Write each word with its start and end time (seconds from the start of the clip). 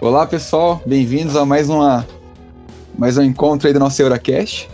Olá 0.00 0.26
pessoal, 0.26 0.80
bem-vindos 0.86 1.36
a 1.36 1.44
mais 1.44 1.68
uma 1.68 2.06
mais 2.96 3.18
um 3.18 3.22
encontro 3.22 3.68
aí 3.68 3.74
do 3.74 3.78
nosso 3.78 4.00
Euracast. 4.00 4.66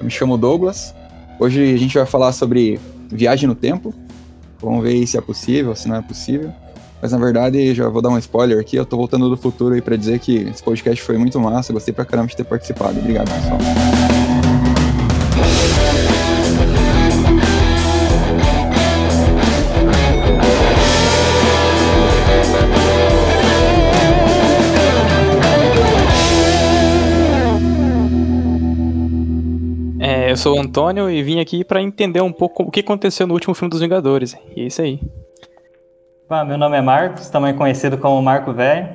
Eu 0.00 0.04
me 0.04 0.10
chamo 0.10 0.36
Douglas. 0.36 0.92
Hoje 1.38 1.72
a 1.72 1.76
gente 1.76 1.96
vai 1.96 2.04
falar 2.04 2.32
sobre 2.32 2.80
viagem 3.08 3.48
no 3.48 3.54
tempo. 3.54 3.94
Vamos 4.60 4.82
ver 4.82 5.06
se 5.06 5.16
é 5.16 5.20
possível, 5.20 5.76
se 5.76 5.86
não 5.86 5.94
é 5.94 6.02
possível. 6.02 6.52
Mas 7.00 7.12
na 7.12 7.18
verdade, 7.18 7.72
já 7.72 7.88
vou 7.88 8.02
dar 8.02 8.08
um 8.08 8.18
spoiler 8.18 8.58
aqui, 8.58 8.74
eu 8.74 8.84
tô 8.84 8.96
voltando 8.96 9.30
do 9.30 9.36
futuro 9.36 9.76
aí 9.76 9.80
para 9.80 9.94
dizer 9.94 10.18
que 10.18 10.38
esse 10.38 10.62
podcast 10.62 11.00
foi 11.04 11.16
muito 11.18 11.38
massa, 11.38 11.72
gostei 11.72 11.94
pra 11.94 12.04
caramba 12.04 12.30
de 12.30 12.36
ter 12.36 12.44
participado. 12.44 12.98
Obrigado, 12.98 13.30
pessoal. 13.30 13.93
Sou 30.44 30.58
o 30.58 30.60
Antônio 30.60 31.08
e 31.08 31.22
vim 31.22 31.40
aqui 31.40 31.64
para 31.64 31.80
entender 31.80 32.20
um 32.20 32.30
pouco 32.30 32.64
o 32.64 32.70
que 32.70 32.80
aconteceu 32.80 33.26
no 33.26 33.32
último 33.32 33.54
filme 33.54 33.70
dos 33.70 33.80
Vingadores. 33.80 34.36
E 34.54 34.60
é 34.60 34.66
isso 34.66 34.82
aí. 34.82 35.00
Ah, 36.28 36.44
meu 36.44 36.58
nome 36.58 36.76
é 36.76 36.82
Marcos, 36.82 37.30
também 37.30 37.54
conhecido 37.54 37.96
como 37.96 38.20
Marco 38.20 38.52
Velho. 38.52 38.86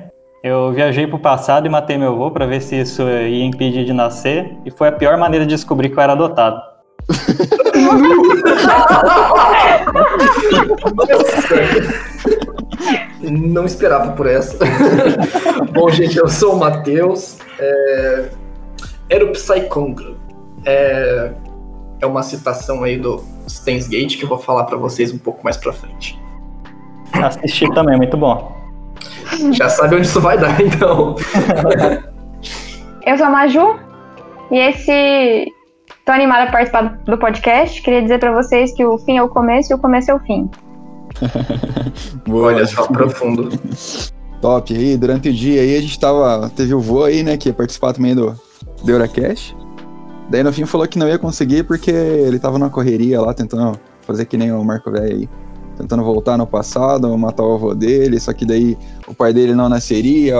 Eu 0.44 0.70
viajei 0.70 1.08
pro 1.08 1.18
passado 1.18 1.66
e 1.66 1.68
matei 1.68 1.98
meu 1.98 2.12
avô 2.12 2.30
para 2.30 2.46
ver 2.46 2.62
se 2.62 2.76
isso 2.76 3.02
ia 3.02 3.44
impedir 3.44 3.84
de 3.84 3.92
nascer, 3.92 4.56
e 4.64 4.70
foi 4.70 4.86
a 4.88 4.92
pior 4.92 5.18
maneira 5.18 5.44
de 5.44 5.56
descobrir 5.56 5.88
que 5.88 5.98
eu 5.98 6.02
era 6.02 6.12
adotado. 6.12 6.62
Não 13.28 13.66
esperava 13.66 14.12
por 14.12 14.28
essa. 14.28 14.56
Bom, 15.74 15.90
gente, 15.90 16.16
eu 16.16 16.28
sou 16.28 16.54
o 16.54 16.60
Matheus. 16.60 17.38
É... 17.58 18.28
Era 19.08 19.24
o 19.24 19.32
Psychongra. 19.32 20.19
É... 20.64 21.32
é 22.00 22.06
uma 22.06 22.22
citação 22.22 22.82
aí 22.82 22.98
do 22.98 23.24
Steins 23.48 23.88
Gate 23.88 24.18
que 24.18 24.24
eu 24.24 24.28
vou 24.28 24.38
falar 24.38 24.64
para 24.64 24.76
vocês 24.76 25.12
um 25.12 25.18
pouco 25.18 25.42
mais 25.42 25.56
pra 25.56 25.72
frente. 25.72 26.18
Assisti 27.12 27.68
também, 27.74 27.96
muito 27.96 28.16
bom. 28.16 28.60
Já 29.52 29.68
sabe 29.68 29.96
onde 29.96 30.06
isso 30.06 30.20
vai 30.20 30.38
dar, 30.38 30.60
então. 30.62 31.16
Eu 33.06 33.16
sou 33.16 33.26
a 33.26 33.30
Maju 33.30 33.78
e 34.50 34.58
esse. 34.58 35.52
Tô 36.04 36.12
animada 36.12 36.44
a 36.44 36.52
participar 36.52 36.98
do 37.04 37.18
podcast. 37.18 37.80
Queria 37.82 38.02
dizer 38.02 38.18
pra 38.18 38.32
vocês 38.32 38.72
que 38.72 38.84
o 38.84 38.98
fim 38.98 39.16
é 39.16 39.22
o 39.22 39.28
começo 39.28 39.72
e 39.72 39.74
o 39.74 39.78
começo 39.78 40.10
é 40.10 40.14
o 40.14 40.20
fim. 40.20 40.50
Boa. 42.26 42.48
Olha 42.48 42.66
só, 42.66 42.86
profundo. 42.86 43.50
Top. 44.40 44.74
aí, 44.74 44.96
durante 44.96 45.28
o 45.28 45.32
dia 45.32 45.60
aí 45.62 45.76
a 45.76 45.80
gente 45.80 45.98
tava. 45.98 46.50
Teve 46.54 46.74
o 46.74 46.80
vô 46.80 47.04
aí, 47.04 47.22
né, 47.22 47.36
que 47.36 47.48
ia 47.48 47.54
participar 47.54 47.92
também 47.92 48.14
do, 48.14 48.34
do 48.82 48.90
Euracast. 48.90 49.56
Daí 50.30 50.44
no 50.44 50.52
fim 50.52 50.64
falou 50.64 50.86
que 50.86 50.98
não 50.98 51.08
ia 51.08 51.18
conseguir 51.18 51.64
porque 51.64 51.90
ele 51.90 52.38
tava 52.38 52.56
numa 52.56 52.70
correria 52.70 53.20
lá, 53.20 53.34
tentando 53.34 53.78
fazer 54.02 54.24
que 54.26 54.36
nem 54.36 54.52
o 54.52 54.64
Marco 54.64 54.90
Velho 54.90 55.04
aí. 55.04 55.28
Tentando 55.76 56.04
voltar 56.04 56.38
no 56.38 56.46
passado, 56.46 57.16
matar 57.18 57.42
o 57.42 57.54
avô 57.54 57.74
dele, 57.74 58.20
só 58.20 58.32
que 58.32 58.44
daí 58.44 58.78
o 59.08 59.14
pai 59.14 59.32
dele 59.32 59.54
não 59.54 59.68
nasceria, 59.68 60.36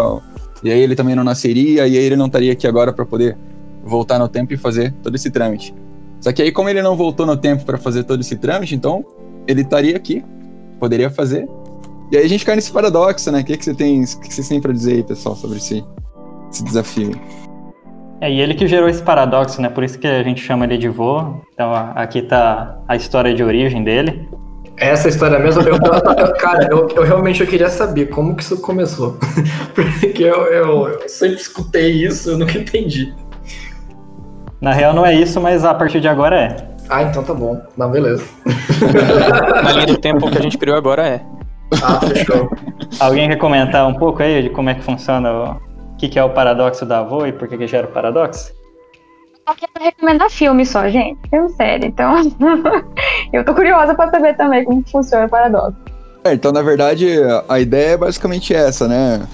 e 0.63 0.71
aí 0.71 0.81
ele 0.81 0.95
também 0.95 1.17
não 1.17 1.25
nasceria, 1.25 1.89
e 1.89 1.97
aí 1.97 2.05
ele 2.05 2.15
não 2.15 2.27
estaria 2.27 2.53
aqui 2.53 2.67
agora 2.67 2.93
para 2.93 3.05
poder 3.05 3.37
voltar 3.83 4.19
no 4.19 4.29
tempo 4.29 4.53
e 4.53 4.57
fazer 4.57 4.93
todo 5.03 5.15
esse 5.15 5.31
trâmite. 5.31 5.75
Só 6.21 6.31
que 6.33 6.43
aí, 6.43 6.53
como 6.53 6.69
ele 6.69 6.83
não 6.83 6.95
voltou 6.97 7.25
no 7.25 7.37
tempo 7.37 7.65
para 7.65 7.79
fazer 7.79 8.05
todo 8.05 8.21
esse 8.21 8.37
trâmite, 8.37 8.75
então 8.75 9.05
ele 9.47 9.63
estaria 9.63 9.97
aqui, 9.97 10.23
poderia 10.79 11.11
fazer. 11.11 11.49
E 12.13 12.17
aí 12.17 12.25
a 12.25 12.29
gente 12.29 12.45
cai 12.45 12.55
nesse 12.55 12.71
paradoxo, 12.71 13.33
né? 13.33 13.41
O 13.41 13.45
que, 13.45 13.57
que 13.57 13.65
você 13.65 13.75
tem, 13.75 14.05
que 14.05 14.29
que 14.29 14.35
vocês 14.35 14.47
têm 14.47 14.61
para 14.61 14.73
dizer 14.73 14.93
aí, 14.93 15.03
pessoal, 15.03 15.35
sobre 15.35 15.57
esse, 15.57 15.83
esse 16.53 16.63
desafio? 16.63 17.19
É, 18.21 18.31
e 18.31 18.41
ele 18.41 18.55
que 18.55 18.67
gerou 18.67 18.89
esse 18.89 19.03
paradoxo, 19.03 19.63
né? 19.63 19.69
Por 19.71 19.83
isso 19.83 19.99
que 19.99 20.07
a 20.07 20.23
gente 20.23 20.43
chama 20.43 20.65
ele 20.65 20.77
de 20.77 20.89
vô. 20.89 21.41
Então 21.55 21.73
aqui 21.95 22.21
tá 22.23 22.77
a 22.87 22.95
história 22.97 23.35
de 23.35 23.43
origem 23.43 23.83
dele. 23.83 24.29
Essa 24.77 25.09
história 25.09 25.39
mesmo, 25.39 25.63
eu, 25.63 25.75
eu- 25.75 26.35
cara, 26.39 26.67
eu, 26.71 26.89
eu 26.97 27.03
realmente 27.03 27.41
eu 27.43 27.47
queria 27.47 27.69
saber 27.69 28.07
como 28.07 28.35
que 28.35 28.43
isso 28.43 28.61
começou. 28.61 29.19
Porque 29.75 30.23
eu, 30.23 30.45
eu- 30.47 30.89
eu 30.89 31.09
sempre 31.09 31.37
escutei 31.37 31.91
isso, 31.91 32.31
eu 32.31 32.39
nunca 32.39 32.59
entendi. 32.59 33.13
Na 34.61 34.73
real 34.73 34.93
não 34.93 35.05
é 35.07 35.15
isso, 35.15 35.41
mas 35.41 35.65
a 35.65 35.73
partir 35.75 36.01
de 36.01 36.09
agora 36.09 36.37
é. 36.39 36.57
Ah, 36.89 37.03
então 37.03 37.23
tá 37.23 37.33
bom. 37.33 37.61
Não, 37.77 37.91
beleza. 37.91 38.25
Na 39.65 39.73
linha 39.73 39.87
do 39.87 39.97
tempo 39.99 40.31
que 40.31 40.39
a 40.39 40.43
gente 40.43 40.59
criou 40.59 40.77
agora 40.77 41.07
é. 41.07 41.23
Ah, 41.83 42.01
fechou. 42.01 42.51
Alguém 42.99 43.29
quer 43.29 43.37
comentar 43.37 43.87
um 43.87 43.95
pouco 43.95 44.23
aí 44.23 44.43
de 44.43 44.51
como 44.51 44.69
é 44.71 44.75
que 44.75 44.83
funciona 44.83 45.31
o 45.33 45.57
que, 46.01 46.09
que 46.09 46.19
é 46.19 46.25
o 46.25 46.31
paradoxo 46.31 46.87
da 46.87 47.01
avó 47.01 47.27
e 47.27 47.33
por 47.33 47.47
que, 47.47 47.59
que 47.59 47.67
gera 47.67 47.87
o 47.87 47.91
paradoxo? 47.93 48.53
Só 49.47 49.55
quero 49.55 49.73
recomendar 49.79 50.31
filme 50.31 50.65
só, 50.65 50.89
gente. 50.89 51.19
Filme 51.29 51.51
sério. 51.51 51.87
Então, 51.87 52.15
eu 53.33 53.45
tô 53.45 53.55
curiosa 53.55 53.95
pra 53.95 54.11
saber 54.11 54.35
também 54.37 54.65
como 54.65 54.83
funciona 54.91 55.27
o 55.27 55.29
paradoxo. 55.29 55.77
É, 56.25 56.33
então, 56.33 56.53
na 56.53 56.63
verdade, 56.63 57.07
a 57.49 57.61
ideia 57.61 57.93
é 57.93 57.97
basicamente 57.97 58.55
essa, 58.55 58.89
né? 58.89 59.27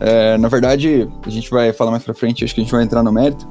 É, 0.00 0.38
na 0.38 0.48
verdade, 0.48 1.08
a 1.24 1.30
gente 1.30 1.50
vai 1.50 1.72
falar 1.72 1.90
mais 1.90 2.02
pra 2.02 2.14
frente, 2.14 2.44
acho 2.44 2.54
que 2.54 2.60
a 2.60 2.64
gente 2.64 2.72
vai 2.72 2.82
entrar 2.82 3.02
no 3.02 3.12
mérito, 3.12 3.48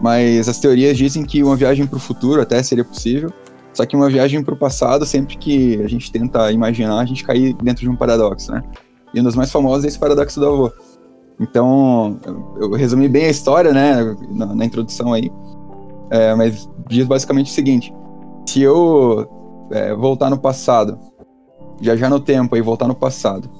mas 0.00 0.48
as 0.48 0.58
teorias 0.58 0.96
dizem 0.96 1.24
que 1.24 1.42
uma 1.42 1.54
viagem 1.54 1.86
pro 1.86 1.98
futuro 1.98 2.40
até 2.40 2.62
seria 2.62 2.84
possível, 2.84 3.30
só 3.74 3.84
que 3.84 3.94
uma 3.94 4.08
viagem 4.08 4.42
pro 4.42 4.56
passado, 4.56 5.04
sempre 5.04 5.36
que 5.36 5.82
a 5.82 5.88
gente 5.88 6.10
tenta 6.10 6.50
imaginar, 6.50 6.98
a 6.98 7.04
gente 7.04 7.22
cai 7.22 7.54
dentro 7.62 7.82
de 7.82 7.90
um 7.90 7.96
paradoxo, 7.96 8.50
né? 8.50 8.62
E 9.12 9.20
um 9.20 9.24
dos 9.24 9.36
mais 9.36 9.52
famosos 9.52 9.84
é 9.84 9.88
esse 9.88 9.98
paradoxo 9.98 10.40
do 10.40 10.46
avô. 10.46 10.72
Então, 11.40 12.20
eu 12.56 12.70
resumi 12.72 13.08
bem 13.08 13.24
a 13.24 13.30
história, 13.30 13.72
né, 13.72 14.16
na, 14.30 14.54
na 14.54 14.64
introdução 14.64 15.12
aí, 15.12 15.30
É, 16.10 16.34
mas 16.34 16.68
diz 16.88 17.06
basicamente 17.06 17.50
o 17.50 17.54
seguinte: 17.54 17.92
se 18.46 18.60
eu 18.60 19.26
é, 19.70 19.94
voltar 19.94 20.28
no 20.28 20.38
passado 20.38 20.98
viajar 21.82 22.08
no 22.08 22.20
tempo 22.20 22.56
e 22.56 22.62
voltar 22.62 22.86
no 22.86 22.94
passado 22.94 23.50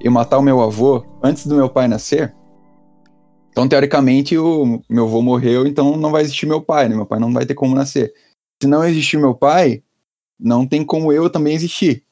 e 0.00 0.10
matar 0.10 0.38
o 0.38 0.42
meu 0.42 0.60
avô 0.60 1.04
antes 1.22 1.46
do 1.46 1.54
meu 1.54 1.68
pai 1.68 1.86
nascer, 1.86 2.34
então 3.50 3.68
teoricamente 3.68 4.36
o 4.36 4.82
meu 4.90 5.04
avô 5.04 5.22
morreu, 5.22 5.64
então 5.64 5.96
não 5.96 6.10
vai 6.10 6.22
existir 6.22 6.44
meu 6.44 6.60
pai, 6.60 6.88
né? 6.88 6.96
Meu 6.96 7.06
pai 7.06 7.20
não 7.20 7.32
vai 7.32 7.46
ter 7.46 7.54
como 7.54 7.74
nascer. 7.74 8.12
Se 8.60 8.68
não 8.68 8.82
existir 8.84 9.16
meu 9.16 9.32
pai, 9.32 9.82
não 10.40 10.66
tem 10.66 10.84
como 10.84 11.12
eu 11.12 11.30
também 11.30 11.54
existir. 11.54 12.04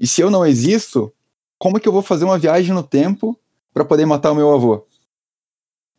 E 0.00 0.06
se 0.06 0.20
eu 0.20 0.30
não 0.30 0.44
existo, 0.44 1.12
como 1.58 1.78
que 1.78 1.86
eu 1.86 1.92
vou 1.92 2.02
fazer 2.02 2.24
uma 2.24 2.38
viagem 2.38 2.74
no 2.74 2.82
tempo 2.82 3.38
para 3.72 3.84
poder 3.84 4.06
matar 4.06 4.32
o 4.32 4.34
meu 4.34 4.52
avô? 4.52 4.86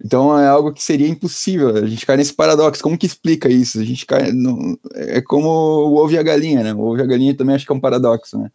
Então 0.04 0.38
é 0.38 0.48
algo 0.48 0.74
que 0.74 0.84
seria 0.84 1.08
impossível. 1.08 1.70
A 1.78 1.86
gente 1.86 2.06
cai 2.06 2.18
nesse 2.18 2.34
paradoxo. 2.34 2.84
Como 2.84 2.98
que 2.98 3.06
explica 3.06 3.48
isso? 3.50 3.80
A 3.80 3.84
gente 3.86 4.06
cai. 4.06 4.32
no- 4.32 4.78
é 4.96 5.22
como 5.22 5.48
o 5.48 5.96
ovo 5.98 6.14
e 6.14 6.18
a 6.18 6.24
galinha, 6.24 6.62
né? 6.64 6.74
O 6.74 6.80
ovo 6.80 6.98
e 6.98 7.02
a 7.02 7.06
galinha 7.06 7.36
também 7.36 7.56
acho 7.56 7.66
que 7.66 7.72
é 7.72 7.76
um 7.76 7.80
paradoxo, 7.80 8.38
né? 8.38 8.52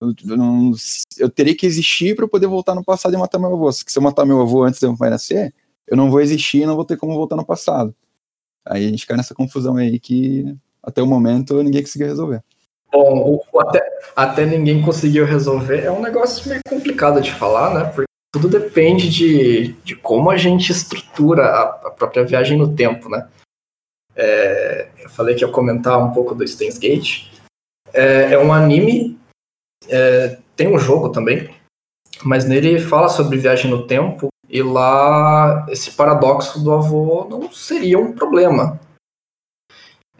Eu, 0.00 0.36
não- 0.36 0.72
eu 1.18 1.28
teria 1.30 1.56
que 1.56 1.66
existir 1.66 2.14
para 2.16 2.26
poder 2.28 2.46
voltar 2.46 2.74
no 2.74 2.84
passado 2.84 3.14
e 3.14 3.16
matar 3.16 3.38
meu 3.38 3.52
avô. 3.52 3.70
Se 3.72 3.84
eu 3.96 4.02
matar 4.02 4.24
meu 4.24 4.40
avô 4.40 4.64
antes 4.64 4.80
de 4.80 4.86
meu 4.86 4.96
pai 4.96 5.10
nascer, 5.10 5.54
eu 5.86 5.96
não 5.96 6.10
vou 6.10 6.20
existir 6.20 6.62
e 6.62 6.66
não 6.66 6.76
vou 6.76 6.84
ter 6.84 6.96
como 6.96 7.14
voltar 7.14 7.36
no 7.36 7.44
passado. 7.44 7.94
Aí 8.64 8.86
a 8.86 8.88
gente 8.88 9.06
cai 9.06 9.16
nessa 9.16 9.34
confusão 9.34 9.76
aí 9.76 9.98
que 9.98 10.56
até 10.82 11.02
o 11.02 11.06
momento 11.06 11.60
ninguém 11.62 11.82
conseguiu 11.82 12.06
resolver. 12.08 12.42
Bom, 12.92 13.40
até, 13.58 13.80
até 14.14 14.46
ninguém 14.46 14.82
conseguiu 14.82 15.24
resolver 15.24 15.82
é 15.84 15.90
um 15.90 16.02
negócio 16.02 16.48
meio 16.48 16.60
complicado 16.68 17.20
de 17.20 17.32
falar, 17.32 17.74
né? 17.74 17.90
Porque 17.90 18.11
tudo 18.32 18.48
depende 18.48 19.10
de, 19.10 19.72
de 19.84 19.94
como 19.94 20.30
a 20.30 20.36
gente 20.36 20.72
estrutura 20.72 21.46
a, 21.46 21.62
a 21.88 21.90
própria 21.90 22.24
viagem 22.24 22.56
no 22.56 22.74
tempo, 22.74 23.08
né? 23.08 23.28
É, 24.16 24.88
eu 24.98 25.10
falei 25.10 25.34
que 25.34 25.44
ia 25.44 25.50
comentar 25.50 25.98
um 25.98 26.12
pouco 26.12 26.34
do 26.34 26.46
Steins 26.46 26.78
Gate. 26.78 27.30
É, 27.92 28.32
é 28.34 28.38
um 28.38 28.52
anime, 28.52 29.18
é, 29.88 30.38
tem 30.56 30.68
um 30.68 30.78
jogo 30.78 31.10
também, 31.10 31.54
mas 32.24 32.44
nele 32.44 32.80
fala 32.80 33.08
sobre 33.08 33.38
viagem 33.38 33.70
no 33.70 33.86
tempo 33.86 34.28
e 34.48 34.62
lá 34.62 35.66
esse 35.68 35.92
paradoxo 35.92 36.62
do 36.62 36.72
avô 36.72 37.26
não 37.28 37.50
seria 37.52 37.98
um 37.98 38.12
problema 38.12 38.80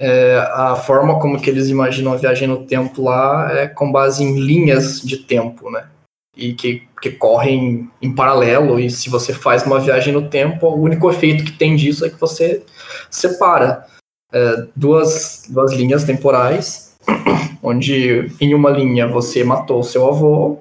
é, 0.02 0.37
a 0.52 0.75
forma 0.75 1.20
como 1.20 1.40
que 1.40 1.48
eles 1.48 1.69
imaginam 1.69 2.12
a 2.12 2.16
viagem 2.16 2.48
no 2.48 2.66
tempo 2.66 3.02
lá 3.02 3.52
é 3.52 3.69
com 3.69 3.92
base 3.92 4.25
em 4.25 4.37
linhas 4.40 5.00
de 5.00 5.19
tempo, 5.19 5.70
né? 5.70 5.88
E 6.34 6.55
que, 6.55 6.88
que 7.00 7.11
correm 7.11 7.90
em 8.00 8.14
paralelo, 8.14 8.81
e 8.81 8.88
se 8.90 9.11
você 9.11 9.34
faz 9.34 9.64
uma 9.64 9.79
viagem 9.79 10.14
no 10.14 10.31
tempo, 10.31 10.67
o 10.67 10.81
único 10.81 11.11
efeito 11.11 11.44
que 11.44 11.52
tem 11.52 11.76
disso 11.76 12.06
é 12.06 12.11
que 12.11 12.19
você 12.19 12.64
separa 13.11 13.87
é, 14.32 14.67
duas, 14.75 15.44
duas 15.50 15.73
linhas 15.75 16.05
temporais, 16.05 16.96
onde 17.62 18.32
em 18.40 18.55
uma 18.55 18.70
linha 18.70 19.06
você 19.06 19.44
matou 19.44 19.82
seu 19.82 20.08
avô, 20.08 20.61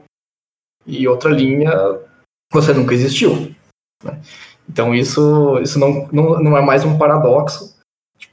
e 0.85 1.07
outra 1.07 1.29
linha 1.31 1.71
você 2.51 2.73
nunca 2.73 2.93
existiu. 2.93 3.55
né? 4.03 4.19
Então 4.69 4.93
isso, 4.93 5.57
isso 5.61 5.79
não, 5.79 6.07
não, 6.11 6.43
não 6.43 6.57
é 6.57 6.61
mais 6.61 6.83
um 6.83 6.97
paradoxo, 6.97 7.73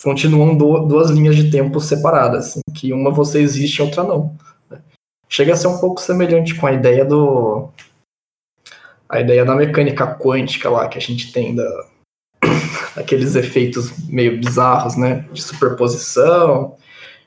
continuam 0.03 0.57
du- 0.57 0.87
duas 0.87 1.11
linhas 1.11 1.37
de 1.37 1.51
tempo 1.51 1.81
separadas, 1.81 2.59
que 2.75 2.93
uma 2.93 3.11
você 3.11 3.41
existe 3.41 3.79
e 3.79 3.83
outra 3.83 4.03
não. 4.03 4.37
Chega 5.29 5.53
a 5.53 5.57
ser 5.57 5.69
um 5.69 5.79
pouco 5.79 6.01
semelhante 6.01 6.55
com 6.55 6.67
a 6.67 6.73
ideia 6.73 7.05
do 7.05 7.71
a 9.09 9.21
ideia 9.21 9.45
da 9.45 9.55
mecânica 9.55 10.07
quântica 10.15 10.69
lá 10.69 10.89
que 10.89 10.99
a 10.99 11.01
gente 11.01 11.33
tem 11.33 11.55
da 11.55 11.87
aqueles 12.97 13.35
efeitos 13.35 14.07
meio 14.09 14.39
bizarros, 14.39 14.97
né, 14.97 15.27
de 15.33 15.43
superposição, 15.43 16.77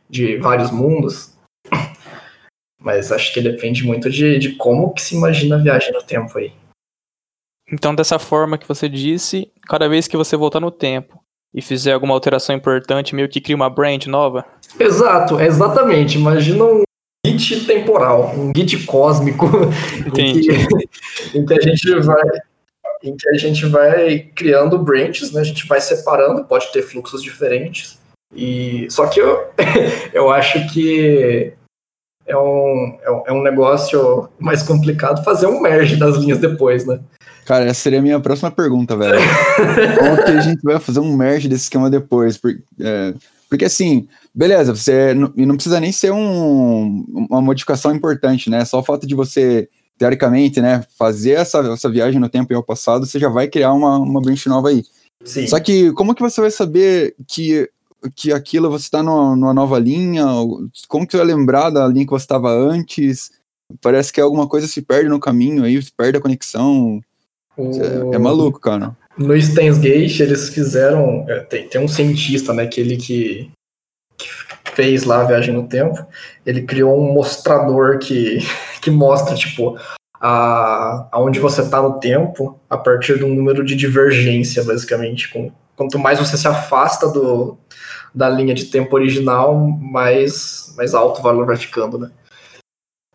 de 0.09 0.37
vários 0.37 0.71
mundos. 0.71 1.33
Mas 2.79 3.11
acho 3.11 3.33
que 3.33 3.41
depende 3.41 3.83
muito 3.83 4.09
de, 4.09 4.37
de 4.37 4.55
como 4.55 4.93
que 4.93 5.01
se 5.01 5.15
imagina 5.15 5.55
a 5.55 5.59
viagem 5.59 5.91
no 5.91 6.03
tempo 6.03 6.37
aí. 6.37 6.53
Então, 7.71 7.95
dessa 7.95 8.19
forma 8.19 8.57
que 8.57 8.67
você 8.67 8.89
disse, 8.89 9.51
cada 9.67 9.87
vez 9.87 10.07
que 10.07 10.17
você 10.17 10.35
voltar 10.35 10.59
no 10.59 10.71
tempo 10.71 11.23
e 11.53 11.61
fizer 11.61 11.93
alguma 11.93 12.13
alteração 12.13 12.55
importante, 12.55 13.15
meio 13.15 13.29
que 13.29 13.39
cria 13.39 13.55
uma 13.55 13.69
brand 13.69 14.05
nova? 14.07 14.45
Exato, 14.79 15.39
exatamente. 15.39 16.17
Imagina 16.17 16.65
um 16.65 16.83
git 17.37 17.65
temporal, 17.65 18.33
um 18.37 18.51
git 18.55 18.85
cósmico 18.85 19.45
em 20.07 20.11
que, 20.33 20.47
em 21.37 21.45
que 21.45 21.53
a 21.53 21.61
gente 21.61 21.99
vai 22.01 22.23
em 23.03 23.15
que 23.17 23.29
a 23.29 23.33
gente 23.33 23.65
vai 23.65 24.19
criando 24.35 24.77
branches, 24.77 25.31
né? 25.31 25.41
A 25.41 25.43
gente 25.43 25.65
vai 25.67 25.81
separando, 25.81 26.43
pode 26.45 26.71
ter 26.71 26.83
fluxos 26.83 27.23
diferentes. 27.23 27.97
E 28.35 28.85
só 28.91 29.07
que 29.07 29.19
eu, 29.19 29.45
eu 30.13 30.29
acho 30.29 30.71
que 30.71 31.51
é 32.27 32.37
um, 32.37 32.97
é 33.01 33.11
um- 33.11 33.23
é 33.27 33.31
um 33.33 33.41
negócio 33.41 34.29
mais 34.39 34.61
complicado 34.61 35.23
fazer 35.23 35.47
um 35.47 35.59
merge 35.59 35.95
das 35.95 36.15
linhas 36.17 36.37
depois, 36.37 36.85
né? 36.85 36.99
Cara, 37.43 37.65
essa 37.65 37.81
seria 37.81 37.97
a 37.97 38.03
minha 38.03 38.19
próxima 38.19 38.51
pergunta, 38.51 38.95
velho. 38.95 39.19
Como 39.99 40.23
que 40.23 40.31
a 40.31 40.41
gente 40.41 40.61
vai 40.61 40.79
fazer 40.79 40.99
um 40.99 41.17
merge 41.17 41.49
desse 41.49 41.63
esquema 41.63 41.89
depois? 41.89 42.37
Por- 42.37 42.55
é, 42.79 43.13
porque 43.51 43.65
assim, 43.65 44.07
beleza, 44.33 44.73
você 44.73 45.13
não, 45.13 45.33
e 45.35 45.45
não 45.45 45.55
precisa 45.55 45.77
nem 45.77 45.91
ser 45.91 46.13
um- 46.13 47.03
uma 47.29 47.41
modificação 47.41 47.93
importante, 47.93 48.49
né? 48.49 48.63
Só 48.63 48.79
o 48.79 48.83
fato 48.83 49.05
de 49.05 49.13
você, 49.13 49.67
teoricamente, 49.97 50.61
né, 50.61 50.85
fazer 50.97 51.31
essa, 51.31 51.59
essa 51.59 51.89
viagem 51.89 52.17
no 52.17 52.29
tempo 52.29 52.53
e 52.53 52.55
ao 52.55 52.63
passado, 52.63 53.05
você 53.05 53.19
já 53.19 53.27
vai 53.27 53.49
criar 53.49 53.73
uma, 53.73 53.97
uma 53.97 54.21
branch 54.21 54.45
nova 54.47 54.69
aí. 54.69 54.85
Sim. 55.25 55.45
Só 55.47 55.59
que 55.59 55.91
como 55.91 56.15
que 56.15 56.21
você 56.21 56.39
vai 56.39 56.49
saber 56.49 57.13
que, 57.27 57.69
que 58.15 58.31
aquilo 58.31 58.69
você 58.71 58.85
está 58.85 59.03
numa, 59.03 59.35
numa 59.35 59.53
nova 59.53 59.77
linha? 59.77 60.25
Como 60.87 61.05
que 61.05 61.11
você 61.11 61.17
vai 61.17 61.27
lembrar 61.27 61.71
da 61.71 61.85
linha 61.89 62.05
que 62.05 62.11
você 62.11 62.23
estava 62.23 62.49
antes? 62.53 63.31
Parece 63.81 64.13
que 64.13 64.21
alguma 64.21 64.47
coisa 64.47 64.65
se 64.65 64.81
perde 64.81 65.09
no 65.09 65.19
caminho 65.19 65.65
aí, 65.65 65.81
se 65.81 65.91
perde 65.91 66.17
a 66.17 66.21
conexão. 66.21 67.01
É, 67.57 68.15
é 68.15 68.17
maluco, 68.17 68.61
cara. 68.61 68.95
No 69.17 69.39
Steins 69.39 69.83
eles 70.19 70.49
fizeram. 70.49 71.25
é, 71.27 71.39
Tem, 71.41 71.67
tem 71.67 71.81
um 71.81 71.87
cientista, 71.87 72.53
né? 72.53 72.63
Aquele 72.63 72.97
que, 72.97 73.51
que 74.17 74.27
fez 74.73 75.03
lá 75.03 75.21
a 75.21 75.25
viagem 75.25 75.53
no 75.53 75.67
tempo. 75.67 76.05
Ele 76.45 76.63
criou 76.63 76.97
um 76.97 77.13
mostrador 77.13 77.99
que, 77.99 78.39
que 78.81 78.89
mostra, 78.89 79.35
tipo, 79.35 79.77
a, 80.19 81.07
aonde 81.11 81.39
você 81.39 81.67
tá 81.67 81.81
no 81.81 81.99
tempo 81.99 82.59
a 82.69 82.77
partir 82.77 83.17
de 83.17 83.25
um 83.25 83.33
número 83.33 83.65
de 83.65 83.75
divergência, 83.75 84.63
basicamente. 84.63 85.29
Com, 85.31 85.51
quanto 85.75 85.97
mais 85.97 86.19
você 86.19 86.37
se 86.37 86.47
afasta 86.47 87.07
do, 87.07 87.57
da 88.13 88.29
linha 88.29 88.53
de 88.53 88.65
tempo 88.65 88.95
original, 88.95 89.55
mais, 89.57 90.73
mais 90.77 90.93
alto 90.93 91.19
o 91.19 91.23
valor 91.23 91.45
vai 91.45 91.57
ficando, 91.57 91.97
né? 91.97 92.11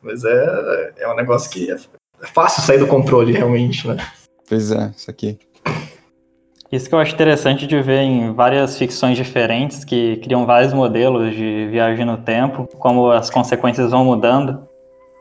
Mas 0.02 0.24
é, 0.24 0.92
é 0.98 1.08
um 1.08 1.16
negócio 1.16 1.50
que 1.50 1.70
é 1.70 1.76
fácil 2.26 2.62
sair 2.62 2.78
do 2.78 2.86
controle, 2.86 3.32
realmente, 3.32 3.86
né? 3.86 3.96
Pois 4.48 4.70
é, 4.70 4.92
isso 4.96 5.10
aqui. 5.10 5.38
Isso 6.76 6.90
que 6.90 6.94
eu 6.94 6.98
acho 6.98 7.14
interessante 7.14 7.66
de 7.66 7.80
ver 7.80 8.02
em 8.02 8.34
várias 8.34 8.76
ficções 8.76 9.16
diferentes 9.16 9.82
que 9.82 10.18
criam 10.18 10.44
vários 10.44 10.74
modelos 10.74 11.34
de 11.34 11.68
viagem 11.70 12.04
no 12.04 12.18
tempo, 12.18 12.68
como 12.78 13.10
as 13.10 13.30
consequências 13.30 13.92
vão 13.92 14.04
mudando. 14.04 14.68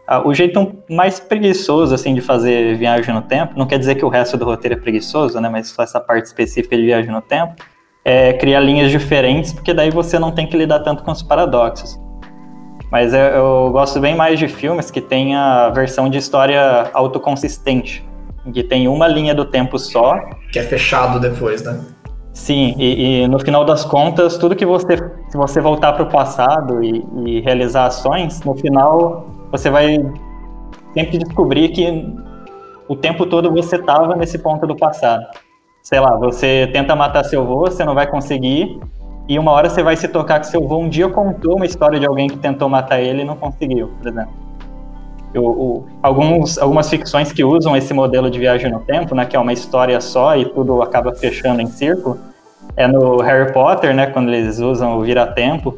Ah, 0.05 0.27
O 0.27 0.33
jeito 0.33 0.75
mais 0.89 1.17
preguiçoso 1.17 1.95
assim 1.95 2.13
de 2.13 2.19
fazer 2.19 2.75
viagem 2.75 3.15
no 3.15 3.21
tempo, 3.21 3.53
não 3.57 3.65
quer 3.65 3.79
dizer 3.79 3.95
que 3.95 4.03
o 4.03 4.09
resto 4.09 4.35
do 4.35 4.43
roteiro 4.43 4.75
é 4.75 4.77
preguiçoso, 4.77 5.39
né, 5.39 5.47
mas 5.47 5.69
só 5.69 5.81
essa 5.81 5.97
parte 5.97 6.25
específica 6.25 6.75
de 6.75 6.83
viagem 6.83 7.09
no 7.09 7.21
tempo, 7.21 7.55
é 8.03 8.33
criar 8.33 8.59
linhas 8.59 8.91
diferentes, 8.91 9.53
porque 9.53 9.73
daí 9.73 9.89
você 9.89 10.19
não 10.19 10.33
tem 10.33 10.45
que 10.45 10.57
lidar 10.57 10.79
tanto 10.81 11.03
com 11.03 11.11
os 11.11 11.23
paradoxos. 11.23 11.97
Mas 12.91 13.13
eu, 13.13 13.19
eu 13.19 13.69
gosto 13.71 13.97
bem 14.01 14.13
mais 14.13 14.37
de 14.37 14.49
filmes 14.49 14.91
que 14.91 14.99
tem 14.99 15.35
a 15.35 15.69
versão 15.69 16.09
de 16.09 16.17
história 16.17 16.89
autoconsistente, 16.93 18.05
que 18.51 18.63
tem 18.63 18.87
uma 18.87 19.07
linha 19.07 19.33
do 19.33 19.45
tempo 19.45 19.77
só 19.77 20.15
Que 20.51 20.59
é 20.59 20.63
fechado 20.63 21.19
depois, 21.19 21.63
né? 21.63 21.79
Sim, 22.33 22.75
e, 22.77 23.23
e 23.23 23.27
no 23.27 23.39
final 23.39 23.63
das 23.63 23.85
contas, 23.85 24.37
tudo 24.37 24.55
que 24.55 24.65
você, 24.65 24.97
se 25.29 25.37
você 25.37 25.61
voltar 25.61 25.93
para 25.93 26.03
o 26.03 26.09
passado 26.09 26.83
e, 26.83 27.05
e 27.25 27.39
realizar 27.39 27.85
ações, 27.85 28.41
no 28.43 28.53
final 28.55 29.25
você 29.51 29.69
vai 29.69 29.97
sempre 30.93 31.17
descobrir 31.17 31.69
que 31.69 32.13
o 32.89 32.95
tempo 32.95 33.25
todo 33.25 33.49
você 33.51 33.77
estava 33.77 34.15
nesse 34.15 34.37
ponto 34.37 34.67
do 34.67 34.75
passado. 34.75 35.25
Sei 35.81 35.99
lá, 35.99 36.17
você 36.17 36.69
tenta 36.73 36.95
matar 36.95 37.23
seu 37.23 37.41
avô, 37.41 37.61
você 37.61 37.85
não 37.85 37.95
vai 37.95 38.05
conseguir, 38.05 38.79
e 39.27 39.39
uma 39.39 39.51
hora 39.51 39.69
você 39.69 39.81
vai 39.81 39.95
se 39.95 40.07
tocar 40.07 40.39
que 40.39 40.47
seu 40.47 40.63
avô 40.63 40.79
um 40.79 40.89
dia 40.89 41.07
contou 41.09 41.55
uma 41.55 41.65
história 41.65 41.99
de 41.99 42.05
alguém 42.05 42.27
que 42.27 42.37
tentou 42.37 42.67
matar 42.67 42.99
ele 42.99 43.21
e 43.21 43.25
não 43.25 43.35
conseguiu, 43.35 43.87
por 43.99 44.07
exemplo. 44.07 44.44
Alguns, 46.01 46.57
algumas 46.57 46.89
ficções 46.89 47.31
que 47.31 47.43
usam 47.43 47.75
esse 47.75 47.93
modelo 47.93 48.29
de 48.29 48.39
viagem 48.39 48.71
no 48.71 48.79
tempo, 48.79 49.13
né, 49.15 49.25
que 49.25 49.35
é 49.35 49.39
uma 49.39 49.53
história 49.53 49.99
só 49.99 50.35
e 50.37 50.45
tudo 50.45 50.81
acaba 50.81 51.13
fechando 51.13 51.61
em 51.61 51.67
círculo, 51.67 52.19
é 52.77 52.87
no 52.87 53.17
Harry 53.17 53.51
Potter, 53.51 53.93
né, 53.95 54.07
quando 54.07 54.33
eles 54.33 54.59
usam 54.59 54.97
o 54.97 55.01
vira-tempo 55.01 55.77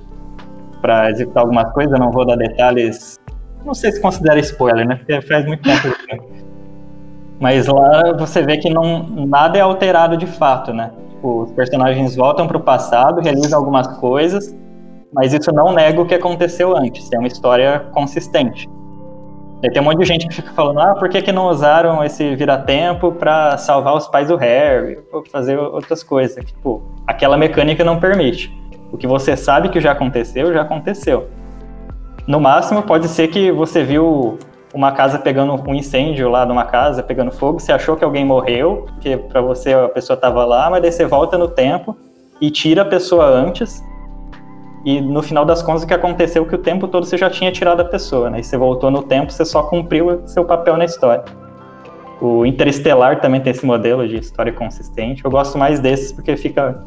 para 0.82 1.10
executar 1.10 1.44
algumas 1.44 1.72
coisas, 1.74 1.92
eu 1.94 2.00
não 2.00 2.12
vou 2.12 2.26
dar 2.26 2.36
detalhes, 2.36 3.20
não 3.66 3.74
sei 3.74 3.92
se 3.92 4.02
considera 4.02 4.40
spoiler, 4.40 4.88
né, 4.88 4.96
porque 4.96 5.22
faz 5.22 5.46
muito 5.46 5.64
tempo. 5.64 5.96
Mas 7.40 7.68
lá 7.68 8.14
você 8.18 8.42
vê 8.42 8.58
que 8.58 8.70
não, 8.70 9.04
nada 9.28 9.58
é 9.58 9.62
alterado 9.62 10.18
de 10.18 10.26
fato, 10.26 10.74
né? 10.74 10.92
Tipo, 11.10 11.44
os 11.44 11.52
personagens 11.52 12.16
voltam 12.16 12.48
para 12.48 12.58
o 12.58 12.62
passado, 12.62 13.22
realizam 13.22 13.60
algumas 13.60 13.88
coisas, 14.00 14.56
mas 15.14 15.34
isso 15.34 15.52
não 15.52 15.72
nega 15.72 16.02
o 16.02 16.06
que 16.06 16.16
aconteceu 16.16 16.76
antes. 16.76 17.12
É 17.14 17.18
uma 17.18 17.28
história 17.28 17.86
consistente. 17.92 18.68
Tem 19.62 19.82
um 19.82 19.86
monte 19.86 19.98
de 19.98 20.06
gente 20.06 20.28
que 20.28 20.36
fica 20.36 20.52
falando, 20.52 20.80
ah, 20.80 20.94
por 20.94 21.10
que, 21.10 21.22
que 21.22 21.32
não 21.32 21.48
usaram 21.48 22.04
esse 22.04 22.36
vira-tempo 22.36 23.12
pra 23.12 23.58
salvar 23.58 23.96
os 23.96 24.08
pais 24.08 24.28
do 24.28 24.36
Harry, 24.36 25.00
ou 25.12 25.26
fazer 25.26 25.58
outras 25.58 26.04
coisas? 26.04 26.46
Tipo, 26.46 26.84
aquela 27.08 27.38
mecânica 27.38 27.84
não 27.84 28.00
permite. 28.00 28.56
O 28.92 28.98
que 28.98 29.08
você 29.08 29.36
sabe 29.36 29.70
que 29.70 29.82
já 29.82 29.92
aconteceu, 29.94 30.54
já 30.54 30.62
aconteceu. 30.62 31.28
No 32.28 32.40
máximo, 32.40 32.84
pode 32.84 33.08
ser 33.08 33.30
que 33.30 33.52
você 33.52 33.84
viu 33.84 34.38
uma 34.74 34.92
casa 34.92 35.18
pegando 35.18 35.54
um 35.68 35.74
incêndio 35.74 36.30
lá 36.30 36.46
numa 36.46 36.66
casa, 36.66 37.02
pegando 37.02 37.32
fogo, 37.32 37.60
você 37.60 37.72
achou 37.72 37.96
que 37.96 38.04
alguém 38.04 38.24
morreu, 38.24 38.86
porque 38.88 39.18
pra 39.18 39.42
você 39.42 39.74
a 39.74 39.90
pessoa 39.90 40.16
tava 40.16 40.46
lá, 40.46 40.70
mas 40.70 40.82
daí 40.84 40.92
você 40.92 41.06
volta 41.06 41.38
no 41.38 41.48
tempo 41.48 41.98
e 42.40 42.52
tira 42.52 42.84
a 42.84 42.86
pessoa 42.86 43.26
antes, 43.26 43.84
e 44.86 45.02
no 45.02 45.22
final 45.22 45.46
das 45.46 45.62
contas, 45.62 45.84
o 45.84 45.88
que 45.88 45.94
aconteceu 45.94 46.44
é 46.44 46.46
que 46.48 46.56
o 46.56 46.58
tempo 46.58 46.88
todo 46.88 47.06
você 47.06 47.18
já 47.18 47.30
tinha 47.30 47.52
tirado 47.52 47.82
a 47.82 47.86
pessoa, 47.86 48.30
né? 48.30 48.40
E 48.40 48.44
você 48.44 48.58
voltou 48.58 48.90
no 48.90 49.04
tempo, 49.04 49.32
você 49.32 49.44
só 49.44 49.64
cumpriu 49.64 50.24
o 50.24 50.28
seu 50.28 50.46
papel 50.46 50.78
na 50.78 50.86
história. 50.86 51.26
O 52.22 52.46
Interestelar 52.46 53.20
também 53.22 53.42
tem 53.42 53.52
esse 53.52 53.66
modelo 53.66 54.08
de 54.08 54.18
história 54.18 54.52
consistente. 54.52 55.24
Eu 55.24 55.30
gosto 55.30 55.58
mais 55.58 55.80
desses 55.80 56.12
porque 56.12 56.36
fica 56.36 56.84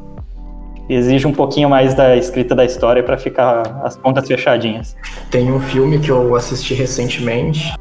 exige 0.88 1.24
um 1.26 1.32
pouquinho 1.32 1.70
mais 1.70 1.94
da 1.94 2.16
escrita 2.16 2.52
da 2.52 2.64
história 2.64 3.02
para 3.02 3.16
ficar 3.16 3.80
as 3.84 3.96
pontas 3.96 4.26
fechadinhas. 4.26 4.96
Tem 5.30 5.50
um 5.52 5.60
filme 5.60 6.00
que 6.00 6.10
eu 6.10 6.34
assisti 6.34 6.74
recentemente, 6.74 7.72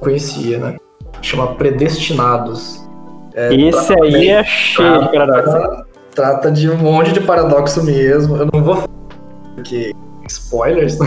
conhecia, 0.00 0.58
né? 0.58 0.76
Chama 1.20 1.48
Predestinados. 1.54 2.88
É, 3.34 3.54
Esse 3.54 3.92
aí 3.92 4.28
é 4.28 4.44
cheio 4.44 5.02
de 5.02 5.12
paradoxo. 5.12 5.84
trata, 6.14 6.50
de 6.50 6.70
um 6.70 6.78
monte 6.78 7.12
de 7.12 7.20
paradoxo 7.20 7.84
mesmo. 7.84 8.36
Eu 8.36 8.48
não 8.50 8.62
vou 8.64 8.88
porque 9.58 9.94
spoilers, 10.28 10.98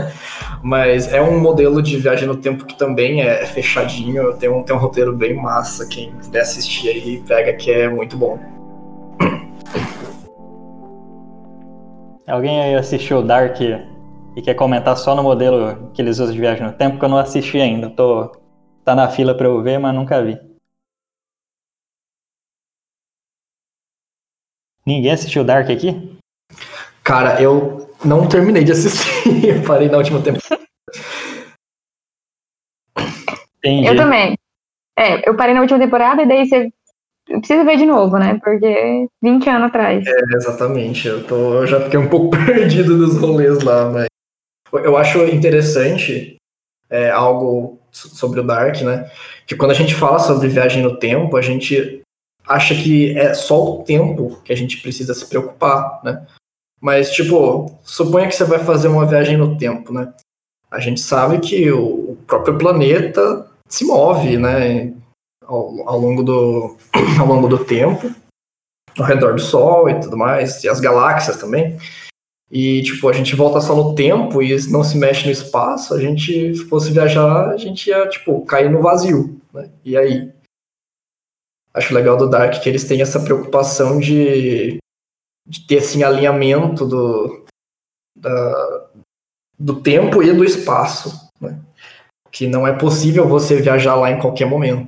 mas 0.62 1.12
é 1.12 1.20
um 1.20 1.38
modelo 1.40 1.82
de 1.82 1.96
viagem 1.96 2.26
no 2.26 2.36
tempo 2.36 2.64
que 2.64 2.76
também 2.76 3.20
é 3.20 3.44
fechadinho. 3.46 4.34
Tem 4.36 4.48
um, 4.48 4.62
tem 4.62 4.74
um 4.74 4.78
roteiro 4.78 5.14
bem 5.14 5.34
massa. 5.34 5.86
Quem 5.86 6.12
puder 6.12 6.40
assistir 6.40 6.88
aí, 6.88 7.22
pega 7.26 7.52
que 7.54 7.70
é 7.70 7.88
muito 7.88 8.16
bom. 8.16 8.38
Alguém 12.26 12.60
aí 12.60 12.74
assistiu 12.76 13.22
Dark 13.22 13.60
e 13.60 14.42
quer 14.42 14.54
comentar 14.54 14.96
só 14.96 15.16
no 15.16 15.22
modelo 15.22 15.90
que 15.92 16.00
eles 16.00 16.20
usam 16.20 16.32
de 16.32 16.40
viagem 16.40 16.64
no 16.64 16.72
tempo? 16.72 16.98
Que 16.98 17.04
eu 17.04 17.08
não 17.08 17.18
assisti 17.18 17.58
ainda. 17.58 17.90
Tô, 17.90 18.30
tá 18.84 18.94
na 18.94 19.08
fila 19.08 19.34
para 19.34 19.48
eu 19.48 19.60
ver, 19.62 19.78
mas 19.78 19.94
nunca 19.94 20.22
vi. 20.22 20.38
Ninguém 24.86 25.10
assistiu 25.10 25.44
Dark 25.44 25.68
aqui? 25.68 26.16
Cara, 27.02 27.42
eu 27.42 27.89
não 28.04 28.28
terminei 28.28 28.64
de 28.64 28.72
assistir. 28.72 29.08
Eu 29.46 29.62
parei 29.62 29.88
na 29.88 29.98
última 29.98 30.20
temporada. 30.20 30.60
Entendi. 33.58 33.86
Eu 33.86 33.96
também. 33.96 34.38
É, 34.98 35.28
eu 35.28 35.34
parei 35.36 35.54
na 35.54 35.60
última 35.60 35.78
temporada 35.78 36.22
e 36.22 36.28
daí 36.28 36.46
você 36.46 36.70
precisa 37.38 37.64
ver 37.64 37.76
de 37.76 37.86
novo, 37.86 38.18
né? 38.18 38.38
Porque 38.42 39.06
20 39.22 39.48
anos 39.48 39.68
atrás. 39.68 40.06
É, 40.06 40.36
exatamente. 40.36 41.06
Eu, 41.06 41.24
tô, 41.26 41.54
eu 41.54 41.66
já 41.66 41.80
fiquei 41.80 41.98
um 41.98 42.08
pouco 42.08 42.36
perdido 42.44 42.98
dos 42.98 43.16
rolês 43.16 43.62
lá, 43.62 43.90
mas 43.90 44.06
eu 44.72 44.96
acho 44.96 45.24
interessante 45.24 46.36
é, 46.88 47.10
algo 47.10 47.78
sobre 47.90 48.40
o 48.40 48.42
Dark, 48.42 48.80
né? 48.82 49.10
Que 49.46 49.56
quando 49.56 49.70
a 49.70 49.74
gente 49.74 49.94
fala 49.94 50.18
sobre 50.18 50.48
viagem 50.48 50.82
no 50.82 50.98
tempo, 50.98 51.36
a 51.36 51.42
gente 51.42 52.02
acha 52.46 52.74
que 52.74 53.16
é 53.16 53.32
só 53.34 53.62
o 53.62 53.84
tempo 53.84 54.40
que 54.42 54.52
a 54.52 54.56
gente 54.56 54.80
precisa 54.80 55.14
se 55.14 55.28
preocupar, 55.28 56.00
né? 56.04 56.26
Mas, 56.80 57.10
tipo, 57.10 57.78
suponha 57.82 58.26
que 58.26 58.34
você 58.34 58.44
vai 58.44 58.58
fazer 58.58 58.88
uma 58.88 59.04
viagem 59.04 59.36
no 59.36 59.58
tempo, 59.58 59.92
né? 59.92 60.12
A 60.70 60.78
gente 60.80 61.00
sabe 61.00 61.38
que 61.40 61.70
o 61.70 62.16
próprio 62.26 62.56
planeta 62.56 63.46
se 63.68 63.84
move, 63.84 64.38
né? 64.38 64.94
Ao, 65.44 65.88
ao 65.88 65.98
longo, 65.98 66.22
do, 66.22 66.76
ao 67.20 67.26
longo 67.26 67.48
do 67.48 67.64
tempo, 67.64 68.10
ao 68.98 69.04
redor 69.04 69.34
do 69.34 69.40
Sol 69.40 69.90
e 69.90 70.00
tudo 70.00 70.16
mais, 70.16 70.64
e 70.64 70.68
as 70.68 70.80
galáxias 70.80 71.36
também. 71.36 71.76
E, 72.50 72.82
tipo, 72.82 73.08
a 73.08 73.12
gente 73.12 73.36
volta 73.36 73.60
só 73.60 73.76
no 73.76 73.94
tempo 73.94 74.42
e 74.42 74.56
não 74.68 74.82
se 74.82 74.96
mexe 74.96 75.26
no 75.26 75.30
espaço, 75.30 75.94
a 75.94 76.00
gente, 76.00 76.56
se 76.56 76.64
fosse 76.64 76.90
viajar, 76.90 77.50
a 77.50 77.56
gente 77.56 77.88
ia, 77.88 78.08
tipo, 78.08 78.44
cair 78.44 78.70
no 78.70 78.80
vazio, 78.80 79.40
né? 79.52 79.70
E 79.84 79.96
aí? 79.96 80.32
Acho 81.72 81.94
legal 81.94 82.16
do 82.16 82.28
Dark 82.28 82.60
que 82.60 82.68
eles 82.68 82.84
têm 82.84 83.00
essa 83.00 83.20
preocupação 83.20 84.00
de, 84.00 84.78
de 85.46 85.66
ter, 85.66 85.78
assim, 85.78 86.02
alinhamento 86.02 86.86
do, 86.86 87.44
da, 88.16 88.88
do 89.58 89.80
tempo 89.80 90.22
e 90.22 90.32
do 90.32 90.44
espaço, 90.44 91.28
né? 91.40 91.58
Que 92.30 92.46
não 92.46 92.66
é 92.66 92.72
possível 92.72 93.28
você 93.28 93.60
viajar 93.60 93.96
lá 93.96 94.10
em 94.10 94.18
qualquer 94.18 94.46
momento. 94.46 94.86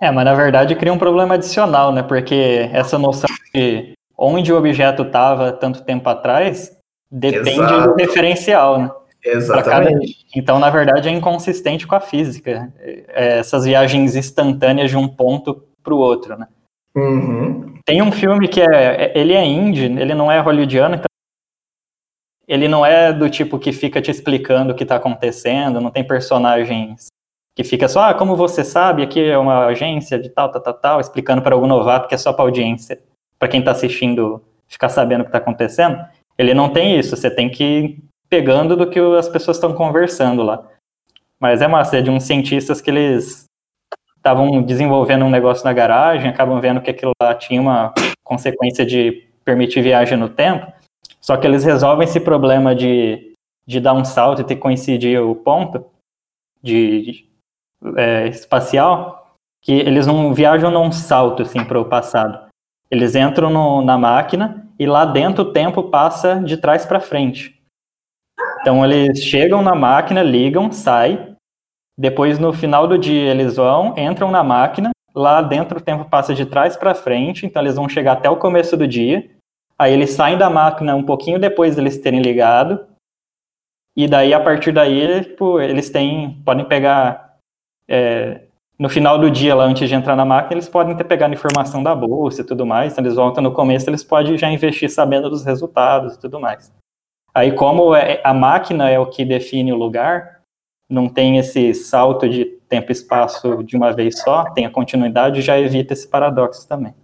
É, 0.00 0.10
mas 0.10 0.24
na 0.24 0.34
verdade 0.34 0.76
cria 0.76 0.92
um 0.92 0.98
problema 0.98 1.34
adicional, 1.34 1.92
né? 1.92 2.02
Porque 2.02 2.68
essa 2.72 2.98
noção 2.98 3.28
de 3.54 3.94
onde 4.16 4.52
o 4.52 4.56
objeto 4.56 5.02
estava 5.02 5.52
tanto 5.52 5.82
tempo 5.84 6.08
atrás 6.08 6.76
depende 7.10 7.60
Exato. 7.60 7.88
do 7.88 7.94
referencial, 7.94 8.78
né? 8.78 8.90
Exatamente. 9.24 10.24
Então, 10.34 10.58
na 10.58 10.70
verdade, 10.70 11.08
é 11.08 11.12
inconsistente 11.12 11.86
com 11.86 11.96
a 11.96 12.00
física. 12.00 12.72
É, 12.78 13.38
essas 13.38 13.64
viagens 13.64 14.14
instantâneas 14.14 14.90
de 14.90 14.96
um 14.96 15.08
ponto 15.08 15.64
para 15.82 15.94
o 15.94 15.98
outro, 15.98 16.38
né? 16.38 16.46
Uhum. 16.96 17.74
Tem 17.84 18.02
um 18.02 18.10
filme 18.10 18.48
que 18.48 18.60
é, 18.60 19.12
ele 19.16 19.34
é 19.34 19.44
indie, 19.44 19.84
ele 19.84 20.14
não 20.14 20.32
é 20.32 20.40
hollywoodiano, 20.40 20.94
então 20.94 21.06
ele 22.48 22.68
não 22.68 22.86
é 22.86 23.12
do 23.12 23.28
tipo 23.28 23.58
que 23.58 23.72
fica 23.72 24.00
te 24.00 24.10
explicando 24.10 24.72
o 24.72 24.74
que 24.74 24.82
está 24.82 24.96
acontecendo, 24.96 25.80
não 25.80 25.90
tem 25.90 26.04
personagens 26.04 27.08
que 27.54 27.64
fica 27.64 27.88
só, 27.88 28.02
ah, 28.02 28.14
como 28.14 28.36
você 28.36 28.62
sabe, 28.62 29.02
aqui 29.02 29.22
é 29.22 29.38
uma 29.38 29.66
agência 29.66 30.18
de 30.18 30.28
tal, 30.28 30.50
tal, 30.50 30.62
tal, 30.62 30.74
tal, 30.74 31.00
explicando 31.00 31.42
para 31.42 31.54
algum 31.54 31.66
novato 31.66 32.08
que 32.08 32.14
é 32.14 32.18
só 32.18 32.32
para 32.32 32.44
audiência 32.44 33.00
para 33.38 33.48
quem 33.48 33.60
está 33.60 33.72
assistindo 33.72 34.42
ficar 34.66 34.88
sabendo 34.88 35.20
o 35.20 35.24
que 35.24 35.28
está 35.28 35.38
acontecendo, 35.38 36.04
ele 36.36 36.54
não 36.54 36.70
tem 36.70 36.98
isso. 36.98 37.16
Você 37.16 37.30
tem 37.30 37.48
que 37.48 37.64
ir 37.64 38.04
pegando 38.28 38.76
do 38.76 38.88
que 38.88 38.98
as 38.98 39.28
pessoas 39.28 39.56
estão 39.56 39.72
conversando 39.72 40.42
lá. 40.42 40.66
Mas 41.38 41.62
é 41.62 41.68
massa, 41.68 41.98
é 41.98 42.02
de 42.02 42.10
uns 42.10 42.24
cientistas 42.24 42.80
que 42.80 42.90
eles 42.90 43.45
estavam 44.26 44.60
desenvolvendo 44.60 45.24
um 45.24 45.30
negócio 45.30 45.64
na 45.64 45.72
garagem, 45.72 46.28
acabam 46.28 46.60
vendo 46.60 46.80
que 46.80 46.90
aquilo 46.90 47.12
lá 47.22 47.32
tinha 47.32 47.60
uma 47.60 47.94
consequência 48.24 48.84
de 48.84 49.24
permitir 49.44 49.80
viagem 49.80 50.18
no 50.18 50.28
tempo, 50.28 50.72
só 51.20 51.36
que 51.36 51.46
eles 51.46 51.62
resolvem 51.62 52.04
esse 52.04 52.18
problema 52.18 52.74
de, 52.74 53.34
de 53.64 53.78
dar 53.78 53.94
um 53.94 54.04
salto 54.04 54.42
e 54.42 54.44
ter 54.44 54.56
que 54.56 54.60
coincidir 54.60 55.22
o 55.22 55.36
ponto 55.36 55.86
de, 56.60 57.02
de 57.02 57.28
é, 57.96 58.26
espacial, 58.26 59.36
que 59.62 59.72
eles 59.72 60.08
não 60.08 60.34
viajam 60.34 60.72
num 60.72 60.90
salto 60.90 61.42
assim 61.42 61.64
para 61.64 61.80
o 61.80 61.84
passado. 61.84 62.48
Eles 62.90 63.14
entram 63.14 63.48
no, 63.48 63.80
na 63.80 63.96
máquina 63.96 64.66
e 64.76 64.86
lá 64.86 65.04
dentro 65.04 65.44
o 65.44 65.52
tempo 65.52 65.84
passa 65.84 66.40
de 66.40 66.56
trás 66.56 66.84
para 66.84 66.98
frente. 66.98 67.60
Então 68.60 68.84
eles 68.84 69.20
chegam 69.20 69.62
na 69.62 69.74
máquina, 69.74 70.20
ligam, 70.20 70.72
saem. 70.72 71.35
Depois 71.98 72.38
no 72.38 72.52
final 72.52 72.86
do 72.86 72.98
dia 72.98 73.30
eles 73.30 73.56
vão, 73.56 73.94
entram 73.96 74.30
na 74.30 74.42
máquina. 74.42 74.90
Lá 75.14 75.40
dentro 75.40 75.78
o 75.78 75.82
tempo 75.82 76.04
passa 76.04 76.34
de 76.34 76.44
trás 76.44 76.76
para 76.76 76.94
frente, 76.94 77.46
então 77.46 77.62
eles 77.62 77.76
vão 77.76 77.88
chegar 77.88 78.12
até 78.12 78.28
o 78.28 78.36
começo 78.36 78.76
do 78.76 78.86
dia. 78.86 79.30
Aí 79.78 79.92
eles 79.92 80.10
saem 80.10 80.36
da 80.36 80.50
máquina 80.50 80.94
um 80.94 81.02
pouquinho 81.02 81.38
depois 81.38 81.76
deles 81.76 81.98
terem 81.98 82.20
ligado. 82.20 82.86
E 83.96 84.06
daí 84.06 84.34
a 84.34 84.40
partir 84.40 84.72
daí, 84.72 85.24
tipo, 85.24 85.58
eles 85.58 85.88
têm 85.88 86.42
podem 86.44 86.66
pegar 86.66 87.36
é, 87.88 88.42
no 88.78 88.90
final 88.90 89.18
do 89.18 89.30
dia, 89.30 89.54
lá 89.54 89.64
antes 89.64 89.88
de 89.88 89.94
entrar 89.94 90.14
na 90.14 90.24
máquina, 90.24 90.54
eles 90.54 90.68
podem 90.68 90.94
ter 90.94 91.04
pegado 91.04 91.32
informação 91.32 91.82
da 91.82 91.94
bolsa 91.94 92.42
e 92.42 92.44
tudo 92.44 92.66
mais. 92.66 92.92
Então, 92.92 93.04
eles 93.04 93.16
voltam 93.16 93.42
no 93.42 93.52
começo, 93.52 93.88
eles 93.88 94.04
podem 94.04 94.36
já 94.36 94.50
investir 94.50 94.90
sabendo 94.90 95.30
dos 95.30 95.44
resultados 95.44 96.14
e 96.14 96.20
tudo 96.20 96.38
mais. 96.38 96.70
Aí, 97.34 97.52
como 97.52 97.94
é, 97.94 98.20
a 98.22 98.34
máquina 98.34 98.90
é 98.90 98.98
o 98.98 99.06
que 99.06 99.24
define 99.24 99.72
o 99.72 99.76
lugar, 99.76 100.35
não 100.88 101.08
tem 101.08 101.38
esse 101.38 101.74
salto 101.74 102.28
de 102.28 102.44
tempo 102.68 102.90
e 102.90 102.92
espaço 102.92 103.62
de 103.64 103.76
uma 103.76 103.92
vez 103.92 104.20
só, 104.20 104.44
tem 104.50 104.66
a 104.66 104.70
continuidade, 104.70 105.42
já 105.42 105.58
evita 105.58 105.92
esse 105.92 106.06
paradoxo 106.06 106.66
também. 106.68 106.94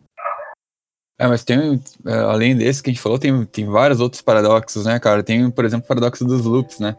É, 1.19 1.27
mas 1.27 1.45
tem, 1.45 1.81
é, 2.07 2.15
além 2.15 2.57
desse 2.57 2.83
que 2.83 2.91
a 2.91 2.93
gente 2.93 3.03
falou, 3.03 3.19
tem, 3.19 3.45
tem 3.45 3.67
vários 3.67 4.01
outros 4.01 4.23
paradoxos, 4.23 4.87
né, 4.87 4.99
cara? 4.99 5.23
Tem, 5.23 5.51
por 5.51 5.65
exemplo, 5.65 5.85
o 5.85 5.89
paradoxo 5.89 6.25
dos 6.25 6.45
loops, 6.45 6.81
né? 6.81 6.97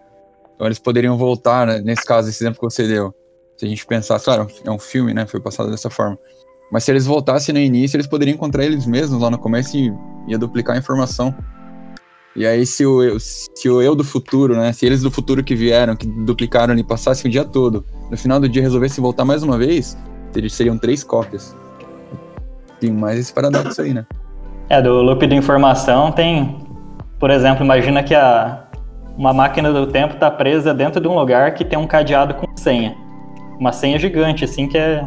Então 0.56 0.68
eles 0.68 0.80
poderiam 0.80 1.18
voltar, 1.18 1.68
né, 1.68 1.82
nesse 1.82 2.06
caso, 2.06 2.30
esse 2.30 2.44
exemplo 2.44 2.60
que 2.60 2.74
você 2.74 2.88
deu 2.88 3.14
se 3.58 3.66
a 3.66 3.68
gente 3.68 3.86
pensar, 3.86 4.20
claro, 4.20 4.48
é 4.66 4.72
um 4.72 4.80
filme, 4.80 5.14
né? 5.14 5.26
Foi 5.26 5.40
passado 5.40 5.70
dessa 5.70 5.90
forma. 5.90 6.18
Mas 6.72 6.84
se 6.84 6.92
eles 6.92 7.06
voltassem 7.06 7.54
no 7.54 7.60
início, 7.60 7.96
eles 7.96 8.08
poderiam 8.08 8.36
encontrar 8.36 8.66
eles 8.66 8.86
mesmos 8.86 9.22
lá 9.22 9.30
no 9.30 9.38
começo 9.38 9.78
e 9.78 9.94
ia 10.28 10.38
duplicar 10.38 10.76
a 10.76 10.80
informação. 10.80 11.34
E 12.36 12.46
aí, 12.46 12.66
se 12.66 12.86
o, 12.86 13.04
eu, 13.04 13.20
se 13.20 13.70
o 13.70 13.82
eu 13.82 13.94
do 13.96 14.04
futuro, 14.04 14.56
né? 14.56 14.74
Se 14.74 14.86
eles 14.86 15.02
do 15.02 15.12
futuro 15.12 15.44
que 15.44 15.56
vieram, 15.56 15.96
que 15.96 16.08
duplicaram 16.08 16.76
e 16.76 16.84
passassem 16.84 17.30
o 17.30 17.32
dia 17.32 17.46
todo, 17.46 17.86
no 18.10 18.18
final 18.18 18.40
do 18.40 18.50
dia 18.50 18.62
resolvessem 18.62 19.02
voltar 19.02 19.24
mais 19.24 19.44
uma 19.44 19.58
vez, 19.58 19.98
seriam 20.50 20.78
três 20.78 21.04
cópias. 21.04 21.56
Tem 22.80 22.92
mais 22.92 23.20
esse 23.20 23.34
paradoxo 23.34 23.82
aí, 23.82 23.94
né? 23.94 24.06
É, 24.70 24.82
do 24.82 25.02
loop 25.02 25.26
de 25.28 25.36
informação 25.36 26.12
tem. 26.12 26.58
Por 27.20 27.30
exemplo, 27.30 27.64
imagina 27.64 28.04
que 28.04 28.16
a, 28.16 28.66
uma 29.16 29.32
máquina 29.32 29.72
do 29.72 29.88
tempo 29.88 30.16
está 30.16 30.32
presa 30.32 30.74
dentro 30.74 31.00
de 31.00 31.08
um 31.08 31.18
lugar 31.18 31.54
que 31.54 31.64
tem 31.64 31.78
um 31.78 31.88
cadeado 31.88 32.34
com 32.34 32.48
senha 32.58 33.04
uma 33.60 33.72
senha 33.72 33.98
gigante, 33.98 34.44
assim, 34.44 34.68
que 34.68 34.78
é 34.78 35.06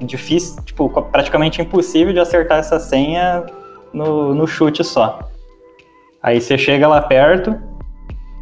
difícil, 0.00 0.62
tipo, 0.64 0.88
praticamente 0.88 1.60
impossível 1.62 2.12
de 2.12 2.20
acertar 2.20 2.58
essa 2.58 2.78
senha 2.78 3.44
no, 3.92 4.34
no 4.34 4.46
chute 4.46 4.84
só. 4.84 5.18
Aí 6.22 6.40
você 6.40 6.56
chega 6.58 6.88
lá 6.88 7.00
perto, 7.00 7.56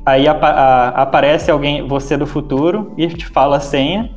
aí 0.07 0.27
a, 0.29 0.89
aparece 0.89 1.51
alguém, 1.51 1.87
você 1.87 2.17
do 2.17 2.27
futuro, 2.27 2.93
e 2.97 3.07
te 3.09 3.27
fala 3.27 3.57
a 3.57 3.61
senha, 3.61 4.11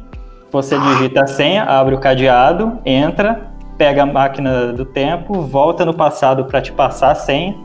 você 0.52 0.80
digita 0.80 1.24
a 1.24 1.28
senha, 1.28 1.64
abre 1.64 1.96
o 1.96 2.00
cadeado, 2.00 2.80
entra, 2.86 3.52
pega 3.78 4.04
a 4.04 4.06
máquina 4.06 4.74
do 4.74 4.86
tempo, 4.86 5.42
volta 5.42 5.86
no 5.86 5.94
passado 5.94 6.46
para 6.46 6.62
te 6.62 6.72
passar 6.72 7.12
a 7.12 7.16
senha, 7.16 7.56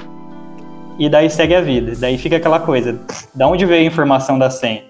e 0.99 1.09
daí 1.09 1.31
segue 1.31 1.55
a 1.55 1.61
vida. 1.61 1.93
Daí 1.99 2.19
fica 2.19 2.37
aquela 2.37 2.61
coisa, 2.61 3.01
da 3.35 3.47
onde 3.47 3.65
veio 3.65 3.83
a 3.83 3.87
informação 3.87 4.39
da 4.39 4.51
senha? 4.51 4.83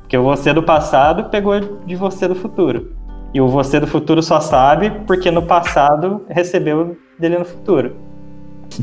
Porque 0.00 0.16
o 0.16 0.22
você 0.22 0.52
do 0.52 0.62
passado 0.62 1.24
pegou 1.24 1.60
de 1.86 1.94
você 1.94 2.26
do 2.26 2.34
futuro. 2.34 2.96
E 3.32 3.40
o 3.40 3.46
você 3.46 3.78
do 3.78 3.86
futuro 3.86 4.22
só 4.22 4.40
sabe 4.40 4.90
porque 5.06 5.30
no 5.30 5.42
passado 5.42 6.24
recebeu 6.28 6.96
dele 7.18 7.38
no 7.38 7.44
futuro. 7.44 7.94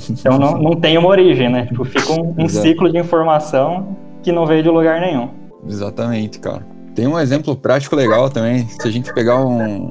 Então 0.10 0.38
não, 0.38 0.58
não 0.58 0.76
tem 0.76 0.98
uma 0.98 1.08
origem, 1.08 1.50
né? 1.50 1.66
Tipo, 1.66 1.86
fica 1.86 2.12
um, 2.14 2.36
um 2.38 2.48
ciclo 2.48 2.92
de 2.92 2.98
informação 2.98 3.96
que 4.22 4.32
não 4.32 4.46
veio 4.46 4.64
de 4.64 4.70
lugar 4.70 5.00
nenhum. 5.00 5.30
Exatamente, 5.68 6.40
cara. 6.40 6.66
Tem 6.96 7.08
um 7.08 7.20
exemplo 7.20 7.56
prático 7.56 7.96
legal 7.96 8.30
também. 8.30 8.68
Se 8.68 8.88
a 8.88 8.92
gente 8.92 9.14
pegar 9.14 9.46
um, 9.46 9.90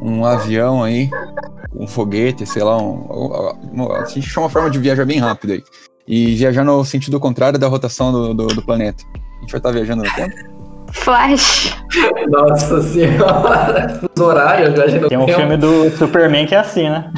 um 0.00 0.24
avião 0.24 0.82
aí, 0.82 1.10
um 1.74 1.86
foguete, 1.86 2.46
sei 2.46 2.62
lá, 2.62 2.76
um, 2.80 3.06
um, 3.74 3.92
a 3.92 4.04
gente 4.06 4.22
chama 4.22 4.46
uma 4.46 4.50
forma 4.50 4.70
de 4.70 4.78
viajar 4.78 5.04
bem 5.04 5.18
rápido 5.18 5.52
aí. 5.52 5.62
E 6.08 6.34
viajar 6.36 6.64
no 6.64 6.84
sentido 6.84 7.18
contrário 7.18 7.58
da 7.58 7.66
rotação 7.66 8.12
do, 8.12 8.34
do, 8.34 8.46
do 8.46 8.62
planeta. 8.62 9.04
A 9.14 9.40
gente 9.40 9.50
vai 9.52 9.58
estar 9.58 9.72
viajando 9.72 10.02
no 10.04 10.14
tempo? 10.14 10.55
Flash. 10.92 11.76
Nossa 12.28 12.82
senhora, 12.82 14.00
os 14.14 14.20
horários 14.20 14.74
viajando 14.74 15.08
Tem 15.08 15.18
um 15.18 15.28
filme 15.28 15.56
do 15.56 15.90
Superman 15.90 16.46
que 16.46 16.54
é 16.54 16.58
assim, 16.58 16.88
né? 16.88 17.10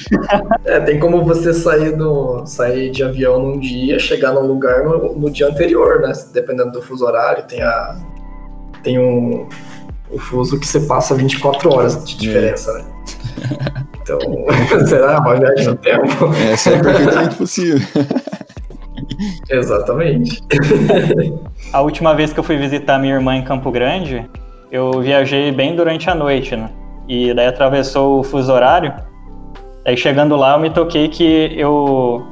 é, 0.64 0.80
tem 0.80 0.98
como 0.98 1.24
você 1.24 1.52
sair, 1.52 1.96
do, 1.96 2.44
sair 2.46 2.90
de 2.90 3.02
avião 3.02 3.40
num 3.40 3.58
dia, 3.58 3.98
chegar 3.98 4.32
num 4.32 4.46
lugar 4.46 4.84
no, 4.84 5.14
no 5.14 5.30
dia 5.30 5.48
anterior, 5.48 6.00
né? 6.00 6.12
Dependendo 6.32 6.72
do 6.72 6.82
fuso 6.82 7.04
horário, 7.04 7.44
tem 7.44 7.62
a. 7.62 7.96
Tem 8.82 8.98
um. 8.98 9.48
O 10.10 10.18
fuso 10.18 10.58
que 10.58 10.66
você 10.66 10.80
passa 10.80 11.14
24 11.14 11.70
horas 11.70 12.04
de 12.04 12.16
diferença, 12.16 12.72
né? 12.72 12.84
Então, 14.08 14.18
será 14.86 15.20
uma 15.20 15.36
viagem 15.36 15.66
no 15.66 15.76
tempo? 15.76 16.32
Essa 16.50 16.70
é 16.70 16.80
perfeitamente 16.82 17.36
possível. 17.36 17.86
Exatamente. 19.50 20.42
a 21.72 21.80
última 21.80 22.14
vez 22.14 22.32
que 22.32 22.40
eu 22.40 22.44
fui 22.44 22.56
visitar 22.56 22.98
minha 22.98 23.14
irmã 23.14 23.36
em 23.36 23.42
Campo 23.42 23.70
Grande, 23.70 24.28
eu 24.70 25.00
viajei 25.00 25.50
bem 25.50 25.74
durante 25.74 26.08
a 26.10 26.14
noite, 26.14 26.54
né? 26.56 26.70
E 27.08 27.32
daí 27.32 27.46
atravessou 27.46 28.20
o 28.20 28.22
fuso 28.22 28.52
horário. 28.52 28.92
Aí 29.84 29.96
chegando 29.96 30.36
lá, 30.36 30.54
eu 30.54 30.58
me 30.58 30.70
toquei 30.70 31.08
que 31.08 31.52
eu 31.56 32.26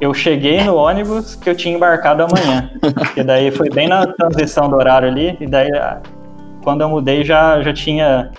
eu 0.00 0.12
cheguei 0.12 0.64
no 0.64 0.74
ônibus 0.74 1.36
que 1.36 1.48
eu 1.48 1.54
tinha 1.54 1.76
embarcado 1.76 2.24
amanhã. 2.24 2.70
e 3.16 3.22
daí 3.22 3.50
foi 3.52 3.70
bem 3.70 3.86
na 3.86 4.04
transição 4.06 4.68
do 4.68 4.74
horário 4.74 5.06
ali, 5.06 5.36
e 5.40 5.46
daí 5.46 5.70
ah, 5.76 6.00
quando 6.64 6.80
eu 6.80 6.88
mudei 6.88 7.24
já, 7.24 7.60
já 7.62 7.72
tinha. 7.72 8.30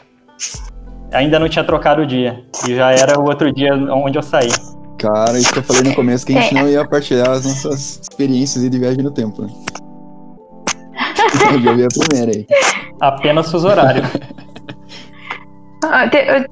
Ainda 1.14 1.40
não 1.40 1.48
tinha 1.48 1.64
trocado 1.64 2.02
o 2.02 2.06
dia. 2.06 2.44
E 2.68 2.76
já 2.76 2.92
era 2.92 3.20
o 3.20 3.26
outro 3.26 3.52
dia 3.54 3.76
onde 3.76 4.18
eu 4.18 4.24
saí. 4.24 4.50
Cara, 5.04 5.38
isso 5.38 5.52
que 5.52 5.60
eu 5.60 5.64
falei 5.64 5.84
no 5.84 5.94
começo, 5.96 6.26
que 6.26 6.32
a 6.38 6.40
gente 6.40 6.56
É. 6.58 6.62
não 6.62 6.70
ia 6.70 6.88
partilhar 6.88 7.30
as 7.30 7.44
nossas 7.44 8.00
experiências 8.02 8.64
de 8.70 8.80
viagem 8.80 9.04
no 9.04 9.12
tempo, 9.12 9.42
né? 9.42 9.50
eu 11.68 11.76
vi 11.76 11.84
a 11.84 11.88
primeira 11.90 12.32
aí. 12.32 12.48
Apenas 13.02 13.52
fuso 13.52 13.68
horário. 13.68 14.02
Ah, 15.84 16.06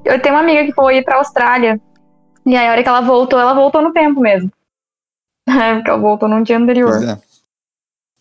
Eu, 0.04 0.20
tenho 0.20 0.34
uma 0.34 0.42
amiga 0.42 0.66
que 0.66 0.72
foi 0.74 1.02
pra 1.02 1.16
Austrália. 1.16 1.80
E 2.44 2.54
aí, 2.54 2.66
a 2.68 2.72
hora 2.72 2.82
que 2.82 2.88
ela 2.90 3.00
voltou, 3.00 3.40
ela 3.40 3.54
voltou 3.54 3.80
no 3.80 3.90
tempo 3.90 4.20
mesmo. 4.20 4.50
Porque 5.48 5.88
ela 5.88 5.98
voltou 5.98 6.28
num 6.28 6.42
dia 6.42 6.58
anterior. 6.58 6.90
Pois 6.90 7.08
é. 7.08 7.18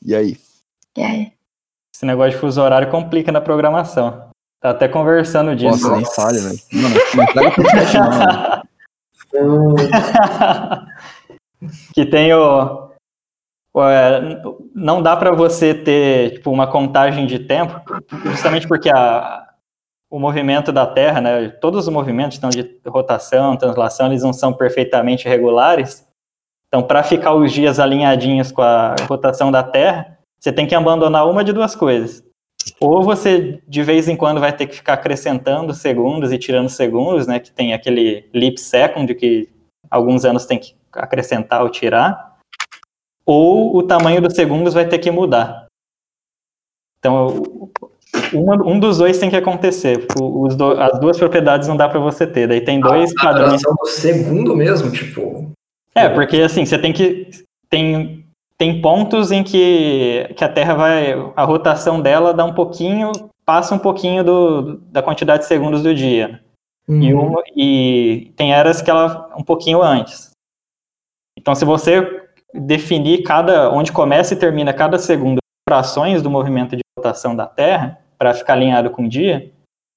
E 0.06 0.16
aí? 0.16 0.38
E 0.98 1.02
aí? 1.04 1.32
Esse 1.94 2.06
negócio 2.06 2.32
de 2.32 2.38
fuso 2.38 2.62
horário 2.62 2.90
complica 2.90 3.34
na 3.34 3.42
programação. 3.42 4.30
Tá 4.62 4.70
até 4.70 4.88
conversando 4.88 5.54
disso. 5.58 5.90
Nossa, 5.90 5.96
nem 5.98 6.06
falha, 6.06 6.40
velho. 6.40 6.60
Mano, 6.72 6.96
não 7.16 7.26
traga 7.26 7.52
podcast 7.52 7.98
não, 7.98 8.10
mano. 8.10 8.61
Que 11.94 12.06
tem 12.06 12.34
o. 12.34 12.90
é, 13.78 14.42
não 14.74 15.02
dá 15.02 15.16
pra 15.16 15.32
você 15.32 15.76
ter 15.76 16.34
tipo, 16.34 16.50
uma 16.50 16.66
contagem 16.66 17.28
de 17.28 17.38
tempo, 17.38 17.80
justamente 18.26 18.68
porque 18.68 18.90
a, 18.90 19.48
o 20.10 20.20
movimento 20.20 20.72
da 20.72 20.88
Terra, 20.88 21.22
né, 21.22 21.50
todos 21.50 21.88
os 21.88 21.94
movimentos 21.94 22.36
estão 22.36 22.50
de 22.50 22.80
rotação, 22.88 23.56
translação, 23.56 24.08
eles 24.08 24.24
não 24.24 24.34
são 24.34 24.52
perfeitamente 24.52 25.30
regulares. 25.30 26.08
Então, 26.68 26.82
para 26.82 27.04
ficar 27.04 27.34
os 27.34 27.52
dias 27.52 27.80
alinhadinhos 27.80 28.52
com 28.52 28.62
a 28.62 28.96
rotação 29.08 29.52
da 29.52 29.62
Terra, 29.62 30.18
você 30.40 30.52
tem 30.52 30.66
que 30.66 30.74
abandonar 30.74 31.30
uma 31.30 31.44
de 31.44 31.54
duas 31.54 31.76
coisas. 31.76 32.24
Ou 32.80 33.03
você, 33.03 33.62
de 33.68 33.84
vez 33.84 34.08
em 34.08 34.15
quando, 34.15 34.39
vai 34.39 34.56
ter 34.56 34.68
que 34.68 34.75
ficar 34.75 34.94
acrescentando 34.94 35.74
segundos 35.74 36.32
e 36.32 36.38
tirando 36.38 36.70
segundos, 36.70 37.27
né? 37.27 37.39
Que 37.39 37.51
tem 37.51 37.74
aquele 37.74 38.27
leap 38.34 38.58
second, 38.58 39.13
que 39.15 39.50
alguns 39.89 40.25
anos 40.25 40.46
tem 40.46 40.60
que 40.60 40.74
acrescentar 40.94 41.62
ou 41.63 41.70
tirar. 41.70 42.38
Ou 43.25 43.75
o 43.77 43.84
tamanho 43.84 44.22
dos 44.22 44.34
segundos 44.34 44.74
vai 44.74 44.88
ter 44.88 45.00
que 45.00 45.12
mudar. 45.12 45.68
Então, 47.00 47.70
uma- 48.34 48.63
um 48.68 48.80
dos 48.80 48.98
dois 48.98 49.18
tem 49.18 49.30
que 49.30 49.36
acontecer. 49.36 50.06
Do- 50.56 50.80
as 50.80 51.00
duas 51.00 51.18
propriedades 51.18 51.68
não 51.68 51.77
dá 51.77 51.88
para 51.88 52.00
você 52.00 52.27
ter. 52.27 52.48
Daí 52.48 52.62
tem 52.62 52.80
dois 52.80 53.12
a 53.20 53.24
padrões. 53.24 53.62
do 53.62 53.86
segundo 53.88 54.56
mesmo, 54.56 54.91
tipo. 54.91 55.51
É, 55.96 56.10
porque 56.10 56.38
assim, 56.38 56.65
você 56.65 56.77
tem 56.77 56.94
que. 56.94 57.30
Tem, 57.70 58.21
tem 58.62 58.80
pontos 58.80 59.32
em 59.32 59.44
que, 59.44 60.32
que 60.38 60.44
a 60.44 60.48
Terra 60.48 60.75
vai. 60.75 61.13
A 61.36 61.44
rotação 61.44 62.00
dela 62.00 62.32
dá 62.32 62.46
um 62.46 62.53
pouquinho. 62.53 63.12
Passa 63.44 63.74
um 63.74 63.80
pouquinho 63.80 64.24
do, 64.24 64.77
da 64.91 65.01
quantidade 65.01 65.41
de 65.41 65.48
segundos 65.48 65.82
do 65.82 65.96
dia. 65.96 66.44
E, 66.88 67.12
Uhum. 67.12 67.25
uma, 67.25 67.44
e 67.56 68.32
tem 68.36 68.53
eras 68.53 68.80
que 68.80 68.91
ela 68.91 69.34
um 69.36 69.44
pouquinho 69.44 69.82
antes. 69.82 70.30
Então, 71.36 71.56
se 71.56 71.65
você 71.65 72.27
definir 72.53 73.24
cada 73.24 73.72
onde 73.72 73.91
começa 73.91 74.36
e 74.36 74.38
termina 74.38 74.72
cada 74.72 75.00
segundo 75.00 75.39
frações 75.68 76.22
do 76.22 76.30
movimento 76.30 76.75
de 76.75 76.84
rotação 76.96 77.36
da 77.36 77.48
Terra 77.48 78.00
para 78.15 78.36
ficar 78.36 78.53
alinhado 78.53 78.91
com 78.91 79.06
o 79.06 79.10
dia, 79.10 79.51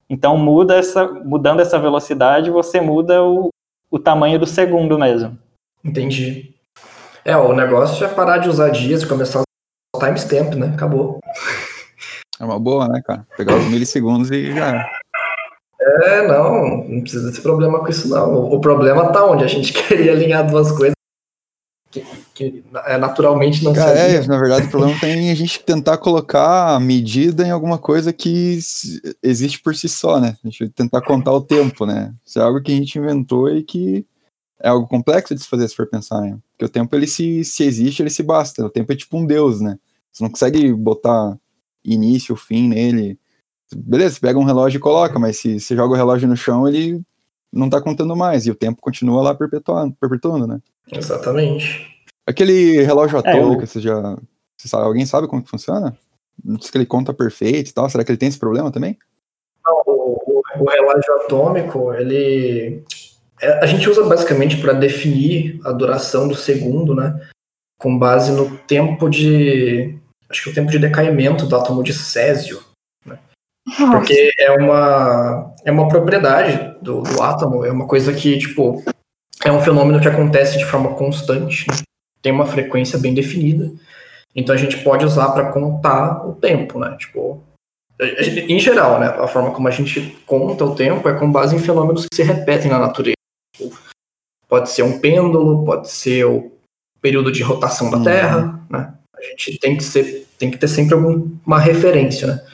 então 0.09 0.39
muda 0.39 0.77
essa, 0.77 1.07
mudando 1.07 1.61
essa 1.61 1.79
velocidade, 1.79 2.51
você 2.51 2.81
muda 2.81 3.23
o, 3.23 3.51
o 3.91 3.99
tamanho 3.99 4.39
do 4.39 4.47
segundo 4.47 4.99
mesmo. 4.99 5.37
Entendi. 5.85 6.54
É, 7.25 7.37
o 7.37 7.55
negócio 7.55 8.05
é 8.05 8.09
parar 8.09 8.39
de 8.39 8.49
usar 8.49 8.69
dias 8.69 9.03
e 9.03 9.07
começar 9.07 9.41
a 9.41 9.43
usar 9.97 10.07
timestamp, 10.07 10.55
né? 10.55 10.73
Acabou. 10.75 11.21
É 12.39 12.45
uma 12.45 12.59
boa, 12.59 12.87
né, 12.89 13.01
cara? 13.05 13.27
Pegar 13.37 13.57
os 13.57 13.65
milissegundos 13.67 14.31
e 14.31 14.53
já 14.53 14.67
era. 14.67 14.91
É, 15.81 16.27
não, 16.27 16.87
não 16.87 17.01
precisa 17.01 17.33
ter 17.33 17.41
problema 17.41 17.79
com 17.81 17.89
isso, 17.89 18.09
não. 18.09 18.35
O, 18.35 18.57
o 18.57 18.61
problema 18.61 19.11
tá 19.13 19.25
onde 19.25 19.45
a 19.45 19.47
gente 19.47 19.73
queria 19.87 20.13
alinhar 20.13 20.47
duas 20.47 20.71
coisas 20.71 20.95
que, 21.95 22.05
que 22.35 22.65
é, 22.87 22.99
naturalmente 22.99 23.63
não 23.63 23.73
Cara, 23.73 23.97
é, 23.97 24.27
na 24.27 24.39
verdade, 24.39 24.67
o 24.67 24.71
problema 24.71 24.99
tá 24.99 25.09
em 25.09 25.31
a 25.31 25.35
gente 25.35 25.61
tentar 25.61 25.97
colocar 25.99 26.75
a 26.75 26.81
medida 26.81 27.47
em 27.47 27.51
alguma 27.51 27.79
coisa 27.79 28.13
que 28.13 28.59
existe 29.23 29.61
por 29.63 29.77
si 29.77 29.89
só, 29.89 30.19
né? 30.19 30.37
A 30.45 30.49
gente 30.49 30.69
tentar 30.71 31.03
contar 31.03 31.33
o 31.33 31.41
tempo, 31.41 31.87
né? 31.87 32.13
Isso 32.27 32.39
é 32.39 32.43
algo 32.43 32.61
que 32.61 32.73
a 32.73 32.75
gente 32.75 32.99
inventou 32.99 33.49
e 33.49 33.63
que 33.63 34.05
é 34.65 34.69
algo 34.71 34.87
complexo 34.89 35.35
de 35.35 35.43
se 35.43 35.47
fazer, 35.49 35.69
se 35.69 35.77
for 35.77 35.87
pensar, 35.87 36.23
né? 36.23 36.39
Porque 36.53 36.65
o 36.65 36.69
tempo, 36.71 36.97
ele 36.97 37.07
se, 37.07 37.45
se 37.45 37.63
existe, 37.65 38.01
ele 38.03 38.09
se 38.09 38.23
basta. 38.23 38.65
O 38.65 38.71
tempo 38.71 38.91
é 38.93 38.97
tipo 38.97 39.15
um 39.19 39.27
deus, 39.27 39.61
né? 39.61 39.79
Você 40.11 40.25
não 40.25 40.31
consegue 40.31 40.73
botar 40.73 41.39
início, 41.85 42.35
fim 42.35 42.69
nele. 42.69 43.19
Beleza, 43.77 44.15
você 44.15 44.21
pega 44.21 44.39
um 44.39 44.45
relógio 44.45 44.79
e 44.79 44.81
coloca, 44.81 45.19
mas 45.19 45.37
se 45.37 45.61
você 45.61 45.77
joga 45.77 45.93
o 45.93 45.97
relógio 45.97 46.27
no 46.27 46.37
chão, 46.37 46.67
ele 46.67 47.03
não 47.53 47.69
tá 47.69 47.79
contando 47.81 48.17
mais, 48.17 48.47
e 48.47 48.51
o 48.51 48.55
tempo 48.55 48.81
continua 48.81 49.23
lá 49.23 49.35
perpetuando, 49.35 49.95
perpetuando 50.01 50.47
né? 50.47 50.61
Exatamente. 50.91 51.87
Aquele 52.27 52.81
relógio 52.83 53.19
É, 53.19 53.21
atômico, 53.21 53.63
eu- 53.65 53.67
você 53.67 53.81
já. 53.81 54.17
você 54.57 54.67
sabe- 54.67 54.85
alguém 54.85 55.05
sabe 55.05 55.29
como 55.29 55.43
que 55.43 55.51
funciona? 55.51 55.95
Diz 56.43 56.71
que 56.71 56.79
ele 56.79 56.87
conta 56.87 57.13
perfeito 57.13 57.69
e 57.69 57.73
tal. 57.75 57.89
Será 57.91 58.03
que 58.03 58.11
ele 58.11 58.19
tem 58.19 58.29
esse 58.31 58.39
problema 58.39 58.71
também? 58.71 58.97
Não, 59.65 59.83
o, 59.87 60.19
o- 60.27 60.43
o 60.63 60.65
relógio 60.71 61.13
atômico, 61.17 61.93
ele. 61.93 62.83
É, 63.45 63.63
a 63.63 63.67
gente 63.67 63.89
usa 63.89 64.03
basicamente 64.05 64.57
para 64.57 64.73
definir 64.73 65.61
a 65.65 65.73
duração 65.73 66.27
do 66.27 66.35
segundo, 66.35 66.95
né? 66.95 67.21
Com 67.79 67.99
base 67.99 68.33
no 68.33 68.57
tempo 68.59 69.09
de. 69.09 69.99
Acho 70.31 70.45
que 70.45 70.51
o 70.51 70.55
tempo 70.55 70.71
de 70.71 70.79
decaimento 70.79 71.47
do 71.47 71.55
átomo 71.55 71.83
de 71.83 71.93
césio. 71.93 72.63
Porque 73.91 74.33
é 74.39 74.51
uma, 74.53 75.55
é 75.65 75.73
uma 75.73 75.89
propriedade 75.89 76.77
do, 76.83 77.03
do 77.03 77.23
átomo, 77.23 77.65
é 77.65 77.71
uma 77.71 77.87
coisa 77.87 78.13
que, 78.13 78.39
tipo, 78.39 78.83
é 79.45 79.51
um 79.51 79.61
fenômeno 79.61 80.01
que 80.01 80.09
acontece 80.09 80.59
de 80.59 80.65
forma 80.65 80.95
constante, 80.95 81.67
né? 81.71 81.79
tem 82.21 82.33
uma 82.33 82.47
frequência 82.47 82.99
bem 82.99 83.15
definida. 83.15 83.71
Então 84.35 84.55
a 84.55 84.59
gente 84.59 84.79
pode 84.79 85.05
usar 85.05 85.31
para 85.31 85.53
contar 85.53 86.27
o 86.27 86.35
tempo, 86.35 86.79
né? 86.79 86.97
Tipo, 86.99 87.43
em 88.01 88.59
geral, 88.59 88.99
né? 88.99 89.07
A 89.07 89.29
forma 89.29 89.53
como 89.53 89.69
a 89.69 89.71
gente 89.71 90.19
conta 90.27 90.65
o 90.65 90.75
tempo 90.75 91.09
é 91.09 91.19
com 91.19 91.31
base 91.31 91.55
em 91.55 91.61
fenômenos 91.61 92.07
que 92.07 92.17
se 92.17 92.23
repetem 92.23 92.71
na 92.71 92.79
natureza. 92.79 93.14
Pode 94.49 94.71
ser 94.71 94.83
um 94.83 94.99
pêndulo, 95.01 95.65
pode 95.65 95.91
ser 95.91 96.25
o 96.27 96.53
período 97.01 97.33
de 97.33 97.43
rotação 97.43 97.91
da 97.91 97.99
Uhum. 97.99 98.05
Terra, 98.05 98.67
né? 98.71 98.95
A 99.17 99.23
gente 99.23 99.59
tem 99.59 99.77
que 99.77 99.83
ser, 99.83 100.27
tem 100.39 100.51
que 100.51 100.59
ter 100.59 100.69
sempre 100.69 100.95
alguma 100.95 101.59
referência, 101.59 102.27
né? 102.27 102.47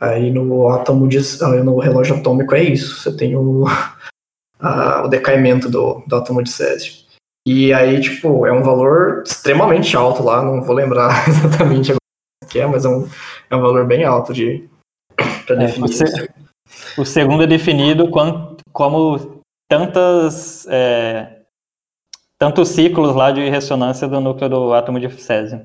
Aí 0.00 0.30
no 0.30 0.68
átomo 0.70 1.06
de, 1.06 1.18
no 1.62 1.78
relógio 1.78 2.16
atômico 2.16 2.54
é 2.54 2.62
isso. 2.62 3.00
Você 3.00 3.14
tem 3.16 3.36
o, 3.36 3.64
a- 4.58 5.02
o 5.04 5.08
decaimento 5.08 5.68
do, 5.68 6.02
do 6.06 6.16
átomo 6.16 6.42
de 6.42 6.50
césio. 6.50 6.94
E 7.46 7.72
aí, 7.72 8.00
tipo, 8.00 8.46
é 8.46 8.52
um 8.52 8.62
valor 8.62 9.22
extremamente 9.26 9.96
alto 9.96 10.22
lá, 10.22 10.42
não 10.42 10.62
vou 10.62 10.74
lembrar 10.74 11.24
exatamente 11.28 11.90
agora 11.92 11.98
o 12.44 12.46
que 12.46 12.58
é, 12.58 12.66
mas 12.66 12.84
é 12.84 12.88
um, 12.88 13.08
é 13.50 13.56
um 13.56 13.60
valor 13.60 13.86
bem 13.86 14.04
alto 14.04 14.32
de 14.32 14.68
para 15.46 15.56
É, 15.62 15.66
definir. 15.66 15.88
você- 15.88 16.04
isso. 16.04 16.28
O 17.00 17.04
segundo 17.04 17.42
é 17.42 17.46
definido 17.46 18.10
quan- 18.10 18.56
como 18.72 19.39
tantas 19.70 20.66
é, 20.68 21.42
tantos 22.36 22.70
ciclos 22.70 23.14
lá 23.14 23.30
de 23.30 23.48
ressonância 23.48 24.08
do 24.08 24.20
núcleo 24.20 24.50
do 24.50 24.74
átomo 24.74 24.98
de 24.98 25.08
césio. 25.22 25.62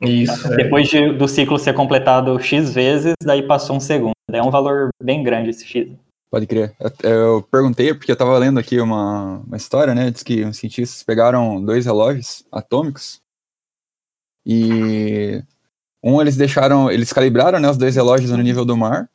Isso. 0.00 0.50
é. 0.52 0.56
Depois 0.56 0.88
de- 0.88 1.12
do 1.12 1.28
ciclo 1.28 1.58
ser 1.58 1.74
completado 1.74 2.40
x 2.40 2.72
vezes, 2.72 3.14
daí 3.22 3.42
passou 3.46 3.76
um 3.76 3.80
segundo. 3.80 4.12
É 4.32 4.42
um 4.42 4.50
valor 4.50 4.88
bem 5.02 5.22
grande 5.22 5.50
esse 5.50 5.66
x. 5.66 5.92
Pode 6.30 6.46
crer. 6.46 6.74
Eu, 6.80 7.10
eu 7.10 7.42
perguntei 7.42 7.92
porque 7.92 8.12
eu 8.12 8.16
tava 8.16 8.36
lendo 8.38 8.58
aqui 8.58 8.80
uma, 8.80 9.42
uma 9.46 9.56
história, 9.56 9.94
né? 9.94 10.10
Diz 10.10 10.22
que 10.22 10.44
os 10.44 10.56
cientistas 10.56 11.02
pegaram 11.02 11.62
dois 11.62 11.84
relógios 11.84 12.44
atômicos 12.50 13.20
e 14.46 15.42
um 16.02 16.20
eles 16.20 16.36
deixaram, 16.36 16.90
eles 16.90 17.12
calibraram 17.12 17.58
né, 17.58 17.68
os 17.68 17.76
dois 17.76 17.94
relógios 17.94 18.30
no 18.30 18.42
nível 18.42 18.64
do 18.64 18.76
mar. 18.76 19.10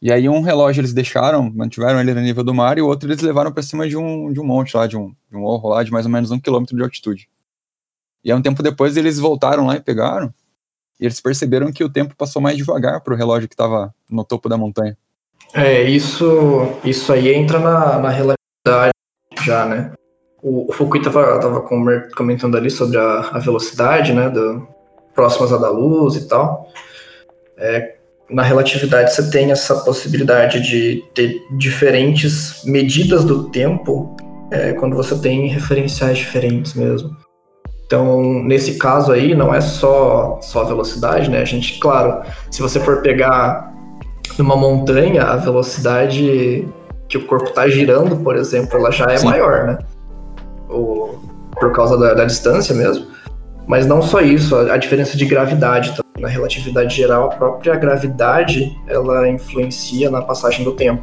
E 0.00 0.12
aí 0.12 0.28
um 0.28 0.40
relógio 0.40 0.80
eles 0.80 0.92
deixaram, 0.92 1.50
mantiveram 1.52 2.00
ele 2.00 2.14
no 2.14 2.20
nível 2.20 2.42
do 2.42 2.54
mar 2.54 2.78
e 2.78 2.82
o 2.82 2.86
outro 2.86 3.08
eles 3.08 3.20
levaram 3.20 3.52
para 3.52 3.62
cima 3.62 3.88
de 3.88 3.96
um, 3.96 4.32
de 4.32 4.40
um 4.40 4.44
monte 4.44 4.76
lá, 4.76 4.86
de 4.86 4.96
um, 4.96 5.14
de 5.30 5.36
um 5.36 5.40
morro 5.40 5.68
lá 5.68 5.82
de 5.82 5.90
mais 5.90 6.06
ou 6.06 6.12
menos 6.12 6.30
um 6.30 6.38
quilômetro 6.38 6.76
de 6.76 6.82
altitude. 6.82 7.28
E 8.24 8.30
aí 8.30 8.38
um 8.38 8.42
tempo 8.42 8.62
depois 8.62 8.96
eles 8.96 9.18
voltaram 9.18 9.66
lá 9.66 9.76
e 9.76 9.80
pegaram 9.80 10.32
e 10.98 11.04
eles 11.04 11.20
perceberam 11.20 11.72
que 11.72 11.84
o 11.84 11.90
tempo 11.90 12.16
passou 12.16 12.40
mais 12.40 12.56
devagar 12.56 13.00
pro 13.02 13.16
relógio 13.16 13.48
que 13.48 13.54
estava 13.54 13.94
no 14.10 14.24
topo 14.24 14.48
da 14.48 14.56
montanha. 14.56 14.96
É, 15.52 15.82
isso, 15.82 16.78
isso 16.84 17.12
aí 17.12 17.32
entra 17.34 17.58
na, 17.58 17.98
na 17.98 18.08
relatividade 18.08 18.92
já, 19.44 19.66
né? 19.66 19.92
O, 20.42 20.70
o 20.70 21.02
tava, 21.02 21.40
tava 21.40 21.60
comer- 21.60 22.14
comentando 22.14 22.56
ali 22.56 22.70
sobre 22.70 22.98
a, 22.98 23.30
a 23.32 23.38
velocidade, 23.38 24.12
né? 24.12 24.30
Do, 24.30 24.66
próximas 25.16 25.52
à 25.52 25.56
da 25.56 25.70
luz 25.70 26.14
e 26.14 26.28
tal. 26.28 26.70
É, 27.56 27.95
na 28.30 28.42
relatividade 28.42 29.14
você 29.14 29.30
tem 29.30 29.50
essa 29.50 29.74
possibilidade 29.76 30.60
de 30.60 31.04
ter 31.14 31.40
diferentes 31.52 32.62
medidas 32.64 33.24
do 33.24 33.50
tempo 33.50 34.16
é, 34.50 34.72
quando 34.72 34.96
você 34.96 35.16
tem 35.18 35.46
referenciais 35.48 36.18
diferentes 36.18 36.74
mesmo. 36.74 37.16
Então, 37.86 38.42
nesse 38.42 38.78
caso 38.78 39.12
aí, 39.12 39.34
não 39.34 39.54
é 39.54 39.60
só, 39.60 40.40
só 40.42 40.62
a 40.62 40.64
velocidade, 40.64 41.30
né? 41.30 41.40
A 41.40 41.44
gente, 41.44 41.78
claro, 41.78 42.20
se 42.50 42.60
você 42.60 42.80
for 42.80 43.00
pegar 43.00 43.72
numa 44.36 44.56
montanha, 44.56 45.22
a 45.22 45.36
velocidade 45.36 46.66
que 47.08 47.16
o 47.16 47.24
corpo 47.26 47.46
está 47.46 47.68
girando, 47.68 48.16
por 48.16 48.34
exemplo, 48.34 48.76
ela 48.76 48.90
já 48.90 49.06
é 49.06 49.16
Sim. 49.16 49.26
maior, 49.26 49.66
né? 49.66 49.78
O, 50.68 51.14
por 51.52 51.70
causa 51.72 51.96
da, 51.96 52.14
da, 52.14 52.24
distância 52.24 52.74
mesmo. 52.74 53.06
Mas 53.68 53.86
não 53.86 54.02
só 54.02 54.20
isso, 54.20 54.56
a, 54.56 54.74
a 54.74 54.76
diferença 54.76 55.16
de 55.16 55.24
gravidade 55.24 55.90
também. 55.90 56.05
Na 56.18 56.28
relatividade 56.28 56.94
geral, 56.94 57.26
a 57.26 57.28
própria 57.28 57.76
gravidade, 57.76 58.78
ela 58.86 59.28
influencia 59.28 60.10
na 60.10 60.22
passagem 60.22 60.64
do 60.64 60.72
tempo. 60.72 61.02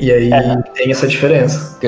E 0.00 0.12
aí 0.12 0.32
é. 0.32 0.62
tem 0.74 0.90
essa 0.90 1.06
diferença. 1.06 1.78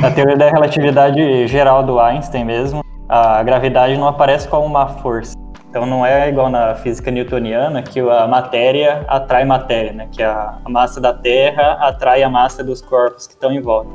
Na 0.00 0.10
teoria 0.10 0.36
da 0.36 0.50
relatividade 0.50 1.46
geral 1.46 1.82
do 1.82 1.98
Einstein 1.98 2.44
mesmo, 2.44 2.84
a 3.08 3.42
gravidade 3.42 3.96
não 3.96 4.06
aparece 4.06 4.46
como 4.48 4.66
uma 4.66 4.86
força. 4.86 5.34
Então 5.72 5.86
não 5.86 6.04
é 6.04 6.28
igual 6.28 6.50
na 6.50 6.74
física 6.74 7.10
newtoniana 7.10 7.82
que 7.82 7.98
a 7.98 8.26
matéria 8.26 9.06
atrai 9.08 9.42
matéria, 9.46 9.92
né? 9.92 10.08
Que 10.12 10.22
a, 10.22 10.58
massa 10.68 11.00
da 11.00 11.14
Terra 11.14 11.78
atrai 11.80 12.22
a 12.22 12.28
massa 12.28 12.62
dos 12.62 12.82
corpos 12.82 13.26
que 13.26 13.32
estão 13.32 13.50
em 13.50 13.60
volta. 13.60 13.88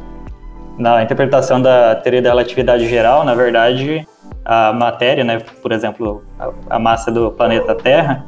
Na 0.76 1.04
interpretação 1.04 1.62
da 1.62 1.96
teoria 1.96 2.22
da 2.22 2.30
relatividade 2.30 2.88
geral, 2.89 3.24
na 3.24 3.36
verdade, 3.36 4.08
a 4.44 4.72
matéria, 4.72 5.24
né, 5.24 5.40
por 5.62 5.72
exemplo, 5.72 6.24
a, 6.70 6.80
massa 6.80 7.12
do 7.12 7.32
planeta 7.32 7.76
Terra, 7.76 8.26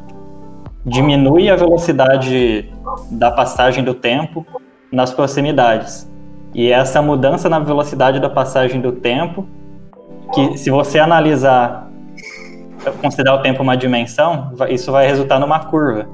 diminui 0.86 1.50
a 1.50 1.56
velocidade 1.56 2.70
da 3.12 3.32
passagem 3.32 3.84
do 3.84 3.94
tempo 3.94 4.46
nas 4.92 5.14
proximidades. 5.14 6.10
E 6.54 6.72
essa 6.72 7.02
mudança 7.02 7.48
na 7.48 7.60
velocidade 7.60 8.20
da 8.20 8.30
passagem 8.30 8.82
do 8.82 8.92
tempo, 8.92 9.48
que 10.34 10.58
se 10.58 10.70
você 10.70 11.00
analisar, 11.00 11.90
considerar 13.02 13.36
o 13.36 13.42
tempo 13.42 13.62
uma 13.62 13.78
dimensão, 13.78 14.52
isso 14.70 14.92
vai 14.92 15.06
resultar 15.08 15.40
numa 15.40 15.60
curva. 15.60 16.08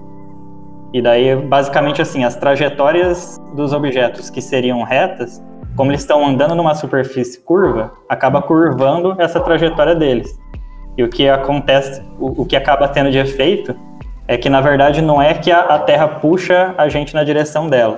E 0.94 1.02
daí, 1.02 1.36
basicamente 1.36 2.02
assim, 2.02 2.24
as 2.24 2.36
trajetórias 2.36 3.38
dos 3.56 3.74
objetos 3.74 4.30
que 4.30 4.42
seriam 4.42 4.84
retas, 4.84 5.44
como 5.76 5.92
eles 5.92 6.02
estão 6.02 6.26
andando 6.26 6.56
numa 6.56 6.74
superfície 6.74 7.40
curva, 7.40 7.92
acaba 8.08 8.42
curvando 8.42 9.16
essa 9.20 9.40
trajetória 9.40 9.96
deles. 9.96 10.38
E 10.98 11.04
o 11.04 11.10
que 11.10 11.28
acontece, 11.28 12.02
o, 12.20 12.44
o 12.44 12.46
que 12.46 12.56
acaba 12.56 12.88
tendo 12.88 13.12
de 13.12 13.18
efeito 13.18 13.76
é 14.28 14.38
que 14.38 14.50
na 14.50 14.62
verdade 14.62 15.02
não 15.02 15.22
é 15.22 15.34
que 15.34 15.52
a, 15.52 15.60
a 15.60 15.80
Terra 15.80 16.08
puxa 16.08 16.74
a 16.78 16.88
gente 16.88 17.14
na 17.14 17.24
direção 17.24 17.68
dela, 17.68 17.98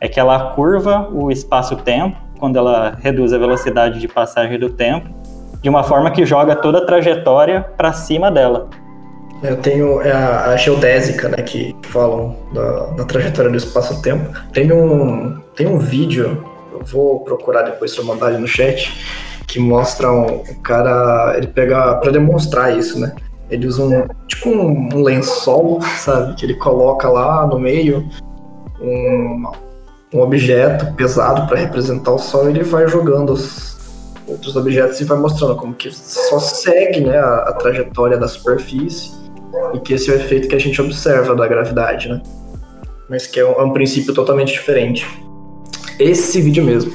é 0.00 0.08
que 0.08 0.20
ela 0.20 0.50
curva 0.50 1.08
o 1.10 1.30
espaço-tempo, 1.30 2.16
quando 2.38 2.56
ela 2.56 2.96
reduz 3.02 3.32
a 3.32 3.38
velocidade 3.38 3.98
de 3.98 4.06
passagem 4.06 4.58
do 4.58 4.68
tempo, 4.68 5.08
de 5.62 5.68
uma 5.68 5.82
forma 5.82 6.10
que 6.10 6.24
joga 6.26 6.54
toda 6.54 6.78
a 6.78 6.86
trajetória 6.86 7.62
para 7.76 7.92
cima 7.92 8.30
dela. 8.30 8.68
Eu 9.42 9.56
tenho 9.56 10.00
é 10.02 10.12
a, 10.12 10.46
a, 10.46 10.56
geodésica, 10.56 11.28
né, 11.28 11.38
que 11.38 11.74
falam 11.82 12.36
da, 12.52 12.86
da 12.88 13.04
trajetória 13.04 13.50
do 13.50 13.56
espaço-tempo. 13.56 14.30
Tem 14.52 14.70
um, 14.72 15.40
tem 15.54 15.66
um 15.66 15.78
vídeo, 15.78 16.44
eu 16.78 16.84
vou 16.84 17.20
procurar 17.20 17.62
depois 17.62 17.96
eu 17.96 18.04
mandar 18.04 18.26
ali 18.26 18.38
no 18.38 18.46
chat, 18.46 18.92
que 19.46 19.58
mostra 19.58 20.10
um, 20.10 20.42
cara, 20.62 21.34
ele 21.36 21.46
pega 21.46 21.94
para 21.96 22.10
demonstrar 22.10 22.76
isso, 22.76 22.98
né? 22.98 23.14
Ele 23.50 23.66
usa 23.66 23.82
um 23.82 24.06
tipo 24.26 24.48
um, 24.48 24.88
um 24.92 25.02
lençol, 25.02 25.80
sabe, 25.82 26.34
que 26.34 26.44
ele 26.44 26.54
coloca 26.54 27.08
lá 27.08 27.46
no 27.46 27.58
meio 27.58 28.08
um, 28.80 29.44
um 30.12 30.20
objeto 30.20 30.92
pesado 30.94 31.46
para 31.46 31.58
representar 31.58 32.12
o 32.12 32.18
Sol, 32.18 32.48
ele 32.48 32.62
vai 32.62 32.88
jogando 32.88 33.32
os 33.32 33.76
outros 34.26 34.56
objetos 34.56 35.00
e 35.00 35.04
vai 35.04 35.18
mostrando 35.18 35.54
como 35.56 35.74
que 35.74 35.90
só 35.92 36.40
segue 36.40 37.00
né, 37.00 37.16
a, 37.16 37.36
a 37.48 37.52
trajetória 37.52 38.18
da 38.18 38.26
superfície 38.26 39.12
e 39.72 39.78
que 39.78 39.94
esse 39.94 40.10
é 40.10 40.14
o 40.14 40.16
efeito 40.16 40.48
que 40.48 40.54
a 40.54 40.58
gente 40.58 40.80
observa 40.82 41.34
da 41.34 41.46
gravidade, 41.46 42.08
né? 42.08 42.20
Mas 43.08 43.26
que 43.26 43.38
é 43.38 43.46
um, 43.46 43.52
é 43.52 43.62
um 43.62 43.72
princípio 43.72 44.12
totalmente 44.12 44.52
diferente. 44.52 45.06
Esse 45.98 46.40
vídeo 46.40 46.64
mesmo. 46.64 46.92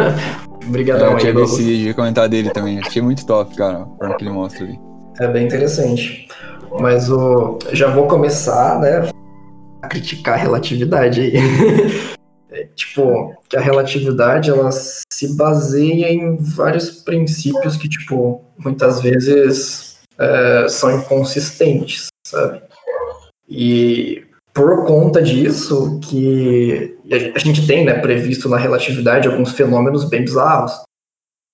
Obrigadão 0.66 1.18
é, 1.18 1.30
eu 1.30 1.38
aí, 1.38 1.44
esse 1.44 1.62
vídeo 1.62 1.90
e 1.90 1.94
comentar 1.94 2.28
dele 2.28 2.50
também. 2.50 2.78
Achei 2.78 3.00
muito 3.00 3.26
top, 3.26 3.54
cara, 3.56 3.86
forma 3.98 4.16
que 4.16 4.24
ele 4.24 4.32
mostra 4.32 4.64
ali. 4.64 4.78
É 5.20 5.28
bem 5.28 5.46
interessante. 5.46 6.28
Mas 6.80 7.10
o 7.10 7.58
já 7.72 7.88
vou 7.88 8.06
começar, 8.06 8.80
né, 8.80 9.08
a 9.80 9.88
criticar 9.88 10.34
a 10.34 10.38
relatividade 10.38 11.20
aí. 11.20 11.34
É, 12.50 12.68
tipo, 12.76 13.34
que 13.48 13.56
a 13.56 13.60
relatividade 13.60 14.48
ela 14.48 14.70
se 14.70 15.36
baseia 15.36 16.12
em 16.12 16.36
vários 16.36 17.02
princípios 17.02 17.76
que, 17.76 17.88
tipo, 17.88 18.44
muitas 18.56 19.00
vezes 19.00 19.98
é, 20.16 20.68
são 20.68 20.96
inconsistentes, 20.96 22.06
sabe? 22.24 22.62
E 23.48 24.24
por 24.52 24.86
conta 24.86 25.20
disso 25.20 25.98
que 26.00 26.96
a 27.10 27.38
gente 27.38 27.66
tem, 27.66 27.84
né, 27.84 27.94
previsto 27.94 28.48
na 28.48 28.56
relatividade 28.56 29.28
alguns 29.28 29.52
fenômenos 29.52 30.04
bem 30.04 30.22
bizarros. 30.22 30.82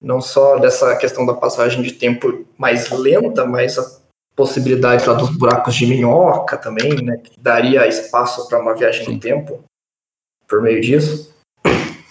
Não 0.01 0.21
só 0.21 0.59
dessa 0.59 0.97
questão 0.97 1.27
da 1.27 1.35
passagem 1.35 1.83
de 1.83 1.93
tempo 1.93 2.47
mais 2.57 2.91
lenta, 2.91 3.45
mas 3.45 3.79
a 3.79 4.01
possibilidade 4.35 5.07
lá 5.07 5.15
dos 5.15 5.31
buracos 5.31 5.75
de 5.75 5.87
minhoca 5.87 6.57
também, 6.57 7.03
né, 7.03 7.19
que 7.19 7.39
daria 7.39 7.87
espaço 7.87 8.49
para 8.49 8.61
uma 8.61 8.75
viagem 8.75 9.09
no 9.09 9.19
tempo 9.19 9.63
por 10.49 10.63
meio 10.63 10.81
disso. 10.81 11.35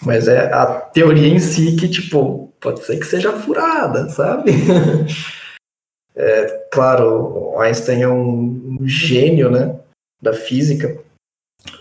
Mas 0.02 0.28
é 0.28 0.52
a 0.52 0.66
teoria 0.66 1.28
em 1.28 1.38
si 1.38 1.76
que, 1.76 1.88
tipo, 1.88 2.52
pode 2.60 2.84
ser 2.84 2.98
que 2.98 3.06
seja 3.06 3.32
furada, 3.32 4.08
sabe? 4.08 4.52
é, 6.14 6.46
claro, 6.72 7.58
Einstein 7.58 8.02
é 8.02 8.08
um, 8.08 8.78
um 8.80 8.88
gênio, 8.88 9.50
né, 9.50 9.78
da 10.22 10.32
física, 10.32 11.02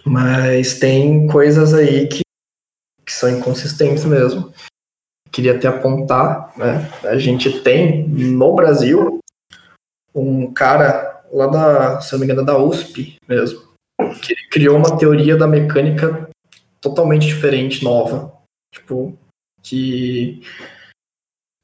mas 0.05 0.79
tem 0.79 1.27
coisas 1.27 1.73
aí 1.73 2.07
que, 2.07 2.21
que 3.05 3.11
são 3.11 3.29
inconsistentes 3.29 4.05
mesmo. 4.05 4.53
Queria 5.31 5.55
até 5.55 5.67
apontar, 5.67 6.51
né, 6.57 6.91
a 7.03 7.17
gente 7.17 7.61
tem 7.61 8.07
no 8.07 8.55
Brasil 8.55 9.19
um 10.13 10.51
cara 10.51 11.23
lá 11.31 11.47
da, 11.47 12.01
se 12.01 12.11
não 12.11 12.19
me 12.19 12.25
engano, 12.25 12.43
da 12.43 12.57
USP 12.57 13.17
mesmo, 13.27 13.61
que 14.21 14.35
criou 14.49 14.77
uma 14.77 14.97
teoria 14.97 15.37
da 15.37 15.47
mecânica 15.47 16.27
totalmente 16.81 17.27
diferente, 17.27 17.83
nova. 17.83 18.33
Tipo, 18.73 19.17
que 19.61 20.41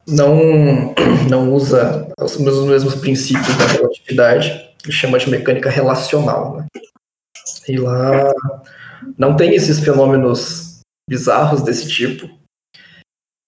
não, 0.07 0.93
não 1.29 1.53
usa 1.53 2.07
os 2.19 2.37
mesmos, 2.37 2.95
princípios 2.95 3.57
da 3.57 3.65
relatividade, 3.65 4.75
chama 4.89 5.17
de 5.17 5.29
mecânica 5.29 5.69
relacional. 5.69 6.57
Né? 6.57 6.67
E 7.67 7.77
lá 7.77 8.33
não 9.17 9.35
tem 9.35 9.55
esses 9.55 9.79
fenômenos 9.79 10.79
bizarros 11.09 11.61
desse 11.61 11.87
tipo. 11.87 12.29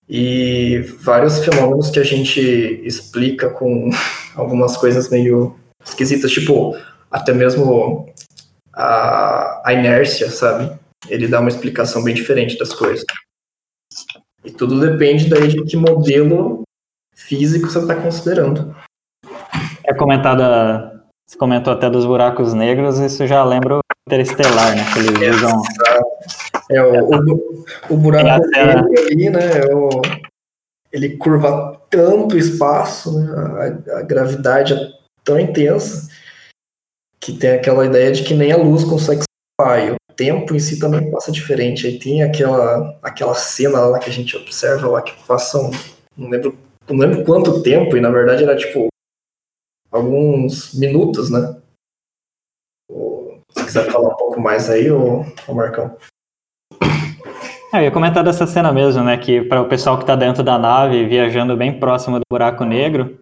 E 0.10 0.80
vários 1.02 1.44
fenômenos 1.44 1.90
que 1.90 2.00
a 2.00 2.04
gente 2.04 2.40
explica 2.84 3.50
com 3.50 3.90
algumas 4.36 4.78
coisas 4.78 5.10
meio 5.10 5.60
esquisitas, 5.86 6.32
tipo, 6.32 6.78
até 7.12 7.34
mesmo 7.34 8.14
a, 8.74 9.62
a 9.66 9.74
inércia, 9.74 10.30
sabe? 10.30 10.78
ele 11.10 11.28
dá 11.28 11.40
uma 11.40 11.50
explicação 11.50 12.04
bem 12.04 12.14
diferente 12.14 12.58
das 12.58 12.74
coisas. 12.74 13.06
E 14.44 14.52
tudo 14.52 14.80
depende 14.80 15.30
daí 15.30 15.48
de 15.48 15.64
que 15.64 15.78
modelo 15.78 16.64
físico 17.16 17.68
você 17.68 17.80
está 17.80 17.96
considerando. 17.96 18.76
É 19.84 19.94
comentada, 19.94 21.04
você 21.26 21.38
comentou 21.38 21.74
até 21.74 21.90
dos 21.90 22.06
buracos 22.06 22.54
negros, 22.54 23.00
isso 23.00 23.26
já 23.26 23.44
lembra 23.44 23.80
Interestelar, 24.08 24.76
né? 24.76 24.86
Que 24.94 25.00
eles 25.00 25.22
é, 25.22 25.32
usam... 25.32 25.62
é, 26.72 26.82
o, 26.82 27.34
o, 27.34 27.66
o 27.90 27.98
buraco 27.98 28.48
negro 28.48 28.86
ali, 29.06 29.30
né? 29.30 29.60
É 29.60 29.76
o, 29.76 29.90
ele 30.92 31.18
curva 31.18 31.80
tanto 31.90 32.36
o 32.36 32.40
espaço, 32.40 33.20
né? 33.20 33.82
a, 33.92 34.00
a 34.00 34.02
gravidade 34.02 34.74
é 34.74 34.90
tão 35.24 35.38
intensa 35.38 36.08
que 37.20 37.34
tem 37.34 37.52
aquela 37.52 37.86
ideia 37.86 38.12
de 38.12 38.24
que 38.24 38.34
nem 38.34 38.54
a 38.54 38.58
luz 38.58 38.86
consegue. 38.86 39.24
E 39.60 39.92
o 39.92 39.98
tempo 40.16 40.56
em 40.56 40.60
si 40.60 40.80
também 40.80 41.12
passa 41.12 41.32
diferente. 41.32 41.86
Aí 41.86 42.00
tem 42.00 42.24
aquela, 42.24 42.98
aquela 43.04 43.36
cena 43.36 43.82
lá 43.82 44.00
que 44.00 44.10
a 44.10 44.14
gente 44.14 44.38
observa 44.38 44.88
lá 44.88 45.02
que 45.02 45.14
passam, 45.26 45.70
não 46.16 46.30
lembro, 46.30 46.58
não 46.88 46.98
lembro 46.98 47.26
quanto 47.26 47.62
tempo, 47.62 47.98
e 47.98 48.02
na 48.02 48.10
verdade 48.10 48.44
era 48.44 48.56
tipo 48.56 48.88
alguns 49.92 50.74
minutos, 50.74 51.30
né? 51.30 51.58
Se 53.68 53.74
quiser 53.74 53.92
falar 53.92 54.10
um 54.10 54.16
pouco 54.16 54.40
mais 54.40 54.70
aí, 54.70 54.90
o, 54.90 55.26
o 55.48 55.54
Marcão. 55.54 55.96
É, 57.74 57.80
eu 57.80 57.82
ia 57.84 57.92
comentar 57.92 58.24
dessa 58.24 58.48
cena 58.48 58.72
mesmo, 58.72 59.04
né? 59.04 59.18
Que 59.18 59.42
para 59.42 59.62
o 59.62 59.68
pessoal 59.68 59.98
que 59.98 60.04
está 60.04 60.16
dentro 60.16 60.42
da 60.42 60.58
nave, 60.58 61.06
viajando 61.06 61.58
bem 61.58 61.78
próximo 61.78 62.18
do 62.18 62.24
buraco 62.32 62.64
negro, 62.64 63.20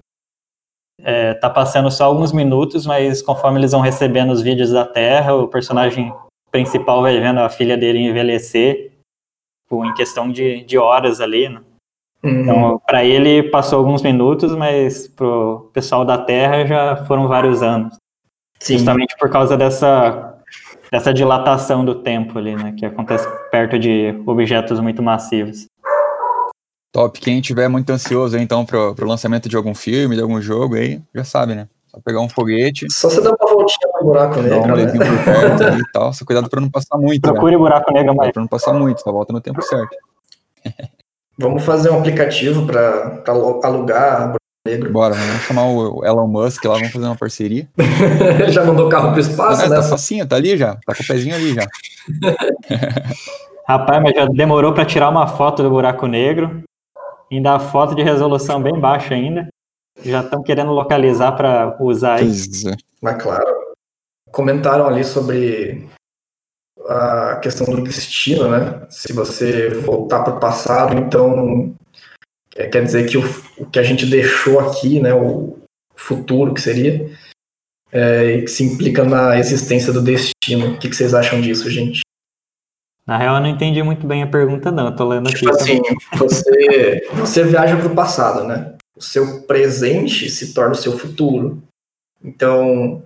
é, 1.01 1.33
tá 1.33 1.49
passando 1.49 1.89
só 1.89 2.05
alguns 2.05 2.31
minutos, 2.31 2.85
mas 2.85 3.23
conforme 3.23 3.59
eles 3.59 3.71
vão 3.71 3.81
recebendo 3.81 4.31
os 4.31 4.41
vídeos 4.41 4.71
da 4.71 4.85
Terra, 4.85 5.33
o 5.33 5.47
personagem 5.47 6.13
principal 6.51 7.01
vai 7.01 7.19
vendo 7.19 7.39
a 7.39 7.49
filha 7.49 7.75
dele 7.75 7.99
envelhecer 7.99 8.91
tipo, 9.63 9.83
em 9.83 9.93
questão 9.95 10.31
de, 10.31 10.63
de 10.63 10.77
horas 10.77 11.19
ali, 11.19 11.49
né? 11.49 11.61
Uhum. 12.23 12.41
Então, 12.41 12.81
para 12.85 13.03
ele 13.03 13.49
passou 13.49 13.79
alguns 13.79 14.03
minutos, 14.03 14.55
mas 14.55 15.07
pro 15.07 15.71
pessoal 15.73 16.05
da 16.05 16.17
Terra 16.17 16.65
já 16.65 16.95
foram 17.05 17.27
vários 17.27 17.63
anos. 17.63 17.97
Sim. 18.59 18.77
Justamente 18.77 19.15
por 19.17 19.29
causa 19.29 19.57
dessa, 19.57 20.34
dessa 20.95 21.13
dilatação 21.13 21.83
do 21.83 21.95
tempo 21.95 22.39
ali, 22.39 22.55
né? 22.55 22.73
Que 22.77 22.85
acontece 22.85 23.27
perto 23.51 23.77
de 23.77 24.15
objetos 24.25 24.79
muito 24.79 25.03
massivos. 25.03 25.65
Top. 26.93 27.19
Quem 27.19 27.41
tiver 27.41 27.67
muito 27.67 27.89
ansioso 27.89 28.37
então 28.37 28.65
pro, 28.65 28.95
pro 28.95 29.05
lançamento 29.05 29.49
de 29.49 29.57
algum 29.57 29.75
filme, 29.75 30.15
de 30.15 30.21
algum 30.21 30.41
jogo 30.41 30.75
aí, 30.75 31.01
já 31.13 31.25
sabe, 31.25 31.53
né? 31.53 31.67
Só 31.87 31.99
pegar 31.99 32.21
um 32.21 32.29
foguete, 32.29 32.85
Só 32.89 33.09
você 33.09 33.19
dar 33.19 33.31
uma 33.31 33.53
voltinha 33.53 33.91
no 33.99 34.05
buraco 34.05 34.35
dar 34.41 34.61
um 34.61 34.75
negro, 34.75 34.97
né? 34.97 35.05
por 35.05 35.25
perto 35.25 35.63
ali 35.65 35.81
e 35.81 35.91
tal. 35.91 36.13
Só 36.13 36.23
cuidado 36.23 36.49
pra 36.49 36.61
não 36.61 36.71
passar 36.71 36.97
muito, 36.97 37.27
né? 37.27 37.33
Procure 37.33 37.57
buraco 37.57 37.93
negro 37.93 38.15
mais. 38.15 38.31
Pra 38.31 38.41
não 38.41 38.47
passar 38.47 38.71
muito, 38.71 39.01
só 39.01 39.11
volta 39.11 39.33
no 39.33 39.41
tempo 39.41 39.61
certo. 39.61 39.97
Vamos 41.37 41.65
fazer 41.65 41.89
um 41.89 41.99
aplicativo 41.99 42.65
para 42.65 43.21
alugar 43.63 44.33
negro. 44.65 44.91
Bora, 44.91 45.13
vamos 45.13 45.41
chamar 45.43 45.67
o 45.67 46.03
Elon 46.03 46.27
Musk 46.27 46.65
lá, 46.65 46.73
vamos 46.75 46.91
fazer 46.91 47.05
uma 47.05 47.15
parceria. 47.15 47.67
Ele 47.77 48.51
já 48.51 48.63
mandou 48.65 48.89
carro 48.89 49.11
pro 49.11 49.21
espaço, 49.21 49.63
Ah, 49.63 49.69
né? 49.69 49.75
tá 49.75 49.83
facinho, 49.83 50.27
tá 50.27 50.35
ali 50.35 50.57
já. 50.57 50.75
Tá 50.85 50.95
com 50.95 51.03
o 51.03 51.07
pezinho 51.07 51.35
ali 51.35 51.53
já. 51.53 51.67
Rapaz, 53.67 54.01
mas 54.03 54.13
já 54.15 54.25
demorou 54.25 54.73
para 54.73 54.85
tirar 54.85 55.09
uma 55.09 55.27
foto 55.27 55.63
do 55.63 55.69
buraco 55.69 56.07
negro. 56.07 56.63
Ainda 57.31 57.55
a 57.55 57.59
foto 57.59 57.95
de 57.95 58.03
resolução 58.03 58.61
bem 58.61 58.79
baixa 58.79 59.13
ainda. 59.15 59.47
Já 60.03 60.21
estão 60.21 60.43
querendo 60.43 60.71
localizar 60.71 61.31
para 61.33 61.75
usar 61.79 62.15
aí. 62.15 62.25
Pois 62.25 62.65
é. 62.65 62.75
Mas 63.01 63.21
claro, 63.21 63.45
comentaram 64.31 64.85
ali 64.85 65.03
sobre 65.03 65.87
a 66.87 67.37
questão 67.41 67.65
do 67.65 67.81
destino, 67.81 68.47
né? 68.49 68.81
Se 68.89 69.11
você 69.13 69.69
voltar 69.69 70.23
para 70.23 70.35
o 70.35 70.39
passado, 70.39 70.95
então 70.97 71.73
é, 72.55 72.67
quer 72.67 72.83
dizer 72.83 73.09
que 73.09 73.17
o, 73.17 73.23
o 73.57 73.65
que 73.65 73.77
a 73.77 73.83
gente 73.83 74.05
deixou 74.05 74.59
aqui, 74.59 74.99
né? 74.99 75.13
O 75.13 75.59
futuro 75.95 76.53
que 76.53 76.61
seria, 76.61 77.11
é, 77.91 78.41
que 78.41 78.47
se 78.47 78.63
implica 78.63 79.03
na 79.03 79.37
existência 79.37 79.91
do 79.91 80.01
destino. 80.01 80.73
O 80.73 80.79
que, 80.79 80.89
que 80.89 80.95
vocês 80.95 81.13
acham 81.13 81.41
disso, 81.41 81.69
gente? 81.69 82.01
Na 83.05 83.17
real, 83.17 83.35
eu 83.35 83.41
não 83.41 83.49
entendi 83.49 83.83
muito 83.83 84.07
bem 84.07 84.23
a 84.23 84.27
pergunta, 84.27 84.71
não. 84.71 84.87
Eu 84.87 84.95
tô 84.95 85.07
lendo 85.07 85.27
aqui. 85.27 85.39
Tipo 85.39 85.51
assim, 85.51 85.81
você, 86.17 87.07
você 87.13 87.43
viaja 87.43 87.77
para 87.77 87.87
o 87.87 87.95
passado, 87.95 88.45
né? 88.47 88.75
O 88.95 89.01
seu 89.01 89.43
presente 89.43 90.29
se 90.29 90.53
torna 90.53 90.71
o 90.71 90.77
seu 90.77 90.97
futuro. 90.97 91.61
Então, 92.23 93.03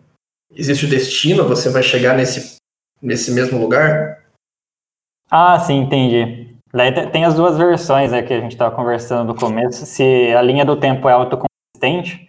existe 0.56 0.86
o 0.86 0.90
destino, 0.90 1.48
você 1.48 1.70
vai 1.70 1.84
chegar 1.84 2.16
nesse, 2.16 2.56
nesse 3.02 3.32
mesmo 3.32 3.60
lugar? 3.60 4.24
Ah, 5.30 5.60
sim, 5.60 5.80
entendi. 5.80 6.49
Daí 6.74 6.92
te- 6.92 7.08
tem 7.08 7.26
as 7.26 7.36
duas 7.36 7.58
versões 7.58 8.12
né, 8.12 8.22
que 8.22 8.34
a 8.34 8.40
gente 8.40 8.52
estava 8.52 8.74
conversando 8.76 9.34
no 9.34 9.36
começo. 9.40 9.86
Se 9.86 10.34
a 10.36 10.42
linha 10.42 10.64
do 10.66 10.76
tempo 10.76 11.08
é 11.10 11.14
autoconsistente, 11.14 12.28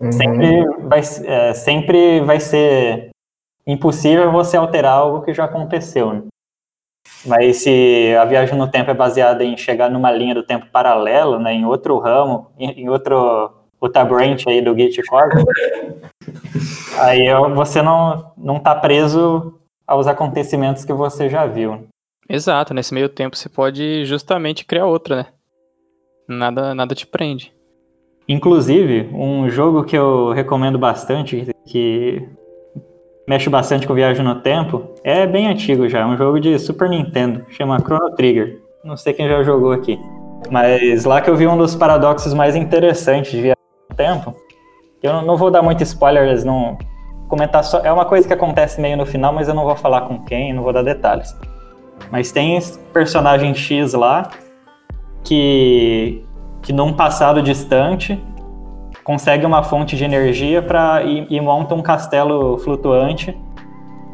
Uhum. 0.00 0.10
sempre 0.12 0.64
vai, 0.88 1.00
é, 1.24 1.54
sempre 1.54 2.20
vai 2.22 2.40
ser 2.40 3.10
impossível 3.66 4.32
você 4.32 4.56
alterar 4.56 4.94
algo 4.94 5.22
que 5.22 5.32
já 5.34 5.44
aconteceu. 5.44 6.12
né? 6.12 6.22
Mas 7.24 7.58
se 7.58 8.16
a 8.20 8.24
viagem 8.24 8.56
no 8.58 8.66
tempo 8.68 8.90
é 8.90 8.94
baseada 8.94 9.44
em 9.44 9.56
chegar 9.56 9.88
numa 9.90 10.10
linha 10.10 10.34
do 10.34 10.42
tempo 10.42 10.66
paralelo, 10.72 11.38
né, 11.38 11.52
em 11.52 11.64
outro 11.64 11.98
ramo, 11.98 12.48
em, 12.58 12.70
em 12.82 12.88
outro 12.88 13.52
outra 13.80 14.04
branch 14.04 14.44
aí 14.48 14.60
do 14.62 14.74
Git 14.76 15.02
Core, 15.08 15.44
aí 17.00 17.26
você 17.54 17.82
não 17.82 18.32
não 18.36 18.56
está 18.56 18.74
preso 18.74 19.54
aos 19.86 20.06
acontecimentos 20.06 20.84
que 20.84 20.92
você 20.92 21.28
já 21.28 21.46
viu. 21.46 21.86
Exato, 22.28 22.72
nesse 22.72 22.94
meio 22.94 23.08
tempo 23.08 23.36
você 23.36 23.48
pode 23.48 24.04
justamente 24.04 24.64
criar 24.64 24.86
outra, 24.86 25.16
né? 25.16 25.26
Nada, 26.28 26.74
nada 26.74 26.94
te 26.94 27.06
prende. 27.06 27.52
Inclusive, 28.28 29.10
um 29.12 29.48
jogo 29.50 29.84
que 29.84 29.96
eu 29.96 30.30
recomendo 30.30 30.78
bastante, 30.78 31.46
que 31.66 32.26
mexe 33.28 33.50
bastante 33.50 33.86
com 33.86 33.94
viagem 33.94 34.24
no 34.24 34.36
tempo, 34.40 34.88
é 35.04 35.26
bem 35.26 35.48
antigo 35.48 35.88
já, 35.88 36.00
é 36.00 36.06
um 36.06 36.16
jogo 36.16 36.40
de 36.40 36.58
Super 36.58 36.88
Nintendo, 36.88 37.44
chama 37.50 37.78
Chrono 37.80 38.14
Trigger. 38.14 38.60
Não 38.84 38.96
sei 38.96 39.12
quem 39.12 39.28
já 39.28 39.42
jogou 39.42 39.72
aqui. 39.72 39.98
Mas 40.50 41.04
lá 41.04 41.20
que 41.20 41.28
eu 41.30 41.36
vi 41.36 41.46
um 41.46 41.56
dos 41.56 41.74
paradoxos 41.74 42.32
mais 42.34 42.56
interessantes 42.56 43.30
de 43.32 43.38
viagem 43.40 43.62
no 43.90 43.96
tempo. 43.96 44.34
Eu 45.02 45.22
não- 45.22 45.36
vou 45.36 45.50
dar 45.50 45.62
muito 45.62 45.82
spoilers, 45.82 46.44
não 46.44 46.78
comentar 47.28 47.62
só. 47.64 47.80
É 47.80 47.92
uma 47.92 48.04
coisa 48.04 48.26
que 48.26 48.34
acontece 48.34 48.80
meio 48.80 48.96
no 48.96 49.06
final, 49.06 49.32
mas 49.32 49.48
eu 49.48 49.54
não 49.54 49.64
vou 49.64 49.76
falar 49.76 50.02
com 50.02 50.24
quem, 50.24 50.52
não 50.52 50.62
vou 50.62 50.72
dar 50.72 50.82
detalhes. 50.82 51.32
Mas 52.10 52.32
tem 52.32 52.58
personagem 52.92 53.54
X 53.54 53.94
lá 53.94 54.30
que 55.24 56.24
que 56.62 56.72
num 56.72 56.92
passado 56.92 57.42
distante 57.42 58.22
consegue 59.02 59.44
uma 59.44 59.64
fonte 59.64 59.96
de 59.96 60.04
energia 60.04 60.62
para 60.62 61.02
e, 61.02 61.26
e 61.28 61.40
monta 61.40 61.74
um 61.74 61.82
castelo 61.82 62.56
flutuante 62.58 63.36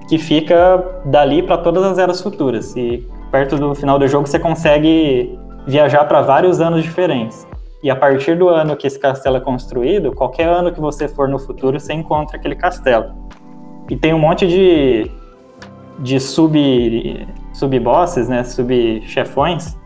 que 0.09 0.16
fica 0.16 1.03
dali 1.05 1.42
para 1.42 1.59
todas 1.59 1.85
as 1.85 1.98
eras 1.98 2.22
futuras. 2.22 2.74
E 2.74 3.07
perto 3.31 3.57
do 3.57 3.74
final 3.74 3.98
do 3.98 4.09
jogo 4.09 4.27
você 4.27 4.38
consegue 4.38 5.38
viajar 5.66 6.05
para 6.07 6.22
vários 6.22 6.61
anos 6.61 6.83
diferentes. 6.83 7.46
E 7.83 7.90
a 7.90 7.94
partir 7.94 8.37
do 8.37 8.48
ano 8.48 8.74
que 8.74 8.87
esse 8.87 8.98
castelo 8.98 9.37
é 9.37 9.40
construído, 9.40 10.12
qualquer 10.12 10.48
ano 10.48 10.72
que 10.72 10.81
você 10.81 11.07
for 11.07 11.29
no 11.29 11.38
futuro, 11.38 11.79
você 11.79 11.92
encontra 11.92 12.37
aquele 12.37 12.57
castelo. 12.57 13.12
E 13.88 13.96
tem 13.96 14.12
um 14.12 14.18
monte 14.18 14.48
de, 14.48 15.11
de 15.98 16.18
sub, 16.18 16.59
sub-bosses, 17.59 18.29
né, 18.29 18.44
sub-chefões, 18.44 19.77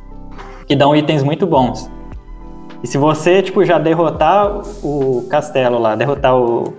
que 0.67 0.77
dão 0.77 0.95
itens 0.95 1.23
muito 1.23 1.47
bons. 1.47 1.91
E 2.83 2.87
se 2.87 2.99
você, 2.99 3.41
tipo, 3.43 3.65
já 3.65 3.79
derrotar 3.79 4.61
o 4.85 5.27
castelo 5.31 5.79
lá, 5.79 5.95
derrotar 5.95 6.37
o, 6.37 6.75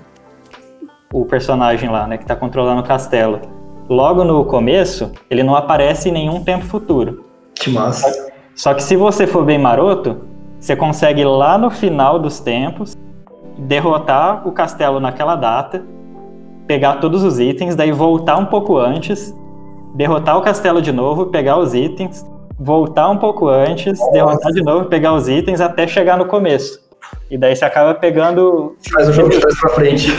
o 1.11 1.25
personagem 1.25 1.89
lá, 1.89 2.05
né, 2.05 2.17
que 2.17 2.25
tá 2.25 2.35
controlando 2.35 2.81
o 2.81 2.83
castelo, 2.83 3.39
logo 3.89 4.23
no 4.23 4.45
começo, 4.45 5.11
ele 5.29 5.41
não 5.41 5.55
aparece 5.55 6.09
em 6.09 6.11
nenhum 6.11 6.43
tempo 6.43 6.65
futuro. 6.65 7.25
Que 7.55 7.71
massa. 7.71 8.31
Só 8.55 8.73
que 8.73 8.83
se 8.83 8.95
você 8.95 9.25
for 9.25 9.43
bem 9.43 9.57
maroto, 9.57 10.27
você 10.59 10.75
consegue 10.75 11.23
lá 11.23 11.57
no 11.57 11.71
final 11.71 12.19
dos 12.19 12.39
tempos, 12.39 12.95
derrotar 13.57 14.47
o 14.47 14.51
castelo 14.51 14.99
naquela 14.99 15.35
data, 15.35 15.83
pegar 16.67 16.97
todos 16.97 17.23
os 17.23 17.39
itens, 17.39 17.75
daí 17.75 17.91
voltar 17.91 18.37
um 18.37 18.45
pouco 18.45 18.77
antes, 18.77 19.35
derrotar 19.93 20.37
o 20.37 20.41
castelo 20.41 20.81
de 20.81 20.91
novo, 20.91 21.27
pegar 21.27 21.57
os 21.57 21.73
itens, 21.73 22.25
voltar 22.59 23.09
um 23.09 23.17
pouco 23.17 23.47
antes, 23.47 23.99
derrotar 24.11 24.51
de 24.51 24.61
novo, 24.61 24.85
pegar 24.85 25.13
os 25.13 25.27
itens 25.27 25.61
até 25.61 25.87
chegar 25.87 26.17
no 26.17 26.25
começo. 26.25 26.79
E 27.29 27.37
daí 27.37 27.55
você 27.55 27.65
acaba 27.65 27.93
pegando 27.93 28.75
Faz 28.93 29.09
o 29.09 29.13
jogo 29.13 29.29
de 29.29 29.39
trás 29.39 29.59
pra 29.59 29.69
frente. 29.69 30.11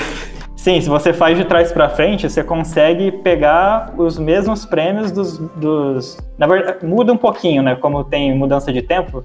Sim, 0.56 0.80
se 0.80 0.88
você 0.88 1.12
faz 1.12 1.36
de 1.36 1.44
trás 1.44 1.72
pra 1.72 1.90
frente, 1.90 2.28
você 2.28 2.42
consegue 2.42 3.12
pegar 3.12 3.92
os 3.98 4.18
mesmos 4.18 4.64
prêmios 4.64 5.12
dos, 5.12 5.38
dos. 5.56 6.16
Na 6.38 6.46
verdade, 6.46 6.86
muda 6.86 7.12
um 7.12 7.18
pouquinho, 7.18 7.62
né? 7.62 7.74
Como 7.76 8.02
tem 8.02 8.34
mudança 8.34 8.72
de 8.72 8.80
tempo, 8.80 9.22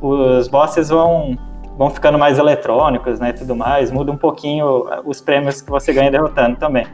os 0.00 0.48
bosses 0.48 0.88
vão, 0.88 1.36
vão 1.76 1.90
ficando 1.90 2.18
mais 2.18 2.38
eletrônicos, 2.38 3.20
né? 3.20 3.30
e 3.30 3.32
Tudo 3.34 3.54
mais, 3.54 3.90
muda 3.90 4.10
um 4.10 4.16
pouquinho 4.16 4.86
os 5.04 5.20
prêmios 5.20 5.60
que 5.60 5.70
você 5.70 5.92
ganha 5.92 6.10
derrotando 6.10 6.56
também. 6.56 6.86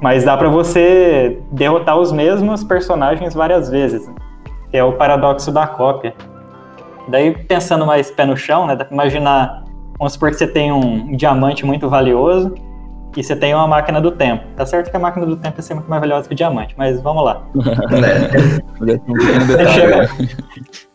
Mas 0.00 0.24
dá 0.24 0.36
pra 0.36 0.48
você 0.48 1.40
derrotar 1.52 1.98
os 1.98 2.10
mesmos 2.10 2.64
personagens 2.64 3.34
várias 3.34 3.68
vezes, 3.68 4.06
né? 4.06 4.14
que 4.70 4.76
é 4.76 4.84
o 4.84 4.92
paradoxo 4.92 5.50
da 5.50 5.66
cópia. 5.66 6.14
Daí, 7.08 7.32
pensando 7.44 7.84
mais 7.84 8.10
pé 8.10 8.24
no 8.24 8.36
chão, 8.36 8.66
né? 8.66 8.76
Dá 8.76 8.84
pra 8.84 8.94
imaginar, 8.94 9.64
vamos 9.98 10.12
supor 10.12 10.30
que 10.30 10.36
você 10.36 10.46
tem 10.46 10.70
um 10.72 11.16
diamante 11.16 11.66
muito 11.66 11.88
valioso 11.88 12.54
e 13.16 13.22
você 13.22 13.34
tem 13.34 13.52
uma 13.52 13.66
máquina 13.66 14.00
do 14.00 14.12
tempo. 14.12 14.44
Tá 14.56 14.64
certo 14.64 14.90
que 14.90 14.96
a 14.96 15.00
máquina 15.00 15.26
do 15.26 15.36
tempo 15.36 15.58
é 15.58 15.62
sempre 15.62 15.80
muito 15.80 15.90
mais 15.90 16.00
valiosa 16.00 16.28
que 16.28 16.34
o 16.34 16.36
diamante, 16.36 16.74
mas 16.78 17.00
vamos 17.02 17.24
lá. 17.24 17.42
pequeno 18.78 19.46
detalhe, 19.46 19.70
chega-? 19.70 20.08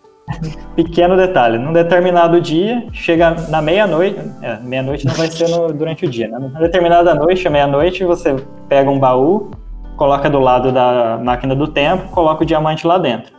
Pequeno 0.76 1.16
detalhe, 1.16 1.58
num 1.58 1.72
determinado 1.72 2.42
dia, 2.42 2.86
chega 2.92 3.32
na 3.50 3.62
meia-noite, 3.62 4.20
é, 4.42 4.58
meia-noite 4.60 5.06
não 5.06 5.14
vai 5.14 5.28
ser 5.28 5.48
no- 5.50 5.72
durante 5.72 6.06
o 6.06 6.10
dia, 6.10 6.28
né? 6.28 6.38
Numa 6.40 6.60
determinada 6.60 7.14
noite, 7.14 7.48
meia-noite, 7.48 8.04
você 8.04 8.36
pega 8.68 8.90
um 8.90 9.00
baú, 9.00 9.52
coloca 9.96 10.30
do 10.30 10.40
lado 10.40 10.72
da 10.72 11.20
máquina 11.24 11.56
do 11.56 11.68
tempo, 11.68 12.10
coloca 12.10 12.44
o 12.44 12.46
diamante 12.46 12.86
lá 12.86 12.98
dentro. 12.98 13.34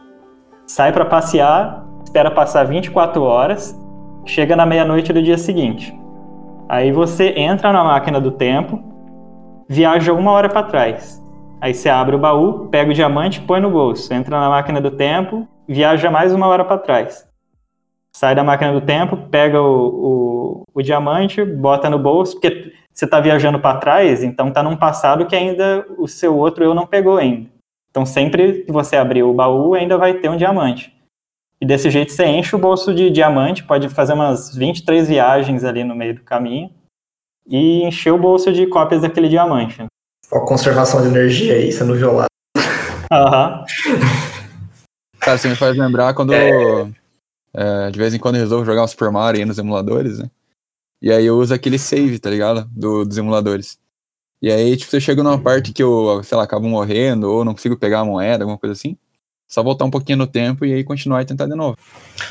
Sai 0.66 0.92
pra 0.92 1.05
passear, 1.05 1.85
espera 2.05 2.31
passar 2.31 2.64
24 2.64 3.22
horas, 3.22 3.79
chega 4.25 4.57
na 4.57 4.64
meia-noite 4.64 5.12
do 5.12 5.22
dia 5.22 5.37
seguinte. 5.37 5.94
Aí 6.68 6.90
você 6.92 7.35
entra 7.37 7.72
na 7.72 7.85
máquina 7.85 8.20
do 8.20 8.31
tempo, 8.31 8.81
viaja 9.68 10.12
uma 10.12 10.31
hora 10.31 10.49
pra 10.49 10.62
trás. 10.62 11.22
Aí 11.61 11.75
você 11.75 11.88
abre 11.88 12.16
o 12.16 12.18
baú, 12.18 12.68
pega 12.70 12.90
o 12.90 12.94
diamante, 12.94 13.40
põe 13.40 13.61
no 13.61 13.70
bolso, 13.70 14.12
entra 14.14 14.38
na 14.40 14.49
máquina 14.49 14.81
do 14.81 14.90
tempo, 14.90 15.46
viaja 15.69 16.11
mais 16.11 16.33
uma 16.33 16.47
hora 16.47 16.65
para 16.65 16.79
trás. 16.79 17.27
Sai 18.15 18.35
da 18.35 18.45
máquina 18.45 18.73
do 18.73 18.81
tempo, 18.81 19.17
pega 19.29 19.61
o, 19.61 19.87
o, 19.87 20.63
o 20.75 20.83
diamante, 20.83 21.45
bota 21.45 21.91
no 21.91 21.99
bolso, 21.99 22.33
porque 22.41 22.73
você 22.93 23.05
está 23.05 23.21
viajando 23.21 23.61
para 23.61 23.79
trás, 23.79 24.23
então 24.23 24.51
tá 24.51 24.63
num 24.63 24.77
passado 24.77 25.27
que 25.27 25.37
ainda 25.37 25.87
o 25.99 26.09
seu 26.09 26.35
outro 26.37 26.65
eu 26.65 26.75
não 26.75 26.87
pegou 26.87 27.19
ainda. 27.19 27.51
Então 27.91 28.07
sempre 28.07 28.63
que 28.63 28.73
você 28.73 28.97
abrir 28.97 29.23
o 29.23 29.35
baú, 29.35 29.75
ainda 29.75 29.99
vai 29.99 30.15
ter 30.15 30.31
um 30.31 30.37
diamante. 30.37 30.95
E 31.61 31.67
desse 31.67 31.91
jeito 31.91 32.13
você 32.13 32.27
enche 32.27 32.55
o 32.55 32.59
bolso 32.59 32.95
de 32.95 33.11
diamante, 33.11 33.65
pode 33.65 33.89
fazer 33.89 34.13
umas 34.13 34.55
23 34.55 35.09
viagens 35.09 35.65
ali 35.65 35.85
no 35.85 35.95
meio 35.95 36.15
do 36.15 36.23
caminho 36.23 36.71
e 37.47 37.83
encher 37.85 38.13
o 38.13 38.19
bolso 38.19 38.53
de 38.53 38.67
cópias 38.67 39.03
daquele 39.03 39.29
diamante. 39.29 39.85
Ó, 40.33 40.41
conservação 40.41 41.03
de 41.03 41.09
energia 41.09 41.55
aí, 41.55 41.71
sendo 41.71 41.95
violado. 41.95 42.29
Aham. 43.11 43.65
Cara, 45.27 45.39
você 45.39 45.49
me 45.49 45.57
faz 45.57 45.77
lembrar 45.77 46.15
quando. 46.15 46.33
é, 46.33 47.91
de 47.91 47.99
vez 47.99 48.15
em 48.15 48.19
quando 48.19 48.37
eu 48.37 48.43
resolvo 48.43 48.65
jogar 48.65 48.85
um 48.85 48.87
Super 48.87 49.11
Mario 49.11 49.41
aí 49.41 49.45
nos 49.45 49.59
emuladores, 49.59 50.21
né? 50.21 50.31
E 51.03 51.11
aí 51.11 51.27
eu 51.27 51.37
uso 51.37 51.53
aquele 51.53 51.81
save, 51.81 52.21
tá 52.21 52.31
ligado? 52.31 52.65
Do, 52.71 53.05
dos 53.05 53.19
emuladores. 53.19 53.77
E 54.41 54.53
aí, 54.53 54.77
tipo, 54.77 54.89
você 54.89 55.01
chega 55.01 55.25
numa 55.25 55.37
parte 55.37 55.73
que 55.73 55.83
eu, 55.83 56.23
sei 56.23 56.39
lá, 56.39 56.45
acabo 56.45 56.69
morrendo, 56.69 57.29
ou 57.29 57.45
não 57.45 57.55
consigo 57.55 57.77
pegar 57.77 58.01
a 58.01 58.05
moeda, 58.05 58.45
alguma 58.45 58.57
coisa 58.57 58.73
assim. 58.73 58.97
Só 59.49 59.65
voltar 59.65 59.85
um 59.85 59.91
pouquinho 59.91 60.19
no 60.19 60.29
tempo 60.29 60.65
e 60.65 60.73
aí 60.73 60.85
continuar 60.85 61.23
e 61.23 61.25
tentar 61.25 61.47
de 61.47 61.57
novo. 61.57 61.77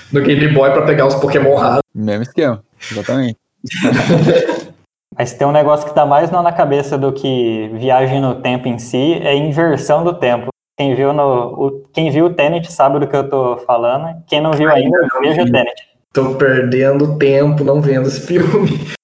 No 0.10 0.22
Game 0.22 0.48
Boy 0.54 0.72
pra 0.72 0.86
pegar 0.86 1.06
os 1.06 1.16
Pokémon 1.16 1.54
raros. 1.58 1.82
Mesmo 1.94 2.24
esquema, 2.24 2.64
exatamente. 2.90 3.38
Mas 5.18 5.34
tem 5.34 5.46
um 5.46 5.52
negócio 5.52 5.86
que 5.86 5.94
tá 5.94 6.06
mais 6.06 6.32
na 6.32 6.54
cabeça 6.54 6.98
do 6.98 7.12
que 7.12 7.70
viagem 7.74 8.22
no 8.22 8.36
tempo 8.36 8.70
em 8.70 8.80
si, 8.80 9.16
é 9.16 9.36
inversão 9.36 10.02
do 10.02 10.14
tempo. 10.14 10.55
Quem 10.78 10.94
viu, 10.94 11.14
no, 11.14 11.68
o, 11.68 11.88
quem 11.94 12.12
viu 12.12 12.26
o 12.26 12.34
Tenet 12.34 12.72
sabe 12.72 13.00
do 13.00 13.08
que 13.08 13.16
eu 13.16 13.30
tô 13.30 13.58
falando. 13.58 14.22
Quem 14.28 14.42
não 14.42 14.52
viu 14.52 14.70
ainda, 14.70 14.98
não 15.02 15.22
veja 15.22 15.44
o. 15.44 15.52
Tenet. 15.52 15.96
Tô 16.14 16.36
perdendo 16.36 17.18
tempo 17.18 17.64
não 17.64 17.82
vendo 17.82 18.08
esse 18.08 18.22
filme. 18.22 18.96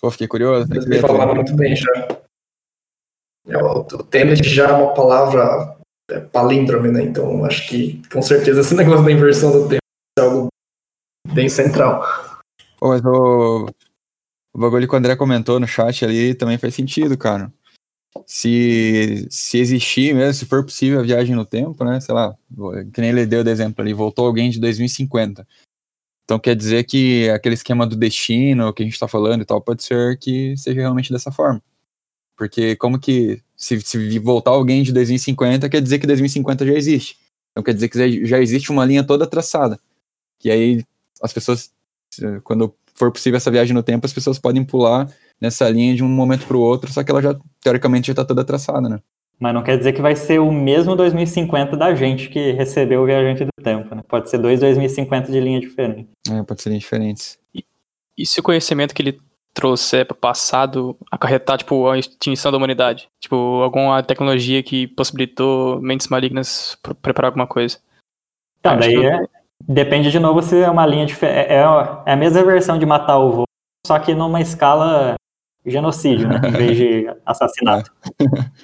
Pô, 0.00 0.10
fiquei 0.10 0.26
curioso. 0.26 0.68
falaram 1.00 1.28
também. 1.28 1.34
muito 1.34 1.56
bem 1.56 1.76
já. 1.76 1.92
É, 3.48 3.56
O, 3.58 3.80
o 3.80 4.04
Tenet 4.04 4.42
já 4.42 4.68
é 4.68 4.72
uma 4.72 4.94
palavra 4.94 5.76
é, 6.10 6.20
palíndrome, 6.20 6.90
né? 6.90 7.02
Então 7.02 7.44
acho 7.44 7.68
que 7.68 8.02
com 8.12 8.22
certeza 8.22 8.60
esse 8.60 8.74
negócio 8.76 9.04
da 9.04 9.12
inversão 9.12 9.52
do 9.52 9.68
tempo 9.68 9.80
é 10.18 10.22
algo 10.22 10.48
bem 11.32 11.48
central. 11.48 12.02
Pô, 12.78 12.88
mas 12.88 13.04
o, 13.04 13.66
o 14.52 14.58
bagulho 14.58 14.88
que 14.88 14.94
o 14.94 14.98
André 14.98 15.14
comentou 15.14 15.60
no 15.60 15.68
chat 15.68 16.04
ali 16.04 16.34
também 16.34 16.58
faz 16.58 16.74
sentido, 16.74 17.16
cara. 17.16 17.52
Se, 18.26 19.26
se 19.30 19.58
existir 19.58 20.14
mesmo, 20.14 20.34
se 20.34 20.46
for 20.46 20.64
possível 20.64 21.00
a 21.00 21.02
viagem 21.02 21.34
no 21.34 21.44
tempo, 21.46 21.84
né? 21.84 22.00
Sei 22.00 22.14
lá, 22.14 22.36
que 22.92 23.00
nem 23.00 23.10
ele 23.10 23.24
deu 23.26 23.44
de 23.44 23.50
exemplo 23.50 23.82
ali, 23.82 23.92
voltou 23.92 24.26
alguém 24.26 24.50
de 24.50 24.58
2050. 24.60 25.46
Então 26.24 26.38
quer 26.38 26.54
dizer 26.56 26.84
que 26.84 27.28
aquele 27.30 27.54
esquema 27.54 27.86
do 27.86 27.96
destino 27.96 28.72
que 28.72 28.82
a 28.82 28.86
gente 28.86 28.98
tá 28.98 29.08
falando 29.08 29.42
e 29.42 29.44
tal, 29.44 29.60
pode 29.60 29.82
ser 29.82 30.18
que 30.18 30.56
seja 30.56 30.80
realmente 30.80 31.12
dessa 31.12 31.30
forma. 31.32 31.62
Porque 32.36 32.76
como 32.76 32.98
que, 32.98 33.42
se, 33.56 33.80
se 33.80 34.18
voltar 34.18 34.52
alguém 34.52 34.82
de 34.82 34.92
2050, 34.92 35.68
quer 35.68 35.80
dizer 35.82 35.98
que 35.98 36.06
2050 36.06 36.66
já 36.66 36.72
existe. 36.72 37.18
Então 37.52 37.62
quer 37.64 37.74
dizer 37.74 37.88
que 37.88 38.26
já- 38.26 38.40
existe 38.40 38.70
uma 38.70 38.84
linha 38.84 39.04
toda 39.04 39.26
traçada. 39.26 39.78
E 40.44 40.50
aí 40.50 40.84
as 41.22 41.32
pessoas, 41.32 41.70
quando 42.44 42.74
for 42.94 43.12
possível 43.12 43.36
essa 43.36 43.50
viagem 43.50 43.74
no 43.74 43.82
tempo, 43.82 44.06
as 44.06 44.12
pessoas 44.12 44.38
podem 44.38 44.64
pular 44.64 45.12
nessa 45.40 45.68
linha 45.68 45.94
de 45.94 46.04
um 46.04 46.08
momento 46.08 46.46
para 46.46 46.56
o 46.56 46.60
outro, 46.60 46.92
só 46.92 47.02
que 47.02 47.10
ela 47.10 47.22
já, 47.22 47.34
teoricamente, 47.62 48.08
já 48.08 48.12
está 48.12 48.24
toda 48.24 48.44
traçada, 48.44 48.88
né? 48.88 48.98
Mas 49.38 49.54
não 49.54 49.62
quer 49.62 49.78
dizer 49.78 49.94
que 49.94 50.02
vai 50.02 50.14
ser 50.14 50.38
o 50.38 50.52
mesmo 50.52 50.94
2050 50.94 51.74
da 51.76 51.94
gente 51.94 52.28
que 52.28 52.52
recebeu 52.52 53.02
o 53.02 53.06
Viajante 53.06 53.44
do 53.44 53.50
Tempo, 53.62 53.94
né? 53.94 54.02
Pode 54.06 54.28
ser 54.28 54.36
dois 54.38 54.60
2050 54.60 55.32
de 55.32 55.40
linha 55.40 55.58
diferente. 55.58 56.08
É, 56.30 56.42
pode 56.42 56.60
ser 56.60 56.76
diferentes. 56.76 57.38
E 58.18 58.26
se 58.26 58.38
o 58.38 58.42
conhecimento 58.42 58.94
que 58.94 59.00
ele 59.00 59.18
trouxer 59.54 60.06
para 60.06 60.14
passado 60.16 60.94
acarretar, 61.10 61.56
tipo, 61.56 61.88
a 61.88 61.98
extinção 61.98 62.52
da 62.52 62.58
humanidade? 62.58 63.08
Tipo, 63.18 63.62
alguma 63.62 64.02
tecnologia 64.02 64.62
que 64.62 64.86
possibilitou 64.88 65.80
mentes 65.80 66.08
malignas 66.08 66.76
pre- 66.82 66.94
preparar 66.94 67.28
alguma 67.30 67.46
coisa? 67.46 67.78
Acho 68.62 68.78
daí 68.78 68.94
que- 68.94 69.06
é- 69.06 69.24
depende 69.66 70.10
de 70.10 70.18
novo 70.18 70.42
se 70.42 70.56
é 70.60 70.68
uma 70.70 70.84
linha 70.86 71.06
diferente. 71.06 71.48
É, 71.50 71.54
é 71.54 72.12
a 72.12 72.16
mesma 72.16 72.44
versão 72.44 72.78
de 72.78 72.84
matar 72.84 73.18
o 73.18 73.32
vô, 73.32 73.44
só 73.86 73.98
que 73.98 74.14
numa 74.14 74.40
escala 74.40 75.14
genocídio, 75.64 76.28
né? 76.28 76.40
Em 76.48 76.52
vez 76.52 76.76
de 76.76 77.06
assassinato. 77.24 77.92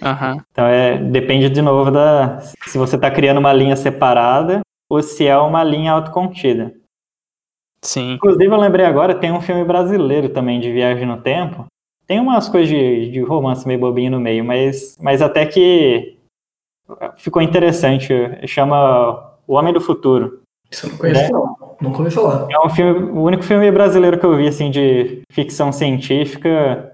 Aham. 0.02 0.38
Então 0.50 0.66
é, 0.66 0.98
depende 0.98 1.48
de 1.50 1.62
novo 1.62 1.90
da 1.90 2.40
se 2.66 2.78
você 2.78 2.96
está 2.96 3.11
criando 3.11 3.38
uma 3.38 3.52
linha 3.52 3.76
separada 3.76 4.61
ou 4.88 5.02
se 5.02 5.26
é 5.26 5.37
uma 5.37 5.62
linha 5.62 5.92
autocontida. 5.92 6.74
Sim. 7.82 8.14
Inclusive, 8.14 8.46
eu 8.46 8.56
lembrei 8.56 8.85
agora, 8.85 9.14
tem 9.14 9.30
um 9.30 9.40
filme 9.40 9.64
brasileiro 9.64 10.28
também 10.28 10.59
de 10.59 10.72
viagem 10.72 11.06
no 11.06 11.20
tempo. 11.20 11.66
Tem 12.06 12.20
umas 12.20 12.48
coisas 12.48 12.68
de, 12.68 13.11
de 13.11 13.20
romance 13.20 13.66
meio 13.66 13.80
bobinho 13.80 14.12
no 14.12 14.20
meio, 14.20 14.44
mas, 14.44 14.96
mas 15.00 15.20
até 15.20 15.44
que 15.46 16.16
ficou 17.16 17.42
interessante. 17.42 18.12
Chama 18.46 19.37
O 19.46 19.54
Homem 19.54 19.72
do 19.72 19.80
Futuro. 19.80 20.42
Isso 20.70 20.87
eu 20.87 20.90
não 20.90 20.98
conheço, 20.98 21.33
não. 21.33 21.76
Nunca 21.81 21.98
ouvi 21.98 22.11
falar. 22.11 22.46
É 22.50 22.59
um 22.66 22.68
filme, 22.70 23.11
o 23.11 23.22
único 23.22 23.42
filme 23.42 23.70
brasileiro 23.70 24.18
que 24.18 24.26
eu 24.26 24.37
vi 24.37 24.48
assim 24.48 24.70
de 24.70 25.22
ficção 25.31 25.70
científica 25.72 26.92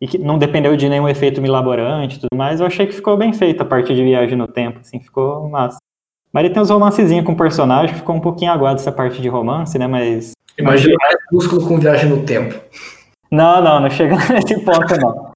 e 0.00 0.06
que 0.08 0.18
não 0.18 0.38
dependeu 0.38 0.76
de 0.76 0.88
nenhum 0.88 1.08
efeito 1.08 1.40
milaborante 1.42 2.16
e 2.16 2.20
tudo 2.20 2.36
mais. 2.36 2.60
Eu 2.60 2.66
achei 2.66 2.86
que 2.86 2.92
ficou 2.94 3.16
bem 3.16 3.32
feito 3.32 3.60
a 3.62 3.66
parte 3.66 3.94
de 3.94 4.02
viagem 4.02 4.36
no 4.36 4.48
tempo, 4.48 4.80
assim, 4.80 4.98
ficou 4.98 5.48
massa. 5.48 5.78
Mas 6.32 6.44
ele 6.44 6.54
tem 6.54 6.62
uns 6.62 6.70
romancezinhos 6.70 7.26
com 7.26 7.34
personagem, 7.34 7.94
ficou 7.94 8.14
um 8.14 8.20
pouquinho 8.20 8.52
aguado 8.52 8.80
essa 8.80 8.92
parte 8.92 9.20
de 9.20 9.28
romance, 9.28 9.78
né? 9.78 9.86
Mas 9.86 10.32
Imagina 10.58 10.94
músculo 11.32 11.66
com 11.66 11.78
viagem 11.78 12.08
no 12.08 12.24
tempo. 12.24 12.54
não, 13.30 13.62
não, 13.62 13.80
não 13.80 13.90
chega 13.90 14.16
nesse 14.32 14.58
ponto 14.64 14.96
não. 15.00 15.29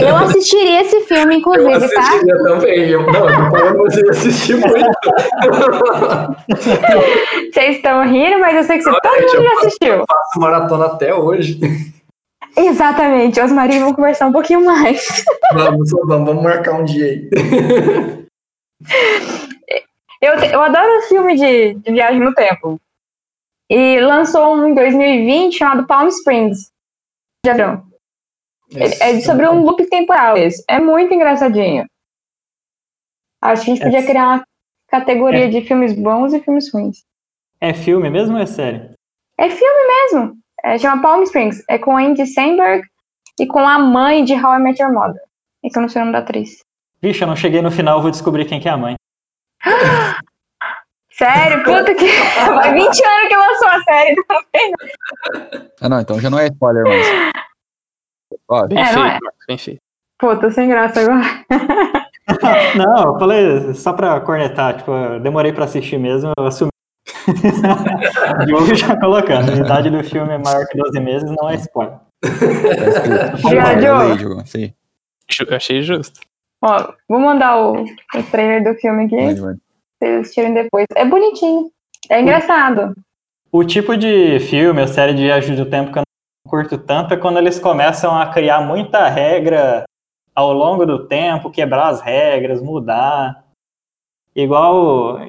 Eu 0.00 0.16
assistiria 0.16 0.82
esse 0.82 1.00
filme, 1.02 1.34
Eu 1.34 1.38
inclusive, 1.38 1.94
tá? 1.94 2.00
assistiria 2.00 2.42
também. 2.44 2.88
Eu, 2.88 3.02
não, 3.02 3.28
eu 3.28 3.50
falando 3.50 3.78
você 3.78 4.08
assistir 4.08 4.56
muito. 4.56 4.90
Vocês 7.52 7.76
estão 7.76 8.04
rindo, 8.04 8.38
mas 8.38 8.56
eu 8.56 8.64
sei 8.64 8.78
que 8.78 8.84
você, 8.84 9.00
todo 9.00 9.12
mundo 9.12 9.34
eu 9.34 9.42
já 9.42 9.52
assistiu. 9.54 9.94
eu 9.94 10.06
faço 10.06 10.40
maratona 10.40 10.86
até 10.86 11.12
hoje. 11.14 11.58
Exatamente, 12.56 13.40
Osmar 13.40 13.70
e 13.70 13.78
vão 13.78 13.94
conversar 13.94 14.26
um 14.26 14.32
pouquinho 14.32 14.64
mais. 14.64 15.24
Vamos, 15.52 15.90
vamos, 15.90 16.26
vamos 16.26 16.42
marcar 16.42 16.74
um 16.74 16.84
dia 16.84 17.06
aí. 17.06 17.30
Eu, 20.20 20.34
eu 20.34 20.60
adoro 20.62 21.02
filme 21.08 21.34
de, 21.34 21.74
de 21.74 21.92
viagem 21.92 22.20
no 22.20 22.34
tempo. 22.34 22.78
E 23.70 24.00
lançou 24.00 24.54
um 24.54 24.68
em 24.68 24.74
2020 24.74 25.56
chamado 25.56 25.86
Palm 25.86 26.08
Springs. 26.08 26.70
Já 27.46 27.54
viram? 27.54 27.89
É 28.76 29.10
é 29.16 29.20
sobre 29.20 29.48
um 29.48 29.62
loop 29.62 29.84
temporal. 29.86 30.36
esse. 30.36 30.62
É 30.68 30.78
muito 30.78 31.12
engraçadinho. 31.12 31.84
Acho 33.42 33.64
que 33.64 33.70
a 33.70 33.74
gente 33.74 33.84
podia 33.84 33.98
É. 34.00 34.06
criar 34.06 34.26
uma 34.28 34.44
categoria 34.88 35.46
É. 35.46 35.48
de 35.48 35.62
filmes 35.62 35.92
bons 35.94 36.32
e 36.34 36.40
filmes 36.40 36.72
ruins. 36.72 36.98
É 37.60 37.72
filme 37.74 38.08
mesmo 38.10 38.36
ou 38.36 38.42
é 38.42 38.46
série? 38.46 38.90
É 39.38 39.48
filme 39.48 39.86
mesmo. 39.86 40.34
É, 40.62 40.78
chama 40.78 41.00
Palm 41.02 41.22
Springs. 41.22 41.62
É 41.68 41.78
com 41.78 41.96
a 41.96 42.00
Andy 42.02 42.26
Samberg 42.26 42.86
e 43.38 43.46
com 43.46 43.60
a 43.60 43.78
mãe 43.78 44.24
de 44.24 44.34
How 44.34 44.56
I 44.56 44.58
Met 44.60 44.82
Your 44.82 44.92
Mother. 44.92 45.20
É 45.64 45.68
que 45.68 45.78
eu 45.78 45.82
não 45.82 45.88
sei 45.88 46.02
o 46.02 46.04
nome 46.04 46.12
da 46.12 46.22
atriz. 46.22 46.58
Vixe, 47.02 47.22
eu 47.22 47.28
não 47.28 47.36
cheguei 47.36 47.62
no 47.62 47.70
final, 47.70 48.02
vou 48.02 48.10
descobrir 48.10 48.44
quem 48.44 48.60
que 48.60 48.68
é 48.68 48.72
a 48.72 48.76
mãe. 48.76 48.94
Sério, 51.12 51.62
puta 51.64 51.94
que. 51.94 52.06
Vai 52.54 52.72
20 52.74 52.84
anos 52.84 53.28
que 53.28 53.36
lançou 53.36 53.68
a 53.68 53.82
série. 53.82 54.16
Ah, 55.80 55.88
não, 55.88 56.00
então 56.00 56.20
já 56.20 56.30
não 56.30 56.38
é 56.38 56.46
spoiler 56.48 56.84
mais. 56.84 57.06
Ó, 58.50 58.66
Bem 58.66 58.78
É, 58.78 58.84
feito, 58.86 59.06
é. 59.06 59.18
Bem 59.46 59.58
feito. 59.58 59.80
Pô, 60.18 60.36
tô 60.36 60.50
sem 60.50 60.68
graça 60.68 61.00
agora. 61.00 61.20
Não, 62.76 63.12
eu 63.14 63.18
falei 63.18 63.74
só 63.74 63.92
pra 63.92 64.20
cornetar, 64.20 64.76
tipo, 64.76 64.92
eu 64.92 65.20
demorei 65.20 65.52
pra 65.52 65.64
assistir 65.64 65.98
mesmo, 65.98 66.32
eu 66.36 66.46
assumi. 66.46 66.70
Diogo 68.46 68.74
já 68.74 68.98
colocando, 68.98 69.50
a 69.50 69.56
idade 69.56 69.90
do 69.90 70.02
filme 70.04 70.34
é 70.34 70.38
maior 70.38 70.66
que 70.66 70.76
12 70.78 71.00
meses, 71.00 71.30
não 71.30 71.48
é 71.48 71.54
spoiler. 71.56 71.98
Fala, 73.42 73.74
Diogo. 74.16 74.46
Sim, 74.46 74.72
Eu 75.48 75.56
achei 75.56 75.82
justo. 75.82 76.20
Ó, 76.62 76.92
vou 77.08 77.18
mandar 77.18 77.56
o, 77.56 77.82
o 77.82 78.22
trailer 78.30 78.62
do 78.62 78.78
filme 78.78 79.06
aqui, 79.06 79.16
mande, 79.16 79.40
mande. 79.40 79.60
pra 79.98 80.08
vocês 80.08 80.20
assistirem 80.20 80.54
depois. 80.54 80.86
É 80.94 81.04
bonitinho. 81.04 81.70
É 82.10 82.20
engraçado. 82.20 82.94
O 83.50 83.64
tipo 83.64 83.96
de 83.96 84.38
filme 84.40 84.80
ou 84.80 84.86
série 84.86 85.14
de 85.14 85.22
viagem 85.22 85.56
do 85.56 85.66
tempo 85.66 85.92
que 85.92 85.98
eu 85.98 86.02
curto 86.50 86.76
tanto 86.76 87.14
é 87.14 87.16
quando 87.16 87.38
eles 87.38 87.60
começam 87.60 88.18
a 88.18 88.26
criar 88.26 88.60
muita 88.60 89.08
regra 89.08 89.84
ao 90.34 90.52
longo 90.52 90.84
do 90.84 91.06
tempo, 91.06 91.50
quebrar 91.50 91.88
as 91.88 92.00
regras, 92.00 92.60
mudar. 92.60 93.44
Igual. 94.34 95.20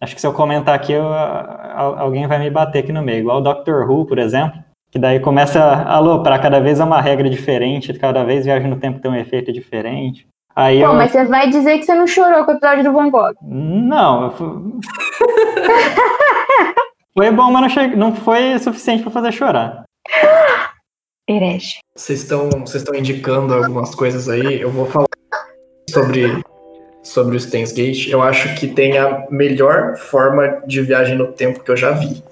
Acho 0.00 0.14
que 0.14 0.20
se 0.20 0.26
eu 0.26 0.32
comentar 0.32 0.74
aqui, 0.74 0.92
eu- 0.92 1.12
al- 1.12 1.98
alguém 1.98 2.26
vai 2.26 2.38
me 2.38 2.50
bater 2.50 2.80
aqui 2.80 2.92
no 2.92 3.02
meio. 3.02 3.20
Igual 3.20 3.38
o 3.38 3.42
Doctor 3.42 3.88
Who, 3.88 4.06
por 4.06 4.18
exemplo. 4.18 4.58
Que 4.90 4.98
daí 4.98 5.20
começa 5.20 5.62
a 5.62 5.94
aloprar, 5.94 6.40
cada 6.42 6.60
vez 6.60 6.78
é 6.78 6.84
uma 6.84 7.00
regra 7.00 7.30
diferente, 7.30 7.94
cada 7.94 8.24
vez 8.24 8.44
viagem 8.44 8.68
no 8.68 8.76
tempo 8.78 9.00
tem 9.00 9.10
um 9.10 9.14
efeito 9.16 9.50
diferente. 9.52 10.26
Aí 10.54 10.80
Pô, 10.80 10.86
eu. 10.88 10.94
mas 10.94 11.12
você 11.12 11.24
vai 11.24 11.48
dizer 11.48 11.78
que 11.78 11.84
você 11.84 11.94
não 11.94 12.06
chorou 12.06 12.44
com 12.44 12.52
o 12.52 12.54
episódio 12.56 12.84
do 12.84 12.92
Van 12.92 13.08
Gogh. 13.10 13.32
Não, 13.40 14.24
eu 14.24 14.30
fu- 14.32 14.80
foi 17.16 17.30
bom, 17.30 17.50
mas 17.50 17.62
não, 17.62 17.68
che- 17.70 17.96
não 17.96 18.14
foi 18.14 18.58
suficiente 18.58 19.02
pra 19.02 19.10
fazer 19.12 19.32
chorar. 19.32 19.84
Herege. 21.28 21.78
Vocês 21.96 22.22
estão 22.22 22.48
vocês 22.50 22.82
estão 22.82 22.94
indicando 22.94 23.54
algumas 23.54 23.94
coisas 23.94 24.28
aí. 24.28 24.60
Eu 24.60 24.70
vou 24.70 24.86
falar 24.86 25.06
sobre 25.90 26.42
sobre 27.02 27.36
o 27.36 27.40
Steins 27.40 27.72
Gate, 27.72 28.08
eu 28.08 28.22
acho 28.22 28.54
que 28.54 28.68
tem 28.68 28.96
a 28.96 29.26
melhor 29.28 29.96
forma 29.96 30.62
de 30.66 30.80
viagem 30.82 31.16
no 31.16 31.32
tempo 31.32 31.62
que 31.62 31.70
eu 31.70 31.76
já 31.76 31.90
vi. 31.90 32.22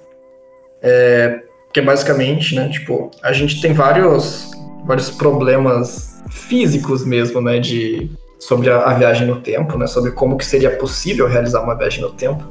É, 0.81 1.43
que 1.73 1.81
basicamente, 1.81 2.55
né, 2.55 2.69
tipo, 2.69 3.11
a 3.23 3.33
gente 3.33 3.61
tem 3.61 3.73
vários, 3.73 4.51
vários 4.85 5.11
problemas 5.11 6.23
físicos 6.31 7.05
mesmo, 7.05 7.41
né, 7.41 7.59
de, 7.59 8.11
sobre 8.39 8.71
a, 8.71 8.79
a, 8.85 8.95
viagem 8.95 9.27
no 9.27 9.41
tempo, 9.41 9.77
né, 9.77 9.87
sobre 9.87 10.13
como 10.13 10.37
que 10.37 10.45
seria 10.45 10.71
possível 10.77 11.29
realizar 11.29 11.63
uma 11.63 11.75
viagem 11.75 12.01
no 12.01 12.13
tempo. 12.13 12.43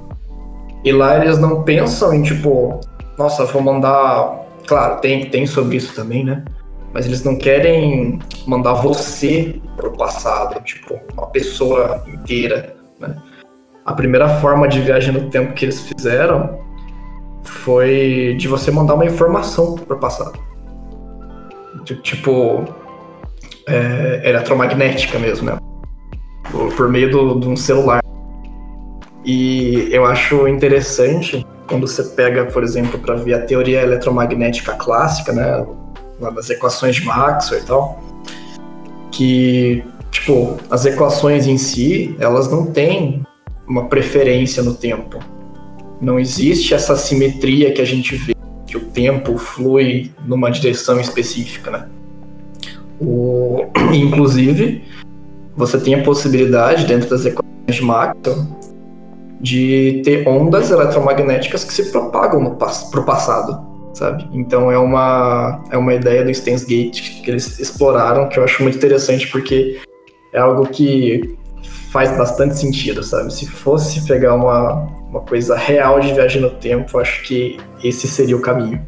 E 0.84 0.92
lá 0.92 1.18
eles 1.18 1.38
não 1.38 1.64
pensam 1.64 2.14
em, 2.14 2.22
tipo, 2.22 2.80
nossa, 3.18 3.46
vou 3.46 3.62
mandar... 3.62 4.48
Claro, 4.70 5.02
tem, 5.02 5.28
tem 5.32 5.48
sobre 5.48 5.78
isso 5.78 5.96
também, 5.96 6.24
né, 6.24 6.46
mas 6.94 7.08
eles 7.08 7.24
não 7.24 7.36
querem 7.36 8.20
mandar 8.46 8.74
você 8.74 9.60
pro 9.76 9.92
passado, 9.98 10.64
tipo, 10.64 11.00
uma 11.12 11.26
pessoa 11.26 12.04
inteira, 12.08 12.76
né? 13.00 13.16
A 13.84 13.94
primeira 13.94 14.30
forma 14.40 14.68
de 14.68 14.80
viagem 14.80 15.12
no 15.12 15.28
tempo 15.32 15.54
que 15.54 15.66
eles 15.66 15.82
fizeram 15.82 16.60
foi 17.44 18.36
de 18.38 18.48
você 18.48 18.70
mandar 18.70 18.94
uma 18.94 19.06
informação 19.06 19.74
pro 19.74 19.98
passado. 19.98 20.40
Tipo, 22.04 22.64
é, 23.66 24.22
eletromagnética 24.24 25.18
mesmo, 25.18 25.50
né? 25.50 25.58
Por, 26.52 26.76
por 26.76 26.90
meio 26.90 27.10
de 27.40 27.48
um 27.48 27.56
celular. 27.56 28.04
E 29.26 29.90
eu 29.92 30.06
acho 30.06 30.48
interessante 30.48 31.44
quando 31.70 31.88
você 31.88 32.04
pega, 32.04 32.46
por 32.46 32.64
exemplo, 32.64 33.00
para 33.00 33.16
ver 33.16 33.36
a 33.36 33.42
teoria 33.46 33.82
eletromagnética 33.82 34.74
clássica, 34.74 35.32
né? 35.32 35.66
das 36.36 36.50
equações 36.50 36.96
de 36.96 37.06
Maxwell 37.06 37.62
e 37.62 37.64
tal, 37.64 38.04
que, 39.12 39.84
tipo, 40.12 40.58
as 40.70 40.86
equações 40.86 41.48
em 41.48 41.58
si, 41.58 42.16
elas 42.20 42.52
não 42.52 42.66
têm 42.66 43.22
uma 43.66 43.86
preferência 43.86 44.62
no 44.62 44.74
tempo. 44.74 45.20
Não 46.02 46.20
existe 46.20 46.74
essa 46.74 46.98
simetria 46.98 47.72
que 47.72 47.82
a 47.82 47.86
gente 47.86 48.16
vê, 48.16 48.36
que 48.66 48.76
o 48.76 48.82
tempo 48.82 49.38
flui 49.38 50.12
numa 50.26 50.50
direção 50.50 51.00
específica, 51.00 51.72
né? 51.72 51.88
O... 53.00 53.66
Inclusive, 53.94 54.84
você 55.56 55.80
tem 55.80 55.96
a 55.96 56.04
possibilidade, 56.04 56.86
dentro 56.86 57.10
das 57.10 57.26
equações 57.26 57.76
de 57.76 57.82
Maxwell, 57.82 58.59
de 59.40 60.02
ter 60.04 60.28
ondas 60.28 60.70
eletromagnéticas 60.72 61.64
que 61.64 61.74
se 61.74 61.92
propagam 61.92 62.56
para 62.56 63.00
o 63.00 63.06
passado 63.06 63.70
sabe? 63.94 64.28
Então 64.32 64.72
é 64.72 64.78
uma, 64.78 65.62
é 65.72 65.78
uma 65.78 65.94
ideia 65.94 66.24
do 66.24 66.34
Steins 66.34 66.64
Gate 66.64 67.22
que 67.22 67.30
eles 67.30 67.60
exploraram, 67.60 68.30
que 68.30 68.40
eu 68.40 68.44
acho 68.44 68.64
muito 68.64 68.78
interessante, 68.78 69.28
porque 69.28 69.80
é 70.34 70.40
algo 70.40 70.68
que 70.68 71.38
faz 71.92 72.16
bastante 72.18 72.58
sentido, 72.58 73.04
sabe? 73.04 73.34
Se 73.34 73.46
fosse 73.48 74.08
pegar 74.08 74.36
uma, 74.36 74.88
uma 75.10 75.22
coisa 75.22 75.56
real 75.56 76.00
de 76.00 76.14
viagem 76.14 76.42
no 76.42 76.52
tempo, 76.52 76.98
acho 77.00 77.24
que 77.24 77.58
esse 77.84 78.08
seria 78.08 78.38
o 78.38 78.42
caminho. 78.42 78.86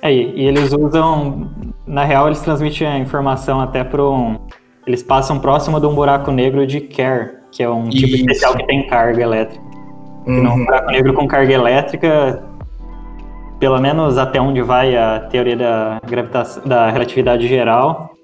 É, 0.00 0.12
e 0.12 0.46
eles 0.46 0.72
usam, 0.72 1.50
na 1.86 2.04
real, 2.04 2.26
eles 2.28 2.40
transmitem 2.40 2.86
a 2.86 2.98
informação 2.98 3.60
até 3.60 3.82
para 3.82 4.02
um. 4.02 4.38
Eles 4.86 5.02
passam 5.02 5.38
próximo 5.40 5.80
de 5.80 5.86
um 5.86 5.94
buraco 5.94 6.30
negro 6.30 6.66
de 6.66 6.80
Kerr, 6.80 7.37
que 7.50 7.62
é 7.62 7.68
um 7.68 7.88
tipo 7.88 8.06
Isso. 8.06 8.16
especial 8.16 8.56
que 8.56 8.66
tem 8.66 8.86
carga 8.86 9.22
elétrica. 9.22 9.64
Uhum. 10.26 10.52
Um 10.52 10.64
buraco 10.64 10.90
negro 10.90 11.14
com 11.14 11.26
carga 11.26 11.52
elétrica 11.52 12.42
pelo 13.58 13.80
menos 13.80 14.18
até 14.18 14.40
onde 14.40 14.62
vai 14.62 14.96
a 14.96 15.20
teoria 15.20 15.56
da, 15.56 16.00
gravitação, 16.06 16.62
da 16.64 16.90
relatividade 16.90 17.48
geral, 17.48 18.14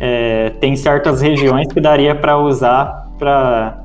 é, 0.00 0.50
tem 0.60 0.76
certas 0.76 1.20
regiões 1.20 1.72
que 1.72 1.80
daria 1.80 2.14
para 2.14 2.36
usar 2.38 3.08
para 3.18 3.82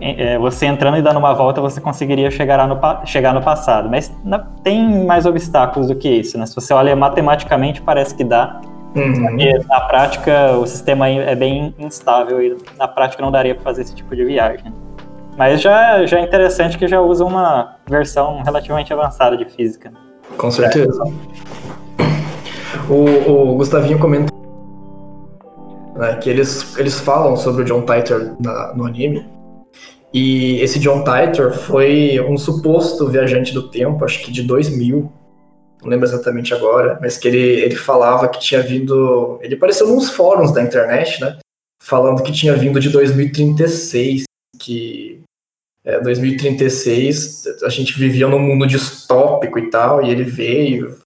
é, 0.00 0.38
você 0.38 0.66
entrando 0.66 0.98
e 0.98 1.02
dando 1.02 1.18
uma 1.18 1.32
volta 1.34 1.60
você 1.60 1.80
conseguiria 1.80 2.30
chegar 2.30 2.66
no, 2.66 2.78
chegar 3.06 3.32
no 3.32 3.40
passado, 3.42 3.88
mas 3.88 4.14
na, 4.24 4.38
tem 4.62 5.04
mais 5.04 5.24
obstáculos 5.24 5.88
do 5.88 5.96
que 5.96 6.08
isso, 6.08 6.38
né? 6.38 6.44
Se 6.46 6.54
você 6.54 6.74
olha 6.74 6.94
matematicamente 6.94 7.80
parece 7.80 8.14
que 8.14 8.24
dá, 8.24 8.60
uhum. 8.96 9.28
porque 9.28 9.58
na 9.68 9.80
prática 9.80 10.52
o 10.52 10.66
sistema 10.66 11.08
é 11.08 11.34
bem 11.34 11.74
instável 11.78 12.42
e 12.42 12.56
na 12.78 12.88
prática 12.88 13.22
não 13.22 13.30
daria 13.30 13.54
para 13.54 13.64
fazer 13.64 13.82
esse 13.82 13.94
tipo 13.94 14.14
de 14.16 14.24
viagem. 14.24 14.72
Mas 15.36 15.60
já, 15.60 16.04
já 16.06 16.18
é 16.18 16.22
interessante 16.22 16.78
que 16.78 16.88
já 16.88 17.00
usa 17.00 17.24
uma 17.24 17.76
versão 17.88 18.42
relativamente 18.42 18.92
avançada 18.92 19.36
de 19.36 19.44
física. 19.44 19.92
Com 20.38 20.50
certeza. 20.50 21.02
O, 22.88 23.50
o 23.52 23.54
Gustavinho 23.56 23.98
comentou 23.98 24.34
né, 25.96 26.14
que 26.16 26.30
eles, 26.30 26.76
eles 26.78 26.98
falam 27.00 27.36
sobre 27.36 27.62
o 27.62 27.64
John 27.64 27.82
Titor 27.82 28.36
na, 28.40 28.74
no 28.74 28.86
anime. 28.86 29.26
E 30.12 30.58
esse 30.60 30.78
John 30.78 31.04
Titor 31.04 31.52
foi 31.52 32.18
um 32.26 32.38
suposto 32.38 33.06
viajante 33.08 33.52
do 33.52 33.68
tempo, 33.68 34.04
acho 34.04 34.24
que 34.24 34.32
de 34.32 34.42
2000, 34.42 35.12
não 35.86 35.90
lembro 35.90 36.06
exatamente 36.06 36.52
agora, 36.52 36.98
mas 37.00 37.16
que 37.16 37.28
ele, 37.28 37.38
ele 37.38 37.76
falava 37.76 38.28
que 38.28 38.40
tinha 38.40 38.60
vindo. 38.60 39.38
Ele 39.40 39.54
apareceu 39.54 39.86
nos 39.86 40.10
fóruns 40.10 40.52
da 40.52 40.62
internet, 40.62 41.20
né? 41.20 41.38
Falando 41.80 42.22
que 42.22 42.32
tinha 42.32 42.54
vindo 42.54 42.80
de 42.80 42.90
2036, 42.90 44.24
que 44.58 45.22
é, 45.84 46.00
2036 46.00 47.44
a 47.62 47.68
gente 47.68 47.96
vivia 47.96 48.26
num 48.26 48.40
mundo 48.40 48.66
distópico 48.66 49.58
e 49.58 49.70
tal, 49.70 50.02
e 50.02 50.10
ele 50.10 50.24
veio 50.24 50.98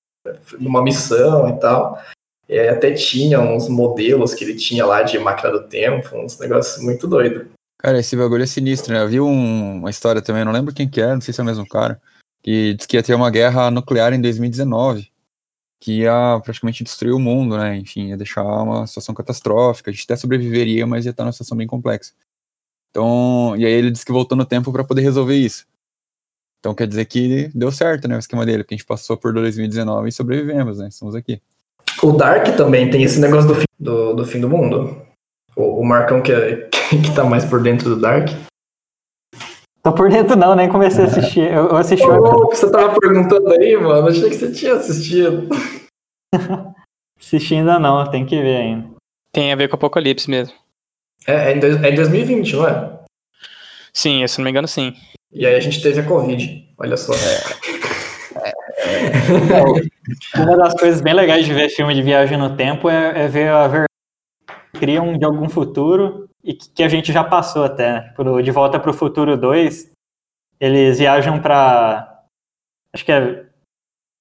numa 0.58 0.82
missão 0.82 1.48
e 1.50 1.60
tal. 1.60 2.02
E 2.48 2.58
até 2.58 2.92
tinha 2.92 3.38
uns 3.38 3.68
modelos 3.68 4.34
que 4.34 4.42
ele 4.42 4.54
tinha 4.54 4.86
lá 4.86 5.02
de 5.02 5.18
máquina 5.18 5.50
do 5.50 5.68
tempo, 5.68 6.16
uns 6.16 6.38
negócios 6.38 6.82
muito 6.82 7.06
doidos. 7.06 7.46
Cara, 7.78 7.98
esse 7.98 8.16
bagulho 8.16 8.42
é 8.42 8.46
sinistro, 8.46 8.92
né? 8.92 9.02
Eu 9.02 9.08
vi 9.08 9.20
um, 9.20 9.76
uma 9.76 9.90
história 9.90 10.20
também, 10.20 10.44
não 10.44 10.52
lembro 10.52 10.74
quem 10.74 10.88
que 10.88 11.00
era, 11.00 11.14
não 11.14 11.20
sei 11.20 11.32
se 11.32 11.40
é 11.40 11.42
o 11.42 11.46
mesmo 11.46 11.66
cara, 11.68 12.00
que 12.42 12.74
disse 12.74 12.88
que 12.88 12.96
ia 12.96 13.02
ter 13.02 13.14
uma 13.14 13.30
guerra 13.30 13.70
nuclear 13.70 14.12
em 14.12 14.20
2019, 14.20 15.10
que 15.80 16.00
ia 16.00 16.40
praticamente 16.44 16.84
destruir 16.84 17.12
o 17.12 17.18
mundo, 17.18 17.56
né? 17.56 17.76
Enfim, 17.76 18.08
ia 18.08 18.16
deixar 18.16 18.42
uma 18.44 18.86
situação 18.86 19.14
catastrófica. 19.14 19.90
A 19.90 19.94
gente 19.94 20.04
até 20.04 20.16
sobreviveria, 20.16 20.86
mas 20.86 21.04
ia 21.04 21.10
estar 21.10 21.24
numa 21.24 21.32
situação 21.32 21.56
bem 21.56 21.66
complexa. 21.66 22.12
Então, 22.90 23.54
e 23.56 23.64
aí 23.64 23.72
ele 23.72 23.90
disse 23.90 24.04
que 24.04 24.12
voltou 24.12 24.36
no 24.36 24.44
tempo 24.44 24.72
para 24.72 24.84
poder 24.84 25.02
resolver 25.02 25.36
isso. 25.36 25.64
Então 26.58 26.74
quer 26.74 26.86
dizer 26.86 27.06
que 27.06 27.50
deu 27.54 27.72
certo, 27.72 28.06
né, 28.06 28.16
o 28.16 28.18
esquema 28.18 28.44
dele, 28.44 28.62
porque 28.62 28.74
a 28.74 28.76
gente 28.76 28.86
passou 28.86 29.16
por 29.16 29.32
2019 29.32 30.08
e 30.08 30.12
sobrevivemos, 30.12 30.78
né? 30.78 30.88
Estamos 30.88 31.14
aqui. 31.14 31.40
O 32.02 32.12
Dark 32.12 32.46
também 32.56 32.90
tem 32.90 33.02
esse 33.02 33.18
negócio 33.18 33.48
do 33.48 33.54
fim 33.54 33.64
do, 33.78 34.14
do, 34.14 34.26
fim 34.26 34.40
do 34.40 34.48
mundo. 34.48 35.00
O, 35.56 35.80
o 35.80 35.84
Marcão 35.84 36.20
que, 36.22 36.32
é, 36.32 36.68
que 36.90 37.14
tá 37.14 37.24
mais 37.24 37.44
por 37.44 37.62
dentro 37.62 37.88
do 37.88 38.00
Dark. 38.00 38.28
Tô 39.82 39.92
por 39.92 40.10
dentro 40.10 40.36
não, 40.36 40.54
nem 40.54 40.68
comecei 40.68 41.04
a 41.04 41.06
assistir. 41.06 41.50
Eu, 41.50 41.68
eu 41.68 41.76
assisti 41.76 42.04
o 42.04 42.48
que 42.48 42.56
você 42.56 42.70
tava 42.70 42.98
perguntando 43.00 43.50
aí, 43.52 43.76
mano. 43.76 44.08
Achei 44.08 44.28
que 44.28 44.36
você 44.36 44.52
tinha 44.52 44.74
assistido. 44.74 45.48
Assisti 47.18 47.54
ainda 47.54 47.78
não, 47.78 48.10
tem 48.10 48.24
que 48.24 48.40
ver 48.40 48.56
ainda. 48.56 48.90
Tem 49.32 49.52
a 49.52 49.56
ver 49.56 49.68
com 49.68 49.74
o 49.74 49.76
Apocalipse 49.76 50.28
mesmo. 50.28 50.54
É, 51.26 51.50
é, 51.50 51.52
em, 51.54 51.60
dois, 51.60 51.82
é 51.82 51.90
em 51.90 51.94
2020, 51.94 52.56
não 52.56 52.66
é? 52.66 53.00
Sim, 53.92 54.26
se 54.26 54.38
não 54.38 54.44
me 54.44 54.50
engano, 54.50 54.66
sim. 54.66 54.94
E 55.30 55.46
aí 55.46 55.54
a 55.54 55.60
gente 55.60 55.82
teve 55.82 56.00
a 56.00 56.04
Covid, 56.04 56.74
olha 56.78 56.96
só. 56.96 57.12
É. 57.14 58.50
É, 60.34 60.40
uma 60.40 60.56
das 60.56 60.74
coisas 60.74 61.00
bem 61.00 61.12
legais 61.12 61.44
de 61.44 61.52
ver 61.52 61.68
filme 61.68 61.94
de 61.94 62.02
viagem 62.02 62.38
no 62.38 62.56
tempo 62.56 62.88
é, 62.88 63.24
é 63.24 63.28
ver 63.28 63.48
a 63.48 63.68
ver 63.68 63.84
criam 64.72 65.16
de 65.16 65.24
algum 65.24 65.48
futuro 65.48 66.29
e 66.42 66.54
que 66.54 66.82
a 66.82 66.88
gente 66.88 67.12
já 67.12 67.22
passou 67.22 67.64
até. 67.64 67.92
Né? 67.92 68.12
Pro, 68.14 68.42
de 68.42 68.50
Volta 68.50 68.78
para 68.78 68.90
o 68.90 68.94
Futuro 68.94 69.36
2, 69.36 69.92
eles 70.58 70.98
viajam 70.98 71.40
para 71.40 72.24
acho 72.92 73.04
que 73.04 73.12
é 73.12 73.46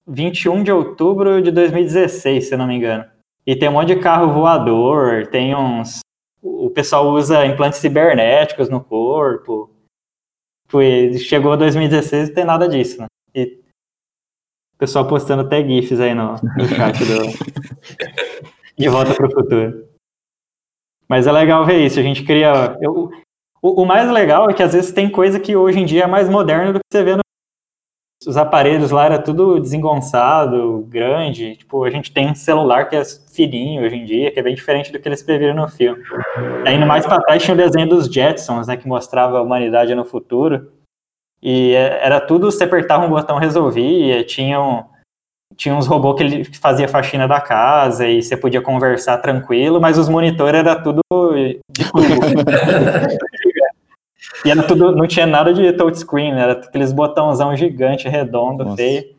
21 0.08 0.64
de 0.64 0.72
outubro 0.72 1.42
de 1.42 1.52
2016, 1.52 2.50
se 2.50 2.58
não 2.58 2.68
me 2.68 2.76
engano. 2.76 3.06
E 3.46 3.56
tem 3.56 3.70
um 3.70 3.74
monte 3.74 3.96
de 3.96 4.02
carro 4.02 4.34
voador, 4.34 5.28
tem 5.28 5.56
uns 5.56 6.00
o 6.42 6.70
pessoal 6.70 7.10
usa 7.10 7.46
implantes 7.46 7.80
cibernéticos 7.80 8.70
no 8.70 8.82
corpo. 8.82 9.70
Foi, 10.68 11.18
chegou 11.18 11.58
2016 11.58 12.30
e 12.30 12.34
tem 12.34 12.46
nada 12.46 12.68
disso, 12.70 13.02
né? 13.02 13.08
E 13.36 13.60
o 14.76 14.78
pessoal 14.78 15.08
postando 15.08 15.42
até 15.42 15.66
GIFs 15.66 16.00
aí 16.00 16.14
no, 16.14 16.34
no 16.34 16.68
chat 16.68 16.98
do 17.00 17.24
De 18.78 18.88
Volta 18.88 19.14
para 19.14 19.28
o 19.28 19.32
Futuro. 19.32 19.89
Mas 21.10 21.26
é 21.26 21.32
legal 21.32 21.66
ver 21.66 21.84
isso. 21.86 22.00
A 22.00 22.04
gente 22.04 22.24
cria. 22.24 22.78
Eu, 22.80 23.10
o, 23.62 23.82
o, 23.82 23.86
mais 23.86 24.10
legal 24.10 24.50
é 24.50 24.54
que 24.54 24.64
às 24.64 24.74
vezes 24.74 24.92
tem 24.92 25.10
coisa 25.10 25.40
que 25.40 25.56
hoje 25.56 25.80
em 25.80 25.86
dia 25.86 26.04
é 26.04 26.08
mais 26.08 26.30
moderna 26.30 26.74
do 26.74 26.80
que 26.80 26.86
você 26.92 27.04
vê 27.04 27.16
no 27.16 27.22
os 28.28 28.36
aparelhos 28.36 28.92
lá 28.92 29.06
era 29.06 29.18
tudo 29.18 29.60
desengonçado, 29.62 30.86
grande. 30.90 31.56
Tipo, 31.56 31.86
a 31.86 31.90
gente 31.90 32.12
tem 32.12 32.30
um 32.30 32.36
celular 32.36 32.90
que 32.90 32.96
é 32.96 33.04
fininho 33.06 33.82
hoje 33.82 33.96
em 33.96 34.04
dia, 34.04 34.30
que 34.30 34.38
é 34.38 34.44
bem 34.44 34.54
diferente 34.54 34.92
do 34.92 35.00
que 35.00 35.08
eles 35.08 35.24
previram 35.24 35.56
no 35.56 35.70
filme. 35.70 36.04
Aí, 36.66 36.78
mais 36.86 37.06
para 37.06 37.22
trás 37.22 37.42
tinha 37.42 37.54
o 37.54 37.58
desenho 37.58 37.88
dos 37.88 38.08
Jetsons, 38.08 38.68
né, 38.68 38.76
que 38.76 38.88
mostrava 38.88 39.38
a 39.38 39.42
humanidade 39.42 39.96
no 39.96 40.04
futuro. 40.04 40.70
E 41.42 41.74
é, 41.74 42.06
era 42.06 42.20
tudo, 42.20 42.52
você 42.52 42.66
apertava 42.66 43.06
um 43.06 43.10
botão 43.10 43.38
resolvia, 43.38 44.22
tinham 44.26 44.90
tinha 45.56 45.76
uns 45.76 45.88
robôs 45.88 46.16
que 46.16 46.24
ele 46.24 46.44
fazia 46.46 46.88
faxina 46.88 47.28
da 47.28 47.42
casa 47.42 48.08
e 48.08 48.22
você 48.22 48.38
podia 48.38 48.62
conversar 48.62 49.18
tranquilo, 49.18 49.82
mas 49.82 49.98
os 49.98 50.08
monitores 50.08 50.60
era 50.60 50.76
tudo 50.76 51.02
de 51.70 51.92
tubo. 51.92 52.02
e 54.46 54.52
era 54.52 54.64
tudo, 54.64 54.96
não 54.96 55.08
tinha 55.08 55.26
nada 55.26 55.54
de 55.54 55.74
touchscreen, 55.74 56.40
era 56.40 56.54
aqueles 56.54 56.92
botãozão 56.92 57.56
gigante, 57.56 58.08
redondo, 58.08 58.64
Nossa. 58.64 58.78
feio. 58.78 59.18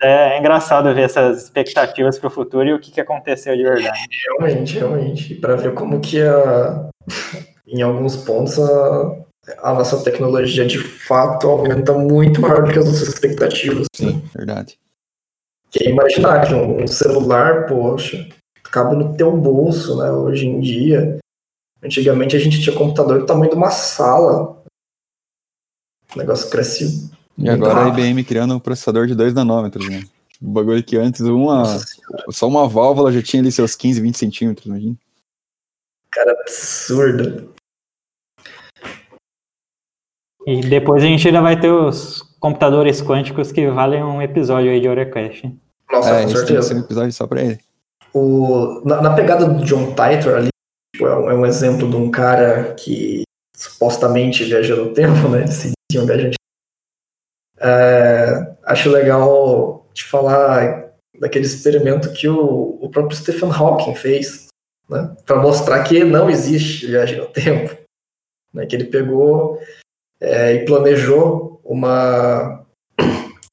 É, 0.00 0.36
engraçado 0.36 0.92
ver 0.92 1.02
essas 1.02 1.44
expectativas 1.44 2.18
para 2.18 2.26
o 2.26 2.30
futuro 2.30 2.68
e 2.68 2.72
o 2.72 2.80
que, 2.80 2.90
que 2.90 3.00
aconteceu 3.00 3.56
de 3.56 3.62
verdade. 3.62 4.00
Realmente, 4.26 4.76
realmente. 4.76 5.34
Para 5.36 5.54
ver 5.54 5.74
como 5.74 6.00
que 6.00 6.20
a, 6.20 6.88
em 7.68 7.82
alguns 7.82 8.16
pontos 8.16 8.58
a, 8.58 9.16
a 9.62 9.72
nossa 9.72 10.02
tecnologia 10.02 10.66
de 10.66 10.78
fato 10.78 11.48
aumenta 11.48 11.92
muito 11.92 12.40
maior 12.40 12.64
do 12.64 12.72
que 12.72 12.80
as 12.80 12.84
nossas 12.84 13.06
expectativas. 13.06 13.86
né? 14.00 14.10
Sim, 14.10 14.22
verdade. 14.34 14.76
Que 15.72 15.84
é 15.84 15.90
imaginar 15.90 16.46
que 16.46 16.54
um, 16.54 16.84
um 16.84 16.86
celular, 16.86 17.66
poxa, 17.66 18.28
cabe 18.62 18.94
no 18.94 19.16
teu 19.16 19.36
bolso, 19.36 19.96
né? 19.96 20.10
Hoje 20.10 20.46
em 20.46 20.60
dia. 20.60 21.18
Antigamente 21.82 22.36
a 22.36 22.38
gente 22.38 22.60
tinha 22.60 22.76
computador 22.76 23.20
do 23.20 23.26
tamanho 23.26 23.50
de 23.50 23.56
uma 23.56 23.70
sala. 23.70 24.62
O 26.14 26.18
negócio 26.18 26.50
cresce. 26.50 27.10
E 27.38 27.48
agora 27.48 27.86
a. 27.86 27.88
IBM 27.88 28.22
criando 28.22 28.54
um 28.54 28.60
processador 28.60 29.06
de 29.06 29.14
2 29.14 29.34
nanômetros, 29.34 29.88
né? 29.88 30.04
O 30.40 30.50
bagulho 30.50 30.82
que 30.82 30.96
antes 30.96 31.20
uma, 31.20 31.64
só 32.30 32.46
uma 32.46 32.68
válvula 32.68 33.12
já 33.12 33.22
tinha 33.22 33.42
ali 33.42 33.50
seus 33.50 33.74
15, 33.74 34.00
20 34.00 34.18
centímetros, 34.18 34.66
imagina. 34.66 34.96
cara, 36.10 36.32
absurdo. 36.32 37.54
E 40.46 40.60
depois 40.62 41.02
a 41.02 41.06
gente 41.06 41.26
ainda 41.26 41.40
vai 41.40 41.58
ter 41.58 41.70
os 41.70 42.31
computadores 42.42 43.00
quânticos 43.00 43.52
que 43.52 43.70
valem 43.70 44.02
um 44.02 44.20
episódio 44.20 44.72
aí 44.72 44.80
de 44.80 44.88
Orecast. 44.88 45.56
Nossa, 45.88 46.10
é, 46.10 46.24
com 46.24 46.30
esse 46.30 46.34
tem 46.34 46.34
que 46.34 46.38
certeza. 46.38 46.62
ser 46.62 46.74
um 46.74 46.80
episódio 46.80 47.12
só 47.12 47.26
pra 47.28 47.40
ele. 47.40 47.60
O, 48.12 48.82
na, 48.84 49.00
na 49.00 49.14
pegada 49.14 49.46
do 49.46 49.64
John 49.64 49.94
Titor 49.94 50.34
ali, 50.34 50.48
tipo, 50.92 51.06
é, 51.06 51.16
um, 51.16 51.30
é 51.30 51.34
um 51.34 51.46
exemplo 51.46 51.88
de 51.88 51.94
um 51.94 52.10
cara 52.10 52.74
que 52.74 53.22
supostamente 53.56 54.42
viaja 54.42 54.74
no 54.74 54.92
tempo, 54.92 55.28
né? 55.28 55.42
Ele 55.42 55.52
se 55.52 55.72
dizia 55.88 56.02
um 56.02 56.06
viajante. 56.06 56.34
É, 57.60 58.56
acho 58.64 58.90
legal 58.90 59.86
te 59.94 60.02
falar 60.02 60.90
daquele 61.20 61.46
experimento 61.46 62.12
que 62.12 62.28
o, 62.28 62.76
o 62.82 62.90
próprio 62.90 63.16
Stephen 63.16 63.52
Hawking 63.52 63.94
fez, 63.94 64.48
né? 64.90 65.14
Para 65.24 65.40
mostrar 65.40 65.84
que 65.84 66.02
não 66.02 66.28
existe 66.28 66.88
viagem 66.88 67.18
no 67.18 67.26
tempo. 67.26 67.80
Né, 68.52 68.66
que 68.66 68.76
ele 68.76 68.84
pegou 68.84 69.58
é, 70.20 70.52
e 70.52 70.64
planejou 70.66 71.51
uma, 71.64 72.64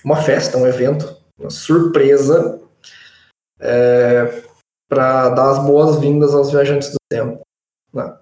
uma 0.04 0.16
festa, 0.18 0.58
um 0.58 0.68
evento, 0.68 1.16
uma 1.40 1.50
surpresa 1.50 2.60
para 4.90 5.30
dar 5.30 5.52
as 5.52 5.60
boas-vindas 5.66 6.34
aos 6.34 6.52
viajantes 6.52 6.90
do 6.92 6.98
tempo. 7.10 7.42
né? 7.94 8.14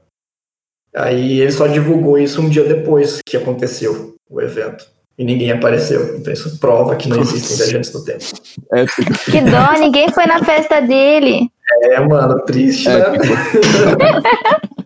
Aí 0.95 1.39
ele 1.39 1.51
só 1.51 1.67
divulgou 1.67 2.17
isso 2.17 2.41
um 2.41 2.49
dia 2.49 2.63
depois 2.63 3.19
que 3.25 3.38
aconteceu 3.38 4.15
o 4.29 4.41
evento. 4.41 4.85
E 5.17 5.23
ninguém 5.23 5.51
apareceu. 5.51 6.15
Então 6.17 6.31
isso 6.31 6.59
prova 6.59 6.95
que 6.95 7.09
não 7.09 7.19
existem 7.21 7.57
viajantes 7.57 7.91
do 7.91 8.03
tempo. 8.03 8.23
Épico, 8.71 9.13
Que 9.31 9.41
dó, 9.41 9.73
ninguém 9.79 10.09
foi 10.11 10.25
na 10.25 10.43
festa 10.43 10.79
dele. 10.81 11.49
É, 11.83 11.99
mano, 11.99 12.39
triste, 12.45 12.88
né? 12.88 12.99
épico. 12.99 13.25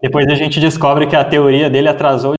Depois 0.00 0.26
a 0.28 0.34
gente 0.34 0.60
descobre 0.60 1.06
que 1.06 1.16
a 1.16 1.24
teoria 1.24 1.68
dele 1.70 1.88
atrasou. 1.88 2.34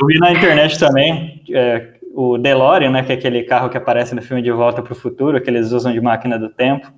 Eu 0.00 0.06
vi 0.06 0.18
na 0.18 0.32
internet 0.32 0.78
também 0.78 1.42
é, 1.50 1.94
o 2.14 2.38
DeLorean, 2.38 2.90
né, 2.90 3.02
que 3.02 3.12
é 3.12 3.14
aquele 3.14 3.42
carro 3.44 3.68
que 3.68 3.76
aparece 3.76 4.14
no 4.14 4.22
filme 4.22 4.42
De 4.42 4.52
Volta 4.52 4.82
para 4.82 4.92
o 4.92 4.96
Futuro, 4.96 5.40
que 5.40 5.50
eles 5.50 5.72
usam 5.72 5.92
de 5.92 6.00
máquina 6.00 6.38
do 6.38 6.48
tempo. 6.48 6.92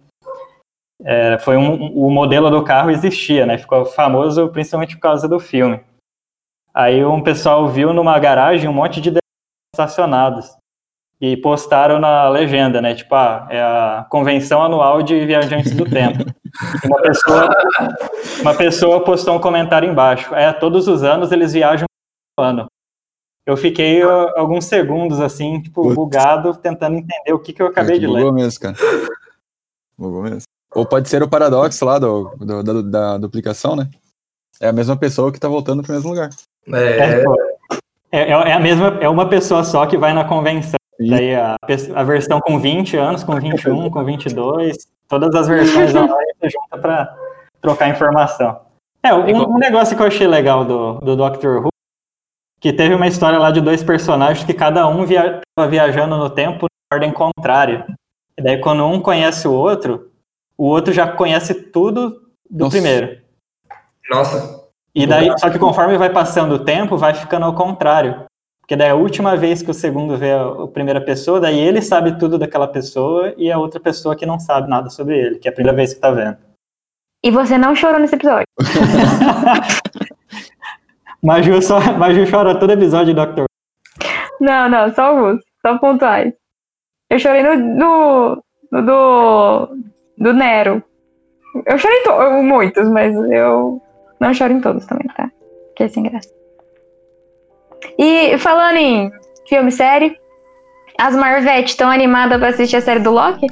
É, 1.05 1.39
foi 1.39 1.57
um, 1.57 1.93
o 1.93 2.11
modelo 2.11 2.51
do 2.51 2.64
carro 2.64 2.91
existia, 2.91 3.45
né? 3.45 3.59
Ficou 3.59 3.85
famoso 3.85 4.49
principalmente 4.49 4.97
por 4.97 5.03
causa 5.03 5.29
do 5.29 5.39
filme. 5.39 5.81
Aí 6.72 7.05
um 7.05 7.22
pessoal 7.22 7.68
viu 7.68 7.93
numa 7.93 8.18
garagem 8.18 8.68
um 8.68 8.72
monte 8.72 9.01
de 9.01 9.12
estacionados 9.74 10.57
e 11.20 11.37
postaram 11.37 11.99
na 11.99 12.29
legenda, 12.29 12.81
né? 12.81 12.95
Tipo, 12.95 13.14
ah, 13.14 13.47
é 13.51 13.61
a 13.61 14.07
convenção 14.11 14.62
anual 14.62 15.03
de 15.03 15.24
viajantes 15.24 15.74
do 15.74 15.85
tempo. 15.85 16.24
Uma 16.84 17.02
pessoa, 17.02 17.48
uma 18.40 18.54
pessoa 18.54 19.04
postou 19.04 19.36
um 19.36 19.40
comentário 19.40 19.88
embaixo. 19.90 20.34
É, 20.34 20.52
todos 20.52 20.88
os 20.88 21.02
anos 21.02 21.32
eles 21.32 21.52
viajam 21.52 21.86
um 22.38 22.42
ano. 22.42 22.66
Eu 23.44 23.57
fiquei 23.57 24.04
ó, 24.04 24.32
alguns 24.36 24.64
segundos 24.64 25.20
assim, 25.20 25.61
tipo, 25.62 25.82
Putz. 25.82 25.94
bugado, 25.94 26.54
tentando 26.57 26.96
entender 26.96 27.32
o 27.32 27.38
que, 27.38 27.52
que 27.52 27.62
eu 27.62 27.66
acabei 27.68 27.96
É, 27.96 27.98
de 28.00 28.07
que 28.07 28.12
ler. 28.12 28.18
Bugou 28.20 28.32
mesmo, 28.32 28.61
cara. 28.61 28.74
Bugou 29.98 30.22
mesmo. 30.22 30.42
Ou 30.74 30.84
pode 30.84 31.09
ser 31.09 31.22
o 31.22 31.28
paradoxo 31.28 31.84
lá 31.84 31.98
do, 31.98 32.30
do- 32.38 32.62
da, 32.62 32.82
da 32.82 33.18
duplicação, 33.18 33.76
né? 33.76 33.88
É 34.61 34.68
a 34.68 34.72
mesma 34.72 34.96
pessoa 34.96 35.32
que 35.32 35.38
tá 35.40 35.48
voltando 35.48 35.82
pro 35.82 35.92
mesmo 35.92 36.11
lugar. 36.11 36.30
É, 36.72 37.22
pô. 37.22 37.36
É, 38.12 38.30
é 38.30 38.52
a 38.52 38.59
mesma, 38.61 38.98
é 39.00 39.09
uma 39.09 39.28
pessoa 39.28 39.62
só 39.64 39.86
que 39.86 39.96
vai 39.96 40.12
na 40.12 40.24
convenção. 40.24 40.76
E- 40.98 41.11
Daí 41.11 41.34
a, 41.34 41.57
a 41.94 42.02
versão 42.04 42.40
com 42.40 42.59
20 42.59 42.96
anos, 42.96 43.22
com 43.22 43.38
21, 43.38 43.90
com 43.90 44.04
22, 44.04 44.76
todas 45.09 45.34
as 45.34 45.48
versões 45.48 45.94
online 45.94 46.32
você 46.40 46.50
junta 46.50 46.78
pra 46.78 47.16
trocar 47.61 47.88
informação. 47.88 48.61
É, 49.02 49.14
um, 49.14 49.54
um 49.54 49.59
negócio 49.59 49.96
que 49.96 50.02
eu 50.02 50.07
achei 50.07 50.26
legal 50.26 50.64
do, 50.64 50.94
do 50.94 51.16
Doctor 51.16 51.64
Who, 51.64 51.68
que 52.61 52.72
teve 52.72 52.94
uma 52.94 53.07
história 53.07 53.38
lá 53.38 53.50
de 53.50 53.61
dois 53.61 53.82
personagens 53.82 54.44
que 54.44 54.52
cada 54.52 54.86
um 54.88 55.04
via, 55.04 55.40
tava 55.54 55.70
viajando 55.70 56.16
no 56.16 56.28
tempo 56.28 56.66
na 56.90 56.96
ordem 56.96 57.12
contrária. 57.12 57.86
E 58.36 58.42
daí 58.42 58.61
quando 58.61 58.84
um 58.84 59.00
conhece 59.00 59.46
o 59.46 59.52
outro, 59.52 60.11
o 60.59 60.64
outro 60.64 60.92
já 60.92 61.07
conhece 61.07 61.54
tudo 61.54 62.22
do 62.50 62.64
Nossa. 62.64 62.70
primeiro. 62.70 63.20
nossa, 64.11 64.68
E 64.94 65.07
daí, 65.07 65.32
só 65.38 65.50
que 65.50 65.59
conforme 65.59 65.96
vai 65.96 66.11
passando 66.11 66.57
o 66.57 66.64
tempo, 66.64 66.96
vai 66.96 67.14
ficando 67.14 67.46
ao 67.46 67.54
contrário. 67.54 68.26
Porque 68.66 68.74
daí 68.74 68.90
a 68.90 68.96
última 68.96 69.36
vez 69.36 69.62
que 69.62 69.70
o 69.70 69.74
segundo 69.74 70.16
vê 70.16 70.32
a, 70.32 70.66
primeira 70.66 71.00
pessoa, 71.00 71.38
daí 71.38 71.56
ele 71.56 71.80
sabe 71.80 72.18
tudo 72.18 72.36
daquela 72.36 72.66
pessoa 72.66 73.32
e 73.36 73.50
a 73.50 73.56
outra 73.56 73.78
pessoa 73.78 74.16
que 74.16 74.26
não 74.26 74.40
sabe 74.40 74.68
nada 74.68 74.90
sobre 74.90 75.16
ele, 75.16 75.38
que 75.38 75.46
é 75.46 75.52
a 75.52 75.54
primeira 75.54 75.76
vez 75.76 75.94
que 75.94 76.00
tá 76.00 76.10
vendo. 76.10 76.36
E 77.24 77.30
você 77.30 77.56
não 77.56 77.76
chorou 77.76 78.00
nesse 78.00 78.16
episódio. 78.16 78.44
Maju, 81.22 81.62
só, 81.62 81.78
Maju 81.96 82.28
chora 82.28 82.58
todo 82.58 82.72
episódio 82.72 83.14
de 83.14 83.14
Doctor. 83.14 83.44
Não, 84.40 84.68
não, 84.68 84.92
só 84.92 85.16
alguns. 85.16 85.40
Só 85.64 85.78
pontuais. 85.78 86.32
Eu 87.08 87.20
chorei 87.20 87.44
no, 87.44 87.54
no, 87.54 88.42
no 88.72 88.82
do, 88.84 89.68
do 90.18 90.32
Nero. 90.32 90.82
Eu 91.66 91.78
chorei 91.78 92.00
em 92.00 92.02
to- 92.02 92.42
muitos, 92.42 92.88
mas 92.88 93.14
eu 93.14 93.80
não 94.20 94.34
choro 94.34 94.52
em 94.52 94.60
todos 94.60 94.84
também, 94.86 95.06
tá? 95.16 95.30
Que 95.76 95.84
é 95.84 95.88
sem 95.88 96.02
graça. 96.02 96.34
E 97.99 98.37
falando 98.39 98.77
em 98.77 99.11
filme 99.49 99.68
e 99.68 99.72
série, 99.72 100.16
as 100.99 101.14
Marvete 101.16 101.70
estão 101.70 101.91
animadas 101.91 102.39
pra 102.39 102.49
assistir 102.49 102.77
a 102.77 102.81
série 102.81 103.01
do 103.01 103.11
Loki? 103.11 103.47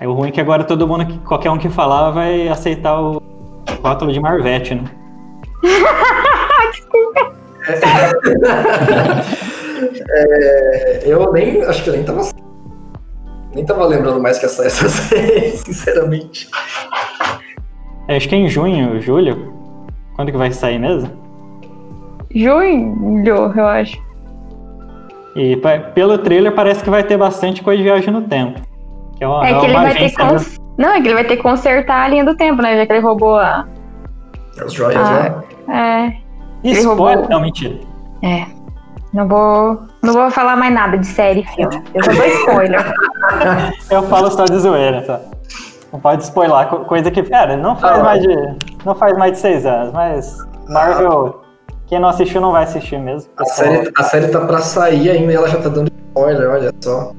Aí 0.00 0.06
o 0.06 0.12
ruim 0.12 0.28
é 0.28 0.32
que 0.32 0.40
agora 0.40 0.62
todo 0.62 0.86
mundo, 0.86 1.06
que- 1.06 1.18
qualquer 1.20 1.50
um 1.50 1.58
que 1.58 1.68
falar, 1.68 2.10
vai 2.12 2.48
aceitar 2.48 3.00
o 3.00 3.20
rótulo 3.82 4.12
de 4.12 4.20
Marvete, 4.20 4.74
né? 4.74 4.84
É, 10.10 11.02
eu 11.04 11.32
nem. 11.32 11.62
Acho 11.64 11.82
que 11.82 11.90
eu 11.90 11.94
nem 11.94 12.04
tava. 12.04 12.28
Nem 13.54 13.64
tava 13.64 13.86
lembrando 13.86 14.20
mais 14.20 14.38
que 14.38 14.46
essa, 14.46 14.64
essa 14.64 14.88
série, 14.88 15.50
sinceramente. 15.56 16.48
É, 18.06 18.16
Acho 18.16 18.28
que 18.28 18.34
é 18.34 18.38
em 18.38 18.48
junho, 18.48 19.00
julho. 19.00 19.57
Quando 20.18 20.32
que 20.32 20.36
vai 20.36 20.50
sair 20.50 20.80
mesmo? 20.80 21.08
Julho, 22.34 23.52
eu 23.56 23.66
acho. 23.68 23.96
E 25.36 25.56
pelo 25.94 26.18
trailer 26.18 26.52
parece 26.52 26.82
que 26.82 26.90
vai 26.90 27.04
ter 27.04 27.16
bastante 27.16 27.62
coisa 27.62 27.78
de 27.78 27.84
viagem 27.84 28.12
no 28.12 28.22
tempo. 28.22 28.60
Que 29.16 29.22
é, 29.22 29.28
uma, 29.28 29.46
É 29.48 29.60
que 29.60 29.66
ele 29.66 29.74
vai 29.74 29.94
ter 29.94 30.00
né? 30.02 30.10
cons... 30.28 30.56
Não, 30.76 30.88
é 30.88 31.00
que 31.00 31.06
ele 31.06 31.14
vai 31.14 31.24
ter 31.24 31.36
que 31.36 31.42
consertar 31.44 32.02
a 32.04 32.08
linha 32.08 32.24
do 32.24 32.36
tempo, 32.36 32.60
né? 32.60 32.76
Já 32.78 32.86
que 32.86 32.92
ele 32.94 33.00
roubou 33.00 33.36
a. 33.36 33.64
As 34.60 34.72
joias 34.72 34.96
Ah. 35.00 35.42
lá. 35.68 35.72
É. 35.72 36.06
Ele 36.64 36.78
Spoiler? 36.80 37.18
roubou- 37.18 37.30
Não, 37.30 37.40
mentira. 37.40 37.76
É. 38.24 38.44
Não 39.14 39.28
vou. 39.28 39.82
Não 40.02 40.12
vou 40.14 40.30
falar 40.32 40.56
mais 40.56 40.74
nada 40.74 40.98
de 40.98 41.06
série 41.06 41.40
e 41.42 41.46
filme. 41.46 41.80
Eu 41.94 42.02
só 42.02 42.10
dou 42.12 42.26
spoiler. 42.26 42.92
Eu 43.88 44.02
falo 44.02 44.30
só 44.32 44.44
de 44.46 44.58
zoeira, 44.58 45.04
só. 45.06 45.20
Não 45.92 46.00
pode 46.00 46.24
spoiler, 46.24 46.66
co- 46.66 46.80
coisa 46.80 47.08
que. 47.08 47.22
Cara, 47.22 47.56
não 47.56 47.76
faz 47.76 48.00
Ah, 48.00 48.02
mais 48.02 48.20
de. 48.22 48.28
Não 48.88 48.94
faz 48.94 49.16
mais 49.18 49.32
de 49.32 49.38
seis 49.38 49.66
anos, 49.66 49.92
mas 49.92 50.38
Marvel. 50.66 51.42
Quem 51.88 52.00
não 52.00 52.08
assistiu 52.08 52.40
não 52.40 52.52
vai 52.52 52.64
assistir 52.64 52.98
mesmo. 52.98 53.30
A 53.36 53.44
série, 53.44 53.92
a 53.94 54.02
série 54.02 54.28
tá 54.28 54.40
pra 54.46 54.60
sair 54.60 55.10
ainda 55.10 55.30
e 55.30 55.34
ela 55.36 55.46
já 55.46 55.58
tá 55.60 55.68
dando 55.68 55.92
spoiler, 56.08 56.48
olha 56.48 56.72
só. 56.82 57.12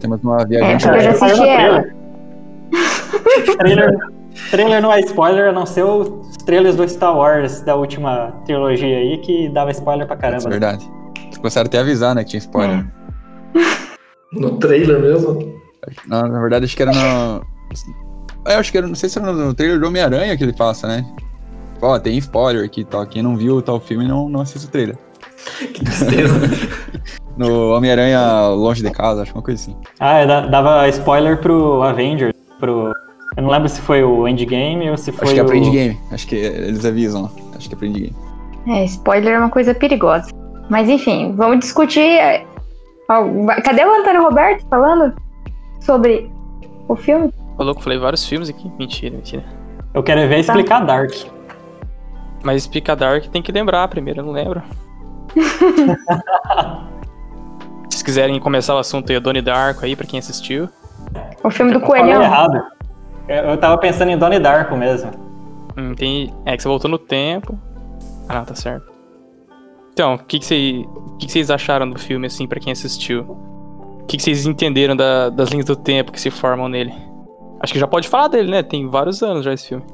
Temos 0.00 0.22
uma 0.22 0.40
É, 0.42 0.44
viajante. 0.46 0.86
eu 0.88 1.00
já 1.00 1.14
Saiu 1.14 1.32
assisti 1.32 1.40
no 1.40 1.46
ela. 1.46 1.82
trailer. 1.82 1.96
trailer. 3.58 3.98
trailer 4.52 4.82
não 4.82 4.92
é 4.92 5.00
spoiler, 5.00 5.48
a 5.48 5.52
não 5.52 5.66
ser 5.66 5.82
os 5.82 6.36
trailers 6.46 6.76
do 6.76 6.88
Star 6.88 7.16
Wars 7.16 7.60
da 7.62 7.74
última 7.74 8.32
trilogia 8.46 8.98
aí, 8.98 9.18
que 9.18 9.48
dava 9.48 9.72
spoiler 9.72 10.06
pra 10.06 10.14
É 10.14 10.18
caramba. 10.20 10.44
né? 10.44 10.50
verdade. 10.50 10.88
Começaram 11.36 11.66
até 11.66 11.78
a 11.78 11.80
avisar, 11.80 12.14
né, 12.14 12.22
que 12.22 12.30
tinha 12.30 12.38
spoiler. 12.38 12.86
No 14.32 14.58
trailer 14.58 15.00
mesmo. 15.00 15.60
Na, 16.06 16.22
na 16.22 16.40
verdade, 16.40 16.64
acho 16.66 16.76
que 16.76 16.82
era 16.82 16.92
no. 16.92 17.44
Eu 18.46 18.58
acho 18.58 18.72
que 18.72 18.78
era, 18.78 18.86
não 18.86 18.94
sei 18.94 19.08
se 19.08 19.18
era 19.18 19.32
no, 19.32 19.54
trailer 19.54 19.78
do 19.78 19.86
Homem-Aranha 19.86 20.36
que 20.36 20.42
ele 20.42 20.52
passa, 20.52 20.86
né? 20.88 21.04
Ó, 21.80 21.98
tem 21.98 22.16
spoiler 22.18 22.64
aqui 22.64 22.84
tal. 22.84 23.06
Quem 23.06 23.22
não 23.22 23.36
viu 23.36 23.60
tal 23.62 23.80
filme 23.80 24.06
não, 24.06 24.28
não 24.28 24.40
assiste 24.40 24.66
o 24.66 24.70
trailer. 24.70 24.96
Que 25.72 25.84
tristeza. 25.84 26.34
No 27.36 27.74
Homem-Aranha 27.74 28.48
Longe 28.48 28.82
de 28.82 28.90
Casa, 28.90 29.22
acho 29.22 29.32
que 29.32 29.38
uma 29.38 29.42
coisa 29.42 29.62
assim. 29.62 29.74
Ah, 29.98 30.18
é, 30.18 30.26
da- 30.26 30.46
dava 30.48 30.86
spoiler 30.90 31.40
pro 31.40 31.82
Avengers, 31.82 32.34
pro... 32.60 32.92
Eu 33.34 33.42
não 33.42 33.48
lembro 33.50 33.70
se 33.70 33.80
foi 33.80 34.04
o 34.04 34.28
Endgame 34.28 34.90
ou 34.90 34.98
se 34.98 35.10
foi 35.10 35.24
Acho 35.24 35.34
que 35.34 35.40
é 35.40 35.42
o... 35.42 35.46
pra 35.46 35.56
Endgame. 35.56 35.98
Acho 36.10 36.26
que 36.26 36.34
eles 36.36 36.84
avisam 36.84 37.22
lá. 37.22 37.30
Acho 37.56 37.70
que 37.70 37.74
é 37.74 37.78
pra 37.78 37.86
Endgame. 37.86 38.14
É, 38.68 38.84
spoiler 38.84 39.32
é 39.32 39.38
uma 39.38 39.48
coisa 39.48 39.74
perigosa. 39.74 40.28
Mas 40.68 40.90
enfim, 40.90 41.34
vamos 41.34 41.60
discutir. 41.60 42.00
é, 42.00 42.44
Cadê 43.64 43.82
o 43.84 44.00
Antônio 44.00 44.22
Roberto 44.24 44.66
falando 44.68 45.14
sobre 45.80 46.30
o 46.86 46.94
filme? 46.94 47.32
Ô, 47.58 47.62
louco, 47.64 47.82
falei 47.82 47.98
vários 47.98 48.26
filmes 48.26 48.48
aqui. 48.48 48.70
Mentira, 48.78 49.16
mentira. 49.16 49.44
Eu 49.94 50.02
quero 50.02 50.26
ver 50.28 50.38
explicar 50.38 50.80
Dark. 50.80 51.12
Mas 52.42 52.62
explica 52.62 52.96
Dark 52.96 53.26
tem 53.26 53.42
que 53.42 53.52
lembrar 53.52 53.86
primeiro, 53.88 54.20
eu 54.20 54.24
não 54.24 54.32
lembro. 54.32 54.62
Se 57.88 57.98
vocês 57.98 58.02
quiserem 58.02 58.40
começar 58.40 58.74
o 58.74 58.78
assunto 58.78 59.10
aí, 59.10 59.16
o 59.16 59.20
Donnie 59.20 59.42
Darko 59.42 59.84
aí, 59.84 59.94
pra 59.94 60.06
quem 60.06 60.18
assistiu. 60.18 60.68
O 61.44 61.50
filme 61.50 61.72
do 61.72 61.80
Coelhão. 61.80 62.22
errado. 62.22 62.62
Eu, 63.28 63.56
tava 63.58 63.76
pensando 63.78 64.10
em 64.10 64.18
Donnie 64.18 64.38
Darko 64.40 64.76
mesmo. 64.76 65.10
Hum, 65.76 65.94
tem... 65.94 66.34
É 66.44 66.56
que 66.56 66.62
você 66.62 66.68
voltou 66.68 66.90
no 66.90 66.98
tempo. 66.98 67.58
Ah, 68.28 68.36
não, 68.36 68.44
tá 68.44 68.54
certo. 68.54 68.90
Então, 69.92 70.14
o 70.14 70.18
que, 70.18 70.38
que, 70.38 70.46
que, 70.48 70.86
que 71.26 71.30
vocês 71.32 71.50
acharam 71.50 71.88
do 71.88 71.98
filme, 71.98 72.26
assim, 72.26 72.46
pra 72.46 72.58
quem 72.58 72.72
assistiu? 72.72 73.22
O 73.22 74.04
que, 74.06 74.16
que 74.16 74.22
vocês 74.22 74.46
entenderam 74.46 74.96
da- 74.96 75.28
das 75.28 75.50
linhas 75.50 75.66
do 75.66 75.76
tempo 75.76 76.10
que 76.12 76.20
se 76.20 76.30
formam 76.30 76.68
nele? 76.68 76.92
Acho 77.62 77.72
que 77.72 77.78
já 77.78 77.86
pode 77.86 78.08
falar 78.08 78.28
dele, 78.28 78.50
né? 78.50 78.62
Tem 78.62 78.88
vários 78.88 79.22
anos 79.22 79.44
já 79.44 79.52
esse 79.52 79.68
filme. 79.68 79.84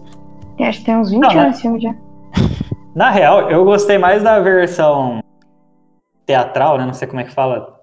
Eu 0.59 0.67
Acho 0.67 0.79
que 0.81 0.85
tem 0.87 0.97
uns 0.97 1.11
20 1.11 1.21
Não, 1.23 1.29
né? 1.35 1.41
anos 1.41 1.53
esse 1.55 1.63
filme 1.63 1.81
já. 1.81 1.95
Na 2.95 3.11
real, 3.11 3.51
eu 3.51 3.65
gostei 3.65 3.99
mais 3.99 4.23
da 4.23 4.41
versão 4.41 5.21
teatral, 6.27 6.79
né? 6.79 6.87
Não 6.87 6.95
sei 6.95 7.07
como 7.07 7.21
é 7.21 7.25
que 7.25 7.31
fala. 7.33 7.77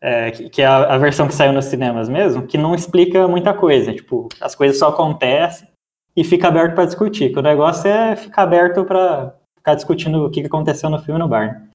É, 0.00 0.30
que, 0.30 0.48
que 0.48 0.62
é 0.62 0.66
a, 0.66 0.94
a 0.94 0.98
versão 0.98 1.26
que 1.26 1.34
saiu 1.34 1.52
nos 1.52 1.64
cinemas 1.66 2.08
mesmo, 2.08 2.46
que 2.46 2.56
não 2.56 2.74
explica 2.74 3.26
muita 3.28 3.52
coisa. 3.52 3.92
Tipo, 3.92 4.28
as 4.40 4.54
coisas 4.54 4.78
só 4.78 4.88
acontecem 4.88 5.68
e 6.16 6.22
fica 6.24 6.48
aberto 6.48 6.74
pra 6.74 6.84
discutir. 6.86 7.32
Que 7.32 7.38
o 7.38 7.42
negócio 7.42 7.88
é 7.88 8.16
ficar 8.16 8.42
aberto 8.42 8.84
pra 8.84 9.34
ficar 9.56 9.74
discutindo 9.74 10.24
o 10.24 10.30
que 10.30 10.40
que 10.40 10.46
aconteceu 10.46 10.88
no 10.88 10.98
filme 11.00 11.18
no 11.20 11.28
bar. 11.28 11.46
né? 11.46 11.68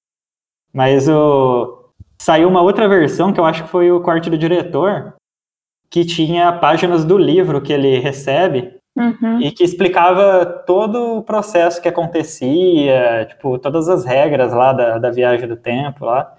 Mas 0.74 1.08
o 1.08 1.80
saiu 2.22 2.48
uma 2.48 2.62
outra 2.62 2.88
versão 2.88 3.32
que 3.34 3.40
eu 3.40 3.46
acho 3.46 3.64
que 3.64 3.70
foi 3.70 3.92
o 3.92 4.02
corte 4.02 4.30
do 4.30 4.38
diretor, 4.38 5.14
que 5.94 6.04
tinha 6.04 6.52
páginas 6.54 7.06
do 7.06 7.18
livro 7.18 7.62
que 7.62 7.72
ele 7.72 8.00
recebe 8.00 8.74
Uhum. 8.98 9.42
e 9.42 9.52
que 9.52 9.64
explicava 9.64 10.46
todo 10.46 11.18
o 11.18 11.24
processo 11.24 11.82
que 11.82 11.88
acontecia, 11.90 13.26
tipo, 13.28 13.58
todas 13.58 13.90
as 13.90 14.06
regras 14.06 14.54
lá 14.54 14.72
da, 14.74 14.98
da 15.00 15.10
viagem 15.10 15.48
do 15.48 15.56
tempo 15.58 16.06
lá. 16.06 16.36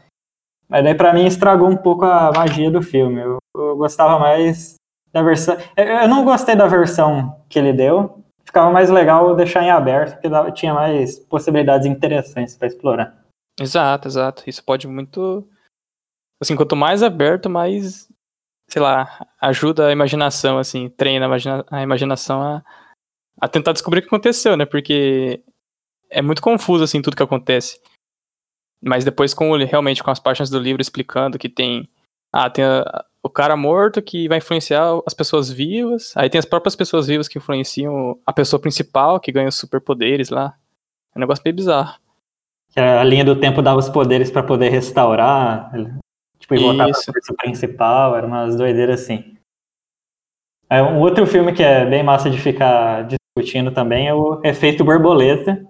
Mas 0.68 0.82
daí 0.84 0.94
pra 0.94 1.12
mim 1.12 1.26
estragou 1.26 1.68
um 1.68 1.76
pouco 1.76 2.04
a 2.04 2.30
magia 2.32 2.70
do 2.70 2.80
filme. 2.82 3.20
Eu, 3.20 3.38
eu 3.56 3.76
gostava 3.76 4.18
mais 4.20 4.76
da 5.12 5.22
versão. 5.22 5.56
Eu, 5.76 5.84
eu 5.84 6.08
não 6.08 6.24
gostei 6.24 6.54
da 6.56 6.66
versão 6.66 7.36
que 7.48 7.58
ele 7.58 7.72
deu. 7.72 8.22
Ficava 8.44 8.70
mais 8.72 8.88
legal 8.90 9.34
deixar 9.34 9.62
em 9.64 9.70
aberto, 9.70 10.12
porque 10.14 10.28
dava- 10.28 10.52
tinha 10.52 10.72
mais 10.74 11.18
possibilidades 11.18 11.86
interessantes 11.88 12.56
pra 12.56 12.68
explorar. 12.68 13.20
Exato, 13.60 14.06
exato. 14.08 14.42
Isso 14.46 14.64
pode 14.64 14.86
muito. 14.86 15.44
Assim, 16.40 16.54
quanto 16.56 16.76
mais 16.76 17.02
aberto, 17.02 17.50
mais. 17.50 18.08
Sei 18.68 18.80
lá, 18.80 19.26
ajuda 19.40 19.88
a 19.88 19.92
imaginação, 19.92 20.58
assim, 20.58 20.88
treina 20.88 21.26
a 21.26 21.28
imagina- 21.28 21.64
a 21.70 21.82
imaginação 21.82 22.42
a, 22.42 22.62
a 23.40 23.48
tentar 23.48 23.72
descobrir 23.72 23.98
o 24.00 24.02
que 24.02 24.08
aconteceu, 24.08 24.56
né? 24.56 24.64
Porque 24.64 25.42
é 26.10 26.22
muito 26.22 26.42
confuso, 26.42 26.82
assim, 26.84 27.02
tudo 27.02 27.16
que 27.16 27.22
acontece. 27.22 27.80
Mas 28.82 29.04
depois, 29.04 29.32
com 29.34 29.56
realmente 29.56 30.02
com 30.02 30.10
as 30.10 30.18
páginas 30.20 30.50
do 30.50 30.58
livro 30.58 30.82
explicando 30.82 31.38
que 31.38 31.48
tem. 31.48 31.88
Ah, 32.32 32.50
tem 32.50 32.64
a- 32.64 33.04
o 33.22 33.30
cara 33.30 33.56
morto 33.56 34.02
que 34.02 34.28
vai 34.28 34.38
influenciar 34.38 35.00
as 35.06 35.14
pessoas 35.14 35.50
vivas. 35.50 36.12
Aí 36.16 36.28
tem 36.28 36.38
as 36.38 36.44
próprias 36.44 36.76
pessoas 36.76 37.06
vivas 37.06 37.26
que 37.28 37.38
influenciam 37.38 38.18
a 38.26 38.32
pessoa 38.32 38.60
principal, 38.60 39.18
que 39.20 39.32
ganha 39.32 39.48
os 39.48 39.54
superpoderes 39.56 40.28
lá. 40.30 40.54
É 41.14 41.18
um 41.18 41.20
negócio 41.20 41.42
meio 41.44 41.54
bizarro. 41.56 41.98
Que 42.72 42.80
a 42.80 43.04
linha 43.04 43.24
do 43.24 43.38
tempo 43.38 43.62
dava 43.62 43.78
os 43.78 43.88
poderes 43.88 44.30
pra 44.30 44.42
poder 44.42 44.68
restaurar, 44.68 45.70
tipo, 46.44 46.54
e 46.54 46.58
voltar 46.58 46.84
pra 46.84 46.90
Isso. 46.90 47.12
força 47.12 47.34
principal, 47.34 48.16
era 48.16 48.26
umas 48.26 48.56
doideiras 48.56 49.02
assim. 49.02 49.36
É, 50.70 50.82
um 50.82 51.00
outro 51.00 51.26
filme 51.26 51.52
que 51.52 51.62
é 51.62 51.84
bem 51.84 52.02
massa 52.02 52.30
de 52.30 52.38
ficar 52.38 53.06
discutindo 53.06 53.70
também 53.72 54.08
é 54.08 54.14
o 54.14 54.40
Efeito 54.42 54.84
Borboleta. 54.84 55.64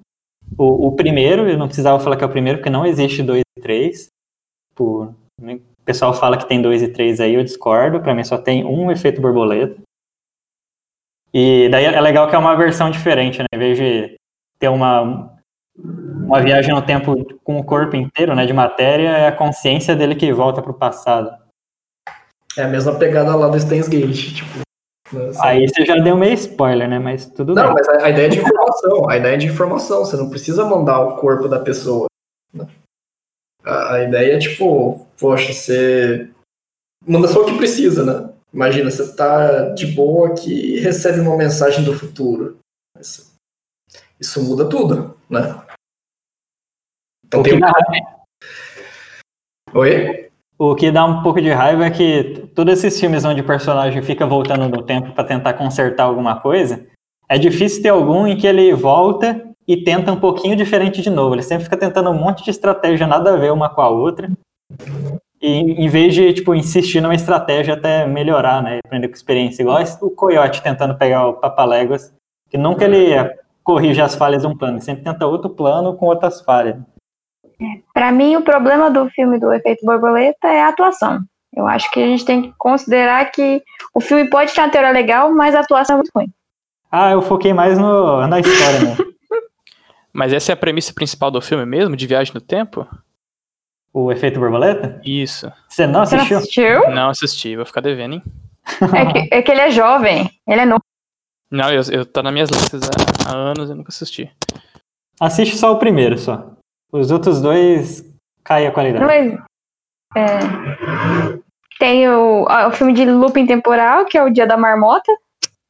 O, 0.56 0.88
o 0.88 0.96
primeiro, 0.96 1.48
eu 1.48 1.58
não 1.58 1.66
precisava 1.66 1.98
falar 2.00 2.16
que 2.16 2.24
é 2.24 2.26
o 2.26 2.30
primeiro, 2.30 2.58
porque 2.58 2.70
não 2.70 2.86
existe 2.86 3.22
dois 3.22 3.42
e 3.56 3.60
três. 3.60 4.08
Tipo, 4.70 5.14
o 5.40 5.60
pessoal 5.84 6.14
fala 6.14 6.36
que 6.36 6.48
tem 6.48 6.60
dois 6.60 6.82
e 6.82 6.88
três 6.88 7.20
aí, 7.20 7.34
eu 7.34 7.44
discordo. 7.44 8.00
Pra 8.00 8.14
mim 8.14 8.24
só 8.24 8.38
tem 8.38 8.64
um 8.64 8.90
Efeito 8.90 9.20
Borboleta. 9.20 9.80
E 11.32 11.68
daí 11.68 11.84
é 11.84 12.00
legal 12.00 12.28
que 12.28 12.36
é 12.36 12.38
uma 12.38 12.54
versão 12.54 12.90
diferente, 12.90 13.40
né? 13.40 13.46
Em 13.52 13.58
vez 13.58 13.76
de 13.76 14.14
ter 14.58 14.68
uma, 14.68 15.33
uma 15.76 16.40
viagem 16.40 16.72
no 16.74 16.82
tempo 16.82 17.14
com 17.42 17.58
o 17.58 17.64
corpo 17.64 17.96
inteiro, 17.96 18.34
né, 18.34 18.46
de 18.46 18.52
matéria, 18.52 19.08
é 19.08 19.26
a 19.28 19.36
consciência 19.36 19.94
dele 19.96 20.14
que 20.14 20.32
volta 20.32 20.62
pro 20.62 20.72
passado. 20.74 21.36
É 22.56 22.62
a 22.62 22.68
mesma 22.68 22.94
pegada 22.96 23.34
lá 23.34 23.48
do 23.48 23.58
Steins 23.58 23.88
Gate, 23.88 24.34
tipo. 24.36 24.58
né, 25.12 25.28
assim. 25.30 25.40
Aí 25.42 25.68
você 25.68 25.84
já 25.84 25.96
deu 25.96 26.16
meio 26.16 26.34
spoiler, 26.34 26.88
né, 26.88 26.98
mas 26.98 27.26
tudo 27.26 27.54
Não, 27.54 27.64
bem. 27.64 27.74
mas 27.74 27.88
a, 27.88 28.06
a 28.06 28.10
ideia 28.10 28.26
é 28.26 28.30
de 28.30 28.38
informação. 28.38 29.10
A 29.10 29.16
ideia 29.16 29.34
é 29.34 29.38
de 29.38 29.46
informação. 29.46 30.04
Você 30.04 30.16
não 30.16 30.30
precisa 30.30 30.64
mandar 30.64 31.00
o 31.00 31.16
corpo 31.16 31.48
da 31.48 31.58
pessoa. 31.58 32.06
né? 32.52 32.68
A, 33.64 33.94
a 33.94 34.02
ideia 34.04 34.34
é 34.36 34.38
tipo, 34.38 35.04
poxa, 35.18 35.52
você 35.52 36.30
manda 37.04 37.26
só 37.26 37.42
o 37.42 37.46
que 37.46 37.56
precisa, 37.56 38.04
né? 38.04 38.30
Imagina, 38.52 38.88
você 38.88 39.16
tá 39.16 39.70
de 39.70 39.88
boa 39.88 40.28
aqui 40.28 40.76
e 40.76 40.80
recebe 40.80 41.18
uma 41.18 41.36
mensagem 41.36 41.84
do 41.84 41.92
futuro. 41.92 42.56
Isso, 43.00 43.33
isso 44.24 44.42
muda 44.42 44.68
tudo, 44.68 45.16
né? 45.28 45.62
Então 47.26 47.40
O 47.40 47.42
tem 47.42 47.52
que, 47.52 47.56
um... 47.56 47.60
dá, 47.60 47.72
Oi? 49.74 50.30
o 50.58 50.74
que 50.74 50.90
dá 50.90 51.04
um 51.04 51.22
pouco 51.22 51.40
de 51.40 51.50
raiva 51.50 51.84
é 51.84 51.90
que 51.90 52.50
todos 52.54 52.72
esses 52.74 52.98
filmes 52.98 53.24
onde 53.24 53.40
o 53.40 53.46
personagem 53.46 54.02
fica 54.02 54.26
voltando 54.26 54.68
no 54.68 54.82
tempo 54.82 55.12
pra 55.12 55.24
tentar 55.24 55.54
consertar 55.54 56.04
alguma 56.04 56.40
coisa, 56.40 56.86
é 57.28 57.38
difícil 57.38 57.82
ter 57.82 57.88
algum 57.90 58.26
em 58.26 58.36
que 58.36 58.46
ele 58.46 58.72
volta 58.72 59.44
e 59.66 59.82
tenta 59.82 60.12
um 60.12 60.20
pouquinho 60.20 60.56
diferente 60.56 61.02
de 61.02 61.10
novo. 61.10 61.34
Ele 61.34 61.42
sempre 61.42 61.64
fica 61.64 61.76
tentando 61.76 62.10
um 62.10 62.18
monte 62.18 62.44
de 62.44 62.50
estratégia 62.50 63.06
nada 63.06 63.34
a 63.34 63.36
ver 63.36 63.52
uma 63.52 63.68
com 63.68 63.80
a 63.80 63.88
outra. 63.88 64.30
E 65.40 65.48
em 65.48 65.88
vez 65.88 66.14
de, 66.14 66.32
tipo, 66.32 66.54
insistir 66.54 67.00
numa 67.00 67.14
estratégia 67.14 67.74
até 67.74 68.06
melhorar, 68.06 68.62
né? 68.62 68.78
Aprender 68.84 69.08
com 69.08 69.14
experiência. 69.14 69.62
Igual 69.62 69.82
o 70.00 70.10
Coyote 70.10 70.62
tentando 70.62 70.96
pegar 70.96 71.26
o 71.26 71.34
Papaléguas, 71.34 72.14
que 72.48 72.56
nunca 72.56 72.84
ele 72.84 73.14
corrige 73.64 74.00
as 74.00 74.14
falhas 74.14 74.42
de 74.42 74.48
um 74.48 74.56
plano, 74.56 74.76
ele 74.76 74.84
sempre 74.84 75.02
tenta 75.02 75.26
outro 75.26 75.50
plano 75.50 75.96
com 75.96 76.06
outras 76.06 76.40
falhas. 76.42 76.76
Pra 77.92 78.12
mim, 78.12 78.36
o 78.36 78.42
problema 78.42 78.90
do 78.90 79.08
filme 79.10 79.38
do 79.38 79.52
Efeito 79.52 79.84
Borboleta 79.86 80.48
é 80.48 80.62
a 80.62 80.68
atuação. 80.68 81.20
Eu 81.56 81.66
acho 81.66 81.90
que 81.90 82.02
a 82.02 82.06
gente 82.06 82.24
tem 82.24 82.42
que 82.42 82.54
considerar 82.58 83.30
que 83.30 83.62
o 83.94 84.00
filme 84.00 84.28
pode 84.28 84.52
ter 84.52 84.60
uma 84.60 84.70
teoria 84.70 84.90
legal, 84.90 85.32
mas 85.32 85.54
a 85.54 85.60
atuação 85.60 85.94
é 85.94 85.96
muito 85.98 86.10
ruim. 86.14 86.28
Ah, 86.90 87.12
eu 87.12 87.22
foquei 87.22 87.52
mais 87.52 87.78
no, 87.78 88.26
na 88.26 88.40
história, 88.40 88.80
né? 88.80 88.96
Mas 90.12 90.32
essa 90.32 90.52
é 90.52 90.54
a 90.54 90.56
premissa 90.56 90.94
principal 90.94 91.28
do 91.28 91.40
filme 91.40 91.66
mesmo, 91.66 91.96
de 91.96 92.06
viagem 92.06 92.32
no 92.32 92.40
tempo? 92.40 92.86
O 93.92 94.12
efeito 94.12 94.38
borboleta? 94.38 95.00
Isso. 95.04 95.50
Você 95.68 95.88
não 95.88 96.06
Você 96.06 96.14
não 96.14 96.22
assistiu? 96.22 96.38
assistiu? 96.38 96.90
Não 96.90 97.08
assisti, 97.10 97.56
vou 97.56 97.66
ficar 97.66 97.80
devendo, 97.80 98.14
hein? 98.14 98.22
É 98.94 99.12
que, 99.12 99.34
é 99.34 99.42
que 99.42 99.50
ele 99.50 99.60
é 99.60 99.70
jovem, 99.72 100.30
ele 100.46 100.60
é 100.60 100.64
novo. 100.64 100.84
Não, 101.54 101.70
eu, 101.70 101.82
eu 101.92 102.04
tá 102.04 102.20
nas 102.22 102.32
minhas 102.32 102.50
listas 102.50 102.82
há, 103.26 103.30
há 103.30 103.36
anos 103.36 103.70
e 103.70 103.74
nunca 103.74 103.90
assisti. 103.90 104.28
Assiste 105.20 105.56
só 105.56 105.72
o 105.72 105.78
primeiro, 105.78 106.18
só. 106.18 106.50
Os 106.92 107.10
outros 107.12 107.40
dois 107.40 108.04
cai 108.42 108.66
a 108.66 108.72
qualidade. 108.72 109.04
Mas, 109.04 109.38
é, 110.16 110.38
tem 111.78 112.08
o, 112.08 112.44
o 112.44 112.70
filme 112.72 112.92
de 112.92 113.04
looping 113.04 113.46
temporal, 113.46 114.04
que 114.04 114.18
é 114.18 114.22
o 114.22 114.30
Dia 114.30 114.46
da 114.46 114.56
Marmota. 114.56 115.12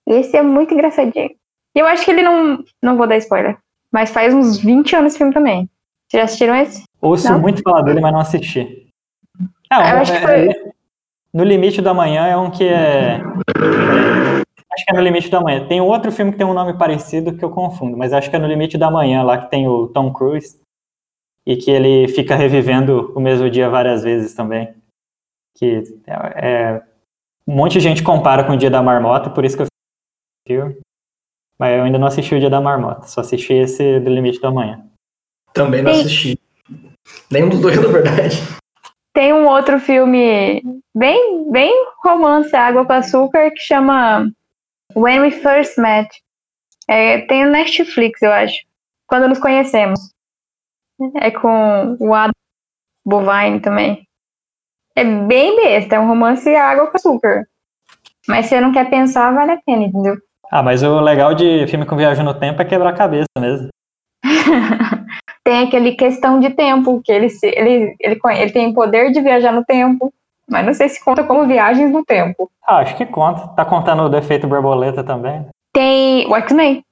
Esse 0.06 0.36
é 0.38 0.42
muito 0.42 0.72
engraçadinho. 0.72 1.30
E 1.74 1.78
eu 1.78 1.86
acho 1.86 2.04
que 2.04 2.10
ele 2.10 2.22
não. 2.22 2.64
Não 2.82 2.96
vou 2.96 3.06
dar 3.06 3.16
spoiler. 3.18 3.58
Mas 3.92 4.10
faz 4.10 4.32
uns 4.34 4.58
20 4.58 4.96
anos 4.96 5.12
esse 5.12 5.18
filme 5.18 5.32
também. 5.34 5.68
Vocês 6.08 6.20
já 6.20 6.24
assistiram 6.24 6.56
esse? 6.56 6.82
Ouço 7.00 7.30
Não. 7.30 7.38
muito 7.40 7.62
falar 7.62 7.82
dele, 7.82 8.00
mas 8.00 8.12
não 8.12 8.20
assisti. 8.20 8.86
Ah, 9.70 9.90
Eu 9.90 9.96
um- 9.96 10.00
acho 10.00 10.12
que 10.12 10.18
é- 10.18 10.22
foi- 10.22 10.48
é- 10.48 10.72
No 11.32 11.42
Limite 11.44 11.82
da 11.82 11.92
Manhã 11.92 12.26
é 12.26 12.36
um 12.36 12.50
que 12.50 12.64
é. 12.68 13.20
Acho 14.74 14.84
que 14.84 14.90
é 14.90 14.94
No 14.94 15.02
Limite 15.02 15.30
da 15.30 15.40
Manhã. 15.40 15.66
Tem 15.66 15.80
outro 15.80 16.12
filme 16.12 16.32
que 16.32 16.38
tem 16.38 16.46
um 16.46 16.52
nome 16.52 16.76
parecido 16.76 17.36
que 17.36 17.44
eu 17.44 17.50
confundo, 17.50 17.96
mas 17.96 18.12
acho 18.12 18.28
que 18.28 18.36
é 18.36 18.38
No 18.38 18.46
Limite 18.46 18.76
da 18.76 18.90
Manhã, 18.90 19.22
lá 19.22 19.38
que 19.38 19.50
tem 19.50 19.68
o 19.68 19.88
Tom 19.88 20.12
Cruise 20.12 20.60
e 21.46 21.56
que 21.56 21.70
ele 21.70 22.08
fica 22.08 22.34
revivendo 22.34 23.12
o 23.14 23.20
mesmo 23.20 23.48
dia 23.50 23.68
várias 23.68 24.02
vezes 24.02 24.34
também. 24.34 24.74
Que 25.56 25.82
é, 26.06 26.48
é 26.48 26.82
um 27.46 27.54
monte 27.54 27.74
de 27.74 27.80
gente 27.80 28.02
compara 28.02 28.44
com 28.44 28.52
o 28.52 28.56
Dia 28.56 28.70
da 28.70 28.82
Marmota, 28.82 29.30
por 29.30 29.44
isso 29.44 29.56
que 29.56 29.62
eu 29.62 29.66
filme. 30.46 30.76
Mas 31.58 31.76
eu 31.76 31.84
ainda 31.84 31.98
não 31.98 32.08
assisti 32.08 32.34
o 32.34 32.40
Dia 32.40 32.50
da 32.50 32.60
Marmota, 32.60 33.06
só 33.06 33.20
assisti 33.20 33.52
esse 33.52 34.00
do 34.00 34.10
Limite 34.10 34.40
da 34.40 34.50
Manhã. 34.50 34.84
Também 35.52 35.82
não 35.82 35.92
assisti. 35.92 36.38
Nenhum 37.30 37.48
dos 37.48 37.60
dois, 37.60 37.76
na 37.80 37.88
verdade. 37.88 38.36
Tem 39.12 39.32
um 39.32 39.46
outro 39.46 39.78
filme 39.78 40.60
bem, 40.94 41.50
bem 41.50 41.72
romance, 42.04 42.54
Água 42.56 42.84
com 42.84 42.92
Açúcar, 42.92 43.50
que 43.52 43.60
chama 43.60 44.28
When 44.94 45.20
We 45.20 45.30
First 45.30 45.78
Met. 45.78 46.08
É, 46.88 47.22
tem 47.26 47.44
no 47.44 47.50
Netflix, 47.50 48.20
eu 48.22 48.32
acho. 48.32 48.56
Quando 49.06 49.28
nos 49.28 49.38
conhecemos. 49.38 49.98
É 51.16 51.30
com 51.30 51.96
o 52.00 52.14
Adam 52.14 52.32
Bovine 53.04 53.60
também. 53.60 54.06
É 54.96 55.04
bem 55.04 55.56
besta, 55.56 55.96
é 55.96 56.00
um 56.00 56.06
romance 56.06 56.54
Água 56.54 56.86
com 56.86 56.96
Açúcar. 56.96 57.46
Mas 58.28 58.46
se 58.46 58.50
você 58.50 58.60
não 58.60 58.72
quer 58.72 58.88
pensar, 58.88 59.32
vale 59.34 59.52
a 59.52 59.60
pena, 59.66 59.82
entendeu? 59.82 60.16
Ah, 60.50 60.62
mas 60.62 60.82
o 60.82 61.00
legal 61.00 61.34
de 61.34 61.66
filme 61.66 61.84
com 61.84 61.96
viagem 61.96 62.24
no 62.24 62.38
tempo 62.38 62.62
é 62.62 62.64
quebrar 62.64 62.90
a 62.90 62.96
cabeça 62.96 63.26
mesmo. 63.38 63.68
tem 65.44 65.66
aquele 65.66 65.92
questão 65.96 66.38
de 66.40 66.50
tempo, 66.50 67.02
que 67.02 67.10
ele, 67.12 67.28
se- 67.28 67.48
ele, 67.54 67.94
ele, 68.00 68.20
ele 68.38 68.52
tem 68.52 68.72
poder 68.72 69.10
de 69.10 69.20
viajar 69.20 69.52
no 69.52 69.64
tempo, 69.64 70.12
mas 70.50 70.64
não 70.66 70.74
sei 70.74 70.88
se 70.88 71.02
conta 71.04 71.24
como 71.24 71.46
viagens 71.46 71.90
no 71.92 72.04
tempo. 72.04 72.50
Ah, 72.66 72.78
acho 72.78 72.96
que 72.96 73.06
conta. 73.06 73.48
Tá 73.48 73.64
contando 73.64 74.02
o 74.04 74.08
defeito 74.08 74.46
borboleta 74.46 75.02
também. 75.04 75.46
Tem 75.72 76.26
o 76.28 76.36
X-Men. 76.36 76.82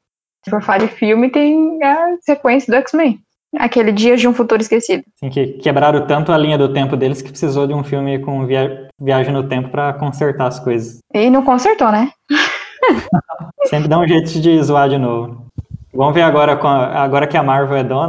Se 0.44 0.50
for 0.50 0.62
falar 0.62 0.78
de 0.78 0.88
filme, 0.88 1.30
tem 1.30 1.78
a 1.82 2.16
sequência 2.20 2.72
do 2.72 2.76
X-Men. 2.78 3.18
Aquele 3.59 3.92
Dias 3.92 4.18
de 4.20 4.26
um 4.26 4.32
Futuro 4.32 4.62
Esquecido. 4.62 5.05
Assim, 5.16 5.28
que 5.30 5.46
quebraram 5.59 6.07
tanto 6.07 6.32
a 6.32 6.38
linha 6.38 6.57
do 6.57 6.72
tempo 6.72 6.96
deles 6.96 7.20
que 7.20 7.28
precisou 7.28 7.66
de 7.66 7.74
um 7.74 7.84
filme 7.84 8.18
com 8.18 8.46
via- 8.46 8.88
viagem 8.98 9.32
no 9.32 9.46
tempo 9.46 9.68
pra 9.68 9.92
consertar 9.92 10.46
as 10.46 10.59
coisas. 10.59 10.98
E 11.14 11.28
não 11.28 11.44
consertou, 11.44 11.92
né? 11.92 12.11
Sempre 13.66 13.88
dá 13.88 13.98
um 13.98 14.09
jeito 14.09 14.40
de 14.40 14.62
zoar 14.62 14.88
de 14.88 14.98
novo. 14.98 15.46
Vamos 15.92 16.14
ver 16.14 16.22
agora, 16.22 16.55
a- 16.55 17.03
agora 17.03 17.26
que 17.26 17.36
a 17.36 17.42
Marvel 17.42 17.76
é 17.76 17.84
dona, 17.84 18.09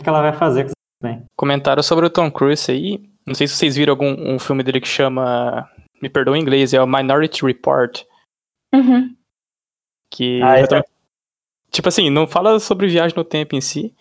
o 0.00 0.02
que 0.02 0.08
ela 0.08 0.20
vai 0.20 0.32
fazer 0.32 0.64
com 0.64 0.66
isso 0.68 0.76
também. 1.00 1.22
Comentaram 1.36 1.82
sobre 1.82 2.06
o 2.06 2.10
Tom 2.10 2.30
Cruise 2.30 2.70
aí. 2.70 3.00
Não 3.26 3.34
sei 3.34 3.46
se 3.46 3.54
vocês 3.56 3.76
viram 3.76 3.92
algum 3.92 4.34
um 4.34 4.38
filme 4.38 4.62
dele 4.62 4.80
que 4.80 4.88
chama. 4.88 5.68
Me 6.00 6.08
perdoa 6.08 6.36
em 6.36 6.40
inglês, 6.42 6.74
é 6.74 6.82
o 6.82 6.86
Minority 6.86 7.44
Report. 7.44 8.02
Uhum. 8.74 9.14
Que 10.10 10.40
Ah, 10.42 10.58
esse 10.58 10.68
também- 10.68 10.84
Tipo 11.70 11.88
assim, 11.88 12.10
não 12.10 12.26
fala 12.26 12.60
sobre 12.60 12.86
viagem 12.86 13.16
no 13.16 13.24
tempo 13.24 13.54
em 13.56 13.60
si, 13.60 13.94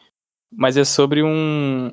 mas 0.52 0.76
é 0.76 0.84
sobre 0.84 1.24
um. 1.24 1.90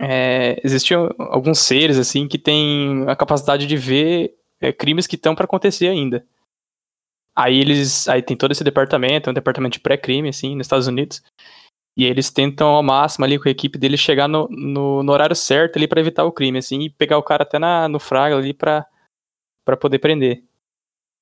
É, 0.00 0.60
existiam 0.62 1.08
alguns 1.18 1.58
seres 1.60 1.98
assim 1.98 2.28
que 2.28 2.38
têm 2.38 3.04
a 3.08 3.16
capacidade 3.16 3.66
de 3.66 3.76
ver 3.76 4.36
é, 4.60 4.72
crimes 4.72 5.06
que 5.06 5.16
estão 5.16 5.34
para 5.34 5.44
acontecer 5.44 5.88
ainda. 5.88 6.26
Aí 7.34 7.58
eles, 7.58 8.06
aí 8.08 8.20
tem 8.20 8.36
todo 8.36 8.50
esse 8.52 8.62
departamento, 8.64 9.28
é 9.28 9.30
um 9.30 9.34
departamento 9.34 9.74
de 9.74 9.80
pré-crime 9.80 10.28
assim 10.28 10.54
nos 10.56 10.66
Estados 10.66 10.86
Unidos, 10.88 11.22
e 11.98 12.04
eles 12.04 12.30
tentam 12.30 12.68
ao 12.68 12.82
máximo 12.82 13.24
ali 13.24 13.40
com 13.40 13.48
a 13.48 13.50
equipe 13.50 13.76
deles 13.76 13.98
chegar 13.98 14.28
no, 14.28 14.46
no, 14.48 15.02
no 15.02 15.12
horário 15.12 15.34
certo 15.34 15.76
ali 15.76 15.88
para 15.88 16.00
evitar 16.00 16.24
o 16.24 16.30
crime 16.30 16.58
assim 16.58 16.82
e 16.82 16.90
pegar 16.90 17.18
o 17.18 17.22
cara 17.24 17.42
até 17.42 17.58
na, 17.58 17.88
no 17.88 17.98
fraga 17.98 18.36
ali 18.36 18.54
para 18.54 18.86
para 19.64 19.76
poder 19.76 19.98
prender. 19.98 20.42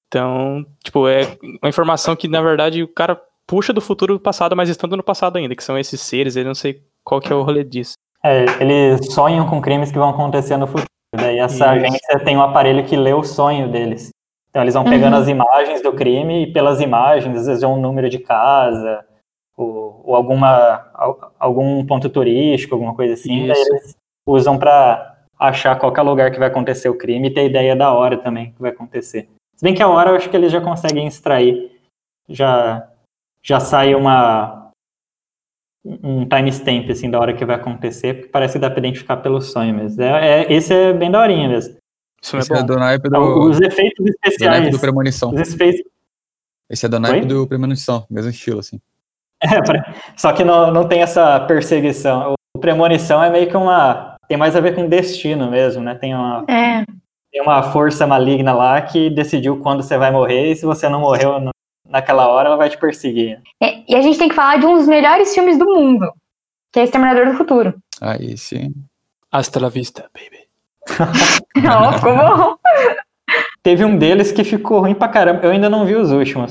Então, 0.07 0.65
tipo, 0.85 1.09
é 1.09 1.23
uma 1.61 1.69
informação 1.69 2.15
que 2.15 2.29
na 2.29 2.41
verdade 2.41 2.83
o 2.83 2.87
cara 2.87 3.21
puxa 3.45 3.73
do 3.73 3.81
futuro 3.81 4.15
do 4.15 4.21
passado, 4.21 4.55
mas 4.55 4.69
estando 4.69 4.97
no 4.97 5.03
passado 5.03 5.37
ainda, 5.37 5.57
que 5.57 5.65
são 5.65 5.77
esses 5.77 6.01
seres, 6.01 6.37
eu 6.37 6.45
não 6.45 6.55
sei 6.55 6.83
qual 7.03 7.21
que 7.21 7.33
é 7.33 7.35
o 7.35 7.43
rolê 7.43 7.65
disso. 7.65 7.95
É, 8.23 8.45
eles 8.61 9.13
sonham 9.13 9.49
com 9.49 9.61
crimes 9.61 9.91
que 9.91 9.99
vão 9.99 10.11
acontecer 10.11 10.57
no 10.57 10.67
futuro. 10.67 10.87
Daí 11.15 11.39
essa 11.39 11.55
Isso. 11.55 11.65
agência 11.87 12.21
tem 12.25 12.37
um 12.37 12.43
aparelho 12.43 12.85
que 12.85 12.97
lê 12.97 13.13
o 13.13 13.25
sonho 13.25 13.71
deles. 13.71 14.11
Então 14.51 14.63
eles 14.63 14.75
vão 14.75 14.85
pegando 14.85 15.15
Uhum. 15.15 15.23
as 15.23 15.29
imagens 15.29 15.83
do 15.83 15.93
crime 15.93 16.45
e 16.45 16.53
pelas 16.53 16.81
imagens, 16.81 17.37
às 17.37 17.47
vezes 17.47 17.63
é 17.63 17.67
um 17.67 17.81
número 17.81 18.09
de 18.09 18.19
casa, 18.19 19.05
ou, 20.07 20.11
ou 20.11 20.17
alguma, 20.17 20.89
al- 20.95 21.33
algum 21.39 21.85
ponto 21.85 22.09
turístico, 22.09 22.75
alguma 22.75 22.95
coisa 22.95 23.15
assim. 23.15 23.43
Eles 23.43 23.97
usam 24.27 24.59
para 24.59 25.17
achar 25.39 25.79
qual 25.79 25.93
que 25.93 26.01
é 26.01 26.03
o 26.03 26.07
lugar 26.07 26.31
que 26.31 26.39
vai 26.39 26.49
acontecer 26.49 26.89
o 26.89 26.97
crime 26.97 27.29
e 27.29 27.35
ter 27.35 27.47
ideia 27.47 27.75
da 27.77 27.93
hora 27.93 28.17
também 28.17 28.53
que 28.53 28.61
vai 28.61 28.71
acontecer. 28.71 29.29
Se 29.57 29.63
bem 29.65 29.75
que 29.75 29.83
a 29.83 29.89
hora 29.89 30.11
eu 30.11 30.17
acho 30.17 30.29
que 30.31 30.37
eles 30.37 30.53
já 30.53 30.61
conseguem 30.61 31.07
extrair. 31.07 31.73
Já, 32.29 32.89
já 33.43 33.61
sai 33.61 33.95
uma 33.95 34.71
um 35.89 36.27
timestamp 36.29 36.91
assim 36.91 37.09
da 37.09 37.21
hora 37.21 37.33
que 37.33 37.45
vai 37.45 37.55
acontecer, 37.55 38.15
porque 38.15 38.29
parece 38.29 38.55
que 38.55 38.59
dá 38.59 38.69
pra 38.69 38.81
identificar 38.81 39.19
pelo 39.19 39.41
sonho 39.41 39.73
mesmo. 39.73 40.03
É, 40.03 40.43
é- 40.43 40.53
esse 40.53 40.75
é 40.75 40.93
bem 40.93 41.11
daorinha 41.11 41.49
mesmo. 41.49 41.77
Isso 42.21 42.35
é 42.37 42.41
Esse 42.41 42.53
é 42.53 42.57
bom. 42.59 42.67
do 42.67 42.77
naipe 42.77 43.07
Então, 43.07 43.23
do, 43.23 43.41
Os 43.51 43.61
efeitos 43.61 43.99
do, 43.99 44.05
naipe 44.05 44.19
especiais. 44.27 44.71
do 44.71 44.81
Premonição. 44.81 45.33
Os 45.33 45.41
efeitos, 45.41 45.83
Esse 46.69 46.87
é 46.87 46.89
do 46.89 46.99
naipe 46.99 47.21
Oi? 47.21 47.27
do 47.27 47.47
Premonição, 47.47 48.05
mesmo 48.11 48.31
estilo, 48.31 48.59
assim. 48.59 48.81
É, 49.43 49.61
pra- 49.63 49.95
só 50.17 50.33
que 50.33 50.45
não, 50.45 50.71
não 50.73 50.87
tem 50.89 51.03
essa 51.03 51.41
perseguição. 51.41 52.35
O 52.57 52.61
premonição 52.61 53.23
é 53.23 53.31
meio 53.31 53.49
que 53.49 53.57
uma. 53.57 54.17
Tem 54.29 54.37
mais 54.37 54.57
a 54.57 54.61
ver 54.61 54.75
com 54.75 54.89
destino 54.89 55.51
mesmo, 55.51 55.83
né? 55.83 55.95
Tem 55.95 56.15
uma, 56.15 56.45
É. 56.49 56.85
tem 57.31 57.41
uma 57.43 57.63
força 57.63 58.07
maligna 58.07 58.53
lá 58.53 58.81
que 58.83 59.09
decidiu 59.11 59.59
quando 59.61 59.83
você 59.83 59.97
vai 59.97 60.11
morrer, 60.11 60.51
e 60.53 60.57
se 60.57 60.65
você 60.67 60.89
não 60.89 61.01
morreu 61.01 61.39
no- 61.41 61.51
naquela 61.89 62.27
hora, 62.29 62.49
ela 62.49 62.57
vai 62.57 62.69
te 62.69 62.77
perseguir. 62.79 63.41
É, 63.63 63.77
E 63.89 63.95
a 63.95 64.01
gente 64.03 64.19
tem 64.19 64.29
que 64.29 64.35
falar 64.35 64.59
de 64.59 64.67
um 64.67 64.75
dos 64.79 64.89
melhores 64.89 65.33
filmes 65.33 65.57
do 65.59 65.65
mundo, 65.67 66.11
que 66.73 66.81
é 66.81 66.85
Exterminador 66.85 67.27
do 67.27 67.35
Futuro. 67.35 67.75
Aí 68.01 68.37
sim. 68.37 68.73
Hasta 69.31 69.61
la 69.61 69.69
vista, 69.69 70.09
baby. 70.13 70.45
Não, 71.57 71.93
ficou 71.93 72.17
bom. 72.17 72.57
Teve 73.63 73.85
um 73.85 73.97
deles 73.99 74.33
que 74.33 74.43
ficou 74.45 74.81
ruim 74.81 74.95
pra 74.95 75.09
caramba. 75.09 75.45
Eu 75.45 75.51
ainda 75.51 75.69
não 75.69 75.85
vi 75.85 75.95
os 75.97 76.11
últimos. 76.13 76.51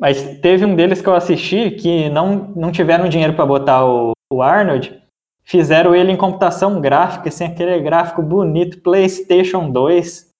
Mas 0.00 0.38
teve 0.40 0.64
um 0.64 0.74
deles 0.74 1.02
que 1.02 1.08
eu 1.08 1.14
assisti 1.14 1.72
que 1.72 2.08
não, 2.08 2.52
não 2.56 2.72
tiveram 2.72 3.08
dinheiro 3.08 3.34
pra 3.34 3.44
botar 3.44 3.84
o, 3.84 4.12
o 4.32 4.42
Arnold. 4.42 4.98
Fizeram 5.44 5.94
ele 5.94 6.10
em 6.10 6.16
computação 6.16 6.80
gráfica, 6.80 7.28
assim, 7.28 7.44
aquele 7.44 7.78
gráfico 7.80 8.22
bonito, 8.22 8.80
PlayStation 8.80 9.70
2. 9.70 10.30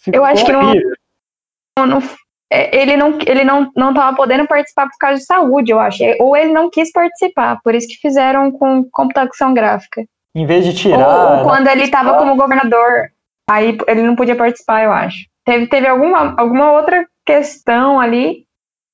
Ficou 0.00 0.20
Eu 0.20 0.24
acho 0.24 0.44
que 0.44 0.52
não-. 0.52 0.74
Não- 1.86 2.02
é, 2.50 2.80
ele 2.80 2.96
não, 2.96 3.18
ele 3.26 3.44
não, 3.44 3.70
não 3.76 3.92
tava 3.92 4.16
podendo 4.16 4.48
participar 4.48 4.88
por 4.88 4.96
causa 4.98 5.18
de 5.18 5.26
saúde, 5.26 5.70
eu 5.70 5.78
acho. 5.78 6.02
Ou 6.18 6.34
ele 6.36 6.52
não 6.52 6.70
quis 6.70 6.90
participar, 6.90 7.60
por 7.62 7.74
isso 7.74 7.86
que 7.86 7.96
fizeram 7.96 8.50
com 8.50 8.88
computação 8.90 9.52
gráfica. 9.52 10.02
Em 10.34 10.46
vez 10.46 10.64
de 10.64 10.70
Ou, 10.70 10.76
tirar. 10.76 11.38
ou 11.38 11.44
quando 11.44 11.68
ele 11.68 11.84
estava 11.84 12.16
como 12.16 12.36
governador, 12.36 13.10
aí 13.48 13.76
ele 13.86 14.02
não 14.02 14.16
podia 14.16 14.34
participar, 14.34 14.82
eu 14.82 14.92
acho. 14.92 15.18
Teve, 15.44 15.66
teve 15.66 15.86
alguma, 15.86 16.34
alguma 16.38 16.72
outra 16.72 17.06
questão 17.26 18.00
ali 18.00 18.47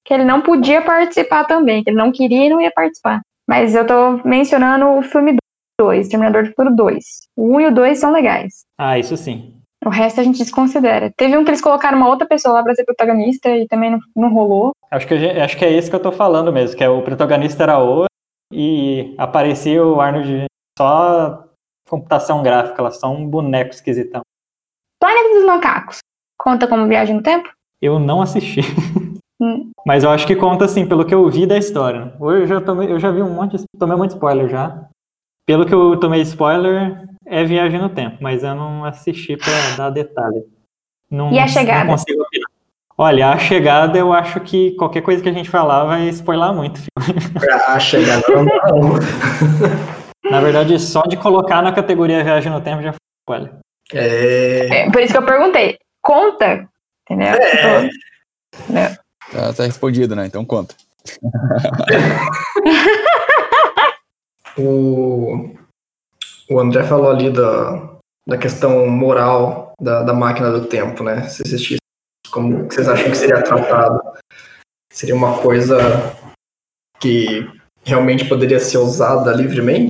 que 0.05 0.13
ele 0.13 0.25
não 0.25 0.41
podia 0.41 0.83
participar 0.83 1.45
também, 1.45 1.83
que 1.83 1.91
ele 1.91 1.97
não 1.97 2.13
queria 2.13 2.47
e 2.47 2.51
não 2.51 2.61
ia 2.61 2.71
participar. 2.71 3.23
Mas 3.49 3.75
eu 3.75 3.87
tô 3.87 4.21
mencionando 4.25 4.87
o 4.87 5.03
filme 5.03 5.37
2, 5.81 6.09
Terminador 6.09 6.45
do 6.45 6.49
Futuro 6.51 6.75
2. 6.75 7.05
O 7.37 7.57
1 7.57 7.61
e 7.61 7.67
o 7.67 7.75
2 7.75 7.99
são 7.99 8.13
legais. 8.13 8.65
Ah, 8.79 8.99
isso 8.99 9.17
sim. 9.17 9.55
O 9.85 9.91
resto 9.91 10.21
a 10.21 10.25
gente 10.25 10.39
desconsidera. 10.39 11.13
Teve 11.15 11.37
um 11.37 11.45
que 11.45 11.51
eles 11.51 11.61
colocaram 11.61 11.99
uma 11.99 12.09
outra 12.09 12.27
pessoa 12.27 12.55
lá 12.55 12.63
pra 12.63 12.75
ser 12.75 12.85
protagonista 12.85 13.51
e 13.51 13.67
também 13.67 13.91
não, 13.91 13.99
não 14.17 14.33
rolou. 14.33 14.73
Acho 14.91 15.07
que, 15.07 15.15
acho 15.15 15.59
que 15.59 15.65
é 15.65 15.73
esse 15.73 15.91
que 15.91 15.97
eu 15.97 16.03
tô 16.03 16.11
falando 16.11 16.53
mesmo, 16.53 16.77
que 16.77 16.85
é 16.85 16.89
o 16.89 17.03
protagonista 17.03 17.65
era 17.65 17.83
o 17.83 18.07
e 18.53 19.15
aparecia 19.19 19.85
o 19.85 20.01
Arnold 20.01 20.45
só 20.79 21.45
computação 21.89 22.43
gráfica, 22.43 22.83
lá, 22.83 22.91
só 22.91 23.11
um 23.11 23.29
boneco 23.29 23.73
esquisitão. 23.73 24.23
Planeta 25.01 25.35
dos 25.35 25.45
Macacos. 25.45 25.99
Conta 26.39 26.67
como 26.67 26.89
viagem 26.89 27.17
no 27.17 27.23
tempo? 27.23 27.51
Eu 27.81 27.99
não 27.99 28.23
assisti. 28.23 28.61
Hum. 29.45 29.71
Mas 29.87 30.05
eu 30.05 30.11
acho 30.11 30.27
que 30.27 30.35
conta 30.37 30.65
assim, 30.65 30.87
pelo 30.87 31.05
que 31.05 31.15
eu 31.15 31.29
vi 31.29 31.45
da 31.47 31.59
história. 31.59 32.13
Hoje 32.19 32.43
eu 32.43 32.47
já, 32.47 32.61
tomei, 32.61 32.91
eu 32.91 32.99
já 32.99 33.11
vi 33.11 33.23
um 33.23 33.35
monte, 33.35 33.57
de- 33.59 33.65
tomei 33.79 33.97
muito 33.97 34.13
spoiler 34.13 34.49
já. 34.49 34.87
Pelo 35.47 35.67
que 35.67 35.75
eu 35.75 35.99
tomei 35.99 36.23
spoiler, 36.23 37.05
é 37.27 37.45
viagem 37.45 37.79
no 37.81 37.89
tempo, 37.91 38.17
mas 38.21 38.43
eu 38.43 38.55
não 38.55 38.85
assisti 38.85 39.37
pra 39.37 39.53
dar 39.77 39.91
detalhe. 39.91 40.43
Não, 41.11 41.31
E 41.33 41.39
a 41.39 41.47
chegada? 41.47 41.85
Não 41.85 41.91
consigo 41.93 42.23
opinar. 42.23 42.49
Olha, 42.97 43.31
a 43.31 43.39
chegada 43.39 43.99
eu 43.99 44.13
acho 44.13 44.41
que 44.41 44.71
qualquer 44.77 45.03
coisa 45.03 45.23
que 45.23 45.29
a 45.29 45.33
gente 45.33 45.51
falar 45.51 45.85
vai 45.85 46.09
spoiler 46.11 46.55
muito. 46.55 46.81
A 47.67 47.79
chegada 47.81 48.23
não, 48.29 48.45
não. 48.45 48.95
Na 50.31 50.41
verdade, 50.41 50.79
só 50.79 51.03
de 51.03 51.17
colocar 51.17 51.61
na 51.61 51.73
categoria 51.73 52.23
viagem 52.25 52.51
no 52.51 52.61
tempo 52.61 52.83
já 52.83 52.93
foi 52.93 52.99
spoiler. 53.23 53.53
É. 53.93 54.87
É, 54.87 54.91
por 54.91 55.03
isso 55.03 55.13
que 55.13 55.19
eu 55.19 55.27
perguntei. 55.27 55.77
Conta? 56.01 56.67
Entendeu? 57.03 57.35
É. 57.35 58.97
Tá, 59.35 59.53
tá 59.53 59.65
respondido, 59.65 60.15
né? 60.15 60.27
Então 60.27 60.45
conta. 60.45 60.77
O, 64.57 65.57
o 66.49 66.61
André 66.61 66.85
falou 66.85 67.11
ali 67.11 67.31
da, 67.31 67.99
da 68.27 68.39
questão 68.39 68.87
moral 68.87 69.73
da, 69.81 70.03
da 70.03 70.15
máquina 70.15 70.53
do 70.53 70.67
tempo, 70.67 71.03
né? 71.03 71.29
Se 71.29 71.43
existisse 71.45 71.81
Como 72.31 72.65
vocês 72.65 72.89
acham 72.89 73.11
que 73.11 73.17
seria 73.17 73.43
tratado? 73.43 74.01
Seria 74.93 75.15
uma 75.15 75.39
coisa 75.39 75.77
que 77.01 77.51
realmente 77.83 78.29
poderia 78.29 78.61
ser 78.61 78.79
usada 78.79 79.33
livremente? 79.33 79.89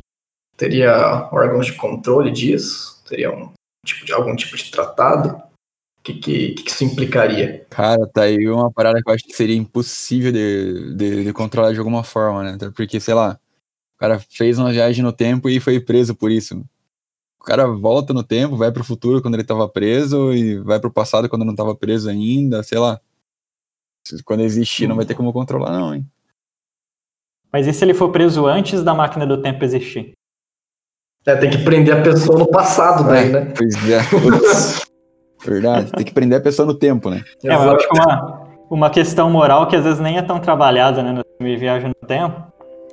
Teria 0.57 1.29
órgãos 1.31 1.67
de 1.67 1.73
controle 1.73 2.31
disso? 2.31 3.03
Teria 3.07 3.31
um 3.31 3.51
tipo 3.85 4.03
de, 4.03 4.13
algum 4.13 4.35
tipo 4.35 4.57
de 4.57 4.71
tratado? 4.71 5.43
O 6.05 6.07
que, 6.07 6.13
que, 6.13 6.51
que 6.51 6.69
isso 6.69 6.83
implicaria? 6.83 7.65
Cara, 7.67 8.05
tá 8.05 8.21
aí 8.21 8.47
uma 8.47 8.71
parada 8.71 9.01
que 9.01 9.09
eu 9.09 9.13
acho 9.15 9.23
que 9.23 9.35
seria 9.35 9.55
impossível 9.55 10.31
de, 10.31 10.93
de, 10.93 11.23
de 11.23 11.33
controlar 11.33 11.73
de 11.73 11.79
alguma 11.79 12.03
forma, 12.03 12.43
né? 12.43 12.51
Até 12.51 12.69
Porque, 12.69 12.99
sei 12.99 13.15
lá, 13.15 13.39
o 13.95 13.97
cara 13.97 14.19
fez 14.19 14.59
uma 14.59 14.71
viagem 14.71 15.03
no 15.03 15.11
tempo 15.11 15.49
e 15.49 15.59
foi 15.59 15.79
preso 15.79 16.13
por 16.13 16.29
isso. 16.29 16.63
O 17.41 17.43
cara 17.43 17.65
volta 17.65 18.13
no 18.13 18.21
tempo, 18.21 18.55
vai 18.55 18.71
pro 18.71 18.83
futuro 18.83 19.19
quando 19.19 19.33
ele 19.33 19.43
tava 19.43 19.67
preso 19.67 20.31
e 20.31 20.59
vai 20.59 20.79
pro 20.79 20.93
passado 20.93 21.27
quando 21.27 21.43
não 21.43 21.55
tava 21.55 21.75
preso 21.75 22.07
ainda, 22.07 22.61
sei 22.61 22.77
lá. 22.77 23.01
Quando 24.23 24.41
existir, 24.41 24.85
não 24.85 24.95
vai 24.95 25.05
ter 25.05 25.15
como 25.15 25.33
controlar, 25.33 25.71
não, 25.71 25.95
hein? 25.95 26.05
Mas 27.51 27.65
e 27.65 27.73
se 27.73 27.83
ele 27.83 27.95
for 27.95 28.11
preso 28.11 28.45
antes 28.45 28.83
da 28.83 28.93
máquina 28.93 29.25
do 29.25 29.41
tempo 29.41 29.65
existir? 29.65 30.13
É, 31.25 31.35
tem 31.35 31.49
que 31.49 31.63
prender 31.63 31.97
a 31.97 32.03
pessoa 32.03 32.37
no 32.37 32.47
passado 32.47 33.07
daí, 33.07 33.31
né? 33.31 33.51
Pois 33.57 33.75
é. 33.89 34.85
Verdade, 35.49 35.91
tem 35.91 36.05
que 36.05 36.13
prender 36.13 36.39
a 36.39 36.41
pessoa 36.41 36.65
no 36.65 36.73
tempo, 36.73 37.09
né? 37.09 37.23
É, 37.43 37.53
eu 37.53 37.71
acho 37.71 37.87
que 37.87 37.99
uma, 37.99 38.41
uma 38.69 38.89
questão 38.89 39.29
moral 39.29 39.67
que 39.67 39.75
às 39.75 39.83
vezes 39.83 39.99
nem 39.99 40.17
é 40.17 40.21
tão 40.21 40.39
trabalhada 40.39 41.01
né, 41.03 41.11
no 41.11 41.23
filme 41.37 41.57
Viagem 41.57 41.89
no 41.89 42.07
Tempo, 42.07 42.41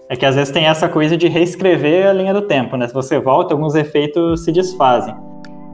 é 0.09 0.17
que 0.17 0.27
às 0.27 0.35
vezes 0.35 0.53
tem 0.53 0.67
essa 0.67 0.89
coisa 0.89 1.17
de 1.17 1.27
reescrever 1.29 2.07
a 2.07 2.13
linha 2.13 2.35
do 2.35 2.43
tempo, 2.43 2.77
né? 2.77 2.87
Se 2.87 2.93
você 2.93 3.19
volta, 3.19 3.55
alguns 3.55 3.75
efeitos 3.75 4.45
se 4.45 4.53
desfazem. 4.53 5.15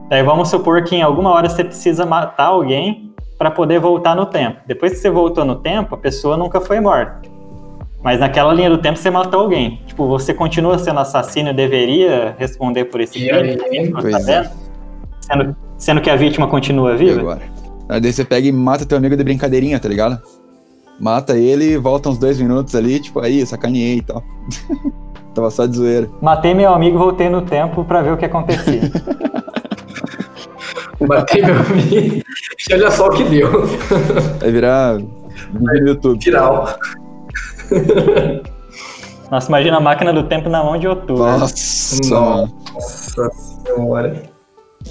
Daí 0.09 0.23
vamos 0.23 0.49
supor 0.49 0.83
que 0.83 0.95
em 0.95 1.01
alguma 1.01 1.31
hora 1.31 1.49
você 1.49 1.63
precisa 1.63 2.05
matar 2.05 2.45
alguém 2.45 3.13
para 3.37 3.51
poder 3.51 3.79
voltar 3.79 4.15
no 4.15 4.25
tempo. 4.25 4.59
Depois 4.65 4.93
que 4.93 4.99
você 4.99 5.09
voltou 5.09 5.43
no 5.45 5.55
tempo, 5.55 5.93
a 5.93 5.97
pessoa 5.97 6.37
nunca 6.37 6.61
foi 6.61 6.79
morta. 6.79 7.21
Mas 8.01 8.19
naquela 8.19 8.53
linha 8.53 8.69
do 8.69 8.77
tempo 8.77 8.97
você 8.97 9.09
matou 9.09 9.41
alguém. 9.41 9.81
Tipo, 9.85 10.07
você 10.07 10.33
continua 10.33 10.79
sendo 10.79 10.99
assassino 10.99 11.49
e 11.49 11.53
deveria 11.53 12.33
responder 12.37 12.85
por 12.85 13.01
esse 13.01 13.19
crime? 13.19 13.57
tá 13.57 14.01
Pois 14.01 14.27
é. 14.27 14.41
vendo? 14.41 14.49
Sendo, 15.21 15.55
sendo 15.79 15.99
que 16.01 16.09
a 16.11 16.15
vítima 16.15 16.47
continua 16.47 16.93
E 16.93 16.97
viva? 16.97 17.19
agora? 17.21 17.41
Aí 17.89 17.99
daí 17.99 18.13
você 18.13 18.23
pega 18.23 18.47
e 18.47 18.51
mata 18.51 18.85
teu 18.85 18.97
amigo 18.99 19.17
de 19.17 19.23
brincadeirinha, 19.23 19.79
tá 19.79 19.89
ligado? 19.89 20.21
Mata 20.99 21.35
ele, 21.37 21.75
volta 21.77 22.09
uns 22.09 22.17
dois 22.19 22.39
minutos 22.39 22.75
ali, 22.75 22.99
tipo, 22.99 23.19
aí, 23.19 23.43
sacaneei 23.45 23.97
e 23.97 24.01
tal. 24.03 24.23
Tava 25.33 25.49
só 25.49 25.65
de 25.65 25.77
zoeira. 25.77 26.09
Matei 26.21 26.53
meu 26.53 26.73
amigo 26.73 26.97
e 26.97 26.99
voltei 26.99 27.29
no 27.29 27.41
tempo 27.41 27.83
pra 27.85 28.01
ver 28.01 28.11
o 28.13 28.17
que 28.17 28.25
acontecia. 28.25 28.81
Matei 30.99 31.41
meu 31.41 31.55
amigo. 31.55 32.23
E 32.69 32.73
olha 32.73 32.91
só 32.91 33.07
o 33.07 33.11
que 33.11 33.23
deu. 33.23 33.49
Vai 34.39 34.51
virar 34.51 34.97
vídeo 34.97 35.09
no 35.61 35.87
YouTube. 35.87 36.19
Viral. 36.23 36.67
Nossa, 39.31 39.47
imagina 39.47 39.77
a 39.77 39.79
máquina 39.79 40.11
do 40.11 40.23
tempo 40.23 40.49
na 40.49 40.63
mão 40.63 40.77
de 40.77 40.87
outubro. 40.87 41.23
Nossa, 41.23 41.95
Nossa. 42.09 42.53
Nossa 42.73 43.29
senhora. 43.65 44.23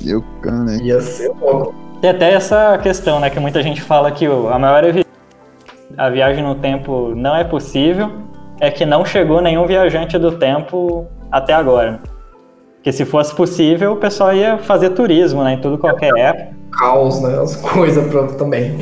Eu, 0.04 0.22
cara, 0.42 0.58
né? 0.58 0.78
Ia 0.82 1.00
ser 1.00 1.28
louco. 1.40 1.74
Tem 2.00 2.10
até 2.10 2.32
essa 2.32 2.78
questão, 2.78 3.18
né? 3.20 3.30
Que 3.30 3.40
muita 3.40 3.62
gente 3.62 3.80
fala 3.82 4.10
que 4.10 4.24
a 4.26 4.58
maior 4.58 4.84
evidência 4.84 5.08
a 5.96 6.08
viagem 6.10 6.44
no 6.44 6.54
tempo 6.54 7.12
não 7.16 7.34
é 7.34 7.42
possível 7.42 8.10
é 8.60 8.70
que 8.70 8.84
não 8.86 9.04
chegou 9.04 9.40
nenhum 9.40 9.66
viajante 9.66 10.18
do 10.18 10.32
tempo 10.32 11.06
até 11.30 11.52
agora. 11.54 12.00
Porque 12.76 12.92
se 12.92 13.04
fosse 13.04 13.34
possível, 13.34 13.92
o 13.92 13.96
pessoal 13.96 14.32
ia 14.34 14.58
fazer 14.58 14.90
turismo, 14.90 15.42
né? 15.42 15.54
Em 15.54 15.60
tudo 15.60 15.78
qualquer 15.78 16.12
época. 16.16 16.56
Caos, 16.78 17.20
né? 17.20 17.40
As 17.40 17.56
coisas 17.62 18.06
pra, 18.12 18.26
também. 18.34 18.78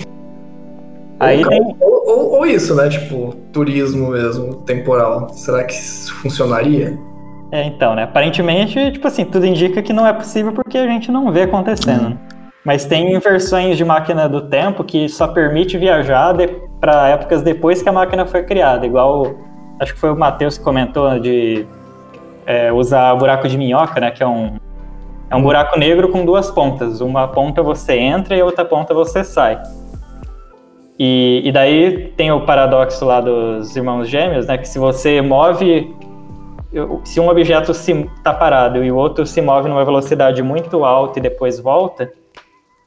Aí 1.19 1.43
ou, 1.43 1.49
tem, 1.49 1.77
ou, 1.81 2.09
ou- 2.09 2.31
ou 2.39 2.47
isso, 2.47 2.75
né? 2.75 2.89
Tipo, 2.91 3.35
turismo 3.53 4.09
mesmo, 4.11 4.57
temporal. 4.63 5.31
Será 5.31 5.65
que 5.65 5.73
isso 5.73 6.13
funcionaria? 6.17 6.99
É, 7.53 7.65
então, 7.65 7.95
né? 7.95 8.03
Aparentemente, 8.03 8.93
tipo 8.93 9.07
assim, 9.07 9.25
tudo 9.25 9.47
indica 9.47 9.83
que 9.83 9.93
não 9.93 10.07
é 10.07 10.13
possível 10.13 10.53
porque 10.53 10.77
a 10.77 10.87
gente 10.87 11.11
não 11.11 11.31
vê 11.31 11.43
acontecendo. 11.43 12.11
né? 12.11 12.19
Mas 12.65 12.85
tem 12.85 13.17
versões 13.21 13.77
de 13.77 13.85
máquina 13.85 14.29
do 14.29 14.41
tempo 14.41 14.83
que 14.83 15.09
só 15.09 15.29
permite 15.29 15.79
viajar 15.79 16.35
para 16.81 17.09
épocas 17.09 17.41
depois 17.43 17.81
que 17.81 17.89
a 17.89 17.93
máquina 17.93 18.27
foi 18.27 18.43
criada. 18.43 18.85
Igual, 18.85 19.37
acho 19.79 19.95
que 19.95 20.01
foi 20.01 20.11
o 20.11 20.17
Matheus 20.17 20.59
que 20.59 20.65
comentou 20.65 21.19
de 21.21 21.65
é, 22.45 22.73
usar 22.73 23.15
buraco 23.15 23.47
de 23.47 23.57
minhoca, 23.57 24.01
né? 24.01 24.11
Que 24.11 24.25
é 24.25 24.27
um, 24.27 24.57
é 25.31 25.37
um 25.37 25.43
buraco 25.43 25.79
negro 25.79 26.09
com 26.09 26.25
duas 26.25 26.51
pontas. 26.51 27.01
Uma 27.01 27.29
ponta 27.29 27.63
você 27.63 27.97
entra 27.97 28.37
e 28.37 28.41
a 28.41 28.45
outra 28.45 28.65
ponta 28.65 28.93
você 28.93 29.23
sai. 29.23 29.63
E, 30.99 31.43
e 31.45 31.53
daí 31.53 32.09
tem 32.17 32.33
o 32.33 32.41
paradoxo 32.41 33.05
lá 33.05 33.21
dos 33.21 33.77
irmãos 33.77 34.09
gêmeos, 34.09 34.47
né? 34.49 34.59
Que 34.59 34.67
se 34.67 34.79
você 34.79 35.23
move 35.23 35.95
se 37.05 37.21
um 37.21 37.29
objeto 37.29 37.73
está 37.73 38.33
parado 38.35 38.85
e 38.85 38.91
o 38.91 38.97
outro 38.97 39.25
se 39.25 39.41
move 39.41 39.69
numa 39.69 39.85
velocidade 39.85 40.43
muito 40.43 40.85
alta 40.85 41.19
e 41.19 41.23
depois 41.23 41.59
volta, 41.61 42.13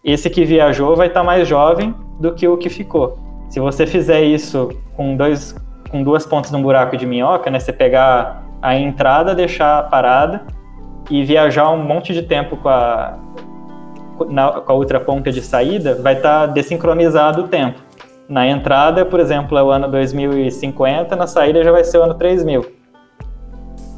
esse 0.04 0.30
que 0.30 0.46
viajou 0.46 0.96
vai 0.96 1.08
estar 1.08 1.24
mais 1.24 1.48
jovem 1.48 1.94
do 2.20 2.34
que 2.34 2.48
o 2.48 2.58
que 2.58 2.70
ficou. 2.70 3.18
Se 3.50 3.60
você 3.60 3.88
fizer 3.88 4.22
isso 4.22 4.70
com, 4.96 5.16
dois, 5.16 5.56
com 5.90 6.04
duas 6.04 6.26
pontas 6.26 6.52
num 6.52 6.62
buraco 6.62 6.96
de 6.96 7.06
minhoca, 7.06 7.50
né, 7.50 7.60
você 7.60 7.74
pegar 7.74 8.44
a 8.62 8.76
entrada, 8.76 9.34
deixar 9.34 9.90
parada 9.90 10.44
e 11.10 11.24
viajar 11.24 11.70
um 11.72 11.84
monte 11.84 12.14
de 12.14 12.22
tempo 12.22 12.58
com 12.58 12.70
a, 12.70 13.18
na- 14.30 14.52
com 14.62 14.72
a 14.72 14.76
outra 14.76 15.00
ponta 15.00 15.32
de 15.32 15.42
saída, 15.42 15.96
vai 15.96 16.14
estar 16.16 16.46
desincronizado 16.48 17.44
o 17.44 17.48
tempo. 17.48 17.80
Na 18.28 18.46
entrada, 18.48 19.04
por 19.06 19.20
exemplo, 19.20 19.58
é 19.58 19.64
o 19.64 19.72
ano 19.72 19.88
2050, 19.90 21.16
na 21.16 21.26
saída 21.26 21.64
já 21.64 21.72
vai 21.72 21.84
ser 21.84 21.98
o 21.98 22.04
ano 22.04 22.14
3000. 22.14 22.79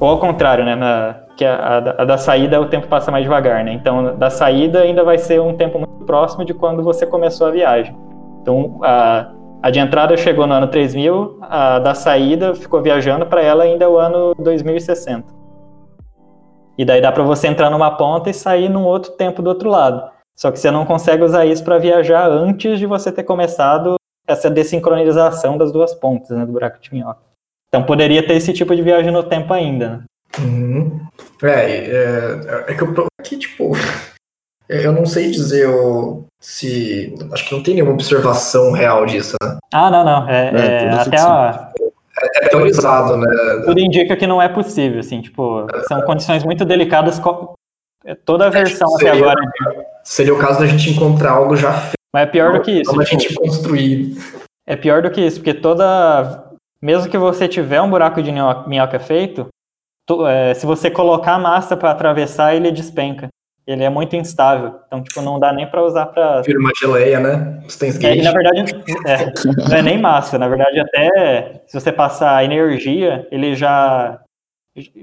Ou 0.01 0.09
ao 0.09 0.17
contrário, 0.19 0.65
né? 0.65 0.75
Na, 0.75 1.15
que 1.37 1.45
a, 1.45 1.77
a 1.77 2.05
da- 2.05 2.17
saída 2.17 2.59
o 2.59 2.65
tempo 2.65 2.87
passa 2.87 3.11
mais 3.11 3.23
devagar, 3.23 3.63
né? 3.63 3.71
Então, 3.71 4.17
da 4.17 4.31
saída 4.31 4.81
ainda 4.81 5.03
vai 5.03 5.19
ser 5.19 5.39
um 5.39 5.55
tempo 5.55 5.77
muito 5.77 6.05
próximo 6.05 6.43
de 6.43 6.55
quando 6.55 6.81
você 6.81 7.05
começou 7.05 7.45
a 7.45 7.51
viagem. 7.51 7.95
Então, 8.41 8.79
a, 8.81 9.31
a 9.61 9.69
de 9.69 9.77
entrada 9.79 10.17
chegou 10.17 10.47
no 10.47 10.55
ano 10.55 10.67
3000, 10.67 11.37
a 11.41 11.77
da 11.77 11.93
saída 11.93 12.55
ficou 12.55 12.81
viajando 12.81 13.27
para 13.27 13.43
ela 13.43 13.63
ainda 13.63 13.85
é 13.85 13.87
o 13.87 13.99
ano 13.99 14.33
2060. 14.39 15.23
E 16.79 16.83
daí 16.83 16.99
dá 16.99 17.11
para 17.11 17.21
você 17.21 17.47
entrar 17.47 17.69
numa 17.69 17.91
ponta 17.91 18.27
e 18.27 18.33
sair 18.33 18.69
num 18.69 18.85
outro 18.85 19.11
tempo 19.11 19.43
do 19.43 19.49
outro 19.49 19.69
lado. 19.69 20.01
Só 20.35 20.49
que 20.49 20.57
você 20.57 20.71
não 20.71 20.83
consegue 20.83 21.21
usar 21.21 21.45
isso 21.45 21.63
para 21.63 21.77
viajar 21.77 22.27
antes 22.27 22.79
de 22.79 22.87
você 22.87 23.11
ter 23.11 23.23
começado 23.23 23.97
essa 24.27 24.49
desincronização 24.49 25.59
das 25.59 25.71
duas 25.71 25.93
pontas 25.93 26.31
né, 26.31 26.43
do 26.43 26.53
buraco 26.53 26.79
de 26.81 26.91
minhoca. 26.91 27.30
Então 27.73 27.85
poderia 27.85 28.25
ter 28.25 28.33
esse 28.33 28.51
tipo 28.51 28.75
de 28.75 28.81
viagem 28.81 29.11
no 29.11 29.23
tempo 29.23 29.53
ainda. 29.53 29.89
Né? 29.89 30.03
Uhum. 30.39 30.99
É, 31.41 31.47
é, 31.49 32.65
é 32.67 32.73
que 32.73 32.81
eu 32.83 33.07
que, 33.23 33.37
tipo, 33.37 33.71
eu 34.67 34.91
não 34.91 35.05
sei 35.05 35.31
dizer 35.31 35.67
o- 35.69 36.25
se. 36.41 37.15
Acho 37.31 37.47
que 37.47 37.55
não 37.55 37.63
tem 37.63 37.75
nenhuma 37.75 37.93
observação 37.93 38.71
real 38.71 39.05
disso, 39.05 39.35
né? 39.43 39.57
Ah, 39.73 39.89
não, 39.89 40.03
não. 40.03 40.27
É, 40.29 40.49
É, 40.49 40.83
é, 40.85 40.89
até 40.89 41.19
a, 41.21 41.71
É 42.43 42.49
teorizado, 42.49 43.15
né? 43.15 43.27
tudo 43.65 43.79
indica 43.79 44.15
que 44.17 44.27
não 44.27 44.41
é 44.41 44.49
possível, 44.49 44.99
assim, 44.99 45.21
tipo, 45.21 45.65
são 45.87 46.01
condições 46.01 46.43
muito 46.43 46.65
delicadas. 46.65 47.19
co- 47.19 47.53
é, 48.05 48.15
Toda 48.15 48.47
a 48.47 48.49
versão 48.49 48.93
até 48.95 49.05
Seria- 49.11 49.21
agora. 49.21 49.41
Seria 50.03 50.33
o 50.33 50.39
caso 50.39 50.59
da 50.59 50.65
gente 50.65 50.89
encontrar 50.89 51.31
algo 51.33 51.55
já 51.55 51.71
feito, 51.71 51.93
Mas 52.13 52.23
é 52.23 52.25
pior 52.31 52.51
do 52.53 52.61
que 52.61 52.71
isso. 52.81 52.91
da 52.95 53.03
tipo, 53.05 53.19
gente 53.21 53.33
construir. 53.35 54.15
É 54.67 54.75
pior 54.75 55.01
do 55.03 55.09
que 55.11 55.21
isso, 55.21 55.37
porque 55.39 55.53
toda. 55.53 56.50
Mesmo 56.81 57.09
que 57.09 57.17
você 57.17 57.47
tiver 57.47 57.81
um 57.81 57.89
buraco 57.89 58.21
de 58.23 58.31
minho- 58.31 58.67
minhoca 58.67 58.99
feito, 58.99 59.47
tu- 60.07 60.25
é, 60.25 60.53
se 60.53 60.65
você 60.65 60.89
colocar 60.89 61.35
a 61.35 61.39
massa 61.39 61.77
para 61.77 61.91
atravessar, 61.91 62.55
ele 62.55 62.71
despenca. 62.71 63.29
Ele 63.67 63.83
é 63.83 63.89
muito 63.89 64.15
instável. 64.15 64.79
Então, 64.87 65.03
tipo, 65.03 65.21
não 65.21 65.39
dá 65.39 65.53
nem 65.53 65.67
para 65.69 65.83
usar 65.83 66.07
para. 66.07 66.41
Vira 66.41 66.59
uma 66.59 66.71
geleia, 66.79 67.19
né? 67.19 67.63
Steins 67.69 67.95
É, 67.97 67.99
Gate. 67.99 68.19
e 68.19 68.21
na 68.23 68.31
verdade, 68.31 68.83
é, 69.05 69.69
não 69.69 69.77
é 69.77 69.81
nem 69.83 69.97
massa. 69.99 70.39
Na 70.39 70.47
verdade, 70.47 70.79
até 70.79 71.61
se 71.67 71.79
você 71.79 71.91
passar 71.91 72.43
energia, 72.43 73.27
ele 73.31 73.55
já 73.55 74.19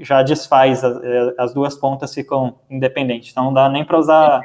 já 0.00 0.22
desfaz. 0.22 0.82
As, 0.82 0.96
as 1.38 1.54
duas 1.54 1.76
pontas 1.76 2.12
ficam 2.12 2.56
independentes. 2.68 3.30
Então, 3.30 3.44
não 3.44 3.54
dá 3.54 3.68
nem 3.68 3.84
para 3.84 3.96
usar 3.98 4.42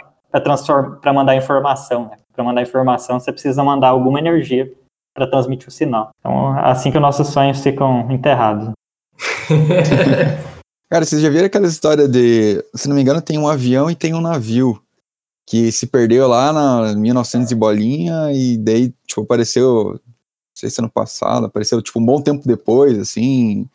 para 1.01 1.11
mandar 1.13 1.35
informação. 1.35 2.05
Né? 2.05 2.17
Para 2.35 2.43
mandar 2.43 2.61
informação, 2.61 3.19
você 3.19 3.31
precisa 3.31 3.63
mandar 3.63 3.89
alguma 3.89 4.19
energia 4.19 4.71
para 5.13 5.27
transmitir 5.27 5.67
o 5.67 5.71
sinal. 5.71 6.11
Então, 6.19 6.57
assim 6.59 6.91
que 6.91 6.97
os 6.97 7.01
nossos 7.01 7.27
sonhos 7.27 7.59
ficam 7.61 8.11
enterrados. 8.11 8.71
Cara, 10.89 11.05
vocês 11.05 11.21
já 11.21 11.29
viram 11.29 11.45
aquela 11.45 11.67
história 11.67 12.07
de. 12.07 12.63
Se 12.75 12.87
não 12.87 12.95
me 12.95 13.01
engano, 13.01 13.21
tem 13.21 13.37
um 13.37 13.47
avião 13.47 13.89
e 13.89 13.95
tem 13.95 14.13
um 14.13 14.21
navio 14.21 14.81
que 15.47 15.71
se 15.71 15.87
perdeu 15.87 16.27
lá 16.27 16.53
na 16.53 16.95
1900 16.95 17.51
e 17.51 17.55
bolinha 17.55 18.31
e 18.31 18.57
daí, 18.57 18.93
tipo, 19.07 19.21
apareceu. 19.21 19.93
Não 19.93 19.99
sei 20.55 20.69
se 20.69 20.79
ano 20.79 20.89
passado, 20.89 21.47
apareceu, 21.47 21.81
tipo, 21.81 21.99
um 21.99 22.05
bom 22.05 22.21
tempo 22.21 22.47
depois, 22.47 22.97
assim. 22.99 23.67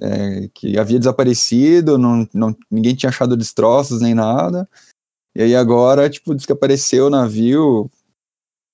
é, 0.00 0.48
que 0.54 0.78
havia 0.78 0.98
desaparecido, 0.98 1.98
não, 1.98 2.26
não, 2.34 2.56
ninguém 2.70 2.94
tinha 2.94 3.10
achado 3.10 3.36
destroços 3.36 4.00
nem 4.00 4.14
nada. 4.14 4.68
E 5.34 5.42
aí 5.42 5.54
agora, 5.54 6.08
tipo, 6.08 6.34
diz 6.34 6.46
que 6.46 6.52
apareceu 6.52 7.06
o 7.06 7.10
navio 7.10 7.90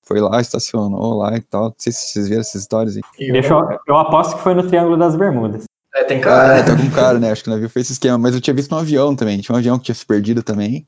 foi 0.03 0.19
lá, 0.19 0.39
estacionou 0.41 1.17
lá 1.17 1.35
e 1.35 1.41
tal. 1.41 1.65
Não 1.65 1.75
sei 1.77 1.91
se 1.91 2.09
vocês 2.09 2.27
viram 2.27 2.41
essas 2.41 2.61
histórias 2.61 2.95
aí. 2.95 3.01
Deixa 3.31 3.53
eu, 3.53 3.79
eu 3.87 3.97
aposto 3.97 4.35
que 4.35 4.41
foi 4.41 4.53
no 4.53 4.67
Triângulo 4.67 4.97
das 4.97 5.15
Bermudas. 5.15 5.63
É, 5.95 6.03
tem 6.03 6.19
cara. 6.19 6.59
Ah, 6.59 6.63
tá 6.63 6.75
com 6.75 6.89
cara, 6.89 7.19
né? 7.19 7.31
Acho 7.31 7.43
que 7.43 7.49
o 7.49 7.53
navio 7.53 7.69
fez 7.69 7.85
esse 7.85 7.93
esquema. 7.93 8.17
Mas 8.17 8.33
eu 8.33 8.41
tinha 8.41 8.53
visto 8.53 8.73
um 8.73 8.77
avião 8.77 9.15
também. 9.15 9.39
Tinha 9.39 9.55
um 9.55 9.59
avião 9.59 9.77
que 9.77 9.85
tinha 9.85 9.95
se 9.95 10.05
perdido 10.05 10.41
também. 10.41 10.87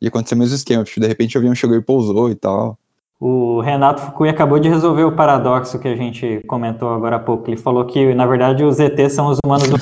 E 0.00 0.06
aconteceu 0.06 0.36
o 0.36 0.38
mesmo 0.38 0.54
esquema. 0.54 0.84
Tipo, 0.84 1.00
de 1.00 1.06
repente 1.06 1.36
o 1.36 1.40
avião 1.40 1.54
chegou 1.54 1.76
e 1.76 1.82
pousou 1.82 2.30
e 2.30 2.34
tal. 2.34 2.78
O 3.20 3.60
Renato 3.60 4.02
Fukui 4.02 4.28
acabou 4.28 4.58
de 4.58 4.68
resolver 4.68 5.04
o 5.04 5.12
paradoxo 5.12 5.78
que 5.78 5.88
a 5.88 5.96
gente 5.96 6.42
comentou 6.46 6.92
agora 6.92 7.16
há 7.16 7.20
pouco. 7.20 7.48
Ele 7.48 7.56
falou 7.56 7.84
que, 7.84 8.14
na 8.14 8.26
verdade, 8.26 8.64
os 8.64 8.78
ETs 8.78 9.12
são 9.12 9.28
os 9.28 9.38
humanos 9.44 9.68
do 9.68 9.76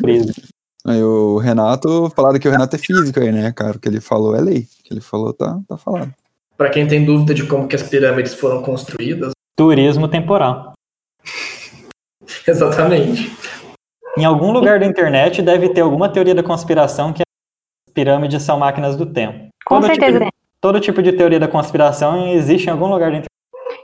preso. 0.00 0.32
Aí 0.84 1.00
o 1.02 1.38
Renato, 1.38 2.10
falaram 2.10 2.40
que 2.40 2.48
o 2.48 2.50
Renato 2.50 2.74
é 2.74 2.78
físico 2.78 3.20
aí, 3.20 3.30
né, 3.30 3.52
cara? 3.52 3.76
O 3.76 3.78
que 3.78 3.88
ele 3.88 4.00
falou 4.00 4.34
é 4.34 4.40
lei. 4.40 4.66
O 4.80 4.82
que 4.82 4.92
ele 4.92 5.00
falou 5.00 5.32
tá, 5.32 5.60
tá 5.68 5.76
falado. 5.76 6.12
Pra 6.56 6.70
quem 6.70 6.86
tem 6.86 7.04
dúvida 7.04 7.34
de 7.34 7.46
como 7.46 7.66
que 7.66 7.74
as 7.76 7.82
pirâmides 7.82 8.34
foram 8.34 8.62
construídas, 8.62 9.32
Turismo 9.56 10.08
temporal. 10.08 10.72
exatamente. 12.46 13.30
Em 14.16 14.24
algum 14.24 14.52
lugar 14.52 14.78
da 14.78 14.86
internet 14.86 15.40
deve 15.42 15.70
ter 15.70 15.80
alguma 15.80 16.08
teoria 16.08 16.34
da 16.34 16.42
conspiração 16.42 17.12
que 17.12 17.22
as 17.22 17.92
pirâmides 17.92 18.42
são 18.42 18.58
máquinas 18.58 18.96
do 18.96 19.06
tempo. 19.06 19.48
Com 19.64 19.76
Todo 19.76 19.86
certeza 19.86 20.12
tipo, 20.18 20.20
tem. 20.20 20.30
todo 20.60 20.80
tipo 20.80 21.02
de 21.02 21.12
teoria 21.12 21.40
da 21.40 21.48
conspiração 21.48 22.28
existe 22.28 22.66
em 22.66 22.70
algum 22.70 22.86
lugar 22.86 23.10
da 23.10 23.18
internet. 23.18 23.26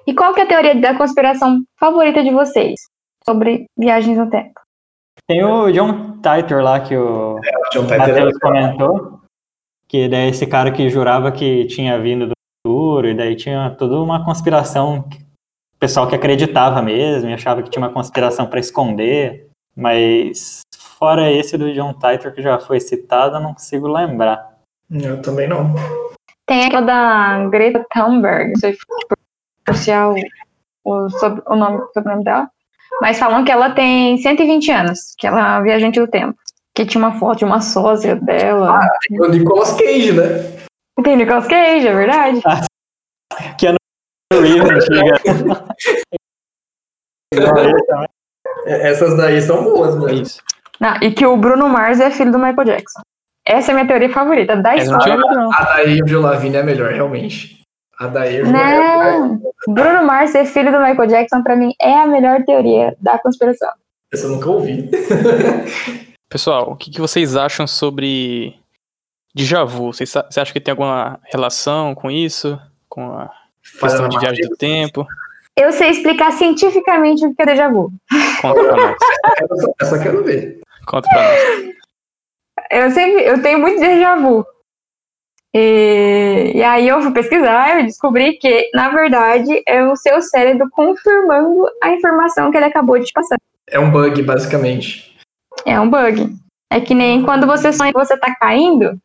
E 0.07 0.15
qual 0.15 0.35
que 0.35 0.41
é 0.41 0.45
a 0.45 0.49
teoria 0.49 0.75
da 0.81 0.97
conspiração 0.97 1.63
favorita 1.79 2.23
de 2.23 2.31
vocês 2.31 2.81
sobre 3.25 3.67
viagens 3.77 4.17
no 4.19 4.29
tempo? 4.31 4.53
Tem 5.27 5.45
o 5.45 5.71
John 5.71 6.19
Titor 6.23 6.63
lá 6.63 6.81
que 6.81 6.97
o 6.97 7.39
John 7.73 7.83
Titor 7.87 7.99
Matheus 7.99 8.37
é- 8.37 8.39
comentou, 8.41 9.21
que 9.87 10.09
daí 10.09 10.29
esse 10.31 10.47
cara 10.47 10.71
que 10.73 10.89
jurava 10.89 11.31
que 11.31 11.67
tinha 11.67 11.99
vindo 12.01 12.27
do 12.27 12.33
futuro, 12.69 13.09
e 13.09 13.15
daí 13.15 13.35
tinha 13.35 13.71
toda 13.79 13.99
uma 14.01 14.25
conspiração, 14.25 15.03
que- 15.03 15.19
pessoal 15.81 16.07
que 16.07 16.15
acreditava 16.15 16.83
mesmo, 16.83 17.31
e 17.31 17.33
achava 17.33 17.63
que 17.63 17.71
tinha 17.71 17.83
uma 17.85 17.93
conspiração 17.93 18.47
para 18.47 18.61
esconder, 18.61 19.49
mas 19.77 20.61
fora 20.99 21.31
esse 21.31 21.57
do 21.57 21.73
John 21.73 21.95
Titor 21.95 22.33
que 22.33 22.43
já 22.43 22.59
foi 22.59 22.81
citado, 22.81 23.37
eu 23.37 23.41
não 23.41 23.53
consigo 23.55 23.87
lembrar. 23.89 24.59
Eu 24.91 25.23
também 25.23 25.49
não. 25.49 25.73
Tem 26.47 26.65
aquela 26.67 26.83
da 26.83 27.49
Greta 27.49 27.85
Thunberg, 27.93 28.49
não 28.53 28.57
sei 28.57 28.73
se 28.75 28.79
pronunciar 29.65 30.11
o, 30.11 30.17
o, 30.85 31.11
sob- 31.11 31.43
o 31.47 31.55
nome, 31.57 31.79
o 31.79 31.91
sobrenome 31.93 32.25
dela, 32.25 32.49
mas 33.01 33.19
falam 33.19 33.45
que 33.45 33.53
ela 33.53 33.71
tem 33.71 34.17
120 34.19 34.71
anos, 34.73 35.15
que 35.19 35.27
ela 35.27 35.59
é 35.59 35.63
viajante 35.63 36.01
do 36.01 36.09
tempo. 36.09 36.37
Que 36.75 36.87
tinha 36.87 37.03
uma 37.05 37.19
foto 37.19 37.39
de 37.39 37.45
uma 37.45 37.61
sósia 37.61 38.15
dela. 38.17 38.81
Tem 39.09 39.21
o 39.21 39.29
Nicolas 39.29 39.73
Cage, 39.75 40.13
né? 40.13 40.68
Tem 41.03 41.17
Nicolas 41.17 41.47
Cage, 41.47 41.87
é 41.87 41.95
verdade. 41.95 42.41
Reeves, 44.33 44.71
antiga. 44.71 45.65
É, 48.67 48.91
Essas 48.91 49.17
daí 49.17 49.41
são 49.41 49.63
boas 49.65 50.11
É 50.11 50.15
isso. 50.15 50.43
Não, 50.81 50.97
e 51.03 51.11
que 51.13 51.27
o 51.27 51.37
Bruno 51.37 51.69
Mars 51.69 52.01
é 52.01 52.11
filho 52.11 52.33
do 52.33 52.39
Michael 52.39 52.65
Jackson. 52.65 53.01
Essa 53.47 53.71
é 53.71 53.73
a 53.73 53.75
minha 53.77 53.87
teoria 53.89 54.11
favorita 54.11 54.57
da 54.57 54.77
Essa 54.77 54.93
história. 54.93 55.17
não. 55.17 55.53
A 55.53 55.63
da 55.65 55.75
Avril 55.81 56.21
Lavigne 56.21 56.57
é 56.57 56.63
melhor, 56.63 56.93
realmente. 56.93 57.63
A 57.99 58.07
da 58.07 58.23
Avril 58.23 58.47
é 58.47 58.51
Não, 58.51 59.41
Bruno 59.69 60.05
Mars 60.05 60.31
ser 60.31 60.45
filho 60.45 60.71
do 60.71 60.79
Michael 60.79 61.09
Jackson, 61.09 61.43
pra 61.43 61.57
mim, 61.57 61.73
é 61.81 61.99
a 62.01 62.07
melhor 62.07 62.45
teoria 62.45 62.95
da 63.01 63.19
conspiração. 63.19 63.71
Essa 64.13 64.27
eu 64.27 64.31
nunca 64.31 64.51
ouvi. 64.51 64.89
Pessoal, 66.31 66.71
o 66.71 66.77
que, 66.77 66.91
que 66.91 67.01
vocês 67.01 67.37
acham 67.37 67.67
sobre 67.67 68.55
déjà 69.39 69.65
vu? 69.65 69.93
Você 69.93 70.41
acha 70.41 70.53
que 70.53 70.61
tem 70.61 70.73
alguma 70.73 71.21
relação 71.33 71.95
com 71.95 72.11
isso? 72.11 72.59
Com 72.89 73.13
a 73.13 73.31
questão 73.81 74.09
de 74.09 74.19
viagem 74.19 74.49
do 74.49 74.57
tempo? 74.57 75.07
Eu 75.57 75.73
sei 75.73 75.91
explicar 75.91 76.33
cientificamente 76.33 77.25
o 77.25 77.35
que 77.35 77.43
é 77.43 77.47
déjà 77.47 77.69
vu. 77.69 77.93
Conta 78.43 78.65
pra 78.65 78.77
nós. 78.77 78.97
Essa, 79.51 79.75
essa 79.81 79.97
eu 79.97 80.03
quero 80.03 80.25
ver. 80.25 80.61
Conta 80.87 81.09
pra 81.09 81.23
nós. 81.23 81.75
Eu 82.71 82.91
sempre, 82.91 83.25
eu 83.25 83.43
tenho 83.43 83.59
muito 83.59 83.81
déjà 83.81 84.17
vu. 84.17 84.45
E, 85.55 86.53
e 86.55 86.63
aí 86.63 86.87
eu 86.87 87.01
fui 87.01 87.13
pesquisar 87.13 87.81
e 87.81 87.87
descobri 87.87 88.35
que, 88.35 88.71
na 88.75 88.91
verdade, 88.91 89.63
é 89.67 89.85
o 89.85 89.97
seu 89.97 90.21
cérebro 90.21 90.69
confirmando 90.71 91.67
a 91.83 91.91
informação 91.91 92.51
que 92.51 92.57
ele 92.57 92.67
acabou 92.67 92.99
de 92.99 93.07
te 93.07 93.13
passar. 93.13 93.37
É 93.69 93.79
um 93.81 93.91
bug, 93.91 94.23
basicamente. 94.23 95.17
É 95.65 95.81
um 95.81 95.89
bug. 95.89 96.37
É 96.71 96.81
que 96.81 96.95
nem 96.95 97.23
quando 97.23 97.47
você 97.47 97.73
sonha 97.73 97.93
que 97.93 97.99
você 97.99 98.17
tá 98.17 98.35
caindo, 98.35 99.01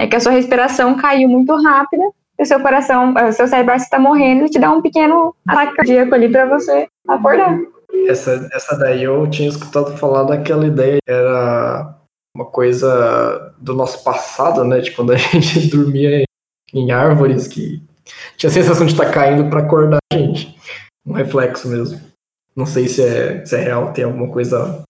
é 0.00 0.06
que 0.06 0.16
a 0.16 0.20
sua 0.20 0.32
respiração 0.32 0.96
caiu 0.96 1.28
muito 1.28 1.54
rápida, 1.62 2.02
e 2.38 2.42
o 2.42 2.46
seu 2.46 2.58
coração, 2.60 3.12
eh, 3.18 3.28
o 3.28 3.32
seu 3.34 3.46
cérebro 3.46 3.74
está 3.74 3.98
morrendo 3.98 4.46
e 4.46 4.48
te 4.48 4.58
dá 4.58 4.72
um 4.72 4.80
pequeno 4.80 5.34
ataque 5.46 5.76
cardíaco 5.76 6.14
ali 6.14 6.26
pra 6.26 6.46
você 6.46 6.88
acordar. 7.06 7.60
Essa, 8.08 8.48
essa 8.50 8.78
daí 8.78 9.02
eu 9.02 9.28
tinha 9.28 9.50
escutado 9.50 9.94
falar 9.98 10.22
daquela 10.22 10.66
ideia. 10.66 10.98
Era 11.06 11.94
uma 12.34 12.46
coisa 12.46 13.54
do 13.58 13.74
nosso 13.74 14.02
passado, 14.02 14.64
né? 14.64 14.80
De 14.80 14.90
quando 14.92 15.12
a 15.12 15.16
gente 15.36 15.68
dormia 15.68 16.24
em 16.72 16.90
árvores, 16.90 17.46
que 17.46 17.82
tinha 18.38 18.48
a 18.48 18.54
sensação 18.54 18.86
de 18.86 18.92
estar 18.92 19.12
caindo 19.12 19.50
para 19.50 19.60
acordar 19.60 19.98
a 20.10 20.16
gente. 20.16 20.56
Um 21.04 21.12
reflexo 21.12 21.68
mesmo. 21.68 22.00
Não 22.56 22.64
sei 22.64 22.88
se 22.88 23.02
é, 23.02 23.44
se 23.44 23.54
é 23.54 23.60
real, 23.60 23.92
tem 23.92 24.04
alguma 24.04 24.30
coisa 24.32 24.82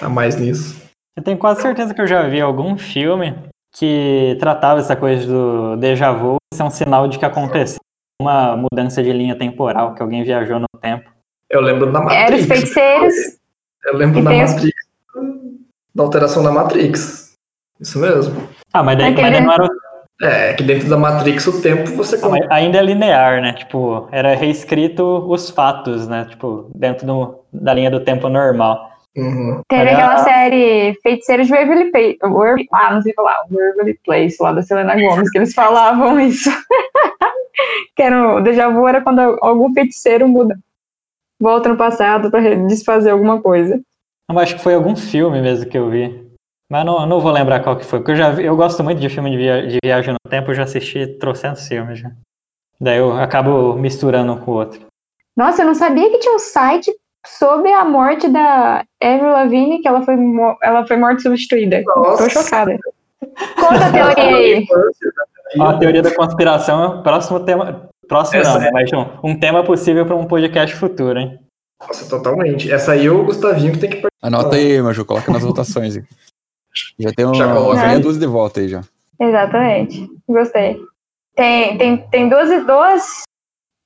a 0.00 0.08
mais 0.08 0.36
nisso. 0.36 0.82
Eu 1.14 1.22
tenho 1.22 1.36
quase 1.36 1.60
certeza 1.60 1.92
que 1.92 2.00
eu 2.00 2.06
já 2.06 2.26
vi 2.26 2.40
algum 2.40 2.78
filme 2.78 3.34
que 3.76 4.36
tratava 4.38 4.80
essa 4.80 4.94
coisa 4.96 5.26
do 5.26 5.76
déjà 5.76 6.12
vu. 6.12 6.36
Isso 6.52 6.62
é 6.62 6.64
um 6.64 6.70
sinal 6.70 7.08
de 7.08 7.18
que 7.18 7.24
aconteceu 7.24 7.80
uma 8.22 8.56
mudança 8.56 9.02
de 9.02 9.12
linha 9.12 9.36
temporal, 9.36 9.94
que 9.94 10.02
alguém 10.02 10.22
viajou 10.22 10.58
no 10.60 10.66
tempo. 10.80 11.10
Eu 11.50 11.60
lembro 11.60 11.90
da 11.92 11.98
Era 12.12 12.34
os 12.36 12.42
Matrix. 12.42 12.46
feiticeiros. 12.46 13.14
Eu 13.84 13.96
lembro 13.96 14.22
da 14.22 14.32
Matrix. 14.32 14.72
Da 15.94 16.02
alteração 16.04 16.42
da 16.42 16.50
Matrix. 16.50 17.34
Isso 17.80 17.98
mesmo. 17.98 18.48
Ah, 18.72 18.82
mas 18.82 18.96
daí, 18.96 19.14
mas 19.14 19.32
daí 19.32 19.40
não 19.40 19.52
era, 19.52 19.68
É, 20.22 20.54
que 20.54 20.62
dentro 20.62 20.88
da 20.88 20.96
Matrix 20.96 21.46
o 21.48 21.60
tempo 21.60 21.90
você 21.96 22.16
ah, 22.24 22.28
mas 22.28 22.46
ainda 22.50 22.78
é 22.78 22.82
linear, 22.82 23.42
né? 23.42 23.52
Tipo, 23.52 24.08
era 24.12 24.34
reescrito 24.34 25.02
os 25.28 25.50
fatos, 25.50 26.06
né? 26.06 26.24
Tipo, 26.30 26.70
dentro 26.74 27.04
do- 27.06 27.40
da 27.52 27.74
linha 27.74 27.90
do 27.90 28.00
tempo 28.00 28.28
normal. 28.28 28.90
Uhum. 29.16 29.62
Teve 29.68 29.82
Olha- 29.82 29.92
aquela 29.92 30.18
série 30.24 30.94
Feiticeiros 31.02 31.46
de 31.46 31.52
Waverly 31.52 31.90
Place. 31.92 32.18
Ah, 32.72 32.94
não 32.94 33.02
sei 33.02 33.12
falar. 33.14 33.36
Waverly 33.50 33.98
Place, 34.04 34.36
lá 34.40 34.52
da 34.52 34.62
Selena 34.62 34.94
Gomes, 34.96 35.30
que 35.30 35.38
eles 35.38 35.54
falavam 35.54 36.18
isso. 36.20 36.50
que 37.94 38.02
era 38.02 38.36
o 38.36 38.40
déjà 38.40 38.68
vu 38.68 38.86
era 38.88 39.00
quando 39.00 39.20
algum 39.40 39.72
feiticeiro 39.72 40.26
muda. 40.28 40.58
Volta 41.40 41.68
no 41.68 41.76
passado 41.76 42.30
pra 42.30 42.40
desfazer 42.66 43.10
alguma 43.10 43.40
coisa. 43.40 43.80
Eu 44.30 44.38
acho 44.38 44.56
que 44.56 44.62
foi 44.62 44.74
algum 44.74 44.96
filme 44.96 45.40
mesmo 45.40 45.68
que 45.68 45.78
eu 45.78 45.90
vi. 45.90 46.24
Mas 46.70 46.84
não, 46.84 47.06
não 47.06 47.20
vou 47.20 47.30
lembrar 47.30 47.62
qual 47.62 47.76
que 47.76 47.84
foi, 47.84 47.98
porque 48.00 48.12
eu 48.12 48.16
já 48.16 48.30
vi- 48.30 48.44
eu 48.46 48.56
gosto 48.56 48.82
muito 48.82 48.98
de 49.00 49.08
filme 49.08 49.30
de, 49.30 49.36
via- 49.36 49.66
de 49.66 49.78
viagem 49.84 50.14
no 50.14 50.30
tempo, 50.30 50.50
eu 50.50 50.54
já 50.54 50.62
assisti 50.62 51.06
trocentos 51.18 51.68
filmes 51.68 51.98
já. 51.98 52.10
Daí 52.80 52.98
eu 52.98 53.12
acabo 53.12 53.74
misturando 53.74 54.32
um 54.32 54.38
com 54.40 54.50
o 54.52 54.54
outro. 54.54 54.80
Nossa, 55.36 55.62
eu 55.62 55.66
não 55.66 55.74
sabia 55.74 56.10
que 56.10 56.18
tinha 56.18 56.34
um 56.34 56.38
site 56.38 56.90
sobre 57.26 57.72
a 57.72 57.84
morte 57.84 58.28
da 58.28 58.84
Avril 59.02 59.30
Lavigne, 59.32 59.80
que 59.80 59.88
ela 59.88 60.02
foi, 60.02 60.16
ela 60.62 60.86
foi 60.86 60.96
morte 60.96 61.22
substituída. 61.22 61.82
Nossa. 61.86 62.24
Tô 62.24 62.30
chocada. 62.30 62.78
Conta 63.58 63.86
a 63.86 63.92
teoria 63.92 64.36
aí. 64.36 64.66
A 65.60 65.76
teoria 65.78 66.02
da 66.02 66.14
conspiração 66.14 66.82
é 66.82 66.86
o 66.88 67.02
próximo 67.02 67.40
tema. 67.40 67.88
Próximo 68.08 68.40
Essa 68.42 68.54
não, 68.54 68.60
né? 68.60 68.68
é- 68.68 68.72
Mas 68.72 68.92
um, 68.92 69.06
um 69.30 69.38
tema 69.38 69.64
possível 69.64 70.04
para 70.04 70.14
um 70.16 70.26
podcast 70.26 70.74
futuro, 70.76 71.18
hein? 71.18 71.38
Nossa, 71.80 72.08
totalmente. 72.08 72.70
Essa 72.70 72.92
aí 72.92 73.06
é 73.06 73.10
o 73.10 73.24
Gustavinho 73.24 73.72
que 73.72 73.78
tem 73.78 73.90
que 73.90 74.02
Anota 74.22 74.56
aí, 74.56 74.80
Maju, 74.80 75.04
coloca 75.04 75.30
nas 75.32 75.42
votações. 75.42 75.96
aí. 75.96 76.04
Já 76.98 77.10
tem 77.12 77.24
uma, 77.24 77.34
Já 77.34 77.52
coloca 77.52 77.76
meia 77.80 77.90
aí. 77.92 78.00
dúzia 78.00 78.20
de 78.20 78.26
volta 78.26 78.60
aí 78.60 78.68
já. 78.68 78.82
Exatamente. 79.20 80.06
Gostei. 80.28 80.80
Tem, 81.36 81.76
tem, 81.78 81.96
tem 82.08 82.28
duas, 82.28 82.48
duas, 82.64 83.22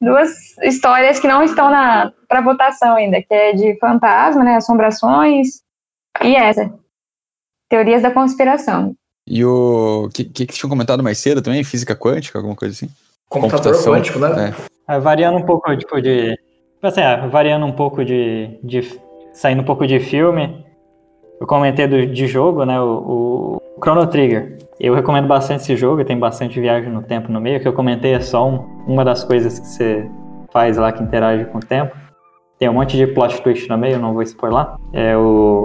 duas 0.01 0.57
histórias 0.63 1.19
que 1.19 1.29
não 1.29 1.43
estão 1.43 1.71
na 1.71 2.13
para 2.29 2.41
votação 2.41 2.97
ainda, 2.97 3.23
que 3.23 3.33
é 3.33 3.53
de 3.53 3.79
fantasma, 3.79 4.45
né? 4.45 4.57
Assombrações. 4.57 5.63
E 6.23 6.37
essa. 6.37 6.73
Teorias 7.69 8.03
da 8.03 8.11
conspiração. 8.11 8.95
E 9.27 9.45
o 9.45 10.09
que, 10.13 10.25
que 10.25 10.47
que 10.47 10.55
tinham 10.55 10.71
comentado 10.71 11.03
mais 11.03 11.19
cedo 11.19 11.43
também? 11.43 11.63
Física 11.63 11.95
quântica, 11.95 12.39
alguma 12.39 12.57
coisa 12.57 12.75
assim? 12.75 12.91
computador 13.29 13.73
Computação, 13.73 13.93
quântico, 13.93 14.19
né? 14.19 14.55
Aí, 14.87 15.01
variando 15.01 15.37
um 15.39 15.43
pouco, 15.43 15.77
tipo, 15.77 16.01
de. 16.01 16.39
Assim, 16.83 17.03
ah, 17.03 17.27
variando 17.27 17.67
um 17.67 17.73
pouco 17.73 18.05
de, 18.05 18.59
de. 18.63 18.99
Saindo 19.33 19.63
um 19.63 19.65
pouco 19.65 19.87
de 19.87 20.01
filme. 20.01 20.65
Eu 21.41 21.47
comentei 21.47 21.87
do, 21.87 22.07
de 22.07 22.27
jogo, 22.27 22.65
né? 22.65 22.81
O, 22.81 23.61
o 23.77 23.81
Chrono 23.83 24.07
Trigger. 24.07 24.59
Eu 24.81 24.95
recomendo 24.95 25.27
bastante 25.27 25.63
esse 25.63 25.77
jogo, 25.77 26.05
tem 26.05 26.19
bastante 26.19 26.61
viagem 26.61 26.91
no 26.91 27.03
tempo 27.03 27.33
no 27.33 27.41
meio. 27.41 27.61
Que 27.61 27.67
eu 27.67 27.73
comentei 27.73 28.15
é 28.15 28.21
só 28.21 28.49
um- 28.49 28.65
uma 28.87 29.05
das 29.05 29.25
coisas 29.25 29.59
que 29.59 29.67
você 29.67 30.09
faz 30.53 30.77
lá 30.77 30.93
que 30.93 31.03
interage 31.03 31.45
com 31.47 31.59
o 31.59 31.61
tempo. 31.61 31.97
Tem 32.59 32.69
um 32.69 32.75
monte 32.75 32.97
de 32.97 33.07
plot 33.07 33.41
twist 33.43 33.69
no 33.69 33.77
meio, 33.77 33.99
não 33.99 34.13
vou 34.13 34.23
expor 34.23 34.51
lá. 34.51 34.77
É, 34.93 35.17
o 35.17 35.65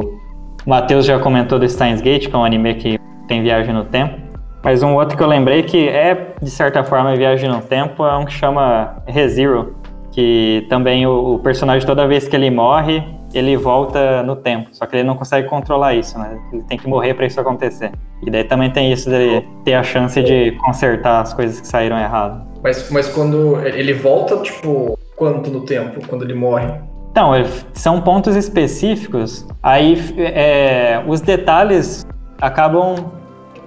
Matheus 0.66 1.06
já 1.06 1.20
comentou 1.20 1.60
do 1.60 1.68
Steins 1.68 2.02
Gate, 2.02 2.28
que 2.28 2.36
é 2.36 2.38
um 2.38 2.44
anime 2.44 2.74
que 2.76 3.00
tem 3.28 3.42
viagem 3.42 3.74
no 3.74 3.86
tempo. 3.86 4.20
Mas 4.64 4.82
um 4.82 4.96
outro 4.96 5.18
que 5.18 5.22
eu 5.22 5.28
lembrei 5.28 5.64
que 5.64 5.90
é, 5.90 6.36
de 6.42 6.50
certa 6.50 6.84
forma, 6.84 7.16
viagem 7.16 7.50
no 7.50 7.62
tempo 7.62 8.06
é 8.06 8.18
um 8.18 8.26
que 8.26 8.32
chama 8.32 9.04
ReZero, 9.06 9.76
que 10.12 10.66
também 10.70 11.06
o, 11.06 11.36
o, 11.36 11.40
personagem, 11.40 11.86
toda 11.86 12.08
vez 12.08 12.28
que 12.28 12.36
ele 12.36 12.50
morre, 12.50 13.04
ele 13.34 13.58
volta 13.58 14.24
no 14.24 14.36
tempo. 14.36 14.70
Só 14.72 14.86
que 14.86 14.96
ele 14.96 15.04
não 15.04 15.16
consegue 15.16 15.48
controlar 15.48 15.94
isso, 15.94 16.18
né? 16.18 16.40
Ele 16.52 16.64
tem 16.64 16.78
que 16.78 16.88
morrer 16.88 17.14
para 17.14 17.26
isso 17.26 17.40
acontecer. 17.40 17.92
E 18.26 18.30
daí 18.30 18.44
também 18.44 18.70
tem 18.70 18.92
isso 18.92 19.10
dele 19.10 19.48
ter 19.64 19.74
a 19.74 19.84
chance 19.84 20.22
de 20.22 20.52
consertar 20.64 21.22
as 21.22 21.34
coisas 21.34 21.60
que 21.60 21.68
saíram 21.68 21.98
errado. 21.98 22.46
Mas, 22.64 22.90
mas 22.90 23.10
quando 23.10 23.60
ele 23.66 23.94
volta, 23.94 24.38
tipo, 24.38 24.98
quanto 25.16 25.50
no 25.50 25.62
tempo? 25.62 26.06
Quando 26.08 26.24
ele 26.24 26.34
morre? 26.34 26.68
Então, 27.12 27.32
são 27.74 28.02
pontos 28.02 28.36
específicos. 28.36 29.46
Aí 29.62 29.98
é, 30.18 31.04
os 31.08 31.22
detalhes 31.22 32.06
acabam 32.42 33.12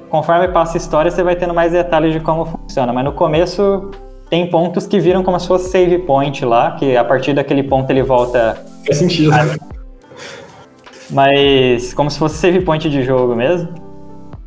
conforme 0.08 0.48
passa 0.48 0.76
a 0.76 0.78
história, 0.78 1.10
você 1.10 1.22
vai 1.22 1.36
tendo 1.36 1.52
mais 1.52 1.72
detalhes 1.72 2.12
de 2.12 2.20
como 2.20 2.44
funciona. 2.44 2.92
Mas 2.92 3.04
no 3.04 3.12
começo 3.12 3.90
tem 4.28 4.48
pontos 4.48 4.86
que 4.86 4.98
viram 4.98 5.22
como 5.22 5.38
se 5.38 5.46
fosse 5.46 5.70
save 5.70 5.98
point 5.98 6.44
lá, 6.44 6.72
que 6.72 6.96
a 6.96 7.04
partir 7.04 7.32
daquele 7.32 7.62
ponto 7.62 7.90
ele 7.90 8.02
volta. 8.02 8.62
Faz 8.84 8.98
sentido. 8.98 9.32
A... 9.32 9.44
Mas 11.10 11.94
como 11.94 12.10
se 12.10 12.18
fosse 12.18 12.36
save 12.36 12.60
point 12.62 12.88
de 12.88 13.02
jogo 13.02 13.34
mesmo. 13.34 13.68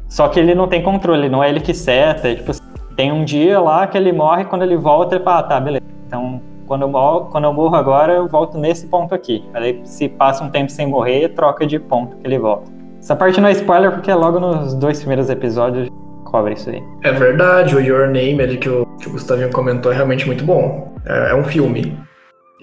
Só 0.09 0.27
que 0.27 0.39
ele 0.39 0.55
não 0.55 0.67
tem 0.67 0.81
controle, 0.81 1.29
não 1.29 1.43
é 1.43 1.49
ele 1.49 1.59
que 1.59 1.73
seta. 1.73 2.33
Tipo, 2.35 2.51
tem 2.95 3.11
um 3.11 3.23
dia 3.23 3.59
lá 3.59 3.87
que 3.87 3.97
ele 3.97 4.11
morre, 4.11 4.43
quando 4.45 4.63
ele 4.63 4.75
volta, 4.75 5.15
ele 5.15 5.23
fala, 5.23 5.39
ah, 5.39 5.43
tá, 5.43 5.59
beleza. 5.59 5.85
Então, 6.07 6.41
quando 6.65 6.81
eu, 6.81 6.89
morro, 6.89 7.25
quando 7.31 7.43
eu 7.45 7.53
morro 7.53 7.75
agora, 7.75 8.13
eu 8.13 8.27
volto 8.27 8.57
nesse 8.57 8.87
ponto 8.87 9.13
aqui. 9.13 9.45
Aí, 9.53 9.79
se 9.85 10.09
passa 10.09 10.43
um 10.43 10.49
tempo 10.49 10.71
sem 10.71 10.87
morrer, 10.87 11.29
troca 11.29 11.65
de 11.65 11.79
ponto 11.79 12.17
que 12.17 12.27
ele 12.27 12.39
volta. 12.39 12.71
Essa 12.99 13.15
parte 13.15 13.39
não 13.39 13.47
é 13.47 13.53
spoiler 13.53 13.91
porque 13.91 14.11
é 14.11 14.15
logo 14.15 14.39
nos 14.39 14.73
dois 14.73 14.99
primeiros 14.99 15.29
episódios 15.29 15.89
cobre 16.29 16.53
isso 16.53 16.69
aí. 16.69 16.81
É 17.03 17.11
verdade, 17.11 17.75
o 17.75 17.79
Your 17.79 18.07
Name, 18.07 18.41
ali 18.41 18.57
que 18.57 18.69
o, 18.69 18.85
que 19.01 19.07
o 19.07 19.11
Gustavinho 19.11 19.51
comentou, 19.51 19.91
é 19.91 19.95
realmente 19.95 20.25
muito 20.25 20.43
bom. 20.43 20.93
É, 21.05 21.31
é 21.31 21.35
um 21.35 21.43
filme. 21.43 21.97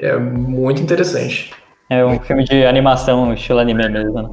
É 0.01 0.17
muito 0.17 0.83
interessante. 0.83 1.53
É 1.89 2.05
um 2.05 2.19
filme 2.21 2.45
de 2.45 2.65
animação, 2.65 3.33
estilo 3.33 3.61
anime 3.61 3.89
mesmo, 3.89 4.23
né? 4.23 4.29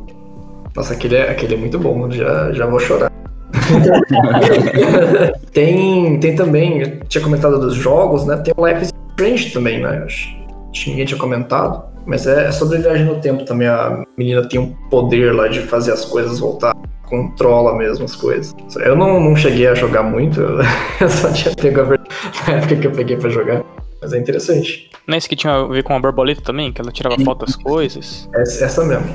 Nossa, 0.75 0.93
aquele 0.93 1.15
é, 1.15 1.29
aquele 1.29 1.53
é 1.53 1.57
muito 1.57 1.77
bom, 1.77 2.09
já, 2.09 2.51
já 2.51 2.65
vou 2.65 2.79
chorar. 2.79 3.11
tem, 5.53 6.19
tem 6.19 6.35
também, 6.35 6.81
eu 6.81 6.99
tinha 7.01 7.23
comentado 7.23 7.59
dos 7.59 7.75
jogos, 7.75 8.25
né? 8.25 8.37
Tem 8.37 8.53
o 8.57 8.67
Life 8.67 8.81
is 8.81 8.91
Strange 9.11 9.53
também, 9.53 9.79
né? 9.79 10.03
Acho 10.03 10.35
que 10.73 10.89
ninguém 10.89 11.05
tinha 11.05 11.19
comentado. 11.19 11.92
Mas 12.05 12.27
é, 12.27 12.47
é 12.47 12.51
sobre 12.51 12.79
viagem 12.79 13.05
no 13.05 13.19
tempo 13.19 13.45
também. 13.45 13.67
A 13.67 14.03
menina 14.17 14.47
tem 14.47 14.59
um 14.59 14.73
poder 14.89 15.33
lá 15.33 15.47
de 15.47 15.61
fazer 15.61 15.91
as 15.91 16.05
coisas 16.05 16.39
voltar. 16.39 16.73
Controla 17.03 17.75
mesmo 17.75 18.05
as 18.05 18.15
coisas. 18.15 18.53
Eu 18.77 18.95
não, 18.95 19.19
não 19.19 19.35
cheguei 19.35 19.67
a 19.67 19.75
jogar 19.75 20.03
muito, 20.03 20.41
eu 20.99 21.09
só 21.09 21.31
tinha 21.31 21.55
pego 21.55 21.81
a 21.81 21.85
na 21.85 22.57
época 22.57 22.75
que 22.75 22.87
eu 22.87 22.91
peguei 22.91 23.17
pra 23.17 23.29
jogar. 23.29 23.63
Mas 24.01 24.13
é 24.13 24.17
interessante. 24.17 24.89
Não 25.07 25.15
é 25.15 25.17
isso 25.17 25.29
que 25.29 25.35
tinha 25.35 25.53
a 25.53 25.67
ver 25.67 25.83
com 25.83 25.95
a 25.95 25.99
borboleta 25.99 26.41
também? 26.41 26.73
Que 26.73 26.81
ela 26.81 26.91
tirava 26.91 27.17
foto 27.23 27.45
das 27.45 27.55
coisas? 27.55 28.29
Essa, 28.33 28.65
essa 28.65 28.83
mesmo. 28.83 29.13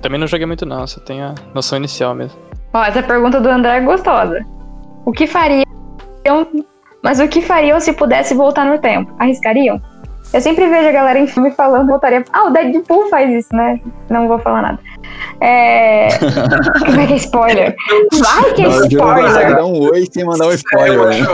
Também 0.00 0.18
não 0.18 0.26
joguei 0.26 0.46
muito 0.46 0.64
não, 0.64 0.86
só 0.86 1.00
tenho 1.00 1.24
a 1.24 1.34
noção 1.54 1.78
inicial 1.78 2.14
mesmo. 2.14 2.38
Ó, 2.72 2.82
essa 2.82 3.02
pergunta 3.02 3.40
do 3.40 3.48
André 3.48 3.76
é 3.76 3.80
gostosa. 3.80 4.44
O 5.04 5.12
que 5.12 5.26
fariam... 5.26 5.64
Mas 7.02 7.20
o 7.20 7.28
que 7.28 7.42
fariam 7.42 7.78
se 7.80 7.92
pudesse 7.92 8.32
voltar 8.32 8.64
no 8.64 8.78
tempo? 8.78 9.14
Arriscariam? 9.18 9.80
Eu 10.32 10.40
sempre 10.40 10.66
vejo 10.66 10.88
a 10.88 10.92
galera 10.92 11.18
em 11.18 11.26
filme 11.26 11.50
falando, 11.50 11.88
voltaria. 11.88 12.24
Ah, 12.32 12.44
o 12.44 12.50
Deadpool 12.50 13.10
faz 13.10 13.30
isso, 13.30 13.54
né? 13.54 13.78
Não 14.08 14.26
vou 14.26 14.38
falar 14.38 14.62
nada. 14.62 14.78
É. 15.40 16.08
Como 16.86 17.00
é 17.00 17.06
que 17.06 17.12
é 17.12 17.16
spoiler? 17.16 17.76
Vai 18.12 18.54
que 18.54 18.62
é 18.62 18.68
não, 18.68 18.86
spoiler! 18.86 19.30
Você 19.30 19.54
dar 19.54 19.66
um 19.66 19.78
oi 19.80 20.06
sem 20.10 20.24
mandar 20.24 20.46
um 20.46 20.52
spoiler, 20.52 21.08
né? 21.08 21.18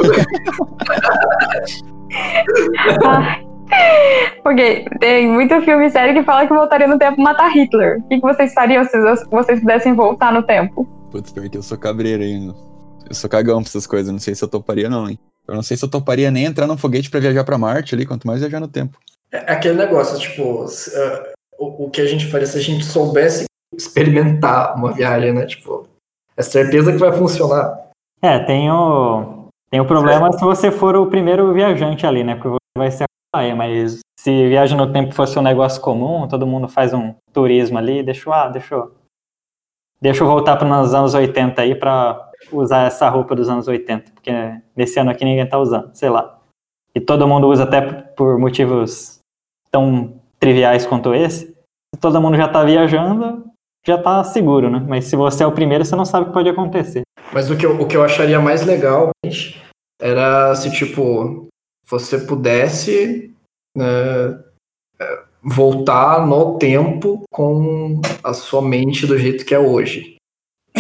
ah, 3.07 3.39
porque 4.43 4.87
tem 4.99 5.29
muito 5.29 5.61
filme 5.63 5.89
sério 5.91 6.15
que 6.15 6.25
fala 6.25 6.47
que 6.47 6.55
voltaria 6.55 6.89
no 6.89 6.99
tempo 6.99 7.21
matar 7.21 7.51
Hitler. 7.51 7.99
O 7.99 8.09
que, 8.09 8.19
vocês 8.21 8.53
fariam 8.53 8.85
se 8.85 8.99
vocês 9.31 9.61
pudessem 9.61 9.95
voltar 9.95 10.33
no 10.33 10.43
tempo? 10.43 10.89
Putz, 11.11 11.31
porque 11.31 11.57
eu 11.57 11.63
sou 11.63 11.79
cabreiro 11.79 12.23
ainda. 12.23 12.55
Eu 13.09 13.15
sou 13.15 13.31
cagão 13.31 13.63
pra 13.63 13.69
essas 13.69 13.87
coisas, 13.87 14.13
não 14.13 14.19
sei 14.19 14.35
se 14.35 14.43
eu 14.43 14.49
toparia 14.49 14.91
não, 14.91 15.09
hein? 15.09 15.19
Eu 15.49 15.55
não 15.55 15.63
sei 15.63 15.77
se 15.77 15.85
eu 15.85 15.91
toparia 15.91 16.31
nem 16.31 16.45
entrar 16.45 16.67
num 16.67 16.77
foguete 16.77 17.11
para 17.11 17.21
viajar 17.21 17.43
para 17.43 17.57
Marte 17.57 17.95
ali, 17.95 18.05
quanto 18.05 18.27
mais 18.27 18.41
viajar 18.41 18.61
no 18.61 18.69
tempo. 18.69 18.99
É, 19.33 19.39
é 19.39 19.53
aquele 19.53 19.77
negócio, 19.77 20.19
tipo, 20.19 20.65
uh, 20.65 21.33
o, 21.59 21.87
o, 21.87 21.91
que 21.91 22.03
a 22.03 22.07
gente 22.07 22.27
faria 22.27 22.47
se 22.47 22.59
a 22.59 22.61
gente 22.61 22.85
soubesse 22.85 23.45
experimentar 23.75 24.77
uma 24.77 24.93
viagem, 24.93 25.33
né? 25.33 25.47
Tipo, 25.47 25.89
é 26.37 26.43
certeza 26.43 26.93
que 26.93 26.99
vai 26.99 27.13
funcionar. 27.13 27.89
É, 28.21 28.39
tem 28.41 28.71
o, 28.71 29.49
tem 29.71 29.81
o 29.81 29.87
problema 29.87 30.29
é. 30.29 30.33
se 30.33 30.41
você 30.41 30.71
for 30.71 30.95
o 30.97 31.07
primeiro 31.07 31.53
viajante 31.55 32.07
ali, 32.07 32.23
né? 32.23 32.35
Porque 32.35 32.51
você 32.51 32.59
vai 32.77 32.91
ser 32.91 33.05
a 33.35 33.55
mas 33.55 34.01
se 34.19 34.49
viagem 34.49 34.77
no 34.77 34.93
tempo 34.93 35.15
fosse 35.15 35.39
um 35.39 35.43
negócio 35.43 35.81
comum, 35.81 36.27
todo 36.27 36.47
mundo 36.47 36.67
faz 36.67 36.93
um 36.93 37.15
turismo 37.33 37.79
ali, 37.79 38.03
deixa 38.03 38.29
eu, 38.29 38.33
ah, 38.33 38.49
deixa 38.49 38.75
eu, 38.75 38.95
deixa 40.01 40.25
eu 40.25 40.27
voltar 40.27 40.57
para 40.57 40.81
os 40.81 40.95
anos 40.95 41.15
80 41.15 41.61
aí 41.61 41.75
para 41.75 42.28
usar 42.53 42.87
essa 42.87 43.09
roupa 43.09 43.35
dos 43.35 43.49
anos 43.49 43.69
80, 43.69 44.13
porque 44.13 44.31
nesse 44.77 44.99
ano 44.99 45.11
aqui 45.11 45.25
ninguém 45.25 45.49
tá 45.49 45.59
usando, 45.59 45.95
sei 45.95 46.09
lá. 46.09 46.39
E 46.95 47.01
todo 47.01 47.29
mundo 47.29 47.49
usa 47.49 47.65
até 47.65 47.81
por 47.81 48.39
motivos 48.39 49.19
tão 49.71 50.21
triviais 50.39 50.87
quanto 50.87 51.15
esse. 51.15 51.47
Se 51.95 52.01
todo 52.01 52.21
mundo 52.21 52.37
já 52.37 52.49
tá 52.49 52.65
viajando, 52.65 53.45
já 53.87 54.01
tá 54.01 54.23
seguro, 54.25 54.71
né? 54.71 54.85
Mas 54.87 55.07
se 55.07 55.17
você 55.17 55.43
é 55.45 55.47
o 55.47 55.53
primeiro, 55.53 55.85
você 55.85 55.97
não 55.97 56.05
sabe 56.05 56.25
o 56.25 56.27
que 56.29 56.35
pode 56.35 56.49
acontecer. 56.49 57.03
Mas 57.33 57.51
o 57.51 57.57
que 57.57 57.67
eu, 57.67 57.81
o 57.81 57.87
que 57.87 57.97
eu 57.97 58.05
acharia 58.05 58.41
mais 58.41 58.65
legal 58.65 59.11
era 60.01 60.55
se, 60.55 60.71
tipo, 60.71 61.49
você 61.87 62.19
pudesse 62.19 63.35
né, 63.77 63.85
voltar 65.43 66.27
no 66.27 66.59
tempo 66.59 67.23
com 67.31 68.01
a 68.23 68.33
sua 68.35 68.63
mente 68.63 69.07
do 69.07 69.19
jeito 69.19 69.45
que 69.45 69.55
é 69.55 69.59
hoje. 69.59 70.18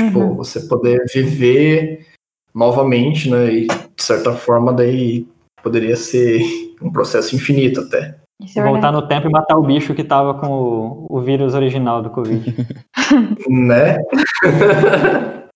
Tipo, 0.04 0.20
uhum. 0.20 0.36
você 0.36 0.60
poder 0.60 1.04
viver 1.12 2.06
novamente, 2.54 3.30
né? 3.30 3.52
E 3.52 3.66
de 3.66 4.02
certa 4.02 4.32
forma 4.32 4.72
daí 4.72 5.26
poderia 5.62 5.96
ser 5.96 6.40
um 6.82 6.90
processo 6.90 7.34
infinito 7.34 7.80
até. 7.80 8.16
É 8.56 8.62
Voltar 8.62 8.92
no 8.92 9.06
tempo 9.08 9.28
e 9.28 9.32
matar 9.32 9.56
o 9.56 9.62
bicho 9.62 9.94
que 9.94 10.04
tava 10.04 10.34
com 10.34 10.46
o, 10.46 11.06
o 11.10 11.20
vírus 11.20 11.54
original 11.54 12.02
do 12.02 12.10
Covid. 12.10 12.54
né? 13.50 13.98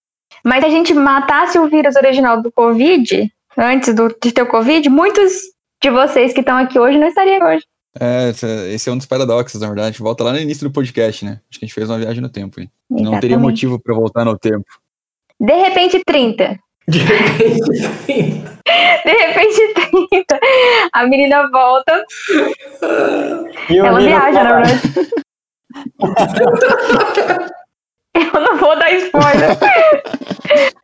Mas 0.44 0.60
se 0.60 0.66
a 0.66 0.70
gente 0.70 0.92
matasse 0.92 1.58
o 1.58 1.68
vírus 1.68 1.94
original 1.94 2.42
do 2.42 2.50
Covid, 2.50 3.32
antes 3.56 3.94
do, 3.94 4.08
de 4.08 4.32
ter 4.32 4.42
o 4.42 4.48
Covid, 4.48 4.88
muitos 4.88 5.32
de 5.80 5.90
vocês 5.90 6.32
que 6.32 6.40
estão 6.40 6.56
aqui 6.56 6.78
hoje 6.78 6.98
não 6.98 7.06
estariam 7.06 7.46
hoje. 7.46 7.64
É, 7.98 8.30
esse 8.72 8.88
é 8.88 8.92
um 8.92 8.96
dos 8.96 9.06
paradoxos, 9.06 9.60
na 9.60 9.66
verdade. 9.66 9.88
A 9.88 9.90
gente 9.90 10.02
volta 10.02 10.24
lá 10.24 10.32
no 10.32 10.38
início 10.38 10.66
do 10.66 10.72
podcast, 10.72 11.24
né? 11.24 11.40
Acho 11.50 11.58
que 11.58 11.64
a 11.64 11.68
gente 11.68 11.74
fez 11.74 11.88
uma 11.90 11.98
viagem 11.98 12.20
no 12.20 12.28
tempo. 12.28 12.60
Hein? 12.60 12.70
Não 12.88 13.20
teria 13.20 13.38
motivo 13.38 13.78
para 13.78 13.94
voltar 13.94 14.24
no 14.24 14.38
tempo. 14.38 14.64
De 15.38 15.54
repente, 15.54 16.02
30. 16.04 16.58
De 16.88 16.98
repente, 16.98 17.60
30. 18.06 18.52
De 19.04 19.10
repente, 19.10 19.74
30. 20.10 20.40
A 20.92 21.06
menina 21.06 21.50
volta. 21.50 22.04
E 23.68 23.78
Ela 23.78 24.00
viaja, 24.00 24.44
na 24.44 24.60
verdade. 24.60 24.80
Eu 28.14 28.40
não 28.40 28.56
vou 28.56 28.78
dar 28.78 28.92
spoiler. 28.92 29.58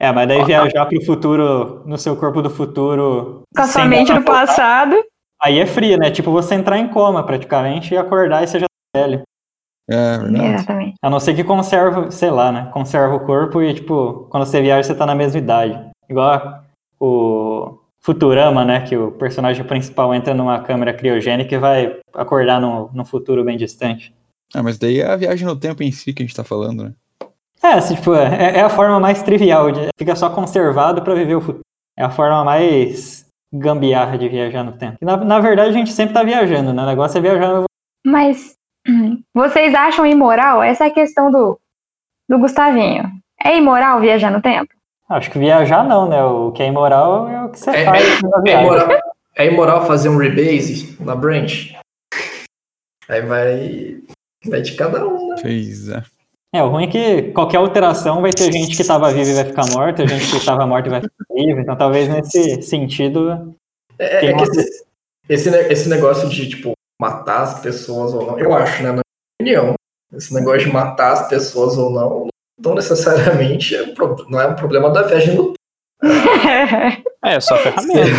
É, 0.01 0.13
mas 0.13 0.29
daí 0.29 0.45
viajar 0.45 0.87
pro 0.87 1.05
futuro, 1.05 1.83
no 1.85 1.99
seu 1.99 2.17
corpo 2.17 2.41
do 2.41 2.49
futuro. 2.49 3.43
Com 3.55 3.63
a 3.63 3.67
sua 3.67 3.85
mente 3.85 4.13
no 4.13 4.23
passado. 4.23 4.97
Aí 5.41 5.59
é 5.59 5.67
frio, 5.67 5.97
né? 5.97 6.11
Tipo 6.11 6.31
você 6.31 6.55
entrar 6.55 6.79
em 6.79 6.89
coma 6.89 7.25
praticamente 7.25 7.95
e 7.95 7.97
acordar 7.97 8.43
e 8.43 8.47
você 8.47 8.61
já 8.61 8.67
tá 8.67 9.01
velho. 9.01 9.23
É, 9.89 10.19
verdade. 10.19 10.55
Exatamente. 10.55 10.95
A 11.03 11.09
não 11.09 11.19
ser 11.19 11.35
que 11.35 11.43
conserva, 11.43 12.11
sei 12.11 12.31
lá, 12.31 12.53
né? 12.53 12.71
Conserva 12.73 13.15
o 13.15 13.21
corpo 13.21 13.63
e, 13.63 13.73
tipo, 13.73 14.27
quando 14.29 14.45
você 14.45 14.61
viaja, 14.61 14.87
você 14.87 14.95
tá 14.95 15.07
na 15.07 15.15
mesma 15.15 15.39
idade. 15.39 15.91
Igual 16.09 16.63
o 17.01 17.79
Futurama, 18.01 18.65
né? 18.65 18.83
Que 18.83 18.97
o 18.97 19.13
personagem 19.13 19.65
principal 19.65 20.15
entra 20.15 20.35
numa 20.35 20.61
câmera 20.61 20.93
criogênica 20.93 21.55
e 21.55 21.59
vai 21.59 21.99
acordar 22.15 22.61
no, 22.61 22.91
no 22.93 23.05
futuro 23.05 23.45
bem 23.45 23.57
distante. 23.57 24.15
Ah, 24.55 24.63
mas 24.63 24.79
daí 24.79 25.01
é 25.01 25.07
a 25.07 25.17
viagem 25.17 25.47
no 25.47 25.57
tempo 25.57 25.83
em 25.83 25.93
si 25.93 26.13
que 26.13 26.23
a 26.23 26.27
gente 26.27 26.37
tá 26.37 26.45
falando, 26.45 26.85
né? 26.85 26.93
É, 27.63 27.73
assim, 27.73 27.95
tipo, 27.97 28.15
é, 28.15 28.59
é 28.59 28.61
a 28.61 28.71
forma 28.71 29.01
mais 29.01 29.23
trivial, 29.23 29.73
de, 29.73 29.89
fica 29.99 30.15
só 30.15 30.31
conservado 30.31 31.03
para 31.03 31.15
viver 31.15 31.35
o 31.35 31.41
futuro. 31.41 31.61
É 31.97 32.05
a 32.05 32.11
forma 32.11 32.45
mais 32.45 33.28
gambiarra 33.53 34.19
de 34.19 34.29
viajar 34.29 34.63
no 34.63 34.73
tempo. 34.73 34.99
Na, 35.01 35.17
na 35.17 35.41
verdade, 35.41 35.71
a 35.71 35.73
gente 35.73 35.93
sempre 35.93 36.15
tá 36.15 36.23
viajando, 36.23 36.73
né? 36.73 36.83
O 36.83 36.87
negócio 36.87 37.19
é 37.19 37.21
viajar. 37.21 37.65
Mas 38.05 38.57
vocês 39.35 39.75
acham 39.75 40.07
imoral? 40.07 40.63
Essa 40.63 40.85
é 40.85 40.89
a 40.89 40.95
questão 40.95 41.31
do, 41.31 41.59
do 42.29 42.39
Gustavinho. 42.39 43.11
É 43.43 43.57
imoral 43.57 44.01
viajar 44.01 44.31
no 44.31 44.43
tempo? 44.43 44.73
Acho 45.09 45.31
que 45.31 45.39
viajar 45.39 45.85
não, 45.85 46.09
né? 46.09 46.23
O 46.23 46.53
que 46.53 46.63
é 46.63 46.67
imoral 46.67 47.29
é 47.29 47.45
o 47.45 47.49
que 47.49 47.59
você 47.59 47.71
é, 47.71 47.85
faz 47.85 48.05
é. 48.05 48.51
É 48.51 48.63
imoral, 48.63 48.89
é 49.37 49.47
imoral 49.47 49.87
fazer 49.87 50.11
um 50.11 50.19
rebase 50.19 50.97
na 51.01 51.15
branch? 51.15 51.75
Aí 53.09 53.23
vai, 53.23 53.97
vai 54.45 54.61
de 54.61 54.75
cada 54.75 55.07
um, 55.07 55.31
né? 55.31 55.37
Pois 55.41 55.89
é. 55.89 56.03
É, 56.59 56.63
o 56.63 56.71
ruim 56.71 56.85
é 56.85 56.87
que 56.89 57.23
qualquer 57.31 57.59
alteração 57.59 58.21
vai 58.21 58.33
ter 58.33 58.53
gente 58.53 58.75
que 58.75 58.83
estava 58.83 59.13
viva 59.13 59.31
e 59.31 59.35
vai 59.35 59.45
ficar 59.45 59.67
morta, 59.71 60.05
gente 60.09 60.29
que 60.29 60.39
estava 60.39 60.67
morta 60.67 60.89
e 60.89 60.91
vai 60.91 61.01
ficar 61.01 61.25
viva. 61.33 61.61
Então, 61.61 61.77
talvez 61.77 62.09
nesse 62.09 62.63
sentido. 62.63 63.55
É, 63.97 64.27
é 64.27 64.33
que 64.33 64.43
esse, 64.43 64.85
esse, 65.29 65.49
esse 65.49 65.89
negócio 65.89 66.29
de, 66.29 66.49
tipo, 66.49 66.73
matar 67.01 67.43
as 67.43 67.61
pessoas 67.61 68.13
ou 68.13 68.27
não, 68.27 68.39
eu 68.41 68.53
acho, 68.53 68.83
né, 68.83 68.89
na 68.91 69.03
minha 69.41 69.63
opinião, 69.63 69.75
esse 70.13 70.35
negócio 70.35 70.67
de 70.67 70.73
matar 70.73 71.13
as 71.13 71.29
pessoas 71.29 71.79
ou 71.79 71.91
não, 71.91 72.27
não 72.61 72.75
necessariamente 72.75 73.77
é, 73.77 73.95
não 74.29 74.41
é 74.41 74.49
um 74.49 74.57
problema 74.57 74.91
da 74.91 75.03
viagem 75.03 75.37
no 75.37 75.55
É, 77.25 77.35
é 77.37 77.41
só 77.41 77.57
ferramenta. 77.57 78.11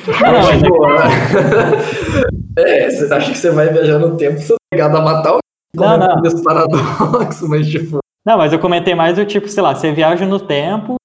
Não, 0.20 0.60
tipo, 0.60 0.86
é, 2.60 2.90
você 2.90 3.12
acha 3.12 3.32
que 3.32 3.38
você 3.38 3.50
vai 3.50 3.68
viajar 3.68 3.98
no 3.98 4.16
tempo, 4.16 4.38
você 4.38 4.52
é 4.52 4.56
obrigado 4.72 4.96
a 4.96 5.02
matar 5.02 5.34
o 5.34 5.40
não, 5.74 5.98
não. 5.98 6.24
Esse 6.24 6.42
paradoxo, 6.42 7.46
mas 7.48 7.68
tipo. 7.68 7.98
Não, 8.24 8.36
mas 8.36 8.52
eu 8.52 8.58
comentei 8.58 8.94
mais 8.94 9.18
o 9.18 9.24
tipo, 9.24 9.48
sei 9.48 9.62
lá, 9.62 9.74
você 9.74 9.92
viaja 9.92 10.26
no 10.26 10.38
tempo, 10.38 10.96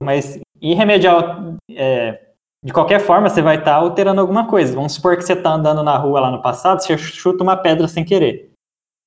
mas 0.00 0.38
irremediar. 0.60 1.56
É, 1.70 2.20
de 2.64 2.72
qualquer 2.72 2.98
forma, 3.00 3.28
você 3.28 3.42
vai 3.42 3.56
estar 3.56 3.72
tá 3.72 3.76
alterando 3.76 4.20
alguma 4.20 4.46
coisa. 4.46 4.74
Vamos 4.74 4.94
supor 4.94 5.16
que 5.16 5.22
você 5.22 5.34
está 5.34 5.52
andando 5.52 5.82
na 5.82 5.96
rua 5.98 6.20
lá 6.20 6.30
no 6.30 6.40
passado, 6.40 6.82
você 6.82 6.96
chuta 6.96 7.42
uma 7.42 7.56
pedra 7.56 7.86
sem 7.86 8.04
querer. 8.04 8.50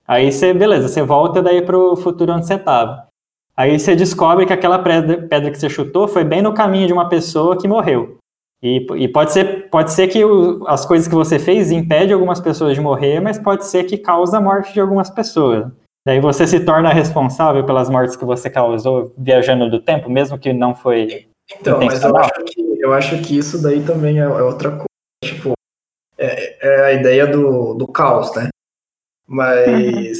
Aí 0.08 0.32
você, 0.32 0.54
beleza, 0.54 0.88
você 0.88 1.02
volta 1.02 1.42
daí 1.42 1.62
para 1.62 1.78
o 1.78 1.96
futuro 1.96 2.34
onde 2.34 2.46
você 2.46 2.54
estava. 2.54 3.08
Aí 3.56 3.80
você 3.80 3.96
descobre 3.96 4.46
que 4.46 4.54
aquela 4.54 4.78
pedra, 4.80 5.28
pedra 5.28 5.50
que 5.50 5.58
você 5.58 5.70
chutou 5.70 6.08
foi 6.08 6.24
bem 6.24 6.44
no 6.44 6.54
caminho 6.54 6.86
de 6.86 6.94
uma 6.94 7.10
pessoa 7.10 7.58
que 7.58 7.68
morreu. 7.68 8.17
E, 8.62 8.86
e 8.96 9.08
pode, 9.08 9.34
ser, 9.34 9.70
pode 9.70 9.92
ser 9.92 10.08
que 10.08 10.24
o, 10.26 10.66
as 10.68 10.86
coisas 10.86 11.08
que 11.08 11.14
você 11.14 11.38
fez 11.38 11.72
impede 11.72 12.12
algumas 12.12 12.40
pessoas 12.40 12.74
de 12.76 12.82
morrer, 12.82 13.20
mas 13.20 13.38
pode 13.38 13.66
ser 13.66 13.84
que 13.84 13.98
causa 13.98 14.38
a 14.38 14.42
morte 14.42 14.74
de 14.74 14.80
algumas 14.80 15.10
pessoas. 15.10 15.72
Daí 16.06 16.20
você 16.20 16.48
se 16.48 16.62
torna 16.62 16.90
responsável 16.90 17.66
pelas 17.66 17.90
mortes 17.90 18.16
que 18.16 18.26
você 18.26 18.50
causou 18.50 19.14
viajando 19.18 19.70
do 19.70 19.80
tempo, 19.80 20.10
mesmo 20.10 20.40
que 20.40 20.54
não 20.54 20.74
foi. 20.74 21.28
Então, 21.60 21.80
mas 21.84 22.02
eu 22.02 22.16
acho, 22.18 22.46
que, 22.46 22.62
eu 22.80 22.94
acho 22.94 23.22
que 23.22 23.38
isso 23.38 23.62
daí 23.62 23.84
também 23.84 24.20
é, 24.20 24.24
é 24.24 24.42
outra 24.42 24.72
coisa. 24.72 24.86
Tipo, 25.24 25.54
é, 26.18 26.68
é, 26.68 26.86
a 26.86 26.94
ideia 26.94 27.28
do, 27.28 27.74
do 27.74 27.86
caos, 27.88 28.34
né? 28.36 28.50
Mas, 29.28 29.68
uhum. 29.68 30.14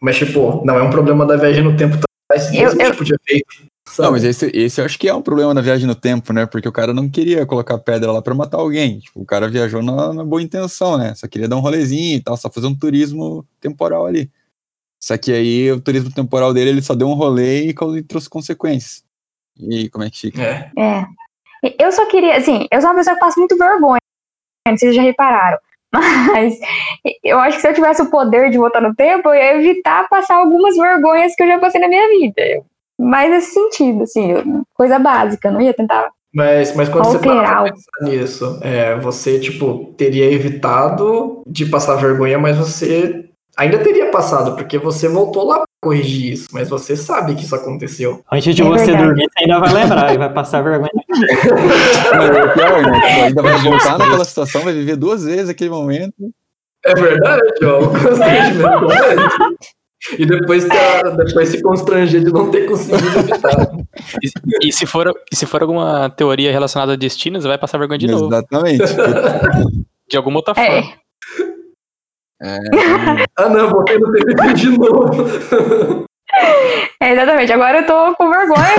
mas, 0.00 0.16
tipo, 0.16 0.64
não 0.64 0.78
é 0.78 0.82
um 0.82 0.90
problema 0.90 1.26
da 1.26 1.36
viagem 1.36 1.64
no 1.64 1.76
tempo 1.76 1.96
faz 2.30 2.48
esse 2.52 2.82
eu, 2.82 2.92
tipo 2.92 3.04
de 3.04 3.14
efeito. 3.14 3.66
Não, 3.98 4.10
mas 4.10 4.24
esse, 4.24 4.50
esse 4.54 4.80
eu 4.80 4.84
acho 4.84 4.98
que 4.98 5.08
é 5.08 5.14
um 5.14 5.22
problema 5.22 5.54
da 5.54 5.60
viagem 5.60 5.86
no 5.86 5.94
tempo, 5.94 6.32
né? 6.32 6.46
Porque 6.46 6.68
o 6.68 6.72
cara 6.72 6.92
não 6.92 7.08
queria 7.08 7.46
colocar 7.46 7.78
pedra 7.78 8.10
lá 8.10 8.20
para 8.20 8.34
matar 8.34 8.58
alguém. 8.58 8.98
Tipo, 8.98 9.20
o 9.20 9.24
cara 9.24 9.48
viajou 9.48 9.82
na, 9.82 10.12
na, 10.12 10.24
boa 10.24 10.42
intenção, 10.42 10.98
né? 10.98 11.14
Só 11.14 11.28
queria 11.28 11.48
dar 11.48 11.56
um 11.56 11.60
rolezinho 11.60 12.16
e 12.16 12.22
tal, 12.22 12.36
só 12.36 12.50
fazer 12.50 12.66
um 12.66 12.74
turismo 12.74 13.46
temporal 13.60 14.06
ali. 14.06 14.30
Só 15.00 15.16
que 15.18 15.32
aí 15.32 15.70
o 15.70 15.80
turismo 15.80 16.10
temporal 16.10 16.52
dele, 16.54 16.70
ele 16.70 16.82
só 16.82 16.94
deu 16.94 17.08
um 17.08 17.14
rolê 17.14 17.66
e 17.68 18.02
trouxe 18.02 18.28
consequências. 18.28 19.04
E 19.58 19.88
como 19.90 20.04
é 20.04 20.10
que 20.10 20.18
fica? 20.18 20.42
É. 20.42 20.70
é. 20.76 21.06
Eu 21.78 21.92
só 21.92 22.06
queria, 22.06 22.36
assim, 22.36 22.66
eu 22.70 22.80
sou 22.80 22.90
uma 22.90 22.96
pessoa 22.96 23.14
que 23.14 23.20
passa 23.20 23.38
muito 23.38 23.56
vergonha, 23.56 24.00
vocês 24.68 24.94
já 24.94 25.02
repararam. 25.02 25.58
Mas 25.92 26.58
eu 27.22 27.38
acho 27.38 27.56
que 27.56 27.62
se 27.62 27.68
eu 27.68 27.74
tivesse 27.74 28.02
o 28.02 28.10
poder 28.10 28.50
de 28.50 28.58
voltar 28.58 28.80
no 28.80 28.94
tempo, 28.94 29.28
eu 29.28 29.34
ia 29.34 29.56
evitar 29.56 30.08
passar 30.08 30.36
algumas 30.36 30.76
vergonhas 30.76 31.34
que 31.34 31.42
eu 31.42 31.46
já 31.46 31.58
passei 31.58 31.80
na 31.80 31.88
minha 31.88 32.08
vida. 32.08 32.64
Mais 32.98 33.30
nesse 33.30 33.52
sentido, 33.52 34.04
assim, 34.04 34.62
coisa 34.74 34.98
básica, 34.98 35.50
não 35.50 35.60
ia 35.60 35.74
tentar. 35.74 36.08
Mas, 36.34 36.74
mas 36.74 36.88
quando 36.88 37.06
alterar. 37.06 37.62
você 37.62 37.70
pensar 37.70 38.02
nisso, 38.02 38.58
é, 38.60 38.96
você, 38.96 39.38
tipo, 39.38 39.94
teria 39.96 40.32
evitado 40.32 41.42
de 41.46 41.66
passar 41.66 41.94
vergonha, 41.94 42.38
mas 42.38 42.56
você 42.56 43.26
ainda 43.56 43.78
teria 43.78 44.10
passado, 44.10 44.56
porque 44.56 44.78
você 44.78 45.08
voltou 45.08 45.46
lá 45.46 45.58
pra 45.58 45.66
corrigir 45.80 46.32
isso, 46.32 46.48
mas 46.52 46.68
você 46.68 46.96
sabe 46.96 47.36
que 47.36 47.44
isso 47.44 47.54
aconteceu. 47.54 48.20
Antes 48.32 48.54
de 48.54 48.62
é 48.62 48.64
você 48.64 48.86
verdade. 48.86 49.06
dormir, 49.06 49.28
você 49.32 49.44
ainda 49.44 49.60
vai 49.60 49.72
lembrar 49.72 50.14
e 50.14 50.18
vai 50.18 50.32
passar 50.32 50.62
vergonha. 50.62 50.90
é 51.14 52.48
pior, 52.48 52.82
né? 52.82 53.22
Ainda 53.26 53.42
vai 53.42 53.58
voltar 53.58 53.98
naquela 53.98 54.24
situação, 54.24 54.62
vai 54.62 54.72
viver 54.72 54.96
duas 54.96 55.24
vezes 55.24 55.48
aquele 55.48 55.70
momento. 55.70 56.14
É 56.84 56.94
verdade, 56.94 57.64
ó. 57.64 57.80
E 60.18 60.26
depois, 60.26 60.66
tá, 60.66 61.02
depois 61.16 61.48
se 61.48 61.62
constranger 61.62 62.22
de 62.22 62.32
não 62.32 62.50
ter 62.50 62.66
conseguido 62.66 63.18
evitar. 63.18 63.72
E, 64.22 64.68
e, 64.68 64.72
se 64.72 64.84
for, 64.84 65.12
e 65.32 65.36
se 65.36 65.46
for 65.46 65.62
alguma 65.62 66.10
teoria 66.10 66.52
relacionada 66.52 66.92
a 66.92 66.96
destinos, 66.96 67.44
vai 67.44 67.56
passar 67.56 67.78
vergonha 67.78 67.98
de 67.98 68.06
novo. 68.06 68.26
Exatamente. 68.26 68.84
De 70.08 70.16
alguma 70.16 70.38
outra 70.38 70.52
é. 70.58 70.82
forma. 70.82 70.92
É. 72.42 72.58
ah, 73.38 73.48
não, 73.48 73.70
voltei 73.70 73.98
no 73.98 74.12
TVP 74.12 74.52
de 74.54 74.78
novo. 74.78 76.04
É, 77.00 77.12
exatamente. 77.12 77.52
Agora 77.52 77.78
eu 77.78 77.86
tô 77.86 78.14
com 78.16 78.28
vergonha. 78.28 78.74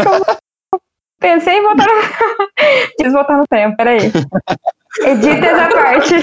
Eu 0.74 0.80
pensei 1.20 1.58
em 1.58 1.64
voltar 1.64 1.88
no... 1.88 2.46
Quis 3.00 3.14
voltar 3.14 3.38
no 3.38 3.48
tempo, 3.50 3.76
peraí. 3.78 4.12
Edita 5.02 5.46
essa 5.46 5.70
parte. 5.70 6.16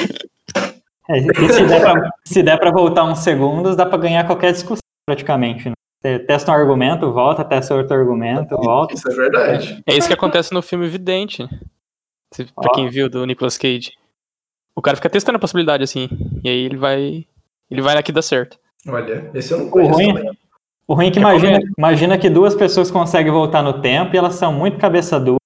É, 1.11 1.21
se 1.21 1.67
der, 1.67 1.81
pra, 1.81 2.11
se 2.25 2.43
der 2.43 2.59
pra 2.59 2.71
voltar 2.71 3.05
uns 3.05 3.19
segundos, 3.19 3.75
dá 3.75 3.85
pra 3.85 3.99
ganhar 3.99 4.25
qualquer 4.25 4.53
discussão 4.53 4.82
praticamente. 5.07 5.69
Né? 5.69 5.75
Você 6.03 6.19
testa 6.19 6.51
um 6.51 6.55
argumento, 6.55 7.13
volta, 7.13 7.45
testa 7.45 7.75
outro 7.75 7.97
argumento, 7.97 8.57
volta. 8.57 8.95
Isso 8.95 9.11
é 9.11 9.15
verdade. 9.15 9.83
É 9.87 9.97
isso 9.97 10.09
que 10.09 10.15
acontece 10.15 10.53
no 10.53 10.63
filme 10.63 10.89
Vidente. 10.89 11.49
Pra 12.55 12.73
quem 12.73 12.89
viu 12.89 13.09
do 13.09 13.25
Nicolas 13.27 13.59
Cage. 13.59 13.93
O 14.75 14.81
cara 14.81 14.97
fica 14.97 15.11
testando 15.11 15.37
a 15.37 15.41
possibilidade 15.41 15.85
assim. 15.85 16.09
E 16.43 16.49
aí 16.49 16.65
ele 16.65 16.77
vai. 16.77 17.27
Ele 17.71 17.83
vai 17.83 17.97
aqui 17.97 18.11
dar 18.11 18.23
certo. 18.23 18.59
Olha, 18.89 19.31
esse 19.35 19.53
eu 19.53 19.59
não 19.59 19.71
conheço. 19.71 19.93
O 19.93 19.95
ruim, 19.95 20.15
o 20.89 20.95
ruim 20.95 21.07
é 21.07 21.11
que 21.11 21.19
imagina, 21.19 21.59
imagina 21.79 22.19
que 22.19 22.29
duas 22.29 22.55
pessoas 22.55 22.91
conseguem 22.91 23.33
voltar 23.33 23.63
no 23.63 23.81
tempo 23.81 24.15
e 24.15 24.19
elas 24.19 24.35
são 24.35 24.53
muito 24.53 24.79
cabeça 24.79 25.21
dura. 25.21 25.39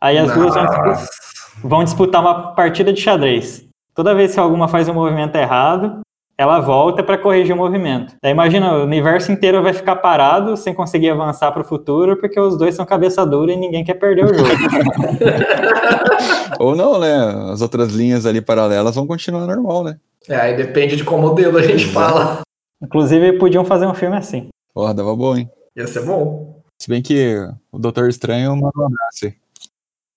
Aí 0.00 0.16
as 0.16 0.28
Nossa. 0.28 0.40
duas 0.40 0.54
vão 0.54 0.64
disputar, 0.64 1.60
vão 1.62 1.84
disputar 1.84 2.20
uma 2.22 2.54
partida 2.54 2.92
de 2.92 3.00
xadrez. 3.00 3.68
Toda 3.94 4.14
vez 4.14 4.32
que 4.32 4.40
alguma 4.40 4.66
faz 4.66 4.88
um 4.88 4.94
movimento 4.94 5.36
errado, 5.36 6.00
ela 6.40 6.58
volta 6.58 7.02
para 7.02 7.18
corrigir 7.18 7.54
o 7.54 7.58
movimento. 7.58 8.14
Daí 8.22 8.32
imagina, 8.32 8.72
o 8.72 8.84
universo 8.84 9.30
inteiro 9.30 9.62
vai 9.62 9.74
ficar 9.74 9.96
parado 9.96 10.56
sem 10.56 10.72
conseguir 10.72 11.10
avançar 11.10 11.52
para 11.52 11.60
o 11.60 11.66
futuro, 11.66 12.16
porque 12.16 12.40
os 12.40 12.56
dois 12.56 12.74
são 12.74 12.86
cabeça 12.86 13.26
dura 13.26 13.52
e 13.52 13.58
ninguém 13.58 13.84
quer 13.84 13.92
perder 13.92 14.24
o 14.24 14.32
jogo. 14.32 14.48
Ou 16.58 16.74
não, 16.74 16.98
né? 16.98 17.52
As 17.52 17.60
outras 17.60 17.92
linhas 17.92 18.24
ali 18.24 18.40
paralelas 18.40 18.94
vão 18.94 19.06
continuar 19.06 19.46
normal, 19.46 19.84
né? 19.84 19.98
É, 20.26 20.36
aí 20.36 20.56
depende 20.56 20.96
de 20.96 21.04
qual 21.04 21.20
modelo 21.20 21.58
a 21.58 21.62
gente 21.62 21.84
fala. 21.88 22.40
Inclusive, 22.82 23.34
podiam 23.34 23.62
fazer 23.62 23.84
um 23.84 23.92
filme 23.92 24.16
assim. 24.16 24.48
Porra, 24.72 24.94
dava 24.94 25.14
bom, 25.14 25.36
hein? 25.36 25.50
Ia 25.76 25.86
ser 25.86 26.06
bom. 26.06 26.62
Se 26.78 26.88
bem 26.88 27.02
que 27.02 27.36
o 27.70 27.78
Doutor 27.78 28.08
Estranho 28.08 28.56
mandou 28.56 28.84
um 28.84 28.86
abraço 28.86 29.30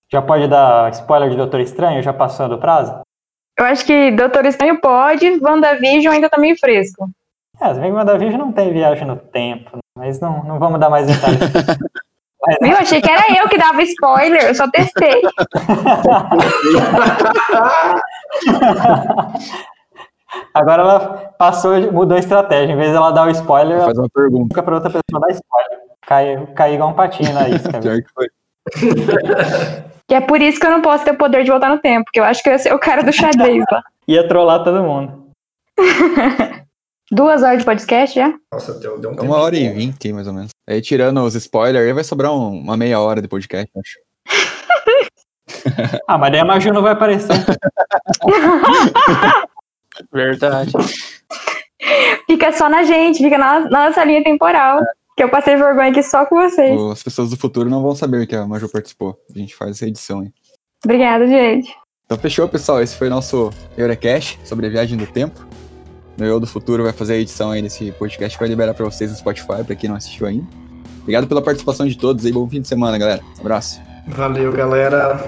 Já 0.09 0.21
pode 0.21 0.47
dar 0.47 0.89
spoiler 0.93 1.29
de 1.29 1.35
Doutor 1.35 1.59
Estranho? 1.59 2.01
Já 2.01 2.13
passou 2.13 2.47
do 2.47 2.57
prazo? 2.57 3.01
Eu 3.57 3.65
acho 3.65 3.85
que 3.85 4.11
Doutor 4.11 4.45
Estranho 4.45 4.80
pode, 4.81 5.39
WandaVision 5.41 6.13
ainda 6.13 6.30
tá 6.30 6.38
meio 6.39 6.57
fresco. 6.59 7.09
É, 7.61 7.73
se 7.73 7.80
bem 7.80 7.91
que 7.91 7.97
WandaVision 7.97 8.39
não 8.39 8.51
tem 8.51 8.73
viagem 8.73 9.07
no 9.07 9.15
tempo, 9.15 9.77
mas 9.97 10.19
não, 10.19 10.43
não 10.43 10.59
vamos 10.59 10.80
dar 10.80 10.89
mais 10.89 11.07
detalhes. 11.07 11.39
Mas, 12.41 12.57
Meu, 12.61 12.77
achei 12.77 13.01
que 13.01 13.09
era 13.09 13.39
eu 13.39 13.47
que 13.47 13.57
dava 13.57 13.81
spoiler, 13.84 14.43
eu 14.45 14.55
só 14.55 14.69
testei. 14.69 15.21
Agora 20.53 20.81
ela 20.81 20.99
passou, 21.38 21.80
mudou 21.91 22.17
a 22.17 22.19
estratégia. 22.19 22.73
Em 22.73 22.77
vez 22.77 22.91
dela 22.91 23.11
dar 23.11 23.27
o 23.27 23.31
spoiler, 23.31 23.80
faz 23.81 23.97
uma 23.97 24.09
pergunta. 24.09 24.49
Fica 24.49 24.63
pra 24.63 24.75
outra 24.75 24.89
pessoa 24.89 25.21
dar 25.21 25.31
spoiler. 25.31 25.80
Cai, 26.05 26.45
cai 26.55 26.73
igual 26.73 26.89
um 26.89 26.93
patinho 26.93 27.34
na 27.34 27.47
isca. 27.49 27.71
Pior 27.80 28.01
que 28.01 28.11
foi. 28.13 28.30
E 30.09 30.15
é 30.15 30.21
por 30.21 30.41
isso 30.41 30.59
que 30.59 30.65
eu 30.65 30.71
não 30.71 30.81
posso 30.81 31.05
ter 31.05 31.11
o 31.11 31.17
poder 31.17 31.43
de 31.43 31.51
voltar 31.51 31.69
no 31.69 31.80
tempo, 31.80 32.05
porque 32.05 32.19
eu 32.19 32.23
acho 32.23 32.43
que 32.43 32.49
eu 32.49 32.53
ia 32.53 32.59
ser 32.59 32.73
o 32.73 32.80
cara 32.80 33.03
do 33.03 33.11
xadrez 33.11 33.63
lá. 33.71 33.84
Ia 34.05 34.27
trollar 34.27 34.63
todo 34.65 34.84
mundo. 34.84 35.30
Duas 37.09 37.41
horas 37.41 37.59
de 37.59 37.65
podcast 37.65 38.15
já? 38.15 38.34
Nossa, 38.51 38.73
deu, 38.80 38.99
deu 38.99 39.11
um 39.11 39.15
Uma 39.21 39.38
hora 39.38 39.55
e 39.55 39.69
vinte, 39.69 40.11
mais 40.11 40.27
ou 40.27 40.34
menos. 40.34 40.49
Aí 40.67 40.81
tirando 40.81 41.21
os 41.21 41.35
spoilers, 41.35 41.85
aí 41.85 41.93
vai 41.93 42.03
sobrar 42.03 42.34
um, 42.34 42.59
uma 42.59 42.75
meia 42.75 42.99
hora 42.99 43.21
de 43.21 43.30
podcast, 43.30 43.69
acho. 43.77 43.99
ah, 46.07 46.17
mas 46.17 46.31
daí 46.31 46.41
a 46.41 46.45
Maju 46.45 46.73
não 46.73 46.81
vai 46.81 46.91
aparecer. 46.91 47.34
Verdade. 50.11 50.71
Fica 52.25 52.51
só 52.51 52.67
na 52.67 52.84
gente, 52.84 53.23
fica 53.23 53.38
na, 53.38 53.61
na 53.61 53.88
nossa 53.88 54.03
linha 54.03 54.23
temporal. 54.23 54.81
É. 54.81 55.02
Que 55.15 55.23
eu 55.23 55.30
passei 55.30 55.56
vergonha 55.56 55.91
aqui 55.91 56.02
só 56.02 56.26
com 56.26 56.35
vocês. 56.35 56.80
As 56.91 57.03
pessoas 57.03 57.30
do 57.30 57.38
futuro 57.38 57.69
não 57.69 57.81
vão 57.81 57.95
saber 57.95 58.26
que 58.26 58.35
a 58.35 58.48
Maju 58.48 58.69
participou. 58.69 59.18
A 59.34 59.38
gente 59.38 59.56
faz 59.56 59.72
essa 59.72 59.88
edição 59.88 60.22
aí. 60.22 60.31
Obrigada, 60.84 61.27
gente. 61.27 61.73
Então 62.06 62.18
fechou, 62.18 62.48
pessoal. 62.49 62.81
Esse 62.81 62.95
foi 62.95 63.10
nosso 63.10 63.52
Eurocast 63.77 64.40
sobre 64.44 64.68
a 64.68 64.69
viagem 64.69 64.98
do 64.98 65.06
tempo. 65.06 65.45
No 66.18 66.26
Eu 66.26 66.40
do 66.40 66.48
Futuro 66.48 66.84
vai 66.84 66.94
fazer 66.94 67.14
a 67.14 67.18
edição 67.18 67.52
aí 67.52 67.61
desse 67.61 67.91
podcast 67.94 68.38
que 68.38 68.44
vai 68.44 68.49
liberar 68.49 68.73
para 68.73 68.85
vocês 68.85 69.10
no 69.10 69.18
Spotify, 69.18 69.64
para 69.65 69.76
quem 69.76 69.90
não 69.90 69.95
assistiu 69.95 70.27
ainda. 70.27 70.45
Obrigado 71.02 71.27
pela 71.27 71.41
participação 71.41 71.88
de 71.88 71.98
todos 71.98 72.26
e 72.26 72.31
bom 72.31 72.48
fim 72.48 72.61
de 72.61 72.68
semana, 72.68 72.98
galera. 72.98 73.22
Um 73.38 73.41
abraço. 73.41 73.81
Valeu, 74.07 74.52
galera. 74.52 75.19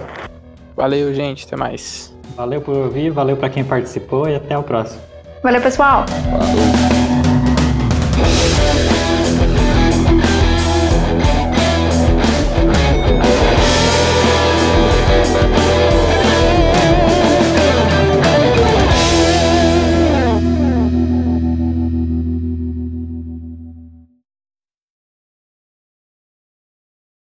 Valeu, 0.75 1.13
gente. 1.13 1.45
Até 1.45 1.55
mais. 1.55 2.13
Valeu 2.35 2.61
por 2.61 2.75
ouvir, 2.75 3.09
valeu 3.09 3.37
para 3.37 3.49
quem 3.49 3.63
participou 3.63 4.27
e 4.29 4.35
até 4.35 4.57
o 4.57 4.63
próximo. 4.63 5.01
Valeu, 5.41 5.61
pessoal. 5.61 6.05
Falou. 6.07 6.45